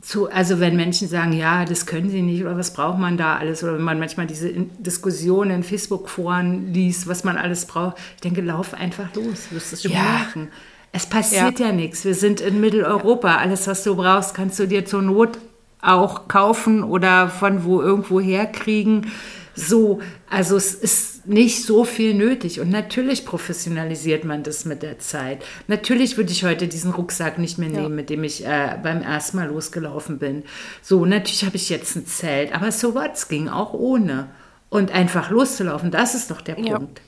zu, 0.01 0.29
also 0.29 0.59
wenn 0.59 0.75
Menschen 0.75 1.07
sagen, 1.07 1.33
ja, 1.33 1.65
das 1.65 1.85
können 1.85 2.09
sie 2.09 2.21
nicht 2.21 2.41
oder 2.41 2.57
was 2.57 2.73
braucht 2.73 2.99
man 2.99 3.17
da 3.17 3.37
alles 3.37 3.63
oder 3.63 3.73
wenn 3.73 3.81
man 3.81 3.99
manchmal 3.99 4.27
diese 4.27 4.49
Diskussionen 4.53 5.51
in 5.51 5.63
Facebook-Foren 5.63 6.73
liest, 6.73 7.07
was 7.07 7.23
man 7.23 7.37
alles 7.37 7.65
braucht, 7.65 7.97
ich 8.15 8.21
denke, 8.21 8.41
lauf 8.41 8.73
einfach 8.73 9.13
los, 9.15 9.47
wirst 9.51 9.73
es 9.73 9.83
schon 9.83 9.91
Ja. 9.91 10.03
merken. 10.03 10.49
Es 10.91 11.05
passiert 11.05 11.59
ja, 11.59 11.71
nichts. 11.71 12.03
Wir 12.03 12.15
sind 12.15 12.41
in 12.41 12.59
Mitteleuropa. 12.61 13.35
Alles, 13.35 13.67
was 13.67 13.83
du 13.83 13.95
brauchst, 13.95 14.33
kannst 14.33 14.57
du 14.57 14.67
dir 14.67 14.85
zur 14.85 15.03
Not 15.03 15.37
auch 15.81 16.27
kaufen 16.27 16.83
oder 16.83 17.29
von 17.29 17.63
wo 17.63 17.81
irgendwo 17.81 18.19
herkriegen. 18.19 19.11
So, 19.59 19.99
also 20.29 20.55
es 20.55 20.73
ist 20.73 21.27
nicht 21.27 21.65
so 21.65 21.83
viel 21.83 22.13
nötig. 22.13 22.59
Und 22.59 22.69
natürlich 22.69 23.25
professionalisiert 23.25 24.23
man 24.23 24.43
das 24.43 24.63
mit 24.65 24.81
der 24.83 24.99
Zeit. 24.99 25.43
Natürlich 25.67 26.17
würde 26.17 26.31
ich 26.31 26.45
heute 26.45 26.67
diesen 26.67 26.91
Rucksack 26.91 27.37
nicht 27.37 27.57
mehr 27.57 27.69
nehmen, 27.69 27.95
mit 27.95 28.09
dem 28.09 28.23
ich 28.23 28.45
äh, 28.45 28.77
beim 28.81 29.01
ersten 29.01 29.37
Mal 29.37 29.49
losgelaufen 29.49 30.17
bin. 30.17 30.43
So, 30.81 31.05
natürlich 31.05 31.43
habe 31.43 31.57
ich 31.57 31.69
jetzt 31.69 31.95
ein 31.95 32.05
Zelt, 32.05 32.53
aber 32.53 32.71
so 32.71 32.95
was 32.95 33.19
es 33.19 33.27
ging 33.27 33.49
auch 33.49 33.73
ohne. 33.73 34.29
Und 34.69 34.91
einfach 34.91 35.29
loszulaufen, 35.29 35.91
das 35.91 36.15
ist 36.15 36.31
doch 36.31 36.41
der 36.41 36.59
Ja. 36.59 36.77
Punkt. 36.77 37.01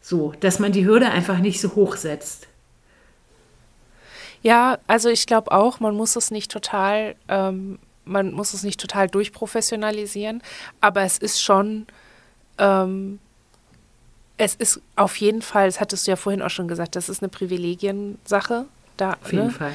So, 0.00 0.32
dass 0.40 0.58
man 0.58 0.72
die 0.72 0.84
Hürde 0.84 1.10
einfach 1.10 1.38
nicht 1.38 1.60
so 1.60 1.76
hoch 1.76 1.96
setzt. 1.96 2.48
Ja, 4.42 4.78
also 4.88 5.08
ich 5.08 5.26
glaube 5.26 5.52
auch, 5.52 5.78
man 5.78 5.94
muss 5.94 6.16
es 6.16 6.32
nicht 6.32 6.50
total, 6.50 7.14
ähm, 7.28 7.78
man 8.04 8.32
muss 8.32 8.54
es 8.54 8.62
nicht 8.62 8.80
total 8.80 9.08
durchprofessionalisieren, 9.08 10.42
aber 10.80 11.02
es 11.02 11.18
ist 11.18 11.42
schon, 11.42 11.86
ähm, 12.58 13.18
es 14.38 14.54
ist 14.54 14.80
auf 14.96 15.16
jeden 15.16 15.42
Fall, 15.42 15.66
das 15.66 15.80
hattest 15.80 16.06
du 16.06 16.12
ja 16.12 16.16
vorhin 16.16 16.42
auch 16.42 16.50
schon 16.50 16.68
gesagt, 16.68 16.96
das 16.96 17.08
ist 17.08 17.22
eine 17.22 17.28
Privilegiensache. 17.28 18.66
Da, 18.96 19.16
Auf 19.22 19.32
jeden 19.32 19.46
ne? 19.46 19.50
Fall. 19.50 19.74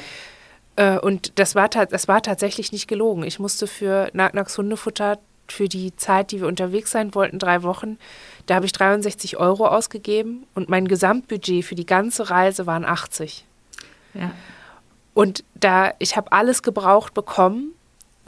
Äh, 0.76 1.00
und 1.00 1.40
das 1.40 1.56
war, 1.56 1.70
das 1.70 2.08
war 2.08 2.22
tatsächlich 2.22 2.72
nicht 2.72 2.88
gelogen. 2.88 3.24
Ich 3.24 3.40
musste 3.40 3.68
für 3.68 4.10
Nagnaks 4.14 4.58
Hundefutter 4.58 5.20
für 5.48 5.70
die 5.70 5.96
Zeit, 5.96 6.32
die 6.32 6.42
wir 6.42 6.48
unterwegs 6.48 6.92
sein 6.92 7.16
wollten, 7.16 7.40
drei 7.40 7.64
Wochen, 7.64 7.98
da 8.46 8.56
habe 8.56 8.66
ich 8.66 8.74
63 8.74 9.38
Euro 9.38 9.68
ausgegeben 9.68 10.46
und 10.56 10.70
mein 10.70 10.88
Gesamtbudget 10.88 11.64
für 11.64 11.76
die 11.76 11.86
ganze 11.86 12.30
Reise 12.30 12.66
waren 12.66 12.86
80. 12.86 13.46
Ja. 14.14 14.32
Und 15.14 15.44
da, 15.56 15.94
ich 16.00 16.18
habe 16.18 16.32
alles 16.32 16.64
gebraucht 16.64 17.14
bekommen, 17.14 17.74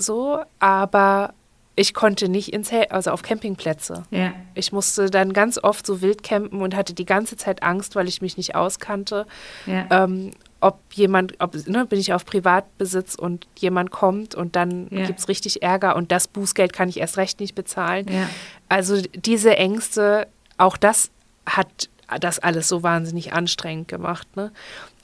so, 0.02 0.39
aber 0.60 1.34
ich 1.76 1.93
konnte 1.93 2.28
nicht 2.28 2.52
ins, 2.52 2.72
Hel- 2.72 2.88
also 2.89 3.12
auf 3.12 3.22
Campingplätze. 3.22 4.04
Ja. 4.12 4.34
Ich 4.54 4.74
musste 4.74 5.10
dann 5.10 5.32
ganz 5.32 5.58
oft 5.58 5.86
so 5.86 6.02
wild 6.02 6.24
campen 6.24 6.62
und 6.62 6.76
hatte 6.76 6.93
die 6.93 7.06
ganze 7.06 7.38
Zeit 7.38 7.64
Angst, 7.64 7.95
weil 7.95 8.08
ich 8.10 8.22
mich 8.22 8.36
nicht 8.36 8.54
auskannte. 8.56 9.26
Ja. 9.66 9.86
Ähm, 9.89 10.32
ob 10.60 10.78
jemand, 10.91 11.36
ob, 11.39 11.56
ne, 11.68 11.86
bin 11.86 11.97
ich 12.00 12.14
auf 12.14 12.26
Privatbesitz 12.26 13.16
und 13.16 13.47
jemand 13.58 13.91
kommt 13.91 14.36
und 14.36 14.58
dann 14.58 14.88
Ja. 14.91 15.06
gibt 15.06 15.20
es 15.20 15.30
richtig 15.30 15.64
Ärger 15.64 15.95
und 15.95 16.12
das 16.12 16.28
Bußgeld 16.28 16.74
kann 16.74 16.89
ich 16.89 17.00
erst 17.00 17.16
recht 17.16 17.39
nicht 17.39 17.56
bezahlen. 17.56 18.08
Ja. 18.12 18.28
Also 18.68 19.02
diese 19.16 19.56
Ängste, 19.56 20.28
auch 20.58 20.76
das 20.76 21.12
hat 21.45 21.88
das 22.19 22.40
alles 22.40 22.68
so 22.68 22.84
wahnsinnig 22.84 23.32
anstrengend 23.32 23.88
gemacht. 23.88 24.28
Ne? 24.36 24.52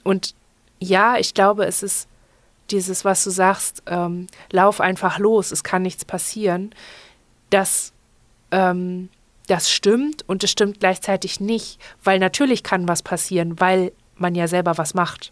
Und 0.03 0.35
ja, 0.79 1.15
ich 1.17 1.33
glaube, 1.33 1.65
es 1.65 1.83
ist 1.83 2.09
dieses, 2.71 3.05
was 3.05 3.23
du 3.23 3.29
sagst, 3.29 3.83
ähm, 3.87 4.27
lauf 4.51 4.81
einfach 4.81 5.19
los, 5.19 5.51
es 5.51 5.63
kann 5.63 5.81
nichts 5.81 6.05
passieren. 6.05 6.73
Das, 7.49 7.93
ähm, 8.51 9.09
das 9.47 9.69
stimmt 9.69 10.27
und 10.27 10.43
es 10.43 10.51
stimmt 10.51 10.79
gleichzeitig 10.79 11.39
nicht, 11.39 11.79
weil 12.03 12.19
natürlich 12.19 12.63
kann 12.63 12.87
was 12.87 13.03
passieren, 13.03 13.59
weil 13.59 13.91
man 14.15 14.35
ja 14.35 14.47
selber 14.47 14.77
was 14.77 14.93
macht. 14.93 15.31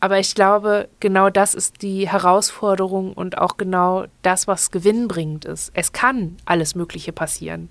Aber 0.00 0.18
ich 0.18 0.34
glaube, 0.34 0.88
genau 1.00 1.30
das 1.30 1.54
ist 1.54 1.82
die 1.82 2.08
Herausforderung 2.08 3.12
und 3.12 3.38
auch 3.38 3.56
genau 3.56 4.06
das, 4.22 4.48
was 4.48 4.70
gewinnbringend 4.70 5.44
ist. 5.44 5.70
Es 5.74 5.92
kann 5.92 6.36
alles 6.44 6.74
Mögliche 6.74 7.12
passieren. 7.12 7.68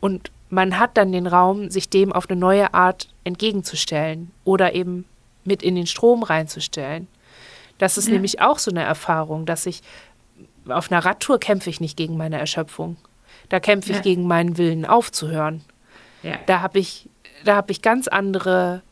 Und 0.00 0.32
man 0.50 0.78
hat 0.78 0.96
dann 0.96 1.12
den 1.12 1.26
Raum, 1.26 1.70
sich 1.70 1.88
dem 1.88 2.12
auf 2.12 2.28
eine 2.28 2.38
neue 2.38 2.74
Art 2.74 3.08
entgegenzustellen 3.24 4.32
oder 4.44 4.74
eben 4.74 5.04
mit 5.44 5.62
in 5.62 5.76
den 5.76 5.86
Strom 5.86 6.22
reinzustellen. 6.22 7.06
Das 7.78 7.98
ist 7.98 8.06
Ja. 8.08 8.14
nämlich 8.14 8.40
auch 8.40 8.58
so 8.58 8.70
eine 8.70 8.82
Erfahrung, 8.82 9.46
dass 9.46 9.66
ich 9.66 9.82
auf 10.68 10.90
einer 10.92 11.04
Radtour 11.04 11.40
kämpfe 11.40 11.70
ich 11.70 11.80
nicht 11.80 11.96
gegen 11.96 12.16
meine 12.16 12.38
Erschöpfung. 12.38 12.96
Da 13.48 13.58
kämpfe 13.60 13.90
ich 13.90 13.96
Ja. 13.96 14.02
gegen 14.02 14.26
meinen 14.26 14.56
Willen 14.58 14.84
aufzuhören. 14.86 15.62
Ja. 16.22 16.36
Da 16.46 16.60
habe 16.60 16.78
ich, 16.78 17.08
da 17.44 17.56
habe 17.56 17.72
ich 17.72 17.82
ganz 17.82 18.06
andere, 18.06 18.82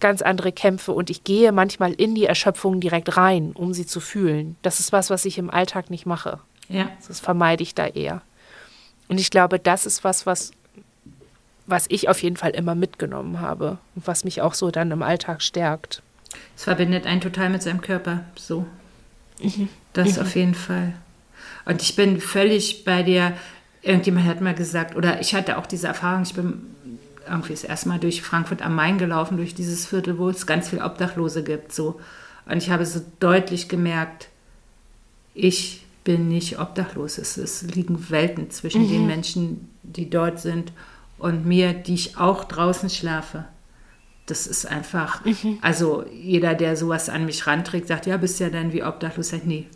ganz 0.00 0.22
andere 0.22 0.50
Kämpfe 0.52 0.92
und 0.92 1.08
ich 1.10 1.22
gehe 1.24 1.52
manchmal 1.52 1.92
in 1.92 2.14
die 2.16 2.24
Erschöpfung 2.26 2.80
direkt 2.80 3.16
rein, 3.16 3.52
um 3.54 3.72
sie 3.72 3.86
zu 3.86 4.00
fühlen. 4.00 4.56
Das 4.62 4.80
ist 4.80 4.90
was, 4.92 5.10
was 5.10 5.24
ich 5.24 5.38
im 5.38 5.50
Alltag 5.50 5.90
nicht 5.90 6.06
mache. 6.06 6.40
ja. 6.68 6.88
Das 7.06 7.20
vermeide 7.20 7.62
ich 7.62 7.74
da 7.74 7.86
eher. 7.86 8.20
Und 9.08 9.18
ich 9.20 9.30
glaube, 9.30 9.58
das 9.58 9.86
ist 9.86 10.04
was, 10.04 10.26
was, 10.26 10.50
was 11.66 11.86
ich 11.88 12.08
auf 12.08 12.22
jeden 12.22 12.36
Fall 12.36 12.50
immer 12.50 12.74
mitgenommen 12.74 13.40
habe 13.40 13.78
und 13.94 14.06
was 14.06 14.24
mich 14.24 14.42
auch 14.42 14.52
so 14.54 14.70
dann 14.70 14.90
im 14.90 15.02
Alltag 15.02 15.40
stärkt. 15.42 16.02
Es 16.56 16.64
verbindet 16.64 17.06
einen 17.06 17.20
total 17.20 17.50
mit 17.50 17.62
seinem 17.62 17.80
Körper. 17.80 18.24
So. 18.36 18.66
Das 19.92 20.18
auf 20.18 20.34
jeden 20.36 20.54
Fall. 20.54 20.94
Und 21.64 21.82
ich 21.82 21.96
bin 21.96 22.20
völlig 22.20 22.84
bei 22.84 23.02
dir. 23.02 23.34
Irgendjemand 23.82 24.26
hat 24.26 24.40
mal 24.40 24.54
gesagt, 24.54 24.96
oder 24.96 25.20
ich 25.20 25.34
hatte 25.34 25.58
auch 25.58 25.66
diese 25.66 25.86
Erfahrung, 25.86 26.22
ich 26.22 26.34
bin 26.34 26.62
irgendwie 27.28 27.52
das 27.52 27.64
erste 27.64 27.88
Mal 27.88 27.98
durch 27.98 28.22
Frankfurt 28.22 28.62
am 28.62 28.74
Main 28.74 28.98
gelaufen, 28.98 29.36
durch 29.36 29.54
dieses 29.54 29.86
Viertel, 29.86 30.18
wo 30.18 30.28
es 30.28 30.46
ganz 30.46 30.68
viele 30.68 30.84
Obdachlose 30.84 31.44
gibt. 31.44 31.72
So. 31.72 32.00
Und 32.46 32.56
ich 32.56 32.70
habe 32.70 32.84
so 32.86 33.00
deutlich 33.20 33.68
gemerkt, 33.68 34.28
ich 35.34 35.84
bin 36.04 36.28
nicht 36.28 36.58
obdachlos. 36.58 37.18
Es, 37.18 37.36
es 37.36 37.62
liegen 37.62 38.10
Welten 38.10 38.50
zwischen 38.50 38.88
den 38.88 39.06
Menschen, 39.06 39.68
die 39.82 40.08
dort 40.08 40.40
sind 40.40 40.72
und 41.18 41.44
mir, 41.46 41.74
die 41.74 41.94
ich 41.94 42.16
auch 42.16 42.44
draußen 42.44 42.88
schlafe. 42.88 43.44
Das 44.28 44.46
ist 44.46 44.66
einfach, 44.66 45.24
mhm. 45.24 45.58
also 45.62 46.04
jeder, 46.12 46.54
der 46.54 46.76
sowas 46.76 47.08
an 47.08 47.24
mich 47.24 47.46
ranträgt, 47.46 47.88
sagt, 47.88 48.06
ja, 48.06 48.16
bist 48.16 48.40
ja 48.40 48.50
dann 48.50 48.72
wie 48.72 48.82
obdachlos. 48.84 49.32
Nee, 49.44 49.66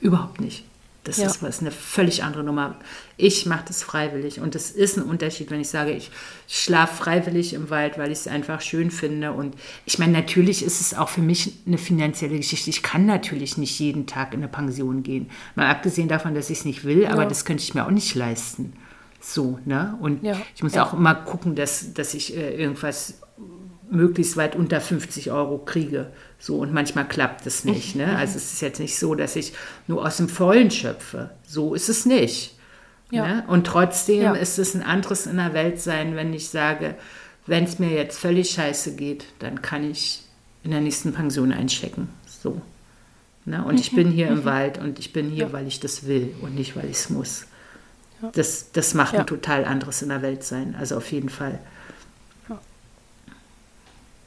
überhaupt 0.00 0.40
nicht. 0.40 0.64
Das 1.04 1.16
ja. 1.16 1.26
ist 1.26 1.42
was, 1.42 1.60
eine 1.60 1.72
völlig 1.72 2.22
andere 2.22 2.44
Nummer. 2.44 2.76
Ich 3.16 3.44
mache 3.46 3.64
das 3.66 3.82
freiwillig 3.82 4.38
und 4.38 4.54
es 4.54 4.70
ist 4.70 4.96
ein 4.98 5.02
Unterschied, 5.02 5.50
wenn 5.50 5.60
ich 5.60 5.68
sage, 5.68 5.90
ich 5.90 6.12
schlafe 6.46 7.02
freiwillig 7.02 7.54
im 7.54 7.70
Wald, 7.70 7.98
weil 7.98 8.12
ich 8.12 8.18
es 8.18 8.28
einfach 8.28 8.60
schön 8.60 8.92
finde. 8.92 9.32
Und 9.32 9.56
ich 9.84 9.98
meine, 9.98 10.12
natürlich 10.12 10.64
ist 10.64 10.80
es 10.80 10.94
auch 10.94 11.08
für 11.08 11.20
mich 11.20 11.54
eine 11.66 11.78
finanzielle 11.78 12.36
Geschichte. 12.36 12.70
Ich 12.70 12.84
kann 12.84 13.04
natürlich 13.04 13.58
nicht 13.58 13.80
jeden 13.80 14.06
Tag 14.06 14.32
in 14.32 14.40
eine 14.40 14.48
Pension 14.48 15.02
gehen. 15.02 15.28
Mal 15.56 15.68
abgesehen 15.68 16.06
davon, 16.06 16.36
dass 16.36 16.50
ich 16.50 16.58
es 16.58 16.64
nicht 16.64 16.84
will, 16.84 17.06
aber 17.06 17.26
das 17.26 17.44
könnte 17.44 17.64
ich 17.64 17.74
mir 17.74 17.84
auch 17.84 17.90
nicht 17.90 18.14
leisten. 18.14 18.72
So, 19.20 19.58
ne? 19.64 19.96
Und 20.00 20.22
ja. 20.22 20.40
ich 20.54 20.62
muss 20.62 20.74
ja. 20.74 20.84
auch 20.84 20.92
immer 20.92 21.14
gucken, 21.14 21.56
dass, 21.56 21.94
dass 21.94 22.14
ich 22.14 22.36
äh, 22.36 22.56
irgendwas 22.56 23.14
möglichst 23.92 24.36
weit 24.36 24.56
unter 24.56 24.80
50 24.80 25.30
Euro 25.30 25.58
kriege. 25.58 26.08
So, 26.38 26.56
und 26.58 26.72
manchmal 26.72 27.06
klappt 27.06 27.46
es 27.46 27.64
nicht. 27.64 27.94
Ne? 27.94 28.16
Also 28.16 28.36
es 28.36 28.52
ist 28.54 28.62
jetzt 28.62 28.80
nicht 28.80 28.98
so, 28.98 29.14
dass 29.14 29.36
ich 29.36 29.52
nur 29.86 30.04
aus 30.04 30.16
dem 30.16 30.28
Vollen 30.28 30.70
schöpfe. 30.70 31.30
So 31.46 31.74
ist 31.74 31.88
es 31.88 32.06
nicht. 32.06 32.56
Ja. 33.10 33.26
Ne? 33.26 33.44
Und 33.46 33.66
trotzdem 33.66 34.22
ja. 34.22 34.32
ist 34.32 34.58
es 34.58 34.74
ein 34.74 34.82
anderes 34.82 35.26
in 35.26 35.36
der 35.36 35.52
Welt 35.52 35.80
sein, 35.80 36.16
wenn 36.16 36.32
ich 36.32 36.48
sage, 36.48 36.94
wenn 37.46 37.64
es 37.64 37.78
mir 37.78 37.90
jetzt 37.90 38.18
völlig 38.18 38.50
scheiße 38.50 38.96
geht, 38.96 39.26
dann 39.40 39.62
kann 39.62 39.88
ich 39.88 40.22
in 40.64 40.70
der 40.70 40.80
nächsten 40.80 41.12
Pension 41.12 41.52
einchecken. 41.52 42.08
So. 42.26 42.62
Ne? 43.44 43.64
Und 43.64 43.78
ich 43.78 43.92
bin 43.92 44.10
hier 44.10 44.28
im 44.28 44.40
mhm. 44.40 44.44
Wald 44.44 44.78
und 44.78 44.98
ich 44.98 45.12
bin 45.12 45.28
hier, 45.28 45.46
ja. 45.46 45.52
weil 45.52 45.66
ich 45.66 45.80
das 45.80 46.06
will 46.06 46.34
und 46.40 46.54
nicht, 46.54 46.76
weil 46.76 46.86
ich 46.86 46.98
es 46.98 47.10
muss. 47.10 47.46
Das, 48.34 48.70
das 48.70 48.94
macht 48.94 49.16
ein 49.16 49.26
total 49.26 49.64
anderes 49.64 50.00
in 50.00 50.10
der 50.10 50.22
Welt 50.22 50.44
sein. 50.44 50.76
Also 50.78 50.96
auf 50.96 51.10
jeden 51.10 51.28
Fall. 51.28 51.58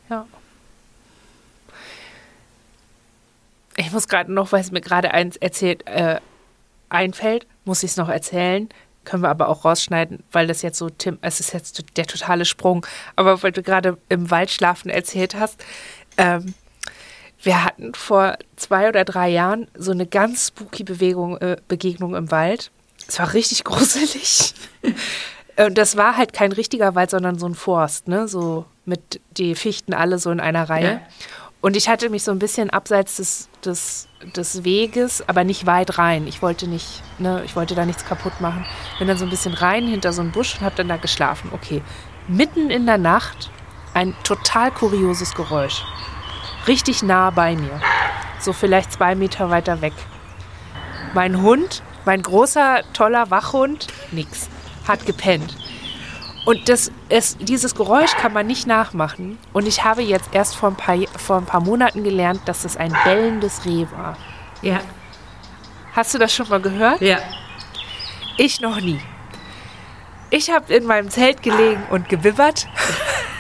Ja. 0.09 0.25
Ich 3.77 3.91
muss 3.91 4.07
gerade 4.07 4.31
noch, 4.31 4.51
weil 4.51 4.61
es 4.61 4.71
mir 4.71 4.81
gerade 4.81 5.11
eins 5.11 5.35
erzählt, 5.35 5.85
äh, 5.87 6.19
einfällt, 6.89 7.45
muss 7.65 7.83
ich 7.83 7.91
es 7.91 7.97
noch 7.97 8.09
erzählen. 8.09 8.69
Können 9.03 9.21
wir 9.21 9.29
aber 9.29 9.49
auch 9.49 9.65
rausschneiden, 9.65 10.23
weil 10.31 10.47
das 10.47 10.61
jetzt 10.61 10.77
so, 10.77 10.89
Tim, 10.89 11.19
es 11.21 11.39
ist 11.39 11.53
jetzt 11.53 11.83
der 11.97 12.07
totale 12.07 12.45
Sprung. 12.45 12.85
Aber 13.15 13.43
weil 13.43 13.51
du 13.51 13.61
gerade 13.61 13.97
im 14.09 14.31
Wald 14.31 14.49
schlafen 14.49 14.89
erzählt 14.89 15.35
hast, 15.35 15.63
ähm, 16.17 16.55
wir 17.43 17.63
hatten 17.63 17.93
vor 17.93 18.37
zwei 18.55 18.89
oder 18.89 19.05
drei 19.05 19.29
Jahren 19.29 19.67
so 19.75 19.91
eine 19.91 20.07
ganz 20.07 20.47
spooky 20.47 20.83
Bewegung, 20.83 21.37
äh, 21.37 21.57
Begegnung 21.67 22.15
im 22.15 22.31
Wald. 22.31 22.71
Es 23.07 23.19
war 23.19 23.33
richtig 23.33 23.63
gruselig. 23.65 24.55
Und 25.57 25.77
das 25.77 25.95
war 25.97 26.17
halt 26.17 26.33
kein 26.33 26.51
richtiger 26.51 26.95
Wald, 26.95 27.11
sondern 27.11 27.37
so 27.37 27.45
ein 27.45 27.55
Forst, 27.55 28.07
ne? 28.07 28.27
So 28.27 28.65
mit 28.85 29.21
die 29.37 29.55
Fichten 29.55 29.93
alle 29.93 30.19
so 30.19 30.31
in 30.31 30.39
einer 30.39 30.69
Reihe. 30.69 30.91
Ja. 30.93 31.01
Und 31.61 31.75
ich 31.75 31.89
hatte 31.89 32.09
mich 32.09 32.23
so 32.23 32.31
ein 32.31 32.37
bisschen 32.37 32.69
abseits 32.69 33.17
des, 33.17 33.49
des, 33.65 34.07
des 34.35 34.63
Weges, 34.63 35.27
aber 35.27 35.43
nicht 35.43 35.65
weit 35.65 35.97
rein. 35.97 36.27
Ich 36.27 36.43
wollte 36.43 36.67
nicht, 36.67 37.01
ne, 37.17 37.41
ich 37.43 37.55
wollte 37.55 37.73
da 37.73 37.85
nichts 37.85 38.05
kaputt 38.05 38.39
machen. 38.39 38.65
Bin 38.99 39.07
dann 39.07 39.17
so 39.17 39.25
ein 39.25 39.31
bisschen 39.31 39.55
rein 39.55 39.87
hinter 39.87 40.13
so 40.13 40.21
einen 40.21 40.31
Busch 40.31 40.55
und 40.55 40.61
habe 40.61 40.75
dann 40.75 40.87
da 40.87 40.97
geschlafen. 40.97 41.49
Okay. 41.53 41.81
Mitten 42.27 42.69
in 42.69 42.85
der 42.85 42.99
Nacht 42.99 43.49
ein 43.95 44.13
total 44.23 44.69
kurioses 44.69 45.33
Geräusch. 45.33 45.83
Richtig 46.67 47.01
nah 47.01 47.31
bei 47.31 47.55
mir. 47.55 47.81
So 48.39 48.53
vielleicht 48.53 48.91
zwei 48.91 49.15
Meter 49.15 49.49
weiter 49.49 49.81
weg. 49.81 49.93
Mein 51.15 51.41
Hund, 51.41 51.81
mein 52.05 52.21
großer, 52.21 52.81
toller 52.93 53.31
Wachhund, 53.31 53.87
nix 54.11 54.49
hat 54.87 55.05
gepennt. 55.05 55.55
Und 56.45 56.69
das 56.69 56.91
ist, 57.09 57.37
dieses 57.41 57.73
Geräusch 57.73 58.11
kann 58.11 58.31
man 58.31 58.45
nicht 58.45 58.67
nachmachen. 58.67 59.37
Und 59.51 59.67
ich 59.67 59.83
habe 59.83 60.03
jetzt 60.03 60.29
erst 60.31 60.55
vor 60.55 60.69
ein 60.69 60.75
paar, 60.75 60.97
vor 61.17 61.37
ein 61.37 61.45
paar 61.45 61.61
Monaten 61.61 62.03
gelernt, 62.03 62.41
dass 62.45 62.61
das 62.61 62.77
ein 62.77 62.95
bellendes 63.03 63.65
Reh 63.65 63.87
war. 63.91 64.15
Ja. 64.61 64.79
Hast 65.93 66.13
du 66.13 66.17
das 66.19 66.33
schon 66.33 66.47
mal 66.49 66.61
gehört? 66.61 67.01
Ja. 67.01 67.19
Ich 68.37 68.61
noch 68.61 68.79
nie. 68.79 68.99
Ich 70.29 70.51
habe 70.51 70.73
in 70.73 70.85
meinem 70.85 71.09
Zelt 71.09 71.41
gelegen 71.41 71.83
und 71.89 72.09
gewibbert 72.09 72.67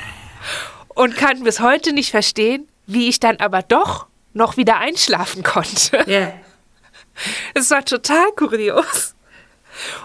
und 0.95 1.15
kann 1.15 1.43
bis 1.43 1.59
heute 1.59 1.93
nicht 1.93 2.11
verstehen, 2.11 2.67
wie 2.87 3.07
ich 3.07 3.19
dann 3.19 3.37
aber 3.37 3.61
doch 3.61 4.07
noch 4.33 4.57
wieder 4.57 4.77
einschlafen 4.77 5.43
konnte. 5.43 6.03
Ja. 6.07 6.33
Es 7.53 7.71
war 7.71 7.83
total 7.85 8.31
kurios. 8.35 9.14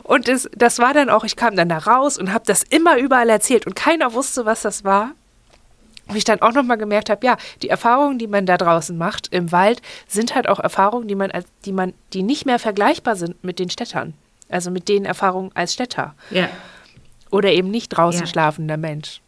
Und 0.02 0.28
das, 0.28 0.48
das 0.54 0.78
war 0.78 0.94
dann 0.94 1.10
auch, 1.10 1.24
ich 1.24 1.36
kam 1.36 1.56
dann 1.56 1.68
da 1.68 1.78
raus 1.78 2.18
und 2.18 2.32
habe 2.32 2.44
das 2.46 2.62
immer 2.62 2.98
überall 2.98 3.28
erzählt 3.28 3.66
und 3.66 3.76
keiner 3.76 4.12
wusste, 4.12 4.46
was 4.46 4.62
das 4.62 4.84
war. 4.84 5.12
Und 6.08 6.16
ich 6.16 6.24
dann 6.24 6.42
auch 6.42 6.52
nochmal 6.52 6.76
gemerkt 6.76 7.08
habe, 7.08 7.24
ja, 7.24 7.36
die 7.62 7.68
Erfahrungen, 7.68 8.18
die 8.18 8.26
man 8.26 8.44
da 8.44 8.56
draußen 8.56 8.98
macht 8.98 9.28
im 9.32 9.52
Wald, 9.52 9.80
sind 10.08 10.34
halt 10.34 10.48
auch 10.48 10.58
Erfahrungen, 10.58 11.06
die 11.06 11.14
man, 11.14 11.30
die 11.64 11.72
man, 11.72 11.94
die 12.12 12.24
nicht 12.24 12.46
mehr 12.46 12.58
vergleichbar 12.58 13.14
sind 13.14 13.44
mit 13.44 13.60
den 13.60 13.70
Städtern. 13.70 14.14
Also 14.48 14.72
mit 14.72 14.88
den 14.88 15.04
Erfahrungen 15.04 15.52
als 15.54 15.74
Städter. 15.74 16.14
Ja. 16.30 16.48
Oder 17.30 17.52
eben 17.52 17.70
nicht 17.70 17.90
draußen 17.90 18.22
ja. 18.22 18.26
schlafender 18.26 18.76
Mensch. 18.76 19.20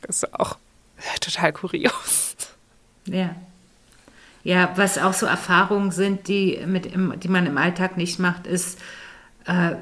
Das 0.00 0.16
ist 0.16 0.34
auch 0.34 0.56
total 1.20 1.52
kurios. 1.52 2.36
Ja. 3.04 3.36
Ja, 4.44 4.70
was 4.76 4.98
auch 4.98 5.12
so 5.12 5.26
Erfahrungen 5.26 5.90
sind, 5.90 6.26
die, 6.28 6.58
mit 6.66 6.86
im, 6.86 7.18
die 7.20 7.28
man 7.28 7.46
im 7.46 7.58
Alltag 7.58 7.96
nicht 7.96 8.18
macht, 8.18 8.46
ist, 8.46 8.78
äh, 9.48 9.74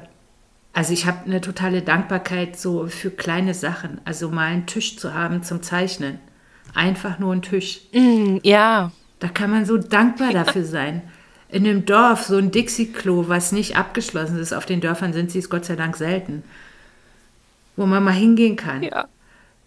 also 0.73 0.93
ich 0.93 1.05
habe 1.05 1.25
eine 1.25 1.41
totale 1.41 1.81
Dankbarkeit 1.81 2.57
so 2.57 2.87
für 2.87 3.09
kleine 3.09 3.53
Sachen. 3.53 3.99
Also 4.05 4.29
mal 4.29 4.45
einen 4.45 4.65
Tisch 4.65 4.97
zu 4.97 5.13
haben 5.13 5.43
zum 5.43 5.61
Zeichnen. 5.61 6.19
Einfach 6.73 7.19
nur 7.19 7.33
ein 7.33 7.41
Tisch. 7.41 7.81
Mm, 7.93 8.37
ja. 8.43 8.91
Da 9.19 9.27
kann 9.27 9.49
man 9.49 9.65
so 9.65 9.77
dankbar 9.77 10.33
dafür 10.33 10.63
sein. 10.63 11.01
In 11.49 11.65
einem 11.65 11.85
Dorf 11.85 12.23
so 12.23 12.37
ein 12.37 12.51
Dixie-Klo, 12.51 13.27
was 13.27 13.51
nicht 13.51 13.75
abgeschlossen 13.77 14.37
ist, 14.37 14.53
auf 14.53 14.65
den 14.65 14.81
Dörfern 14.81 15.13
sind 15.13 15.31
sie 15.31 15.39
es 15.39 15.49
Gott 15.49 15.65
sei 15.65 15.75
Dank 15.75 15.95
selten, 15.95 16.43
wo 17.75 17.85
man 17.85 18.03
mal 18.03 18.11
hingehen 18.11 18.55
kann. 18.55 18.83
Ja. 18.83 19.07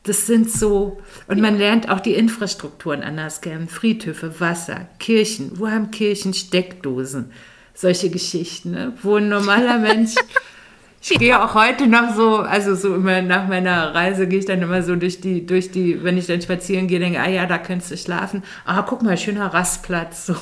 Das 0.05 0.27
sind 0.27 0.51
so, 0.51 1.01
und 1.27 1.39
ja. 1.39 1.43
man 1.43 1.59
lernt 1.59 1.89
auch 1.89 2.01
die 2.01 2.14
Infrastrukturen 2.14 3.02
anders 3.02 3.40
kennen. 3.40 3.66
Friedhöfe, 3.66 4.39
Wasser, 4.40 4.86
Kirchen. 4.98 5.59
Wo 5.59 5.68
haben 5.68 5.90
Kirchen 5.90 6.35
Steckdosen? 6.35 7.32
Solche 7.81 8.11
Geschichten, 8.11 8.73
ne? 8.73 8.93
wo 9.02 9.16
ein 9.16 9.28
normaler 9.28 9.78
Mensch. 9.78 10.15
Ich 11.02 11.19
gehe 11.19 11.43
auch 11.43 11.55
heute 11.55 11.86
noch 11.86 12.15
so, 12.15 12.40
also 12.40 12.74
so 12.74 12.94
immer 12.94 13.23
nach 13.23 13.48
meiner 13.48 13.94
Reise 13.94 14.28
gehe 14.28 14.39
ich 14.39 14.44
dann 14.44 14.61
immer 14.61 14.82
so 14.82 14.97
durch 14.97 15.19
die, 15.19 15.47
durch 15.47 15.70
die, 15.70 16.05
wenn 16.05 16.19
ich 16.19 16.27
dann 16.27 16.43
spazieren 16.43 16.89
gehe, 16.89 16.98
denke, 16.98 17.19
ah 17.19 17.27
ja, 17.27 17.47
da 17.47 17.57
könntest 17.57 17.90
du 17.90 17.97
schlafen. 17.97 18.43
Ah, 18.66 18.82
guck 18.82 19.02
mal, 19.02 19.16
schöner 19.16 19.47
Rastplatz. 19.47 20.27
So. 20.27 20.36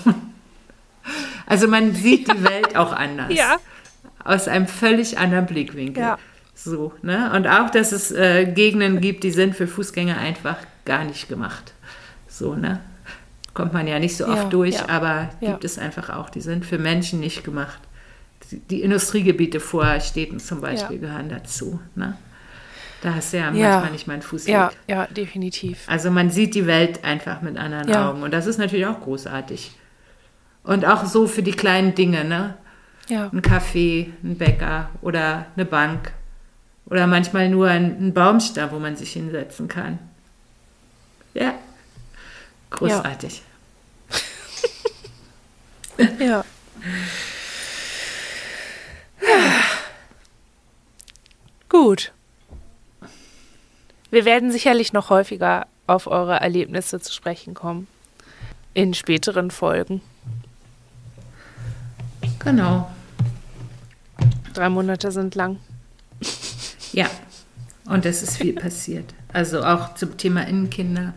Also 1.46 1.68
man 1.68 1.94
sieht 1.94 2.26
die 2.26 2.42
Welt 2.50 2.76
auch 2.76 2.92
anders. 2.92 3.32
Ja. 3.32 3.58
Aus 4.24 4.48
einem 4.48 4.66
völlig 4.66 5.16
anderen 5.16 5.46
Blickwinkel. 5.46 6.02
Ja. 6.02 6.18
So, 6.54 6.92
ne? 7.02 7.30
Und 7.36 7.46
auch, 7.46 7.70
dass 7.70 7.92
es 7.92 8.10
äh, 8.10 8.44
Gegenden 8.46 9.00
gibt, 9.00 9.22
die 9.22 9.30
sind 9.30 9.54
für 9.54 9.68
Fußgänger 9.68 10.18
einfach 10.18 10.56
gar 10.84 11.04
nicht 11.04 11.28
gemacht. 11.28 11.72
So, 12.26 12.56
ne? 12.56 12.80
Kommt 13.58 13.72
man 13.72 13.88
ja 13.88 13.98
nicht 13.98 14.16
so 14.16 14.24
oft 14.24 14.44
ja, 14.44 14.48
durch, 14.48 14.76
ja, 14.76 14.88
aber 14.88 15.30
ja. 15.40 15.50
gibt 15.50 15.64
es 15.64 15.80
einfach 15.80 16.10
auch. 16.10 16.30
Die 16.30 16.40
sind 16.40 16.64
für 16.64 16.78
Menschen 16.78 17.18
nicht 17.18 17.42
gemacht. 17.42 17.80
Die 18.70 18.82
Industriegebiete 18.82 19.58
vor 19.58 19.98
Städten 19.98 20.38
zum 20.38 20.60
Beispiel 20.60 21.00
gehören 21.00 21.28
dazu. 21.28 21.80
Ne? 21.96 22.16
Da 23.02 23.14
hast 23.14 23.32
du 23.32 23.38
ja, 23.38 23.50
manchmal 23.50 23.90
nicht 23.90 24.06
mal 24.06 24.12
einen 24.12 24.22
Fuß 24.22 24.46
ja, 24.46 24.70
ja, 24.86 25.08
definitiv. 25.08 25.80
Also 25.88 26.12
man 26.12 26.30
sieht 26.30 26.54
die 26.54 26.68
Welt 26.68 27.02
einfach 27.02 27.42
mit 27.42 27.58
anderen 27.58 27.92
Augen 27.92 28.22
und 28.22 28.32
das 28.32 28.46
ist 28.46 28.58
natürlich 28.58 28.86
auch 28.86 29.00
großartig. 29.00 29.72
Und 30.62 30.84
auch 30.84 31.04
so 31.04 31.26
für 31.26 31.42
die 31.42 31.50
kleinen 31.50 31.96
Dinge, 31.96 32.24
ne? 32.24 32.54
Ja. 33.08 33.28
Ein 33.32 33.42
Café, 33.42 34.10
ein 34.22 34.38
Bäcker 34.38 34.90
oder 35.02 35.46
eine 35.56 35.64
Bank 35.64 36.12
oder 36.86 37.08
manchmal 37.08 37.48
nur 37.48 37.66
ein, 37.66 38.08
ein 38.08 38.14
Baumstamm, 38.14 38.70
wo 38.70 38.78
man 38.78 38.94
sich 38.94 39.14
hinsetzen 39.14 39.66
kann. 39.66 39.98
Ja, 41.34 41.54
großartig. 42.70 43.42
Ja. 46.18 46.44
Gut. 51.68 52.12
Wir 54.10 54.24
werden 54.24 54.50
sicherlich 54.50 54.92
noch 54.92 55.10
häufiger 55.10 55.66
auf 55.86 56.06
eure 56.06 56.40
Erlebnisse 56.40 57.00
zu 57.00 57.12
sprechen 57.12 57.54
kommen. 57.54 57.88
In 58.74 58.94
späteren 58.94 59.50
Folgen. 59.50 60.00
Genau. 62.38 62.90
Drei 64.54 64.68
Monate 64.68 65.12
sind 65.12 65.34
lang. 65.34 65.58
Ja, 66.92 67.10
und 67.86 68.06
es 68.06 68.22
ist 68.22 68.36
viel 68.36 68.54
passiert. 68.54 69.14
Also 69.32 69.62
auch 69.62 69.94
zum 69.94 70.16
Thema 70.16 70.46
Innenkinder 70.46 71.14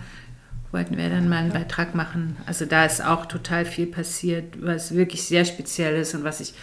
wollten 0.72 0.98
wir 0.98 1.10
dann 1.10 1.27
mal 1.30 1.38
einen 1.38 1.52
Beitrag 1.53 1.95
machen. 1.95 2.38
Also 2.45 2.65
da 2.65 2.85
ist 2.85 3.03
auch 3.03 3.26
total 3.26 3.65
viel 3.65 3.88
passiert, 3.88 4.56
was 4.65 4.93
wirklich 4.95 5.23
sehr 5.23 5.45
speziell 5.45 5.95
ist 5.98 6.14
und 6.15 6.23
was 6.23 6.39
ich 6.39 6.53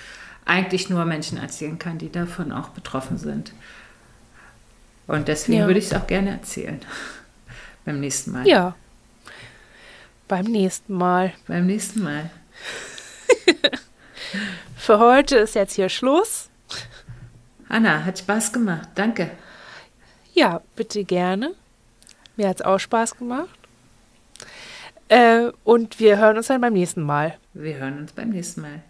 eigentlich 0.45 0.89
nur 0.89 1.05
Menschen 1.05 1.39
erzählen 1.39 1.79
kann, 1.79 1.99
die 1.99 2.11
davon 2.11 2.53
auch 2.53 2.71
betroffen 2.71 3.19
sind. 3.19 3.53
Und 5.07 5.29
deswegen 5.29 5.61
Ja. 5.61 5.67
würde 5.67 5.79
ich 5.79 5.87
es 5.87 5.95
auch 5.95 6.07
gerne 6.07 6.31
erzählen. 6.31 6.81
Beim 7.85 8.01
nächsten 8.01 8.33
Mal. 8.33 8.47
Ja. 8.47 8.75
Beim 10.27 10.47
nächsten 10.47 10.95
Mal. 10.95 11.33
Beim 11.47 11.67
nächsten 11.67 12.03
Mal. 12.03 12.31
Für 14.77 14.99
heute 14.99 15.37
ist 15.37 15.55
jetzt 15.55 15.75
hier 15.75 15.89
Schluss. 15.89 16.49
Anna, 17.69 18.05
hat 18.05 18.19
Spaß 18.19 18.53
gemacht. 18.53 18.89
Danke. 18.95 19.31
Ja, 20.35 20.61
bitte 20.77 21.05
gerne. 21.05 21.55
Mir 22.37 22.49
hat 22.49 22.61
es 22.61 22.63
auch 22.67 22.79
Spaß 22.79 23.17
gemacht. 23.17 23.58
Äh, 25.09 25.51
und 25.65 25.99
wir 26.01 26.19
hören 26.19 26.37
uns 26.37 26.49
dann 26.49 26.61
beim 26.61 26.75
nächsten 26.75 27.03
Mal. 27.03 27.37
Wir 27.55 27.77
hören 27.77 27.99
uns 27.99 28.13
beim 28.13 28.31
nächsten 28.31 28.61
Mal. 28.61 28.83